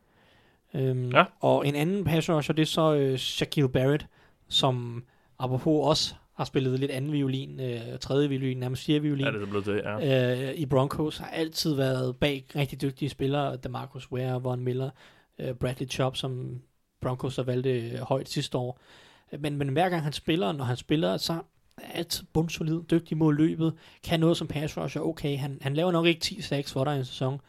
Øhm, 0.73 1.09
Ja. 1.09 1.23
Og 1.39 1.67
en 1.67 1.75
anden 1.75 2.03
pass 2.03 2.29
rusher, 2.29 2.53
det 2.55 2.61
er 2.61 2.65
så 2.65 2.93
øh, 2.93 3.17
Shaquille 3.17 3.69
Barrett, 3.69 4.05
som 4.49 5.03
apropos 5.39 5.87
også 5.87 6.15
har 6.33 6.45
spillet 6.45 6.79
lidt 6.79 6.91
anden 6.91 7.11
violin, 7.11 7.59
øh, 7.59 7.99
tredje 8.01 8.29
violin, 8.29 8.57
nærmest 8.57 8.85
fjerde 8.85 9.01
violin 9.01 9.25
Ja, 9.25 9.31
det 9.31 9.41
er 9.41 9.45
blevet 9.45 9.65
til, 9.65 9.81
ja. 9.85 10.49
øh, 10.49 10.55
i 10.55 10.65
Broncos, 10.65 11.17
har 11.17 11.27
altid 11.27 11.75
været 11.75 12.17
bag 12.17 12.45
rigtig 12.55 12.81
dygtige 12.81 13.09
spillere, 13.09 13.55
DeMarcus 13.55 14.11
Ware, 14.11 14.41
Von 14.41 14.59
Miller, 14.59 14.89
øh, 15.39 15.53
Bradley 15.53 15.87
Chubb, 15.89 16.15
som 16.15 16.61
Broncos 17.01 17.35
har 17.35 17.43
valgte 17.43 17.69
øh, 17.69 17.99
højt 17.99 18.29
sidste 18.29 18.57
år. 18.57 18.79
Men, 19.39 19.57
men 19.57 19.69
hver 19.69 19.89
gang 19.89 20.03
han 20.03 20.13
spiller, 20.13 20.51
når 20.51 20.63
han 20.63 20.77
spiller, 20.77 21.17
så 21.17 21.33
er 21.77 21.91
altid 21.93 22.25
bundsolid, 22.33 22.81
dygtig 22.91 23.17
mod 23.17 23.33
løbet, 23.33 23.73
kan 24.03 24.19
noget 24.19 24.37
som 24.37 24.47
pass 24.47 24.77
rusher, 24.77 25.01
okay, 25.01 25.37
han, 25.37 25.57
han 25.61 25.73
laver 25.73 25.91
nok 25.91 26.05
ikke 26.05 26.25
10-6 26.25 26.73
for 26.73 26.83
dig 26.83 26.95
i 26.95 26.97
en 26.97 27.05
sæson, 27.05 27.41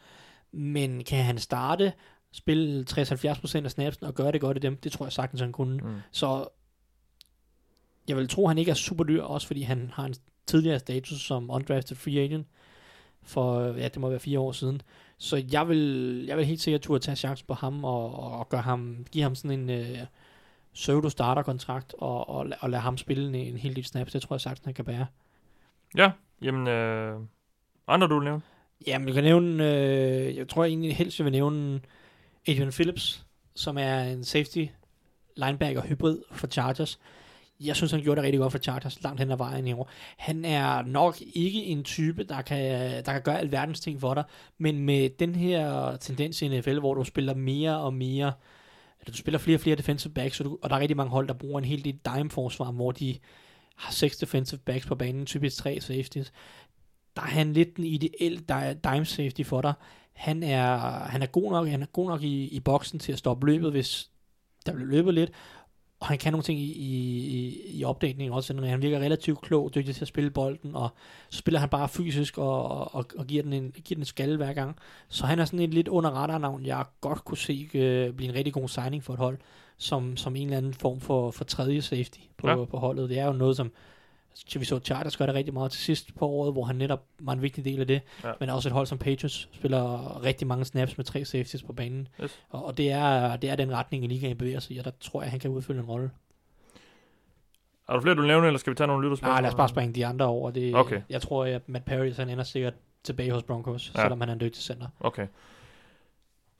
men 0.51 1.03
kan 1.03 1.23
han 1.23 1.37
starte, 1.37 1.93
spille 2.33 2.85
60-70% 2.91 3.63
af 3.63 3.71
snapsen 3.71 4.05
og 4.05 4.15
gøre 4.15 4.31
det 4.31 4.41
godt 4.41 4.57
i 4.57 4.59
dem, 4.59 4.77
det 4.77 4.91
tror 4.91 5.05
jeg 5.05 5.13
sagtens, 5.13 5.41
han 5.41 5.51
kunne. 5.51 5.77
Mm. 5.77 5.95
Så 6.11 6.47
jeg 8.07 8.17
vil 8.17 8.27
tro, 8.27 8.47
han 8.47 8.57
ikke 8.57 8.71
er 8.71 8.75
super 8.75 9.03
dyr, 9.03 9.21
også 9.21 9.47
fordi 9.47 9.61
han 9.61 9.91
har 9.93 10.05
en 10.05 10.15
tidligere 10.47 10.79
status 10.79 11.21
som 11.21 11.51
undrafted 11.51 11.95
free 11.95 12.19
agent 12.19 12.47
for, 13.23 13.61
ja, 13.61 13.87
det 13.87 13.97
må 13.97 14.09
være 14.09 14.19
fire 14.19 14.39
år 14.39 14.51
siden. 14.51 14.81
Så 15.17 15.43
jeg 15.51 15.67
vil, 15.69 16.23
jeg 16.27 16.37
vil 16.37 16.45
helt 16.45 16.61
sikkert 16.61 16.81
turde 16.81 17.03
tage 17.03 17.15
chancen 17.15 17.47
på 17.47 17.53
ham 17.53 17.83
og, 17.83 18.19
og 18.19 18.49
gøre 18.49 18.61
ham, 18.61 19.05
give 19.11 19.23
ham 19.23 19.35
sådan 19.35 19.59
en 19.59 19.69
øh, 19.69 19.97
pseudo 20.73 21.09
starter 21.09 21.41
kontrakt 21.41 21.95
og, 21.97 22.29
og, 22.29 22.47
og 22.59 22.69
lade 22.69 22.81
ham 22.81 22.97
spille 22.97 23.27
en, 23.27 23.35
en 23.35 23.57
hel 23.57 23.75
del 23.75 23.85
snaps. 23.85 24.11
Det 24.11 24.21
tror 24.21 24.35
jeg 24.35 24.41
sagtens, 24.41 24.65
han 24.65 24.73
kan 24.73 24.85
bære. 24.85 25.05
Ja, 25.97 26.11
jamen, 26.41 26.67
øh, 26.67 27.19
andre 27.87 28.07
du 28.07 28.15
vil 28.15 28.23
nævne? 28.23 28.41
Jamen, 28.87 29.07
jeg 29.07 29.15
kan 29.15 29.23
nævne, 29.23 29.63
øh, 29.63 30.35
jeg 30.35 30.47
tror 30.47 30.65
egentlig 30.65 30.95
helst, 30.95 31.19
jeg 31.19 31.25
vil 31.25 31.31
nævne 31.31 31.81
Adrian 32.47 32.71
Phillips, 32.71 33.25
som 33.55 33.77
er 33.77 34.03
en 34.03 34.23
safety 34.23 34.65
linebacker 35.35 35.81
hybrid 35.81 36.19
for 36.31 36.47
Chargers. 36.47 36.99
Jeg 37.59 37.75
synes, 37.75 37.91
han 37.91 38.01
gjorde 38.01 38.15
det 38.15 38.25
rigtig 38.25 38.39
godt 38.39 38.51
for 38.51 38.59
Chargers 38.59 39.03
langt 39.03 39.19
hen 39.19 39.31
ad 39.31 39.37
vejen 39.37 39.67
i 39.67 39.73
år. 39.73 39.89
Han 40.17 40.45
er 40.45 40.81
nok 40.81 41.21
ikke 41.33 41.63
en 41.63 41.83
type, 41.83 42.23
der 42.23 42.41
kan, 42.41 42.91
der 43.05 43.11
kan 43.11 43.21
gøre 43.21 43.39
alverdens 43.39 43.79
ting 43.79 44.01
for 44.01 44.13
dig, 44.13 44.23
men 44.57 44.79
med 44.79 45.09
den 45.09 45.35
her 45.35 45.95
tendens 45.95 46.41
i 46.41 46.47
NFL, 46.47 46.79
hvor 46.79 46.93
du 46.93 47.03
spiller 47.03 47.33
mere 47.33 47.77
og 47.77 47.93
mere, 47.93 48.33
eller 49.01 49.11
du 49.11 49.17
spiller 49.17 49.39
flere 49.39 49.57
og 49.57 49.61
flere 49.61 49.75
defensive 49.75 50.13
backs, 50.13 50.39
og, 50.39 50.45
du, 50.45 50.57
og 50.61 50.69
der 50.69 50.75
er 50.75 50.79
rigtig 50.79 50.97
mange 50.97 51.11
hold, 51.11 51.27
der 51.27 51.33
bruger 51.33 51.59
en 51.59 51.65
hel 51.65 51.83
del 51.83 51.99
dime-forsvar, 52.05 52.71
hvor 52.71 52.91
de 52.91 53.17
har 53.75 53.91
seks 53.91 54.17
defensive 54.17 54.59
backs 54.59 54.85
på 54.85 54.95
banen, 54.95 55.25
typisk 55.25 55.57
tre 55.57 55.81
safeties. 55.81 56.33
Der 57.15 57.21
er 57.21 57.25
han 57.25 57.53
lidt 57.53 57.77
den 57.77 57.85
ideelle 57.85 58.39
dime 58.83 59.05
safety 59.05 59.41
for 59.43 59.61
dig. 59.61 59.73
Han 60.13 60.43
er, 60.43 60.77
han 60.89 61.21
er 61.21 61.25
god 61.25 61.51
nok, 61.51 61.67
han 61.67 61.81
er 61.81 61.85
god 61.85 62.09
nok 62.09 62.23
i, 62.23 62.47
i 62.47 62.59
boksen 62.59 62.99
til 62.99 63.11
at 63.11 63.17
stoppe 63.17 63.45
løbet, 63.45 63.71
hvis 63.71 64.09
der 64.65 64.73
bliver 64.73 64.89
løbet 64.89 65.13
lidt, 65.13 65.31
og 65.99 66.07
han 66.07 66.17
kan 66.17 66.33
nogle 66.33 66.43
ting 66.43 66.59
i, 66.59 66.71
i, 66.71 67.61
i 67.79 67.83
opdækningen 67.83 68.33
også. 68.33 68.61
Han 68.65 68.81
virker 68.81 68.99
relativt 68.99 69.41
klog, 69.41 69.75
dygtig 69.75 69.95
til 69.95 70.03
at 70.03 70.07
spille 70.07 70.29
bolden, 70.29 70.75
og 70.75 70.89
så 71.29 71.37
spiller 71.37 71.59
han 71.59 71.69
bare 71.69 71.89
fysisk 71.89 72.37
og, 72.37 72.95
og, 72.95 73.05
og 73.17 73.27
giver, 73.27 73.43
den 73.43 73.53
en, 73.53 73.71
giver 73.71 73.95
den 73.95 74.01
en 74.01 74.05
skalle 74.05 74.37
hver 74.37 74.53
gang. 74.53 74.75
Så 75.07 75.25
han 75.25 75.39
er 75.39 75.45
sådan 75.45 75.59
et 75.59 75.73
lidt 75.73 75.87
under 75.87 76.09
radar-navn, 76.09 76.65
jeg 76.65 76.85
godt 77.01 77.25
kunne 77.25 77.37
se 77.37 77.69
øh, 77.73 78.13
blive 78.13 78.29
en 78.29 78.35
rigtig 78.35 78.53
god 78.53 78.67
signing 78.67 79.03
for 79.03 79.13
et 79.13 79.19
hold, 79.19 79.37
som, 79.77 80.17
som 80.17 80.35
en 80.35 80.47
eller 80.47 80.57
anden 80.57 80.73
form 80.73 80.99
for, 80.99 81.31
for 81.31 81.43
tredje 81.43 81.81
safety 81.81 82.19
på, 82.37 82.49
ja. 82.49 82.65
på 82.65 82.77
holdet. 82.77 83.09
Det 83.09 83.19
er 83.19 83.25
jo 83.25 83.33
noget, 83.33 83.57
som 83.57 83.71
så 84.35 84.59
vi 84.59 84.65
så 84.65 84.79
Chargers 84.79 85.17
gør 85.17 85.25
det 85.25 85.35
rigtig 85.35 85.53
meget 85.53 85.71
til 85.71 85.81
sidst 85.81 86.15
på 86.15 86.27
året, 86.27 86.53
hvor 86.53 86.63
han 86.63 86.75
netop 86.75 87.03
var 87.19 87.33
en 87.33 87.41
vigtig 87.41 87.65
del 87.65 87.79
af 87.79 87.87
det. 87.87 88.01
Ja. 88.23 88.31
Men 88.39 88.49
også 88.49 88.69
et 88.69 88.73
hold 88.73 88.87
som 88.87 88.97
Patriots 88.97 89.49
spiller 89.53 90.23
rigtig 90.23 90.47
mange 90.47 90.65
snaps 90.65 90.97
med 90.97 91.05
tre 91.05 91.25
safeties 91.25 91.63
på 91.63 91.73
banen. 91.73 92.07
Yes. 92.23 92.39
Og, 92.49 92.65
og 92.65 92.77
det, 92.77 92.91
er, 92.91 93.35
det 93.35 93.49
er 93.49 93.55
den 93.55 93.71
retning, 93.71 94.07
ligaen 94.07 94.37
bevæger 94.37 94.59
sig 94.59 94.75
i, 94.75 94.79
og 94.79 94.85
der 94.85 94.91
tror 94.99 95.21
jeg, 95.21 95.31
han 95.31 95.39
kan 95.39 95.49
udfylde 95.49 95.79
en 95.79 95.85
rolle. 95.85 96.11
Er 97.89 97.93
der 97.93 98.01
flere, 98.01 98.15
du 98.15 98.21
vil 98.21 98.27
nævne, 98.27 98.47
eller 98.47 98.59
skal 98.59 98.71
vi 98.71 98.75
tage 98.75 98.87
nogle 98.87 99.03
lytterspørgsmål? 99.05 99.33
Nej, 99.33 99.41
lad 99.41 99.49
os 99.49 99.55
bare 99.55 99.69
springe 99.69 99.93
de 99.93 100.05
andre 100.05 100.25
over. 100.25 100.51
Det, 100.51 100.75
Okay. 100.75 101.01
Jeg 101.09 101.21
tror, 101.21 101.45
at 101.45 101.69
Matt 101.69 101.85
Paris 101.85 102.17
han 102.17 102.29
ender 102.29 102.43
sikkert 102.43 102.73
tilbage 103.03 103.31
hos 103.31 103.43
Broncos, 103.43 103.91
ja. 103.95 104.01
selvom 104.01 104.19
han 104.19 104.29
er 104.29 104.33
en 104.33 104.39
dygtig 104.39 104.63
center. 104.63 104.87
Okay. 104.99 105.27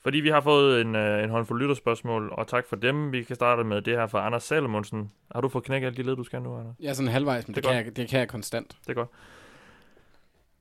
Fordi 0.06 0.18
vi 0.18 0.30
har 0.30 0.42
fået 0.42 0.82
en, 0.82 0.96
øh, 0.96 1.24
en 1.24 1.30
håndfuld 1.30 1.62
lytterspørgsmål, 1.62 2.30
og 2.32 2.48
tak 2.48 2.66
for 2.70 2.76
dem. 2.76 3.12
Vi 3.12 3.24
kan 3.24 3.36
starte 3.36 3.64
med 3.64 3.82
det 3.82 3.98
her 3.98 4.08
fra 4.08 4.26
Anders 4.26 4.44
Salomonsen. 4.44 5.12
Har 5.32 5.42
du 5.42 5.50
fået 5.50 5.64
knækket 5.64 5.88
alle 5.88 5.98
de 5.98 6.04
led, 6.04 6.16
du 6.16 6.24
skal 6.24 6.42
nu, 6.42 6.56
Anders? 6.58 6.76
Er 6.84 6.94
sådan 6.94 7.12
halvvejs, 7.12 7.48
men 7.48 7.56
Det 7.56 7.64
det, 7.64 7.64
det, 7.64 7.76
kan 7.76 7.86
jeg, 7.86 7.98
det 7.98 8.10
kan 8.10 8.20
jeg 8.20 8.28
konstant. 8.28 8.78
Det 8.82 8.90
er 8.90 8.94
godt. 8.94 9.10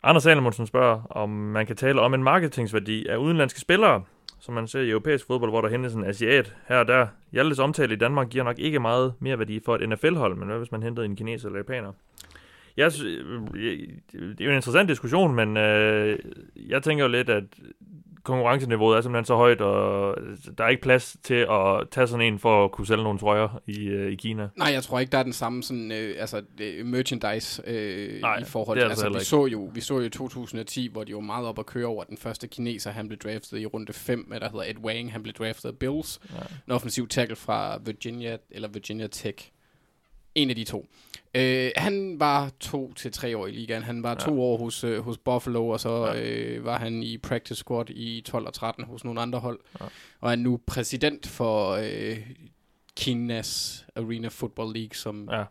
Anders 0.03 0.23
Salomonsen 0.23 0.67
spørger, 0.67 1.03
om 1.11 1.31
man 1.31 1.67
kan 1.67 1.77
tale 1.77 2.01
om 2.01 2.15
en 2.15 2.23
marketingsværdi 2.23 3.07
af 3.07 3.17
udenlandske 3.17 3.61
spillere, 3.61 4.03
som 4.41 4.55
man 4.55 4.69
ser 4.69 4.81
i 4.81 4.91
europæisk 4.91 5.27
fodbold, 5.27 5.51
hvor 5.51 5.61
der 5.61 5.69
hentes 5.69 5.95
en 5.95 6.05
asiat 6.05 6.55
her 6.69 6.79
og 6.79 6.89
der. 6.89 7.07
Hjaltes 7.33 7.59
omtale 7.59 7.95
i 7.95 7.97
Danmark 7.97 8.29
giver 8.29 8.45
nok 8.45 8.59
ikke 8.59 8.81
meget 8.81 9.15
mere 9.19 9.39
værdi 9.39 9.61
for 9.65 9.75
et 9.75 9.89
NFL-hold, 9.89 10.37
men 10.37 10.49
hvad 10.49 10.59
hvis 10.59 10.73
man 10.73 10.83
hentede 10.83 11.07
en 11.07 11.17
kineser 11.17 11.49
eller 11.49 11.59
japaner? 11.59 11.93
Jeg, 12.77 12.93
sy- 12.93 13.03
øh, 13.55 13.89
det 14.15 14.41
er 14.41 14.45
jo 14.45 14.51
en 14.51 14.57
interessant 14.57 14.89
diskussion, 14.89 15.35
men 15.35 15.57
øh, 15.57 16.19
jeg 16.69 16.83
tænker 16.83 17.05
jo 17.05 17.11
lidt, 17.11 17.29
at 17.31 17.45
konkurrenceniveauet 18.23 18.97
er 18.97 19.01
simpelthen 19.01 19.25
så 19.25 19.35
højt, 19.35 19.61
og 19.61 20.17
der 20.59 20.65
er 20.65 20.69
ikke 20.69 20.83
plads 20.83 21.17
til 21.23 21.35
at 21.51 21.89
tage 21.91 22.07
sådan 22.07 22.27
en 22.33 22.39
for 22.39 22.65
at 22.65 22.73
kunne 22.73 22.87
sælge 22.87 23.03
nogle 23.03 23.19
trøjer 23.19 23.61
i, 23.67 23.85
øh, 23.87 24.13
i 24.13 24.15
Kina. 24.15 24.49
Nej, 24.57 24.69
jeg 24.69 24.83
tror 24.83 25.01
ikke, 25.01 25.11
der 25.13 25.19
er 25.19 25.23
den 25.23 25.33
samme 25.33 25.63
sådan, 25.63 25.93
øh, 25.93 26.15
altså, 26.19 26.43
merchandise 26.85 27.63
øh, 27.67 28.21
Nej, 28.21 28.39
i 28.39 28.45
forhold 28.45 28.79
til, 28.79 28.85
altså 28.85 29.07
altså, 29.07 29.19
vi 29.19 29.25
så, 29.25 29.47
jo, 29.47 29.71
vi 29.75 29.81
så 29.81 29.95
jo 29.95 30.01
i 30.01 30.09
2010, 30.11 30.89
hvor 30.93 31.05
de 31.05 31.15
var 31.15 31.21
meget 31.21 31.47
op 31.47 31.59
at 31.59 31.67
køre 31.67 31.87
over, 31.87 32.05
den 32.05 32.17
første 32.17 32.49
kineser, 32.49 32.91
han 32.91 33.09
blev 33.09 33.19
draftet 33.19 33.59
i 33.61 33.67
runde 33.67 33.93
5, 33.93 34.27
der 34.41 34.49
hedder 34.51 34.65
Ed 34.69 34.79
Wang, 34.85 35.13
han 35.13 35.23
blev 35.23 35.35
draftet 35.35 35.69
af 35.69 35.77
Bills, 35.79 36.21
Ja. 36.33 36.37
en 36.67 36.73
offensiv 36.73 37.09
tackle 37.09 37.37
fra 37.37 37.79
Virginia, 37.85 38.37
eller 38.51 38.69
Virginia 38.69 39.07
Tech. 39.07 39.51
En 40.35 40.51
af 40.51 40.57
de 40.57 40.65
to. 40.65 40.87
Øh, 41.35 41.71
han 41.77 42.17
var 42.21 42.51
to 42.61 42.93
til 42.95 43.13
tre 43.13 43.37
år 43.37 43.47
i 43.47 43.51
ligaen. 43.51 43.83
Han 43.83 44.03
var 44.03 44.09
ja. 44.09 44.15
to 44.15 44.43
år 44.43 44.59
hos, 44.59 44.85
øh, 44.85 45.01
hos 45.01 45.19
Buffalo, 45.19 45.69
og 45.69 45.81
så 45.81 46.07
ja. 46.07 46.23
øh, 46.23 46.65
var 46.65 46.79
han 46.79 47.03
i 47.03 47.19
practice 47.19 47.55
squad 47.55 47.91
i 47.91 48.21
12 48.27 48.47
og 48.47 48.55
13 48.55 48.85
hos 48.85 49.05
nogle 49.05 49.21
andre 49.21 49.39
hold. 49.39 49.59
Ja. 49.81 49.85
Og 50.21 50.33
er 50.33 50.37
nu 50.37 50.61
præsident 50.67 51.27
for 51.27 51.71
øh, 51.71 52.17
Kinas 52.97 53.85
Arena 53.97 54.29
Football 54.29 54.75
League, 54.75 54.95
som 54.95 55.29
ja. 55.33 55.45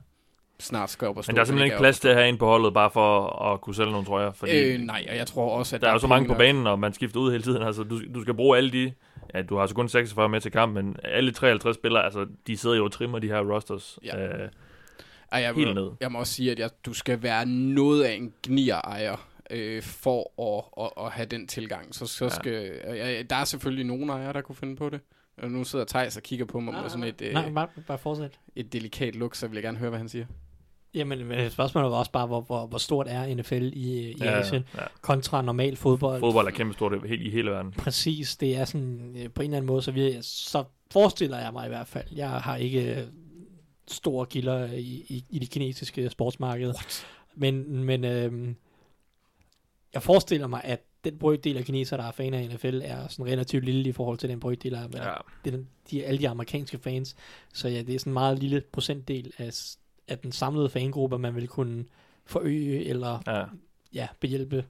snart 0.60 0.90
skal 0.90 1.08
op 1.08 1.18
og 1.18 1.24
stå. 1.24 1.32
Men 1.32 1.36
der 1.36 1.42
er 1.42 1.46
simpelthen 1.46 1.66
ikke 1.66 1.78
plads 1.78 2.00
til 2.00 2.08
at 2.08 2.16
have 2.16 2.30
en 2.30 2.38
på 2.38 2.46
holdet, 2.46 2.74
bare 2.74 2.92
for 2.92 3.42
at 3.54 3.62
kunne 3.62 3.76
sælge 3.76 3.92
nogle 3.92 4.06
trøjer? 4.06 4.32
Fordi 4.32 4.60
øh, 4.60 4.80
nej, 4.80 5.06
og 5.10 5.16
jeg 5.16 5.28
tror 5.28 5.58
også, 5.58 5.76
at 5.76 5.82
der, 5.82 5.88
der 5.88 5.92
er 5.92 5.96
jo 5.96 6.00
så 6.00 6.08
mange 6.08 6.28
på 6.28 6.34
banen, 6.34 6.68
og 6.68 6.80
man 6.80 6.94
skifter 6.94 7.20
ud 7.20 7.32
hele 7.32 7.44
tiden. 7.44 7.64
Altså, 7.64 7.84
du, 7.84 8.02
du 8.16 8.22
skal 8.22 8.34
bruge 8.34 8.58
alle 8.58 8.72
de 8.72 8.94
ja, 9.34 9.42
du 9.42 9.58
har 9.58 9.68
så 9.68 9.76
kun 9.76 9.90
46 9.90 10.30
med 10.30 10.42
til 10.42 10.52
kamp, 10.52 10.74
men 10.74 10.96
alle 11.04 11.32
53 11.32 11.76
spillere, 11.76 12.04
altså, 12.04 12.28
de 12.48 12.58
sidder 12.58 12.76
jo 12.76 12.86
og 12.86 12.92
trimmer 12.92 13.20
de 13.20 13.28
her 13.28 13.54
rosters. 13.54 14.00
Ja. 14.04 14.28
Øh, 14.28 14.50
ej, 15.34 15.42
jeg, 15.42 15.56
helt 15.56 15.76
ned. 15.76 15.90
Jeg 16.00 16.12
må 16.12 16.20
også 16.20 16.34
sige, 16.34 16.52
at 16.52 16.60
jeg, 16.60 16.70
du 16.86 16.94
skal 16.94 17.24
være 17.24 17.46
noget 17.46 18.04
af 18.04 18.14
en 18.14 18.34
gnier-ejer 18.44 19.28
øh, 19.50 19.84
for 19.84 20.42
at, 20.42 20.86
at, 20.86 21.06
at 21.06 21.12
have 21.12 21.26
den 21.26 21.48
tilgang. 21.48 21.96
Så, 21.96 22.06
så 22.06 22.30
skal, 22.30 22.72
ja. 22.86 23.20
øh, 23.20 23.26
der 23.30 23.36
er 23.36 23.44
selvfølgelig 23.44 23.86
nogen 23.86 24.10
ejere, 24.10 24.34
der 24.34 24.42
kunne 24.42 24.56
finde 24.56 24.76
på 24.76 24.90
det. 24.90 25.00
Og 25.38 25.52
nu 25.52 25.64
sidder 25.64 25.86
Thijs 25.86 26.18
og 26.18 26.24
kigger 26.24 26.46
på 26.46 26.60
mig 26.60 26.74
med 26.82 26.90
sådan 26.90 27.04
et, 27.04 27.22
øh, 27.22 27.34
nej, 27.34 27.50
bare, 27.50 27.68
bare 27.88 27.98
fortsæt. 27.98 28.40
et 28.56 28.74
delikat 28.74 29.16
look, 29.16 29.36
så 29.36 29.48
vil 29.48 29.56
jeg 29.56 29.64
gerne 29.64 29.78
høre, 29.78 29.90
hvad 29.90 30.00
han 30.00 30.10
siger. 30.10 30.26
Jamen, 30.94 31.26
men 31.26 31.50
spørgsmålet 31.50 31.92
var 31.92 31.98
også 31.98 32.12
bare, 32.12 32.28
hvor, 32.28 32.42
hvor, 32.42 32.66
hvor 32.66 32.78
stort 32.78 33.08
er 33.10 33.36
NFL 33.36 33.54
i, 33.54 34.12
i 34.12 34.16
ja, 34.20 34.40
Asien 34.40 34.64
ja. 34.78 34.82
kontra 35.02 35.42
normal 35.42 35.76
fodbold. 35.76 36.20
Fodbold 36.20 36.48
er 36.48 36.52
kæmpe 36.52 36.74
stort 36.74 36.94
i 37.06 37.30
hele 37.30 37.52
verden. 37.52 37.72
Præcis, 37.72 38.38
det 38.38 38.58
er 38.58 38.66
sådan, 38.66 39.16
øh, 39.18 39.30
på 39.30 39.42
en 39.42 39.46
eller 39.46 39.58
anden 39.58 39.68
måde, 39.68 39.82
så, 39.82 39.92
vi, 39.92 40.18
så 40.22 40.64
forestiller 40.92 41.40
jeg 41.40 41.54
mig 41.54 41.66
i 41.66 41.70
hvert 41.70 41.88
fald. 41.88 42.06
Jeg 42.16 42.30
har 42.30 42.56
ikke 42.56 43.08
store 43.88 44.26
kilder 44.26 44.66
i, 44.74 45.06
i, 45.10 45.26
i 45.30 45.40
det 45.40 45.50
kinesiske 45.50 46.10
sportsmarked. 46.10 46.68
What? 46.68 47.08
Men, 47.36 47.84
men 47.84 48.04
øh, 48.04 48.56
jeg 49.94 50.04
forestiller 50.04 50.48
mig, 50.48 50.62
at 50.64 50.82
den 51.04 51.18
brøkdel 51.18 51.58
af 51.58 51.66
kinesere, 51.66 52.00
der 52.00 52.08
er 52.08 52.12
fan 52.12 52.34
af 52.34 52.50
NFL, 52.50 52.82
er 52.84 53.08
sådan 53.08 53.32
relativt 53.32 53.66
lille 53.66 53.90
i 53.90 53.92
forhold 53.92 54.18
til 54.18 54.30
den 54.30 54.40
brøkdel 54.40 54.76
af 54.76 54.88
ja. 54.94 55.14
den, 55.46 55.70
de, 55.92 56.06
alle 56.06 56.20
de 56.20 56.30
amerikanske 56.30 56.80
fans. 56.80 57.16
Så 57.54 57.68
ja, 57.68 57.82
det 57.82 57.96
er 57.96 58.00
sådan 58.00 58.12
en 58.12 58.14
meget 58.14 58.40
lille 58.40 58.62
procentdel 58.72 59.34
af, 59.38 59.76
af 60.08 60.20
den 60.20 60.32
samlede 60.32 60.70
fangruppe, 60.70 61.20
man 61.20 61.36
vil 61.36 61.48
kunne 61.48 61.86
forøge 62.26 62.86
eller 62.86 63.20
ja. 63.28 63.46
Ja, 63.94 64.08
behjælpe 64.20 64.66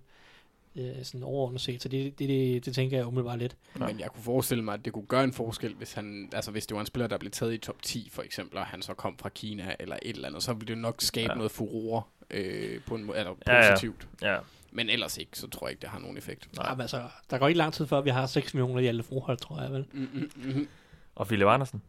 øh, 0.75 1.03
sådan 1.03 1.23
overordnet 1.23 1.61
set. 1.61 1.81
Så 1.81 1.89
det, 1.89 2.19
det, 2.19 2.29
det, 2.29 2.65
det 2.65 2.75
tænker 2.75 2.97
jeg 2.97 3.07
umiddelbart 3.07 3.39
lidt. 3.39 3.55
Ja. 3.79 3.87
Men 3.87 3.99
jeg 3.99 4.09
kunne 4.09 4.23
forestille 4.23 4.63
mig, 4.63 4.73
at 4.73 4.85
det 4.85 4.93
kunne 4.93 5.05
gøre 5.05 5.23
en 5.23 5.33
forskel, 5.33 5.73
hvis, 5.73 5.93
han, 5.93 6.29
altså 6.33 6.51
hvis 6.51 6.65
det 6.65 6.75
var 6.75 6.81
en 6.81 6.87
spiller, 6.87 7.07
der 7.07 7.17
blev 7.17 7.31
taget 7.31 7.53
i 7.53 7.57
top 7.57 7.81
10 7.81 8.09
for 8.11 8.21
eksempel, 8.21 8.57
og 8.57 8.65
han 8.65 8.81
så 8.81 8.93
kom 8.93 9.17
fra 9.17 9.29
Kina 9.29 9.75
eller 9.79 9.95
et 10.01 10.15
eller 10.15 10.27
andet, 10.27 10.43
så 10.43 10.53
ville 10.53 10.67
det 10.67 10.77
nok 10.77 10.95
skabe 11.01 11.31
ja. 11.31 11.35
noget 11.35 11.51
furore 11.51 12.03
øh, 12.31 12.81
på 12.87 12.95
en 12.95 13.03
måde, 13.03 13.17
eller 13.17 13.33
positivt. 13.33 14.07
Ja, 14.21 14.27
ja. 14.27 14.33
ja. 14.33 14.39
Men 14.71 14.89
ellers 14.89 15.17
ikke, 15.17 15.39
så 15.39 15.49
tror 15.49 15.67
jeg 15.67 15.71
ikke, 15.71 15.81
det 15.81 15.89
har 15.89 15.99
nogen 15.99 16.17
effekt. 16.17 16.57
Nej, 16.57 16.73
men 16.73 16.81
altså, 16.81 17.01
der 17.29 17.37
går 17.37 17.47
ikke 17.47 17.57
lang 17.57 17.73
tid 17.73 17.87
før, 17.87 18.01
vi 18.01 18.09
har 18.09 18.25
6 18.25 18.53
millioner 18.53 18.79
i 18.79 18.87
alle 18.87 19.03
forhold, 19.03 19.37
tror 19.37 19.61
jeg 19.61 19.71
vel. 19.71 19.85
Mm, 19.91 20.09
mm, 20.13 20.31
mm. 20.35 20.67
Og 21.15 21.27
Philip 21.27 21.47
Andersen. 21.47 21.81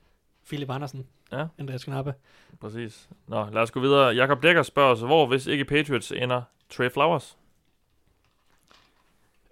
Philip 0.47 0.71
Andersen. 0.71 1.07
Ja. 1.33 1.47
Andreas 1.59 1.85
Knappe. 1.85 2.15
Præcis. 2.61 3.09
Nå, 3.29 3.51
lad 3.53 3.63
os 3.63 3.71
gå 3.71 3.81
videre. 3.81 4.15
Jakob 4.15 4.43
Dækker 4.43 4.63
spørger 4.63 4.91
os, 4.91 5.01
hvor 5.01 5.27
hvis 5.27 5.47
ikke 5.47 5.65
Patriots 5.65 6.13
ender 6.13 6.43
Trey 6.71 6.91
Flowers? 6.91 7.37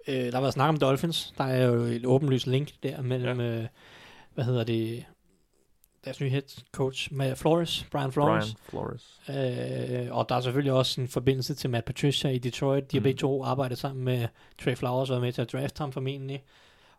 Øh, 0.07 0.15
der 0.15 0.31
har 0.31 0.41
været 0.41 0.53
snak 0.53 0.69
om 0.69 0.77
Dolphins. 0.77 1.33
Der 1.37 1.43
er 1.43 1.65
jo 1.65 1.73
et 1.73 2.05
åbenlyst 2.05 2.47
link 2.47 2.69
der 2.83 3.01
mellem, 3.01 3.39
ja. 3.39 3.45
øh, 3.45 3.67
hvad 4.33 4.45
hedder 4.45 4.63
det, 4.63 5.05
deres 6.05 6.21
nye 6.21 6.29
head 6.29 6.63
coach, 6.71 7.13
med 7.13 7.35
Flores, 7.35 7.87
Brian 7.91 8.11
Flores. 8.11 8.45
Brian 8.45 8.57
Flores. 8.69 9.21
Øh, 9.29 10.17
og 10.17 10.29
der 10.29 10.35
er 10.35 10.41
selvfølgelig 10.41 10.73
også 10.73 11.01
en 11.01 11.07
forbindelse 11.07 11.55
til 11.55 11.69
Matt 11.69 11.85
Patricia 11.85 12.29
i 12.29 12.37
Detroit. 12.37 12.91
De 12.91 12.97
har 12.97 12.99
mm. 12.99 13.03
begge 13.03 13.17
to 13.17 13.43
arbejdet 13.43 13.77
sammen 13.77 14.05
med 14.05 14.27
Trey 14.63 14.75
Flowers 14.75 15.09
og 15.09 15.13
været 15.13 15.21
med 15.21 15.33
til 15.33 15.41
at 15.41 15.51
draft 15.51 15.77
ham 15.77 15.91
formentlig. 15.91 16.43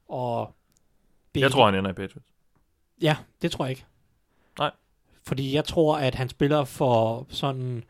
Og 0.09 0.55
det, 1.35 1.41
jeg 1.41 1.51
tror, 1.51 1.65
han 1.65 1.75
ender 1.75 1.91
i 1.91 1.95
Patriots. 1.95 2.27
Ja, 3.03 3.17
det 3.43 3.51
tror 3.51 3.65
jeg 3.65 3.71
ikke. 3.71 3.85
Nej. 4.59 4.71
Fordi 5.27 5.55
jeg 5.55 5.65
tror, 5.65 5.99
at 5.99 6.15
han 6.15 6.29
spiller 6.29 6.65
for 6.65 7.27
sådan 7.29 7.85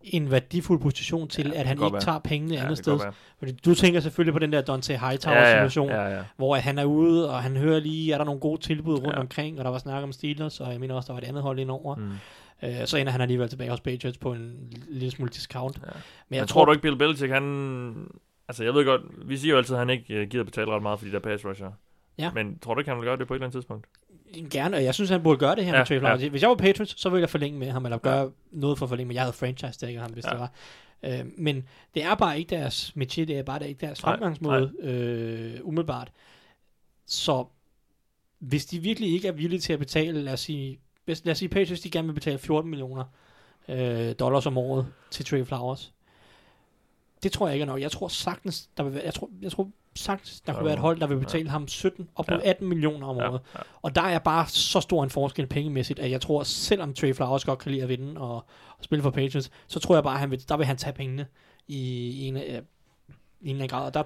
en 0.00 0.30
værdifuld 0.30 0.80
position 0.80 1.28
til, 1.28 1.48
ja, 1.54 1.60
at 1.60 1.66
han 1.66 1.76
ikke 1.76 1.92
være. 1.92 2.00
tager 2.00 2.18
pengene 2.18 2.54
ja, 2.54 2.62
andet 2.62 2.78
sted. 2.78 2.98
Fordi 3.38 3.52
du 3.52 3.74
tænker 3.74 4.00
selvfølgelig 4.00 4.32
på 4.32 4.38
den 4.38 4.52
der 4.52 4.60
Dante 4.60 4.98
Hightower-situation, 4.98 5.88
ja, 5.88 5.96
ja, 5.96 6.08
ja, 6.08 6.16
ja. 6.16 6.22
hvor 6.36 6.56
at 6.56 6.62
han 6.62 6.78
er 6.78 6.84
ude, 6.84 7.30
og 7.30 7.42
han 7.42 7.56
hører 7.56 7.80
lige, 7.80 8.12
er 8.12 8.18
der 8.18 8.24
nogle 8.24 8.40
gode 8.40 8.60
tilbud 8.60 8.94
rundt 8.94 9.16
ja. 9.16 9.20
omkring, 9.20 9.58
og 9.58 9.64
der 9.64 9.70
var 9.70 9.78
snak 9.78 10.02
om 10.02 10.12
Steelers, 10.12 10.60
og 10.60 10.72
jeg 10.72 10.80
mener 10.80 10.94
også, 10.94 11.06
der 11.06 11.12
var 11.12 11.20
et 11.20 11.28
andet 11.28 11.42
hold 11.42 11.58
indover. 11.58 11.96
Mm. 11.96 12.10
Uh, 12.62 12.68
så 12.84 12.96
ender 12.96 13.12
han 13.12 13.20
alligevel 13.20 13.48
tilbage 13.48 13.70
hos 13.70 13.80
Patriots 13.80 14.18
på 14.18 14.32
en 14.32 14.72
lille 14.88 15.10
smule 15.10 15.30
discount. 15.30 15.76
Ja. 15.76 15.82
Men 15.82 15.92
jeg, 16.30 16.38
jeg 16.38 16.48
tror, 16.48 16.60
tror 16.60 16.64
du 16.64 16.72
ikke, 16.72 16.82
Bill 16.82 16.96
Belichick, 16.96 17.32
han... 17.32 18.08
Altså, 18.48 18.64
jeg 18.64 18.74
ved 18.74 18.84
godt, 18.84 19.02
vi 19.28 19.36
siger 19.36 19.52
jo 19.52 19.58
altid, 19.58 19.74
at 19.74 19.78
han 19.78 19.90
ikke 19.90 20.22
uh, 20.22 20.28
gider 20.28 20.44
betale 20.44 20.70
ret 20.70 20.82
meget 20.82 20.98
for 20.98 21.06
de 21.06 21.12
der 21.12 21.20
pass 21.20 21.44
rusher. 21.44 21.70
Ja. 22.18 22.30
Men 22.34 22.58
tror 22.58 22.74
du 22.74 22.80
ikke, 22.80 22.90
han 22.90 22.98
vil 22.98 23.06
gøre 23.06 23.16
det 23.16 23.28
på 23.28 23.34
et 23.34 23.36
eller 23.36 23.46
andet 23.46 23.54
tidspunkt? 23.54 23.86
Gerne, 24.50 24.76
og 24.76 24.84
jeg 24.84 24.94
synes, 24.94 25.10
han 25.10 25.22
burde 25.22 25.38
gøre 25.38 25.56
det 25.56 25.64
her 25.64 25.72
ja, 25.72 25.78
med 25.78 25.86
Trey 25.86 25.98
Flowers. 25.98 26.22
Ja. 26.22 26.28
Hvis 26.28 26.42
jeg 26.42 26.48
var 26.48 26.56
Patriots, 26.56 27.00
så 27.00 27.08
ville 27.08 27.20
jeg 27.20 27.30
forlænge 27.30 27.58
med 27.58 27.70
ham, 27.70 27.84
eller 27.84 27.98
gøre 27.98 28.20
ja. 28.20 28.28
noget 28.50 28.78
for 28.78 28.86
at 28.86 28.88
forlænge, 28.88 29.08
men 29.08 29.14
jeg 29.14 29.22
havde 29.22 29.32
franchise 29.32 29.78
tagget 29.78 30.00
ham, 30.00 30.12
hvis 30.12 30.24
ja. 30.24 30.30
det 30.30 30.38
var. 30.38 30.52
Øh, 31.02 31.26
men 31.36 31.64
det 31.94 32.04
er 32.04 32.14
bare 32.14 32.38
ikke 32.38 32.50
deres 32.56 32.92
métier, 32.96 33.24
det 33.24 33.38
er 33.38 33.42
bare 33.42 33.68
ikke 33.68 33.80
deres 33.80 34.00
fremgangsmåde, 34.00 34.72
øh, 34.80 35.60
umiddelbart. 35.62 36.12
Så 37.06 37.44
hvis 38.38 38.66
de 38.66 38.78
virkelig 38.78 39.12
ikke 39.12 39.28
er 39.28 39.32
villige 39.32 39.60
til 39.60 39.72
at 39.72 39.78
betale, 39.78 40.22
lad 40.22 40.32
os 40.32 40.40
sige, 40.40 40.80
hvis, 41.04 41.24
lad 41.24 41.32
os 41.32 41.38
sige 41.38 41.48
Patriots, 41.48 41.80
de 41.80 41.90
gerne 41.90 42.08
vil 42.08 42.14
betale 42.14 42.38
14 42.38 42.70
millioner 42.70 43.04
øh, 43.68 44.14
dollars 44.18 44.46
om 44.46 44.58
året 44.58 44.86
til 45.10 45.24
Trey 45.24 45.44
Flowers. 45.44 45.92
Det 47.22 47.32
tror 47.32 47.46
jeg 47.46 47.54
ikke 47.54 47.62
er 47.62 47.66
nok. 47.66 47.80
Jeg 47.80 47.90
tror 47.90 48.08
sagtens, 48.08 48.70
der 48.76 48.82
vil 48.82 48.94
være, 48.94 49.04
jeg 49.04 49.14
tror, 49.14 49.30
jeg 49.42 49.52
tror 49.52 49.70
sagt, 49.98 50.40
der 50.46 50.52
kunne 50.52 50.64
være 50.64 50.74
et 50.74 50.80
hold, 50.80 51.00
der 51.00 51.06
vil 51.06 51.16
betale 51.16 51.44
ja. 51.44 51.50
ham 51.50 51.68
17, 51.68 52.08
op 52.16 52.30
mod 52.30 52.40
ja. 52.44 52.50
18 52.50 52.68
millioner 52.68 53.06
om 53.06 53.16
året. 53.16 53.40
Ja. 53.54 53.58
Ja. 53.58 53.62
Og 53.82 53.94
der 53.94 54.02
er 54.02 54.18
bare 54.18 54.46
så 54.46 54.80
stor 54.80 55.04
en 55.04 55.10
forskel 55.10 55.46
pengemæssigt, 55.46 55.98
at 55.98 56.10
jeg 56.10 56.20
tror, 56.20 56.42
selvom 56.42 56.94
Trey 56.94 57.14
Flowers 57.14 57.44
godt 57.44 57.58
kan 57.58 57.72
lide 57.72 57.82
at 57.82 57.88
vinde 57.88 58.20
og, 58.20 58.34
og 58.78 58.84
spille 58.84 59.02
for 59.02 59.10
Patriots, 59.10 59.50
så 59.66 59.80
tror 59.80 59.96
jeg 59.96 60.02
bare, 60.02 60.14
at 60.14 60.20
han 60.20 60.30
vil, 60.30 60.48
der 60.48 60.56
vil 60.56 60.66
han 60.66 60.76
tage 60.76 60.92
pengene 60.92 61.26
i, 61.68 62.08
i 62.08 62.28
en, 62.28 62.36
øh, 62.36 62.42
i 62.42 62.48
en 62.48 62.60
eller 63.42 63.54
anden 63.54 63.68
grad. 63.68 63.86
Og 63.86 63.94
der, 63.94 64.02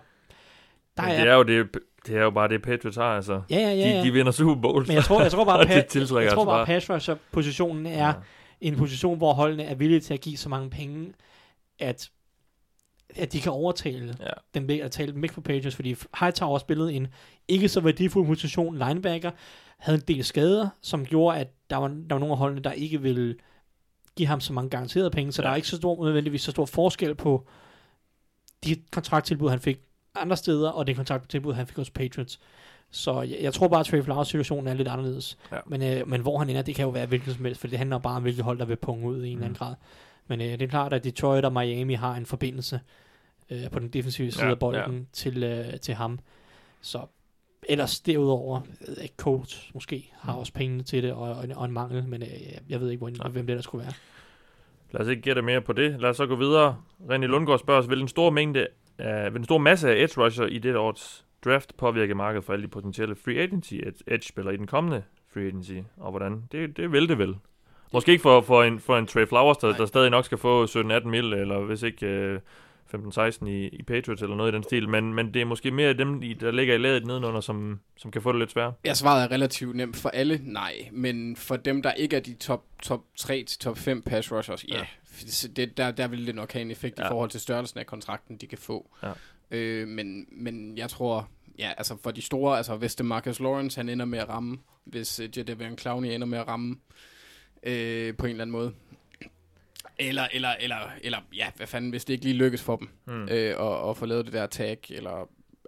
der 0.96 1.02
er, 1.02 1.20
det 1.20 1.30
er 1.30 1.34
jo 1.34 1.42
det, 1.42 1.78
det 2.06 2.16
er 2.16 2.22
jo 2.22 2.30
bare 2.30 2.48
det, 2.48 2.62
Patriots 2.62 2.96
har, 2.96 3.16
altså. 3.16 3.42
Ja, 3.50 3.58
ja, 3.58 3.74
ja. 3.74 3.98
De, 3.98 4.04
de 4.04 4.12
vinder 4.12 4.32
Super 4.32 4.60
Bowl. 4.60 4.86
Men 4.86 4.94
jeg 4.94 5.04
tror, 5.04 5.22
jeg 5.22 5.30
tror 5.30 5.44
bare, 5.44 5.62
pa- 5.68 5.98
jeg 5.98 6.08
tror 6.08 6.20
altså 6.20 6.44
bare, 6.44 6.66
pass 6.66 6.90
rusher 6.90 7.16
positionen 7.32 7.86
er 7.86 8.06
ja. 8.06 8.12
en 8.60 8.76
position, 8.76 9.18
hvor 9.18 9.32
holdene 9.32 9.64
er 9.64 9.74
villige 9.74 10.00
til 10.00 10.14
at 10.14 10.20
give 10.20 10.36
så 10.36 10.48
mange 10.48 10.70
penge, 10.70 11.12
at 11.78 12.10
at 13.16 13.32
de 13.32 13.40
kan 13.40 13.52
overtale 13.52 14.16
ja. 14.20 14.30
dem 14.54 14.68
ved 14.68 14.78
at 14.78 14.90
tale 14.90 15.12
dem 15.12 15.22
væk 15.22 15.32
fra 15.32 15.40
Patriots, 15.40 15.76
fordi 15.76 15.96
Hightower 16.20 16.58
spillede 16.58 16.92
en 16.92 17.06
ikke 17.48 17.68
så 17.68 17.80
værdifuld 17.80 18.26
position, 18.26 18.78
linebacker, 18.78 19.30
havde 19.78 19.98
en 19.98 20.04
del 20.08 20.24
skader, 20.24 20.68
som 20.80 21.06
gjorde, 21.06 21.38
at 21.38 21.48
der 21.70 21.76
var, 21.76 21.88
der 21.88 22.14
var 22.14 22.18
nogle 22.18 22.32
af 22.32 22.38
holdene, 22.38 22.62
der 22.62 22.72
ikke 22.72 23.02
ville 23.02 23.36
give 24.16 24.28
ham 24.28 24.40
så 24.40 24.52
mange 24.52 24.70
garanterede 24.70 25.10
penge, 25.10 25.32
så 25.32 25.42
ja. 25.42 25.46
der 25.46 25.52
er 25.52 25.56
ikke 25.56 25.68
så 25.68 25.76
stor, 25.76 26.04
nødvendigvis 26.04 26.42
så 26.42 26.50
stor 26.50 26.66
forskel 26.66 27.14
på 27.14 27.46
de 28.64 28.76
kontrakttilbud, 28.92 29.50
han 29.50 29.60
fik 29.60 29.80
andre 30.14 30.36
steder, 30.36 30.70
og 30.70 30.86
det 30.86 30.96
kontrakttilbud, 30.96 31.52
han 31.52 31.66
fik 31.66 31.76
hos 31.76 31.90
Patriots. 31.90 32.40
Så 32.90 33.22
jeg, 33.22 33.38
jeg 33.40 33.54
tror 33.54 33.68
bare, 33.68 33.80
at 33.80 33.86
Trey 33.86 34.02
Flowers 34.02 34.28
situation 34.28 34.66
er 34.66 34.74
lidt 34.74 34.88
anderledes. 34.88 35.38
Ja. 35.52 35.56
Men, 35.66 35.82
øh, 35.82 36.08
men 36.08 36.20
hvor 36.20 36.38
han 36.38 36.50
ender, 36.50 36.62
det 36.62 36.74
kan 36.74 36.82
jo 36.82 36.88
være 36.88 37.06
hvilket 37.06 37.34
som 37.34 37.44
helst, 37.44 37.60
for 37.60 37.68
det 37.68 37.78
handler 37.78 37.98
bare 37.98 38.16
om, 38.16 38.22
hvilket 38.22 38.44
hold, 38.44 38.58
der 38.58 38.64
vil 38.64 38.76
punge 38.76 39.08
ud 39.08 39.24
i 39.24 39.30
en 39.30 39.38
mm. 39.38 39.44
eller 39.44 39.44
anden 39.44 39.50
mm. 39.50 39.54
grad. 39.54 39.74
Men 40.26 40.40
øh, 40.40 40.46
det 40.46 40.62
er 40.62 40.66
klart, 40.66 40.92
at 40.92 41.04
Detroit 41.04 41.44
og 41.44 41.52
Miami 41.52 41.94
har 41.94 42.14
en 42.14 42.26
forbindelse 42.26 42.80
øh, 43.52 43.70
på 43.70 43.78
den 43.78 43.88
defensive 43.88 44.30
side 44.30 44.44
ja, 44.44 44.50
af 44.50 44.58
bolden 44.58 44.98
ja. 44.98 45.04
til, 45.12 45.42
øh, 45.42 45.80
til 45.80 45.94
ham. 45.94 46.18
Så 46.80 47.06
ellers 47.68 48.00
derudover, 48.00 48.60
øh, 48.88 49.08
coach 49.16 49.70
måske 49.74 50.10
har 50.20 50.32
mm. 50.32 50.38
også 50.38 50.52
pengene 50.52 50.82
til 50.82 51.02
det, 51.02 51.12
og, 51.12 51.20
og, 51.20 51.44
og 51.56 51.64
en 51.64 51.72
mangel, 51.72 52.08
men 52.08 52.22
øh, 52.22 52.28
jeg 52.68 52.80
ved 52.80 52.90
ikke, 52.90 52.98
hvor, 52.98 53.28
hvem 53.28 53.46
det 53.46 53.56
der 53.56 53.62
skulle 53.62 53.84
være. 53.84 53.92
Lad 54.90 55.00
os 55.00 55.08
ikke 55.08 55.22
gætte 55.22 55.42
mere 55.42 55.60
på 55.60 55.72
det. 55.72 56.00
Lad 56.00 56.10
os 56.10 56.16
så 56.16 56.26
gå 56.26 56.36
videre. 56.36 56.76
René 57.00 57.26
Lundgaard 57.26 57.58
spørger 57.58 57.80
os, 57.80 57.88
vil 57.88 58.00
en 58.00 58.08
stor 58.08 58.30
mængde 58.30 58.66
af, 58.98 59.32
vil 59.32 59.38
en 59.38 59.44
stor 59.44 59.58
masse 59.58 59.90
af 59.90 60.02
edge 60.02 60.20
rusher 60.20 60.46
i 60.46 60.58
det 60.58 60.76
års 60.76 61.24
draft 61.44 61.76
påvirke 61.76 62.14
markedet 62.14 62.44
for 62.44 62.52
alle 62.52 62.62
de 62.62 62.68
potentielle 62.68 63.16
free 63.16 63.38
agency 63.38 63.74
edge-spillere 64.06 64.54
i 64.54 64.56
den 64.56 64.66
kommende 64.66 65.02
free 65.34 65.46
agency, 65.46 65.72
og 65.96 66.10
hvordan? 66.10 66.42
Det, 66.52 66.76
det 66.76 66.92
vil 66.92 67.08
det 67.08 67.18
vel. 67.18 67.36
Måske 67.92 68.12
ikke 68.12 68.22
for, 68.22 68.40
for, 68.40 68.62
en, 68.62 68.80
for 68.80 68.98
en 68.98 69.06
Trey 69.06 69.26
Flowers, 69.26 69.56
der, 69.56 69.72
der 69.72 69.86
stadig 69.86 70.10
nok 70.10 70.24
skal 70.24 70.38
få 70.38 70.64
17-18 70.64 71.08
mil, 71.08 71.32
eller 71.32 71.60
hvis 71.60 71.82
ikke 71.82 72.06
øh, 72.06 72.40
15-16 72.94 73.46
i, 73.46 73.68
i 73.68 73.82
Patriots 73.82 74.22
eller 74.22 74.36
noget 74.36 74.52
i 74.52 74.54
den 74.54 74.62
stil, 74.62 74.88
men, 74.88 75.14
men 75.14 75.34
det 75.34 75.42
er 75.42 75.46
måske 75.46 75.70
mere 75.70 75.92
dem, 75.92 76.20
der 76.40 76.50
ligger 76.50 76.74
i 76.74 76.78
ladet 76.78 77.06
nedenunder, 77.06 77.40
som, 77.40 77.80
som 77.96 78.10
kan 78.10 78.22
få 78.22 78.32
det 78.32 78.38
lidt 78.38 78.52
svært. 78.52 78.72
Jeg 78.84 78.96
svaret 78.96 79.24
er 79.24 79.30
relativt 79.30 79.76
nemt 79.76 79.96
for 79.96 80.08
alle, 80.08 80.40
nej, 80.42 80.88
men 80.92 81.36
for 81.36 81.56
dem, 81.56 81.82
der 81.82 81.92
ikke 81.92 82.16
er 82.16 82.20
de 82.20 82.34
top, 82.34 82.64
top 82.82 83.04
3 83.16 83.44
til 83.44 83.58
top 83.58 83.78
5 83.78 84.02
pass 84.02 84.32
rushers, 84.32 84.64
ja, 84.68 84.74
yeah, 84.76 84.86
det, 85.56 85.76
der, 85.76 85.90
der 85.90 86.08
vil 86.08 86.26
det 86.26 86.34
nok 86.34 86.52
have 86.52 86.62
en 86.62 86.70
effekt 86.70 86.98
ja. 86.98 87.04
i 87.04 87.08
forhold 87.08 87.30
til 87.30 87.40
størrelsen 87.40 87.80
af 87.80 87.86
kontrakten, 87.86 88.36
de 88.36 88.46
kan 88.46 88.58
få. 88.58 88.90
Ja. 89.02 89.12
Øh, 89.50 89.88
men, 89.88 90.26
men 90.32 90.78
jeg 90.78 90.90
tror, 90.90 91.28
ja, 91.58 91.72
altså 91.78 91.96
for 92.02 92.10
de 92.10 92.22
store, 92.22 92.56
altså 92.56 92.76
hvis 92.76 92.94
det 92.94 93.06
Marcus 93.06 93.40
Lawrence, 93.40 93.78
han 93.78 93.88
ender 93.88 94.04
med 94.04 94.18
at 94.18 94.28
ramme, 94.28 94.58
hvis 94.84 95.20
uh, 95.20 95.38
Jadavion 95.38 95.78
Clowney 95.78 96.08
ender 96.08 96.26
med 96.26 96.38
at 96.38 96.48
ramme, 96.48 96.76
øh, 97.62 98.16
på 98.16 98.26
en 98.26 98.30
eller 98.30 98.44
anden 98.44 98.52
måde, 98.52 98.72
Eller, 99.98 100.26
eller, 100.32 100.48
eller, 100.60 100.76
eller, 101.02 101.18
ja, 101.36 101.46
hvad 101.56 101.66
fanden, 101.66 101.90
hvis 101.90 102.04
det 102.04 102.12
ikke 102.12 102.24
lige 102.24 102.36
lykkes 102.36 102.62
for 102.62 102.76
dem, 102.76 102.88
Mm. 103.06 103.28
øh, 103.30 103.60
og, 103.60 103.80
og 103.82 103.96
få 103.96 104.06
lavet 104.06 104.24
det 104.26 104.32
der 104.32 104.46
tag, 104.46 104.78
eller, 104.90 105.20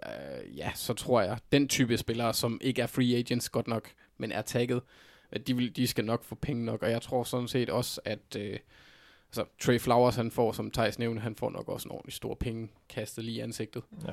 øh, 0.05 0.57
ja, 0.57 0.71
så 0.75 0.93
tror 0.93 1.21
jeg, 1.21 1.37
den 1.51 1.67
type 1.67 1.97
spillere, 1.97 2.33
som 2.33 2.59
ikke 2.63 2.81
er 2.81 2.87
free 2.87 3.15
agents 3.17 3.49
godt 3.49 3.67
nok, 3.67 3.89
men 4.17 4.31
er 4.31 4.41
tagget, 4.41 4.81
at 5.31 5.47
de, 5.47 5.55
vil, 5.55 5.75
de 5.75 5.87
skal 5.87 6.05
nok 6.05 6.23
få 6.23 6.35
penge 6.35 6.65
nok, 6.65 6.83
og 6.83 6.91
jeg 6.91 7.01
tror 7.01 7.23
sådan 7.23 7.47
set 7.47 7.69
også, 7.69 8.01
at 8.05 8.19
øh, 8.37 8.57
altså, 9.29 9.43
Trey 9.61 9.79
Flowers, 9.79 10.15
han 10.15 10.31
får, 10.31 10.51
som 10.51 10.71
Thijs 10.71 10.99
nævnte, 10.99 11.21
han 11.21 11.35
får 11.35 11.49
nok 11.49 11.69
også 11.69 11.87
en 11.87 11.91
ordentlig 11.91 12.13
stor 12.13 12.33
penge 12.35 12.69
kastet 12.89 13.23
lige 13.23 13.37
i 13.37 13.39
ansigtet. 13.39 13.83
Ja. 14.07 14.11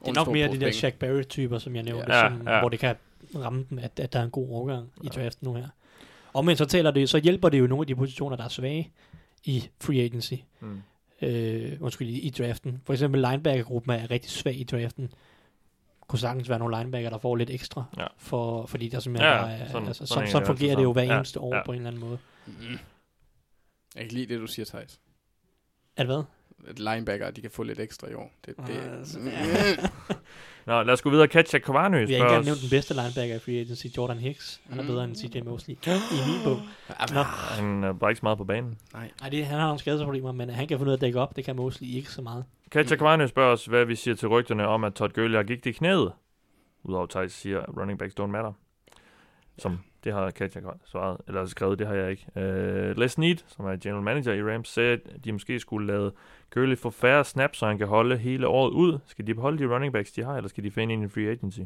Det 0.00 0.10
er 0.10 0.14
nok 0.14 0.28
mere 0.28 0.52
de 0.52 0.60
der 0.60 0.70
Shaq 0.70 0.94
Barrett-typer, 0.94 1.58
som 1.58 1.74
jeg 1.76 1.82
nævnte, 1.82 2.14
Ja, 2.14 2.28
som, 2.28 2.48
ja. 2.48 2.60
hvor 2.60 2.68
det 2.68 2.78
kan 2.78 2.96
ramme 3.34 3.66
dem, 3.70 3.78
at, 3.78 4.00
at 4.00 4.12
der 4.12 4.18
er 4.18 4.24
en 4.24 4.30
god 4.30 4.48
overgang 4.48 4.92
i 5.02 5.06
draften 5.08 5.44
nu 5.48 5.54
her. 5.54 5.68
Og 6.32 6.44
men 6.44 6.56
så, 6.56 6.64
taler 6.64 6.90
det, 6.90 7.08
så 7.10 7.18
hjælper 7.18 7.48
det 7.48 7.58
jo 7.58 7.66
nogle 7.66 7.82
af 7.82 7.86
de 7.86 7.94
positioner, 7.96 8.36
der 8.36 8.44
er 8.44 8.48
svage 8.48 8.92
i 9.44 9.68
free 9.80 10.00
agency. 10.04 10.34
Mm. 10.60 10.82
Øh, 11.22 11.76
undskyld, 11.80 12.08
i, 12.08 12.20
i 12.20 12.30
draften. 12.30 12.82
For 12.84 12.92
eksempel 12.92 13.20
linebacker-gruppen 13.20 13.92
er 13.92 14.10
rigtig 14.10 14.30
svag 14.30 14.56
i 14.60 14.64
draften. 14.64 15.12
Kunne 16.06 16.18
sagtens 16.18 16.48
være 16.48 16.58
nogle 16.58 16.76
linebacker, 16.78 17.10
der 17.10 17.18
får 17.18 17.36
lidt 17.36 17.50
ekstra. 17.50 17.84
Ja. 17.98 18.06
For, 18.18 18.66
fordi 18.66 18.88
der 18.88 19.00
simpelthen 19.00 19.30
Ja, 19.32 19.36
er, 19.36 19.66
sådan- 19.68 19.86
altså, 19.88 20.06
sådan 20.06 20.06
sådan, 20.06 20.28
sådan 20.28 20.40
det 20.42 20.46
fungerer 20.46 20.76
det 20.76 20.82
jo 20.82 20.92
hver. 20.92 21.02
Ja, 21.02 21.16
eneste 21.16 21.40
år 21.40 21.54
ja. 21.56 21.62
på 21.64 21.72
en 21.72 21.76
eller 21.76 21.88
anden 21.88 22.00
måde. 22.00 22.18
Mm. 22.46 22.52
Jeg 23.96 24.02
kan 24.04 24.08
lide 24.12 24.34
det, 24.34 24.40
du 24.40 24.46
siger, 24.46 24.66
Thijs. 24.66 25.00
At 25.96 26.06
hvad? 26.06 26.22
At 26.66 26.78
linebacker, 26.78 27.30
de 27.30 27.40
kan 27.40 27.50
få 27.50 27.62
lidt 27.62 27.80
ekstra 27.80 28.08
i 28.10 28.14
år. 28.14 28.32
Det, 28.46 28.56
det, 28.56 28.76
Ah, 28.76 28.98
altså, 28.98 29.18
mm. 29.18 29.26
ja. 29.26 29.32
Nå, 30.66 30.82
lad 30.82 30.92
os 30.92 31.02
gå 31.02 31.10
videre. 31.10 31.28
Katja 31.28 31.58
Kvarnø 31.58 31.96
Vi 31.96 32.00
har 32.00 32.00
ikke 32.06 32.14
spørger 32.14 32.28
engang 32.30 32.44
nævnt 32.44 32.60
den 32.60 32.70
bedste 32.70 32.94
linebacker 32.94 33.36
i 33.36 33.38
free 33.38 33.60
agency, 33.60 33.86
Jordan 33.96 34.18
Hicks. 34.18 34.60
Han 34.68 34.78
er 34.78 34.82
Mm. 34.82 34.88
bedre 34.88 35.04
end 35.04 35.14
CJ 35.16 35.40
Mosley. 35.44 35.74
I 35.86 36.18
min 36.28 36.40
bog. 36.44 36.56
Nå. 37.14 37.22
Han 37.22 37.84
er 37.84 37.92
bare 37.92 38.10
ikke 38.10 38.18
så 38.18 38.24
meget 38.26 38.38
på 38.38 38.44
banen. 38.44 38.78
Nej, 38.92 39.10
det, 39.30 39.46
han 39.46 39.58
har 39.58 39.66
nogle 39.66 39.78
skadesproblemer, 39.78 40.32
men 40.32 40.50
han 40.50 40.68
kan 40.68 40.78
finde 40.78 40.88
ud 40.88 40.92
af 40.92 40.96
at 40.96 41.00
dække 41.00 41.20
op. 41.20 41.36
Det 41.36 41.44
kan 41.44 41.56
Mosley 41.56 41.88
ikke 41.88 42.10
så 42.10 42.22
meget. 42.22 42.44
Katja 42.70 42.96
Kvarnø 42.96 43.26
spørger 43.26 43.52
os, 43.52 43.64
hvad 43.64 43.84
vi 43.84 43.94
siger 43.94 44.14
til 44.14 44.28
rygterne 44.28 44.66
om, 44.66 44.84
at 44.84 44.94
Todd 44.94 45.12
Gurley 45.12 45.36
har 45.36 45.42
gik 45.42 45.64
det 45.64 45.70
i 45.70 45.72
knæet. 45.72 46.12
Udover 46.84 47.06
Thijs 47.06 47.32
siger, 47.32 47.60
at 47.60 47.68
running 47.76 47.98
backs 47.98 48.14
don't 48.20 48.26
matter. 48.26 48.52
Som 49.58 49.78
det 50.04 50.12
har 50.12 50.30
Katja 50.30 50.60
svaret, 50.84 51.16
eller 51.28 51.46
skrevet, 51.46 51.78
det 51.78 51.86
har 51.86 51.94
jeg 51.94 52.10
ikke. 52.10 52.26
Uh, 52.36 52.98
Les 53.00 53.18
Need, 53.18 53.36
som 53.46 53.64
er 53.66 53.76
general 53.76 54.02
manager 54.02 54.32
i 54.32 54.42
Rams, 54.42 54.68
sagde, 54.68 54.92
at 54.92 55.00
de 55.24 55.32
måske 55.32 55.60
skulle 55.60 55.86
lade 55.86 56.12
Gurley 56.54 56.76
få 56.78 56.90
færre 56.90 57.24
snaps, 57.24 57.58
så 57.58 57.66
han 57.66 57.78
kan 57.78 57.86
holde 57.86 58.16
hele 58.16 58.46
året 58.46 58.70
ud. 58.70 58.98
Skal 59.06 59.26
de 59.26 59.34
beholde 59.34 59.58
de 59.68 59.74
running 59.74 59.92
backs, 59.92 60.12
de 60.12 60.24
har, 60.24 60.36
eller 60.36 60.48
skal 60.48 60.64
de 60.64 60.70
finde 60.70 60.92
ind 60.92 61.02
i 61.02 61.04
en 61.04 61.10
free 61.10 61.30
agency? 61.30 61.60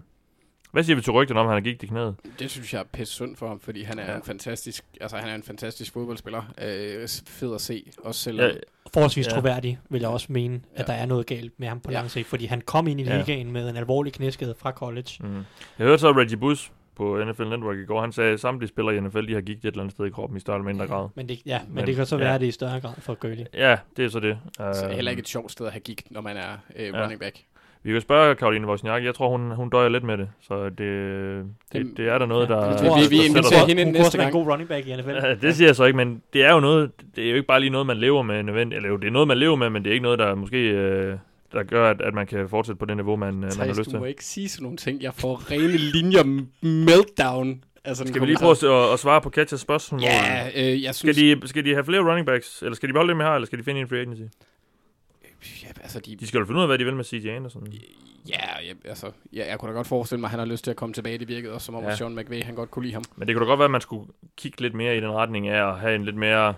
Hvad 0.73 0.83
siger 0.83 0.97
vi 0.97 1.03
til 1.03 1.13
rygterne 1.13 1.41
om, 1.41 1.47
at 1.47 1.51
han 1.53 1.63
har 1.63 1.71
gik 1.71 1.81
det 1.81 1.87
i 1.87 1.87
knæet? 1.87 2.17
Det 2.39 2.51
synes 2.51 2.73
jeg 2.75 2.81
er 2.81 2.85
pisse 2.93 3.15
synd 3.15 3.37
for 3.37 3.49
ham, 3.49 3.61
fordi 3.61 3.83
han 3.83 3.99
er 3.99 4.03
Ja. 4.05 4.11
ja. 4.11 4.17
en 4.17 4.23
fantastisk, 4.23 4.85
altså 5.01 5.17
han 5.17 5.29
er 5.31 5.35
en 5.35 5.43
fantastisk 5.43 5.93
fodboldspiller. 5.93 6.43
Øh, 6.63 7.09
fed 7.27 7.55
at 7.55 7.61
se, 7.61 7.91
også 8.05 8.21
selv. 8.21 8.41
Ja, 8.41 8.51
Forholdsvis 8.95 9.27
Ja. 9.27 9.31
ja. 9.35 9.41
troværdig, 9.41 9.79
vil 9.91 10.01
jeg 10.01 10.11
også 10.11 10.27
mene, 10.33 10.61
at 10.75 10.89
Ja. 10.89 10.93
der 10.93 10.99
er 10.99 11.07
noget 11.07 11.27
galt 11.27 11.53
med 11.61 11.69
ham 11.69 11.81
på 11.81 11.91
Ja. 11.91 11.97
lang 11.97 12.11
sigt, 12.11 12.27
fordi 12.27 12.45
han 12.47 12.61
kom 12.61 12.87
ind 12.89 13.01
i 13.01 13.05
Ja. 13.05 13.19
ligaen 13.19 13.53
med 13.53 13.71
en 13.71 13.77
alvorlig 13.77 14.13
knæskade 14.13 14.55
fra 14.59 14.71
college. 14.71 15.09
Mm. 15.21 15.35
Jeg 15.79 15.87
hørte 15.87 15.99
så 15.99 16.13
Reggie 16.13 16.37
Bush 16.37 16.71
på 16.99 17.25
NFL 17.25 17.43
Network 17.45 17.77
i 17.79 17.85
går. 17.85 18.01
Han 18.01 18.13
sagde, 18.13 18.33
at 18.33 18.41
samtlige 18.41 18.69
spillere 18.69 18.97
i 18.97 19.01
NFL, 19.01 19.27
de 19.29 19.35
har 19.35 19.41
gik 19.41 19.57
et 19.57 19.65
eller 19.65 19.81
andet 19.81 19.93
sted 19.95 20.07
i 20.07 20.11
kroppen 20.11 20.37
i 20.37 20.41
større 20.41 20.57
eller 20.57 20.67
mindre 20.67 20.87
grad. 20.87 21.09
Men 21.15 21.29
det, 21.29 21.39
ja, 21.47 21.61
men, 21.67 21.75
Men- 21.75 21.87
det 21.87 21.97
kan 21.97 22.07
så 22.07 22.17
ja. 22.19 22.25
være 22.25 22.39
det 22.39 22.47
i 22.47 22.51
større 22.51 22.81
grad 22.81 22.93
for 22.99 23.15
Gurley. 23.15 23.45
Ja, 23.55 23.77
det 23.97 24.05
er 24.05 24.09
så 24.09 24.21
det. 24.21 24.39
Så 24.57 24.85
Øh, 24.87 24.91
heller 24.91 25.11
ikke 25.11 25.21
et 25.21 25.29
sjovt 25.29 25.53
sted 25.53 25.67
at 25.67 25.73
have 25.73 25.81
gik, 25.81 26.03
når 26.11 26.21
man 26.21 26.37
er 26.37 26.53
øh, 26.77 26.87
Ja. 26.87 27.03
running 27.03 27.21
back. 27.21 27.37
Vi 27.83 27.93
kan 27.93 28.01
spørge 28.01 28.35
Karoline 28.35 28.67
Wozniak. 28.67 29.05
Jeg 29.05 29.15
tror, 29.15 29.29
hun, 29.39 29.51
hun 29.51 29.71
døjer 29.71 29.89
lidt 29.89 30.05
med 30.05 30.19
det. 30.19 30.29
Så 30.41 30.65
det, 30.65 30.79
det, 30.79 31.47
Det- 31.73 31.97
det 31.97 32.09
er 32.09 32.19
der 32.19 32.27
noget, 32.27 32.49
Ja, 32.49 32.55
der... 32.55 32.61
det 32.65 32.83
Vi- 32.83 32.89
tror 32.89 32.97
jeg 32.99 33.11
vi- 33.11 33.17
vi 33.17 33.27
inviterer 33.27 33.67
hende 33.67 33.85
Hun 33.85 33.93
næste 33.93 34.07
også 34.07 34.19
være 34.19 34.27
en 34.27 34.33
gang. 34.33 34.45
god 34.45 34.53
running 34.53 34.69
back 34.69 34.87
i 34.87 34.97
NFL. 34.97 35.11
Ja, 35.11 35.35
det 35.35 35.55
siger 35.57 35.69
jeg 35.69 35.77
så 35.77 35.85
ikke, 35.85 35.97
men 35.97 36.23
det 36.33 36.45
er 36.45 36.53
jo 36.55 36.61
noget, 36.61 36.91
det 37.17 37.25
er 37.25 37.31
jo 37.31 37.35
ikke 37.37 37.47
bare 37.47 37.61
lige 37.61 37.71
noget, 37.71 37.87
man 37.87 37.97
lever 37.97 38.23
med 38.23 38.43
nødvendigt. 38.43 38.77
Eller 38.77 38.89
jo, 38.89 38.97
det 38.97 39.07
er 39.07 39.11
noget, 39.11 39.29
man 39.29 39.39
lever 39.39 39.57
med, 39.57 39.71
men 39.71 39.85
det 39.85 39.91
er 39.91 39.95
ikke 39.95 40.03
noget, 40.03 40.19
der 40.19 40.35
måske 40.35 40.69
øh, 40.71 41.17
der 41.53 41.63
gør, 41.63 41.91
at, 41.91 42.01
at 42.03 42.15
man 42.15 42.27
kan 42.27 42.49
fortsætte 42.49 42.79
på 42.79 42.85
det 42.85 42.97
niveau, 42.97 43.17
man, 43.17 43.29
øh, 43.35 43.41
man 43.41 43.45
har 43.45 43.51
Thijs, 43.65 43.79
lyst 43.79 43.91
du 43.91 43.97
må 43.99 44.05
til. 44.05 44.09
ikke 44.09 44.25
sige 44.25 44.49
sådan 44.49 44.63
nogle 44.63 44.77
ting. 44.77 45.03
Jeg 45.03 45.15
får 45.15 45.51
rene 45.51 45.77
linjer 45.95 46.23
meltdown. 46.67 47.65
Altså, 47.85 48.05
Skal 48.07 48.21
vi 48.21 48.27
lige 48.27 48.37
prøve 48.37 48.51
at, 48.87 48.93
at 48.93 48.99
svare 49.01 49.21
på 49.21 49.31
Katjas 49.31 49.61
spørgsmål? 49.61 50.01
Ja, 50.03 50.49
øh, 50.57 50.83
jeg 50.83 50.95
Skal 50.95 51.15
synes... 51.15 51.41
de, 51.43 51.49
skal 51.49 51.65
de 51.65 51.73
have 51.73 51.85
flere 51.85 52.01
running 52.11 52.27
backs, 52.27 52.63
eller 52.63 52.75
skal 52.77 52.89
de 52.89 52.93
beholde 52.93 53.11
dem 53.13 53.21
her, 53.21 53.29
eller 53.29 53.47
skal 53.47 53.59
de 53.59 53.65
finde 53.65 53.81
en 53.81 53.89
free 53.89 54.01
agency? 54.01 54.23
Ja, 55.63 55.69
altså, 55.83 56.01
de, 56.01 56.17
De 56.17 56.27
skal 56.27 56.39
jo 56.39 56.45
finde 56.47 56.59
ud 56.59 56.63
af, 56.63 56.69
hvad 56.69 56.79
de 56.79 56.85
vil 56.85 56.97
med 56.97 57.05
CJ 57.05 57.29
Anderson. 57.29 57.67
ja, 58.29 58.39
ja, 58.67 58.73
altså, 58.85 59.11
ja, 59.33 59.49
jeg 59.49 59.59
kunne 59.59 59.69
da 59.71 59.77
godt 59.77 59.87
forestille 59.87 60.21
mig, 60.21 60.27
at 60.27 60.31
han 60.31 60.39
har 60.39 60.47
lyst 60.47 60.65
til 60.65 60.71
at 60.71 60.77
komme 60.77 60.93
tilbage. 60.93 61.19
Det 61.19 61.29
virkede 61.29 61.53
også 61.53 61.65
som 61.65 61.75
om, 61.75 61.83
Ja. 61.83 61.89
ja. 61.89 61.97
Sean 61.97 62.15
McVay, 62.15 62.43
han 62.43 62.55
godt 62.55 62.71
kunne 62.71 62.83
lide 62.85 62.95
ham. 62.95 63.05
Men 63.17 63.29
det 63.29 63.37
kunne 63.37 63.45
da 63.47 63.51
godt 63.51 63.59
være, 63.59 63.65
at 63.65 63.71
man 63.71 63.81
skulle 63.81 64.07
kigge 64.37 64.61
lidt 64.61 64.75
mere 64.75 64.97
i 64.97 65.01
den 65.01 65.11
retning 65.11 65.49
af 65.49 65.69
at 65.69 65.79
have 65.81 65.95
en 65.95 66.05
lidt 66.05 66.17
mere 66.17 66.55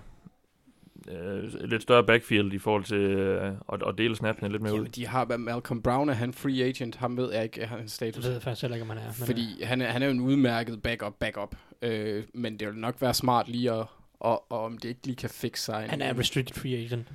øh, 1.12 1.64
lidt 1.70 1.82
større 1.82 2.04
backfield 2.04 2.52
i 2.52 2.58
forhold 2.58 2.84
til 2.84 2.96
øh, 2.98 3.52
at, 3.72 3.82
at 3.88 3.94
dele 3.98 4.16
snapsene 4.16 4.48
lidt 4.48 4.62
mere 4.62 4.72
ud. 4.72 4.78
Jamen, 4.78 4.90
de 4.92 5.06
har 5.06 5.36
Malcolm 5.36 5.82
Brown, 5.82 6.08
er 6.08 6.12
han 6.14 6.32
free 6.32 6.64
agent? 6.64 6.96
Ham 6.96 7.16
ved 7.16 7.32
jeg 7.32 7.42
ikke, 7.44 7.66
hans 7.66 7.82
Det 7.82 7.90
status. 7.90 8.24
ved 8.24 8.32
jeg 8.32 8.42
faktisk 8.42 8.62
heller 8.62 8.76
ikke, 8.76 8.82
om 8.82 8.88
han 8.88 8.98
er. 8.98 9.04
Men, 9.18 9.26
Fordi 9.26 9.62
han 9.62 9.80
er, 9.80 9.86
han 9.86 10.02
er 10.02 10.06
jo 10.06 10.12
en 10.12 10.20
udmærket 10.20 10.82
backup, 10.82 11.14
backup. 11.18 11.56
Øh, 11.82 12.24
men 12.34 12.56
det 12.60 12.68
vil 12.68 12.76
nok 12.76 12.96
være 13.02 13.14
smart 13.14 13.48
lige 13.48 13.72
at, 13.72 13.86
og, 14.20 14.52
og 14.52 14.64
om 14.64 14.78
det 14.78 14.88
ikke 14.88 15.06
lige 15.06 15.16
kan 15.16 15.30
fixe 15.30 15.64
sig. 15.64 15.82
øh, 15.84 15.90
han 15.90 16.02
er 16.02 16.18
restricted 16.18 16.56
free 16.56 16.76
agent. 16.76 17.08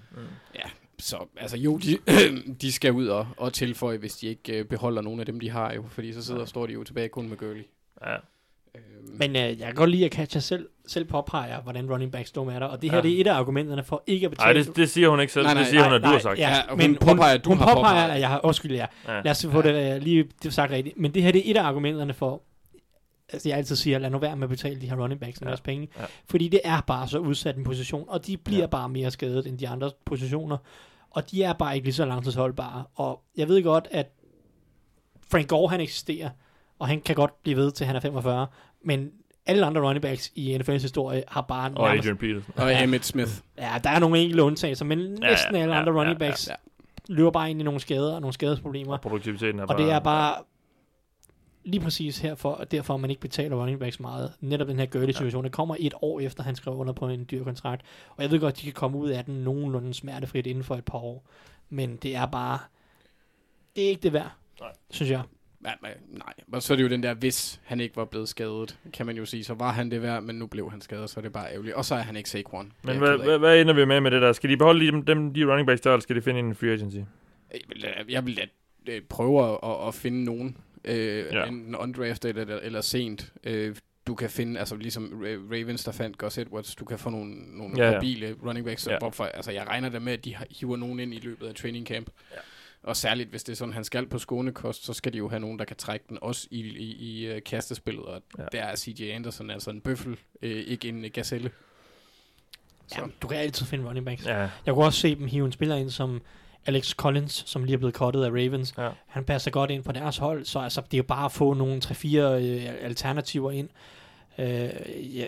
Så 1.00 1.28
altså 1.38 1.58
jo, 1.58 1.78
de, 1.78 1.98
de 2.62 2.72
skal 2.72 2.92
ud 2.92 3.08
og, 3.08 3.28
og 3.38 3.54
tilføje, 3.54 3.98
hvis 3.98 4.16
de 4.18 4.28
ikke 4.28 4.60
øh, 4.60 4.66
beholder 4.66 5.02
nogen 5.02 5.20
af 5.20 5.26
dem, 5.26 5.40
de 5.40 5.50
har 5.50 5.74
jo. 5.74 5.84
Fordi 5.88 6.14
så 6.14 6.24
sidder 6.24 6.42
og 6.42 6.48
står 6.48 6.66
de 6.66 6.74
jo 6.74 6.84
tilbage 6.84 7.10
kun 7.10 7.30
med 7.30 7.38
Gurley. 7.38 7.64
Ja. 8.06 8.16
Øhm, 8.76 9.18
Men 9.18 9.30
øh, 9.36 9.42
jeg 9.42 9.58
kan 9.66 9.76
godt 9.76 9.90
lide, 9.90 10.06
at 10.06 10.12
Katja 10.12 10.40
selv, 10.40 10.68
selv 10.88 11.06
påpeger, 11.06 11.62
hvordan 11.62 11.92
running 11.92 12.12
backs 12.12 12.30
står 12.30 12.44
med 12.44 12.54
der. 12.60 12.66
Og 12.66 12.82
det 12.82 12.90
her 12.92 12.98
Ja. 12.98 13.04
det 13.04 13.18
er 13.18 13.22
et 13.22 13.28
af 13.28 13.34
argumenterne 13.34 13.84
for 13.84 14.04
ikke 14.08 14.26
at 14.26 14.32
betale. 14.32 14.54
Nej, 14.60 14.64
det, 14.64 14.76
det 14.76 14.90
siger 14.90 15.10
hun 15.10 15.20
ikke 15.20 15.34
selv. 15.34 15.46
Nej, 15.46 15.54
Nej, 15.54 15.62
nej, 15.62 15.64
det 15.64 15.70
siger 15.70 15.84
hun, 15.84 15.90
nej, 15.90 15.96
at 15.98 16.02
du 16.04 16.08
har 16.08 16.20
sagt. 16.20 16.40
Ja, 16.40 16.50
Ja, 16.50 16.62
og 16.72 16.78
men 16.78 16.86
hun 16.90 16.98
påpeger, 16.98 17.38
du 17.38 17.50
hun 17.50 17.58
har 17.58 17.66
påpeger, 17.66 17.94
påpeget. 17.94 18.12
at 18.12 18.20
jeg 18.20 18.30
har... 18.30 18.46
Undskyld, 18.46 18.72
ja. 18.72 18.86
Ja. 19.08 19.22
Lad 19.22 19.32
os 19.32 19.46
få 19.52 19.62
det 19.62 19.96
øh, 19.96 20.02
lige 20.02 20.26
det 20.44 20.54
sagt 20.54 20.72
rigtigt. 20.72 20.98
Men 21.00 21.14
det 21.14 21.24
her 21.24 21.32
det 21.32 21.48
er 21.48 21.52
et 21.52 21.58
af 21.58 21.64
argumenterne 21.64 22.14
for, 22.14 22.42
altså 23.34 23.50
jeg 23.50 23.58
altid 23.58 23.76
siger, 23.76 24.00
lad 24.00 24.10
nu 24.10 24.18
være 24.18 24.36
med 24.36 24.44
at 24.44 24.50
betale 24.50 24.82
de 24.82 24.90
her 24.90 24.96
running 25.04 25.22
backs 25.22 25.42
Ja. 25.42 25.46
masse 25.46 25.64
penge. 25.64 25.88
Ja. 26.00 26.04
Fordi 26.30 26.48
det 26.48 26.60
er 26.64 26.82
bare 26.88 27.08
så 27.08 27.18
udsat 27.20 27.56
en 27.58 27.64
position, 27.64 28.06
og 28.08 28.28
de 28.28 28.38
bliver 28.38 28.58
Ja. 28.58 28.62
ja. 28.64 28.68
bare 28.68 28.90
mere 28.90 29.12
skadet 29.12 29.48
end 29.48 29.58
de 29.58 29.68
andre 29.68 29.92
positioner. 30.06 30.58
Og 31.10 31.32
de 31.32 31.44
er 31.44 31.54
bare 31.54 31.76
ikke 31.76 31.86
lige 31.86 31.94
så 31.96 32.06
langtidsholdbare. 32.06 32.84
Og 32.96 33.22
jeg 33.38 33.48
ved 33.48 33.64
godt, 33.64 33.88
at 33.92 34.08
Frank 35.32 35.48
Gore 35.48 35.70
han 35.70 35.80
eksisterer, 35.82 36.30
og 36.80 36.88
han 36.88 37.02
kan 37.02 37.16
godt 37.16 37.44
blive 37.44 37.58
ved 37.58 37.72
til 37.72 37.86
han 37.86 37.96
er 37.96 38.00
45, 38.00 38.48
men 38.84 39.12
alle 39.46 39.66
andre 39.66 39.82
running 39.82 40.02
backs 40.02 40.32
i 40.36 40.56
NFL's 40.58 40.72
historie 40.72 41.24
har 41.28 41.42
bare 41.42 41.72
Og 41.76 41.88
nærmest, 41.88 42.08
Adrian 42.08 42.18
Peterson. 42.18 42.54
Og 42.58 42.84
Emmett 42.84 43.06
Smith. 43.06 43.32
ja, 43.58 43.72
der 43.84 43.90
er 43.90 44.00
nogle 44.00 44.20
enkelte 44.20 44.44
undtagelser, 44.44 44.86
men 44.86 44.98
næsten 44.98 45.56
ja, 45.56 45.62
alle 45.62 45.74
ja, 45.74 45.80
andre 45.80 45.94
running 45.94 46.20
ja, 46.20 46.26
ja, 46.26 46.30
backs 46.32 46.48
ja. 46.50 46.54
løber 47.08 47.32
bare 47.32 47.50
ind 47.50 47.60
i 47.62 47.64
nogle 47.64 47.80
skader 47.80 48.16
og 48.16 48.22
nogle 48.22 48.34
skadesproblemer. 48.34 48.98
Produktiviteten 48.98 49.60
er 49.60 49.64
Og 49.64 49.68
bare... 49.68 49.78
det 49.78 49.92
er 49.92 50.00
bare 50.00 50.36
lige 51.64 51.82
præcis 51.82 52.20
herfor, 52.20 52.52
og 52.52 52.72
derfor 52.72 52.98
man 52.98 53.10
ikke 53.10 53.22
betaler 53.22 53.56
running 53.56 53.80
backs 53.80 54.00
meget. 54.00 54.34
Netop 54.40 54.68
den 54.68 54.80
her 54.80 54.86
Gurley 54.86 55.14
situation. 55.14 55.44
Det 55.44 55.52
kommer 55.52 55.76
et 55.80 55.94
år 56.02 56.20
efter, 56.20 56.44
han 56.44 56.56
skrev 56.56 56.74
under 56.74 56.94
på 56.94 57.08
en 57.08 57.28
dyr 57.32 57.44
kontrakt. 57.44 57.82
Og 58.10 58.24
jeg 58.24 58.32
ved 58.32 58.40
godt, 58.40 58.58
de 58.58 58.62
kan 58.62 58.74
komme 58.74 58.98
ud 58.98 59.10
af 59.10 59.26
den 59.26 59.36
nogenlunde 59.36 59.94
smertefrit 59.94 60.48
inden 60.48 60.64
for 60.64 60.76
et 60.76 60.86
par 60.86 60.98
år. 60.98 61.26
Men 61.70 61.96
det 61.96 62.16
er 62.16 62.26
bare... 62.26 62.60
Det 63.76 63.84
er 63.86 63.90
ikke 63.90 64.02
det 64.02 64.14
værd, 64.14 64.32
Nej. 64.60 64.70
synes 64.90 65.12
jeg. 65.12 65.22
Ja, 65.66 65.72
men, 65.82 65.92
nej, 66.10 66.34
og 66.52 66.64
så 66.64 66.74
er 66.74 66.76
det 66.78 66.84
jo 66.84 66.90
den 66.90 67.04
der, 67.04 67.14
hvis 67.14 67.62
han 67.64 67.80
ikke 67.80 67.96
var 67.96 68.06
blevet 68.06 68.30
skadet, 68.30 68.78
kan 68.94 69.06
man 69.06 69.18
jo 69.18 69.26
sige, 69.26 69.44
så 69.44 69.54
var 69.54 69.72
han 69.72 69.92
det 69.92 70.02
værd, 70.02 70.24
men 70.24 70.36
nu 70.36 70.48
blev 70.48 70.72
han 70.72 70.82
skadet, 70.82 71.10
så 71.10 71.20
er 71.20 71.22
det 71.22 71.34
bare 71.34 71.52
ærgerligt. 71.52 71.76
Og 71.76 71.86
så 71.86 71.96
er 71.96 72.00
han 72.02 72.16
ikke 72.16 72.30
Saquon. 72.30 72.72
Men 72.84 72.98
hvad, 72.98 73.18
hvad, 73.18 73.38
hvad 73.40 73.62
ender 73.62 73.74
vi 73.74 73.86
med 73.86 74.02
med 74.02 74.12
det 74.12 74.22
der? 74.22 74.34
Skal 74.34 74.50
de 74.50 74.58
beholde 74.58 74.88
dem, 74.88 75.06
dem 75.06 75.34
de 75.34 75.46
running 75.52 75.68
backs 75.68 75.82
der, 75.82 75.90
eller 75.92 76.02
skal 76.02 76.16
de 76.16 76.22
finde 76.22 76.40
en 76.40 76.56
free 76.56 76.72
agency? 76.74 76.98
Jeg 76.98 77.60
vil, 77.70 77.82
da- 77.84 78.04
jeg 78.10 78.26
vil 78.26 78.38
da 78.38 78.46
øh, 78.92 79.02
prøve 79.02 79.50
at, 79.64 79.88
at, 79.88 79.96
finde 79.96 80.24
nogen, 80.24 80.58
øh, 80.86 81.26
Ja. 81.34 81.46
enten 81.46 81.76
undrafted 81.76 82.38
eller, 82.38 82.60
eller 82.60 82.82
sent. 82.82 83.34
Øh, 83.44 83.76
du 84.08 84.16
kan 84.16 84.30
finde, 84.30 84.60
altså 84.60 84.76
ligesom 84.76 85.06
Ra- 85.06 85.54
Ravens, 85.54 85.84
der 85.84 85.92
fandt 85.92 86.18
Gus 86.18 86.38
Edwards, 86.38 86.76
du 86.76 86.86
kan 86.86 87.00
få 87.00 87.10
nogle, 87.10 87.36
nogle 87.58 87.74
Ja, 87.78 87.90
ja, 87.92 87.96
mobile 87.96 88.36
running 88.46 88.66
backs. 88.66 88.88
Ja. 88.88 88.98
Ja. 89.02 89.08
For, 89.10 89.24
altså, 89.24 89.52
jeg 89.52 89.68
regner 89.68 89.90
da 89.90 90.00
med, 90.00 90.14
at 90.14 90.26
de 90.26 90.36
hiver 90.60 90.78
nogen 90.78 91.00
ind 91.00 91.14
i 91.14 91.20
løbet 91.24 91.48
af 91.48 91.56
training 91.56 91.88
camp. 91.88 92.10
Ja. 92.32 92.38
Og 92.86 92.98
særligt, 92.98 93.30
hvis 93.30 93.44
det 93.44 93.52
er 93.52 93.56
sådan, 93.58 93.74
han 93.74 93.84
skal 93.84 94.08
på 94.08 94.20
skånekost, 94.20 94.86
så 94.86 94.94
skal 94.94 95.14
de 95.14 95.18
jo 95.18 95.30
have 95.30 95.40
nogen, 95.40 95.60
der 95.60 95.66
kan 95.66 95.76
trække 95.78 96.06
den 96.10 96.18
også 96.22 96.48
i, 96.52 96.60
i, 96.62 96.96
i 97.24 97.32
uh, 97.36 97.38
kastespillet. 97.46 98.06
Og 98.06 98.22
Ja. 98.38 98.44
der 98.52 98.64
er 98.64 98.76
CJ 98.76 99.04
Anderson 99.12 99.50
altså 99.50 99.70
en 99.70 99.82
bøffel, 99.82 100.18
øh, 100.42 100.52
ikke 100.68 100.88
en 100.90 101.04
uh, 101.06 101.10
gazelle. 101.14 101.52
Så. 102.88 102.96
Ja, 103.00 103.06
du 103.22 103.28
kan 103.28 103.38
altid 103.38 103.66
finde 103.66 103.88
running 103.88 104.06
backs. 104.06 104.26
Ja, 104.26 104.38
Jeg 104.66 104.74
kunne 104.74 104.86
også 104.86 105.00
se 105.00 105.16
dem 105.16 105.28
hive 105.28 105.46
en 105.46 105.52
spiller 105.52 105.76
ind 105.76 105.90
som 105.90 106.22
Alex 106.66 106.92
Collins, 106.96 107.44
som 107.48 107.64
lige 107.64 107.74
er 107.74 107.78
blevet 107.78 107.96
cuttet 107.96 108.24
af 108.24 108.30
Ravens. 108.30 108.74
Ja. 108.78 108.90
Han 109.08 109.24
passer 109.24 109.52
godt 109.52 109.72
ind 109.72 109.84
på 109.84 109.92
deres 109.92 110.18
hold, 110.18 110.46
så 110.46 110.60
altså, 110.60 110.82
det 110.82 110.94
er 110.94 110.98
jo 110.98 111.04
bare 111.04 111.26
at 111.26 111.32
få 111.32 111.54
nogle 111.54 111.82
3-4 111.86 112.18
øh, 112.18 112.66
alternativer 112.82 113.52
ind. 113.52 113.70
Øh, 114.40 115.18
ja, 115.18 115.26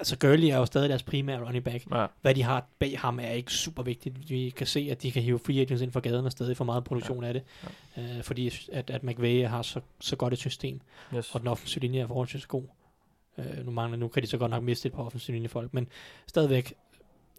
altså 0.00 0.18
Gurley 0.18 0.48
er 0.48 0.56
jo 0.56 0.66
stadig 0.66 0.88
deres 0.88 1.02
primære 1.02 1.44
running 1.46 1.64
back. 1.64 1.90
ja. 1.90 2.06
Hvad 2.20 2.34
de 2.34 2.42
har 2.42 2.66
bag 2.78 2.98
ham 2.98 3.18
er 3.20 3.28
ikke 3.30 3.52
super 3.52 3.82
vigtigt. 3.82 4.30
Vi 4.30 4.50
kan 4.56 4.66
se, 4.66 4.88
at 4.90 5.02
de 5.02 5.12
kan 5.12 5.22
hive 5.22 5.38
free 5.38 5.60
agents 5.60 5.82
ind 5.82 5.92
for 5.92 6.00
gaden 6.00 6.26
og 6.26 6.32
stadig 6.32 6.56
få 6.56 6.64
meget 6.64 6.84
produktion 6.84 7.22
ja. 7.22 7.28
af 7.28 7.34
det. 7.34 7.42
Øh, 7.98 8.22
fordi 8.22 8.52
at, 8.72 8.90
at 8.90 9.02
McVay 9.04 9.46
har 9.48 9.62
så, 9.62 9.80
så 10.00 10.16
godt 10.16 10.32
et 10.32 10.38
system, 10.38 10.80
Yes. 11.14 11.34
og 11.34 11.40
den 11.40 11.48
offensive 11.48 11.80
linje 11.82 12.00
er 12.00 12.06
forholdsvis 12.06 12.46
god. 12.46 12.62
Øh, 13.38 13.64
nu, 13.64 13.70
mangler, 13.70 13.98
nu 13.98 14.08
kan 14.08 14.22
de 14.22 14.26
så 14.28 14.38
godt 14.38 14.50
nok 14.50 14.62
miste 14.62 14.86
et 14.86 14.92
par 14.92 15.02
offensive 15.02 15.34
linjefolk, 15.34 15.74
men 15.74 15.88
stadigvæk, 16.26 16.74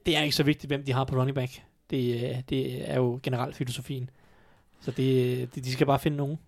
det 0.05 0.17
er 0.17 0.21
ikke 0.21 0.35
så 0.35 0.43
vigtigt, 0.43 0.69
hvem 0.69 0.83
de 0.85 0.93
har 0.93 1.03
på 1.03 1.15
running 1.15 1.35
back. 1.35 1.51
Det, 1.89 2.29
øh, 2.29 2.41
det 2.49 2.89
er 2.91 2.95
jo 2.95 3.19
generelt 3.23 3.55
filosofien. 3.55 4.09
Så 4.81 4.91
det, 4.91 5.55
det, 5.55 5.65
de 5.65 5.71
skal 5.73 5.87
bare 5.87 5.99
finde 5.99 6.17
nogen. 6.17 6.39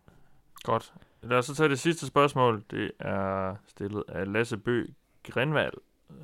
Godt. 0.64 0.94
Lad 1.22 1.38
os 1.38 1.46
så 1.46 1.56
tage 1.56 1.70
det 1.70 1.80
sidste 1.80 2.08
spørgsmål. 2.08 2.64
Det 2.72 2.92
er 3.00 3.56
stillet 3.68 4.04
af 4.08 4.34
Lasse 4.34 4.58
Bø 4.58 4.86
Grenvald. 5.24 5.74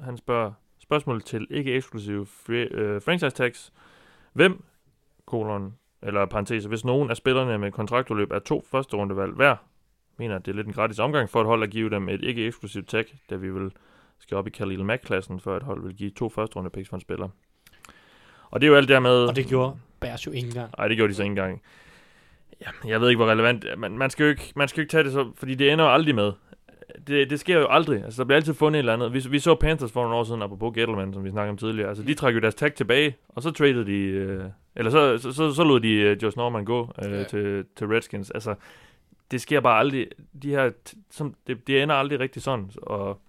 Han 0.04 0.18
spørger 0.18 0.52
spørgsmål 0.80 1.22
til 1.22 1.48
ikke 1.50 1.74
eksklusive 1.74 2.26
free, 2.26 2.68
øh, 2.72 3.02
franchise 3.02 3.36
tags. 3.36 3.74
Hvem, 4.34 4.64
kolon, 5.26 5.76
eller 6.02 6.26
parenteser, 6.26 6.70
hvis 6.70 6.86
nogen 6.86 7.10
af 7.10 7.18
spillerne 7.18 7.58
med 7.58 7.72
kontraktudløb 7.72 8.32
er 8.32 8.40
to 8.40 8.64
første 8.72 8.98
rundevalg 8.98 9.34
hver, 9.34 9.56
mener, 10.18 10.36
at 10.36 10.46
det 10.46 10.52
er 10.52 10.56
lidt 10.56 10.68
en 10.68 10.74
gratis 10.74 11.00
omgang 11.00 11.30
for 11.30 11.42
et 11.42 11.48
hold 11.48 11.64
at 11.64 11.70
give 11.70 11.90
dem 11.90 12.10
et 12.10 12.24
ikke 12.24 12.46
eksklusivt 12.48 12.88
tag, 12.88 13.06
da 13.30 13.36
vi 13.36 13.54
vil 13.54 13.72
skal 14.20 14.38
op 14.38 14.48
i 14.48 14.50
Khalil 14.50 14.86
Mack-klassen, 14.86 15.40
før 15.40 15.58
et 15.58 15.64
hold 15.64 15.84
vil 15.84 15.96
give 15.96 16.10
to 16.10 16.30
første 16.30 16.56
runde 16.56 16.70
picks 16.70 16.90
for 16.90 16.96
en 16.96 17.02
spiller. 17.02 17.30
Og 18.52 18.62
det 18.62 18.68
er 18.68 18.72
jo 18.72 18.78
alt 18.78 18.88
det 18.88 18.96
her 18.96 19.02
med... 19.02 19.26
Og 19.28 19.36
det 19.36 19.48
gjorde 19.48 19.76
Bears 20.00 20.26
jo 20.26 20.32
ikke 20.32 20.48
engang. 20.48 20.72
Nej, 20.78 20.88
det 20.88 20.98
gjorde 20.98 21.10
de 21.10 21.16
så 21.16 21.24
ikke 21.24 21.32
engang. 21.32 21.62
Ja, 22.62 22.90
jeg 22.90 23.02
ved 23.02 23.10
ikke, 23.10 23.18
hvor 23.24 23.32
relevant... 23.32 23.66
Man, 23.78 23.98
man, 23.98 24.10
skal 24.10 24.24
jo 24.24 24.30
ikke, 24.30 24.54
man 24.56 24.68
skal 24.68 24.82
jo 24.82 24.84
ikke 24.84 24.92
tage 24.92 25.04
det 25.04 25.14
så... 25.14 25.32
Fordi 25.36 25.56
det 25.56 25.72
ender 25.72 25.86
jo 25.86 25.92
aldrig 25.92 26.16
med. 26.16 26.32
Det, 27.08 27.30
det 27.30 27.40
sker 27.40 27.60
jo 27.60 27.68
aldrig. 27.70 28.04
Altså, 28.04 28.22
der 28.22 28.26
bliver 28.26 28.36
altid 28.36 28.54
fundet 28.54 28.78
et 28.78 28.80
eller 28.80 28.94
andet. 28.94 29.14
Vi, 29.14 29.26
vi 29.32 29.40
så 29.40 29.56
Panthers 29.56 29.92
for 29.92 30.02
nogle 30.02 30.16
år 30.16 30.24
siden, 30.24 30.42
apropos 30.42 30.76
Gettleman, 30.76 31.14
som 31.14 31.24
vi 31.24 31.30
snakkede 31.30 31.50
om 31.50 31.58
tidligere. 31.58 31.90
Altså, 31.90 32.04
de 32.04 32.14
trækker 32.14 32.40
jo 32.40 32.42
deres 32.42 32.56
tag 32.56 32.74
tilbage, 32.74 33.16
og 33.30 33.44
så 33.44 33.52
traded 33.52 33.86
de... 33.86 33.94
Øh, 34.02 34.44
eller 34.76 34.92
så, 34.92 35.18
så, 35.18 35.32
så, 35.32 35.54
så 35.54 35.64
lod 35.64 35.80
de 35.80 35.92
øh, 35.94 36.24
Josh 36.24 36.38
Norman 36.38 36.66
gå 36.66 36.92
øh, 37.06 37.12
Ja. 37.12 37.24
til, 37.24 37.66
til 37.76 37.88
Redskins. 37.88 38.32
Altså, 38.32 38.56
det 39.32 39.42
sker 39.42 39.60
bare 39.60 39.80
aldrig. 39.80 40.08
De 40.44 40.50
her... 40.50 40.72
Som, 41.12 41.36
det, 41.48 41.68
det 41.68 41.84
ender 41.84 41.96
aldrig 41.96 42.20
rigtig 42.20 42.42
sådan. 42.42 42.72
Og 42.82 43.22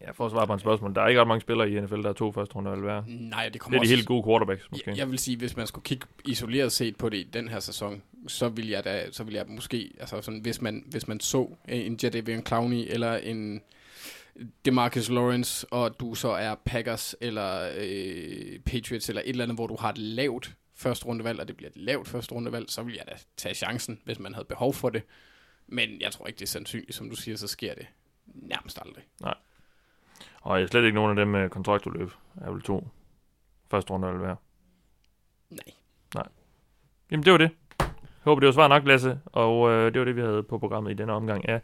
ja, 0.00 0.10
for 0.10 0.26
at 0.26 0.32
svare 0.32 0.46
på 0.46 0.52
en 0.52 0.58
spørgsmål. 0.58 0.94
Der 0.94 1.02
er 1.02 1.08
ikke 1.08 1.20
ret 1.20 1.28
mange 1.28 1.40
spillere 1.40 1.70
i 1.70 1.80
NFL, 1.80 2.02
der 2.02 2.08
er 2.08 2.12
to 2.12 2.32
første 2.32 2.54
runde 2.56 2.70
hver. 2.76 3.02
Nej, 3.06 3.44
det 3.44 3.52
Det 3.52 3.60
kommer 3.60 3.78
er 3.78 3.80
de 3.80 3.84
også... 3.84 3.94
helt 3.94 4.06
gode 4.06 4.24
quarterbacks, 4.26 4.70
måske. 4.70 4.90
Jeg, 4.90 4.98
jeg 4.98 5.10
vil 5.10 5.18
sige, 5.18 5.36
hvis 5.36 5.56
man 5.56 5.66
skulle 5.66 5.84
kigge 5.84 6.06
isoleret 6.24 6.72
set 6.72 6.96
på 6.96 7.08
det 7.08 7.16
i 7.16 7.22
den 7.32 7.48
her 7.48 7.60
sæson, 7.60 8.02
så 8.28 8.48
vil 8.48 8.68
jeg 8.68 8.84
da, 8.84 9.10
så 9.12 9.24
vil 9.24 9.34
jeg 9.34 9.44
måske, 9.48 9.90
altså 10.00 10.22
sådan, 10.22 10.40
hvis 10.40 10.62
man, 10.62 10.84
hvis 10.86 11.08
man 11.08 11.20
så 11.20 11.56
en 11.68 11.98
Jadavion 12.02 12.46
Clowney 12.46 12.84
eller 12.88 13.16
en 13.16 13.62
Demarcus 14.64 15.08
Lawrence, 15.10 15.66
og 15.72 16.00
du 16.00 16.14
så 16.14 16.28
er 16.28 16.54
Packers 16.64 17.14
eller 17.20 17.70
øh, 17.78 18.58
Patriots 18.58 19.08
eller 19.08 19.22
et 19.22 19.28
eller 19.28 19.44
andet, 19.44 19.56
hvor 19.56 19.66
du 19.66 19.76
har 19.80 19.90
et 19.90 19.98
lavt 19.98 20.54
første 20.74 21.06
rundevalg, 21.06 21.40
og 21.40 21.48
det 21.48 21.56
bliver 21.56 21.70
et 21.70 21.76
lavt 21.76 22.08
første 22.08 22.34
rundevalg, 22.34 22.70
så 22.70 22.82
vil 22.82 22.94
jeg 22.94 23.04
da 23.08 23.12
tage 23.36 23.54
chancen, 23.54 24.00
hvis 24.04 24.18
man 24.18 24.34
havde 24.34 24.44
behov 24.48 24.74
for 24.74 24.90
det. 24.90 25.02
Men 25.66 26.00
jeg 26.00 26.12
tror 26.12 26.26
ikke, 26.26 26.36
det 26.38 26.42
er 26.44 26.46
sandsynligt, 26.48 26.94
som 26.94 27.10
du 27.10 27.16
siger, 27.16 27.36
så 27.36 27.46
sker 27.48 27.74
det 27.74 27.86
nærmest 28.34 28.78
aldrig. 28.86 29.04
Og 30.40 30.60
jeg 30.60 30.68
slet 30.68 30.84
ikke 30.84 30.94
nogen 30.94 31.10
af 31.10 31.16
dem 31.16 31.28
med 31.28 31.50
kontraktudløb. 31.50 32.10
Er 32.40 32.50
vel 32.50 32.62
to 32.62 32.88
første 33.70 33.92
runde 33.92 34.08
valg 34.08 34.18
hver. 34.18 34.36
Nej. 36.14 36.28
Jamen, 37.10 37.24
det 37.24 37.32
var 37.32 37.38
det. 37.38 37.50
Jeg 37.80 37.88
håber, 38.24 38.40
det 38.40 38.46
var 38.46 38.52
svar 38.52 38.68
nok, 38.68 38.86
Lasse. 38.86 39.20
Og 39.26 39.70
øh, 39.70 39.92
det 39.92 39.98
var 39.98 40.04
det, 40.04 40.16
vi 40.16 40.20
havde 40.20 40.42
på 40.42 40.58
programmet 40.58 40.90
i 40.90 40.94
denne 40.94 41.12
omgang 41.12 41.48
af 41.48 41.60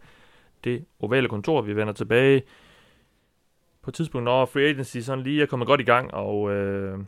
det 0.64 0.84
ovale 1.00 1.28
kontor. 1.28 1.60
Vi 1.60 1.76
vender 1.76 1.92
tilbage 1.92 2.42
på 3.82 3.90
et 3.90 3.94
tidspunkt, 3.94 4.24
når 4.24 4.44
Free 4.44 4.64
Agency 4.64 4.98
sådan 4.98 5.24
lige 5.24 5.42
er 5.42 5.46
kommet 5.46 5.68
godt 5.68 5.80
i 5.80 5.84
gang, 5.84 6.14
og 6.14 6.50
øh, 6.50 6.98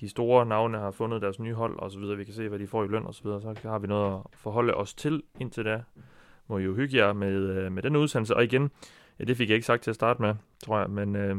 de 0.00 0.08
store 0.08 0.46
navne 0.46 0.78
har 0.78 0.90
fundet 0.90 1.22
deres 1.22 1.38
nye 1.38 1.54
hold, 1.54 1.78
og 1.78 1.90
så 1.90 1.98
videre. 1.98 2.16
Vi 2.16 2.24
kan 2.24 2.34
se, 2.34 2.48
hvad 2.48 2.58
de 2.58 2.66
får 2.66 2.84
i 2.84 2.86
løn, 2.86 3.06
og 3.06 3.14
så 3.14 3.22
videre. 3.22 3.40
Så 3.40 3.68
har 3.68 3.78
vi 3.78 3.86
noget 3.86 4.14
at 4.14 4.20
forholde 4.34 4.74
os 4.74 4.94
til 4.94 5.22
indtil 5.40 5.64
da. 5.64 5.82
Må 6.46 6.58
I 6.58 6.62
jo 6.62 6.74
hygge 6.74 6.96
jer 6.96 7.12
med, 7.12 7.34
øh, 7.34 7.72
med 7.72 7.82
den 7.82 7.96
udsendelse. 7.96 8.36
Og 8.36 8.44
igen, 8.44 8.70
ja, 9.18 9.24
det 9.24 9.36
fik 9.36 9.48
jeg 9.48 9.54
ikke 9.54 9.66
sagt 9.66 9.82
til 9.82 9.90
at 9.90 9.94
starte 9.94 10.22
med, 10.22 10.34
tror 10.64 10.78
jeg, 10.78 10.90
men... 10.90 11.16
Øh, 11.16 11.36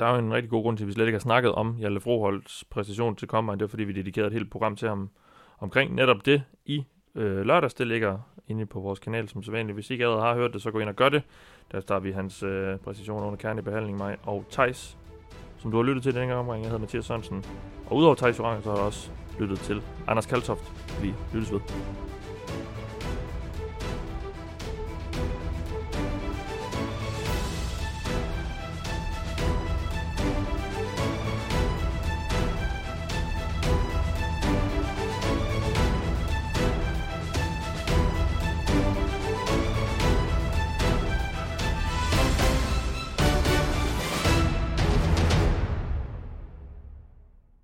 der 0.00 0.06
er 0.06 0.12
jo 0.12 0.18
en 0.18 0.32
rigtig 0.32 0.50
god 0.50 0.62
grund 0.62 0.76
til, 0.76 0.84
at 0.84 0.88
vi 0.88 0.92
slet 0.92 1.06
ikke 1.06 1.16
har 1.16 1.20
snakket 1.20 1.52
om 1.52 1.76
Jelle 1.80 2.00
Froholds 2.00 2.64
præstation 2.70 3.16
til 3.16 3.28
Combine. 3.28 3.58
Det 3.58 3.64
er 3.64 3.68
fordi, 3.68 3.84
vi 3.84 3.92
dedikerede 3.92 4.26
et 4.26 4.32
helt 4.32 4.50
program 4.50 4.76
til 4.76 4.88
ham 4.88 5.10
omkring 5.58 5.94
netop 5.94 6.26
det 6.26 6.42
i 6.64 6.84
øh, 7.14 7.46
lørdags. 7.46 7.74
Det 7.74 7.86
ligger 7.86 8.18
inde 8.48 8.66
på 8.66 8.80
vores 8.80 8.98
kanal 8.98 9.28
som 9.28 9.42
sædvanligt. 9.42 9.76
Hvis 9.76 9.90
I 9.90 9.92
ikke 9.92 10.04
allerede 10.04 10.22
har 10.22 10.34
hørt 10.34 10.52
det, 10.52 10.62
så 10.62 10.70
gå 10.70 10.78
ind 10.78 10.88
og 10.88 10.96
gør 10.96 11.08
det. 11.08 11.22
Der 11.72 11.80
starter 11.80 12.02
vi 12.02 12.12
hans 12.12 12.42
øh, 12.42 12.78
præcision 12.78 13.22
under 13.22 13.36
kernebehandling, 13.36 13.98
mig 13.98 14.16
og 14.22 14.44
Tejs, 14.50 14.98
som 15.58 15.70
du 15.70 15.76
har 15.76 15.84
lyttet 15.84 16.02
til 16.02 16.14
denne 16.14 16.26
gang 16.26 16.38
omgang. 16.38 16.58
Jeg 16.60 16.66
hedder 16.66 16.80
Mathias 16.80 17.04
Sørensen. 17.04 17.44
Og 17.86 17.96
udover 17.96 18.14
Tejs 18.14 18.40
Orange, 18.40 18.62
så 18.62 18.70
har 18.70 18.76
du 18.76 18.82
også 18.82 19.10
lyttet 19.40 19.58
til 19.58 19.82
Anders 20.06 20.26
Kaltoft. 20.26 20.72
Vi 21.02 21.14
lyttes 21.34 21.52
ved. 21.52 21.60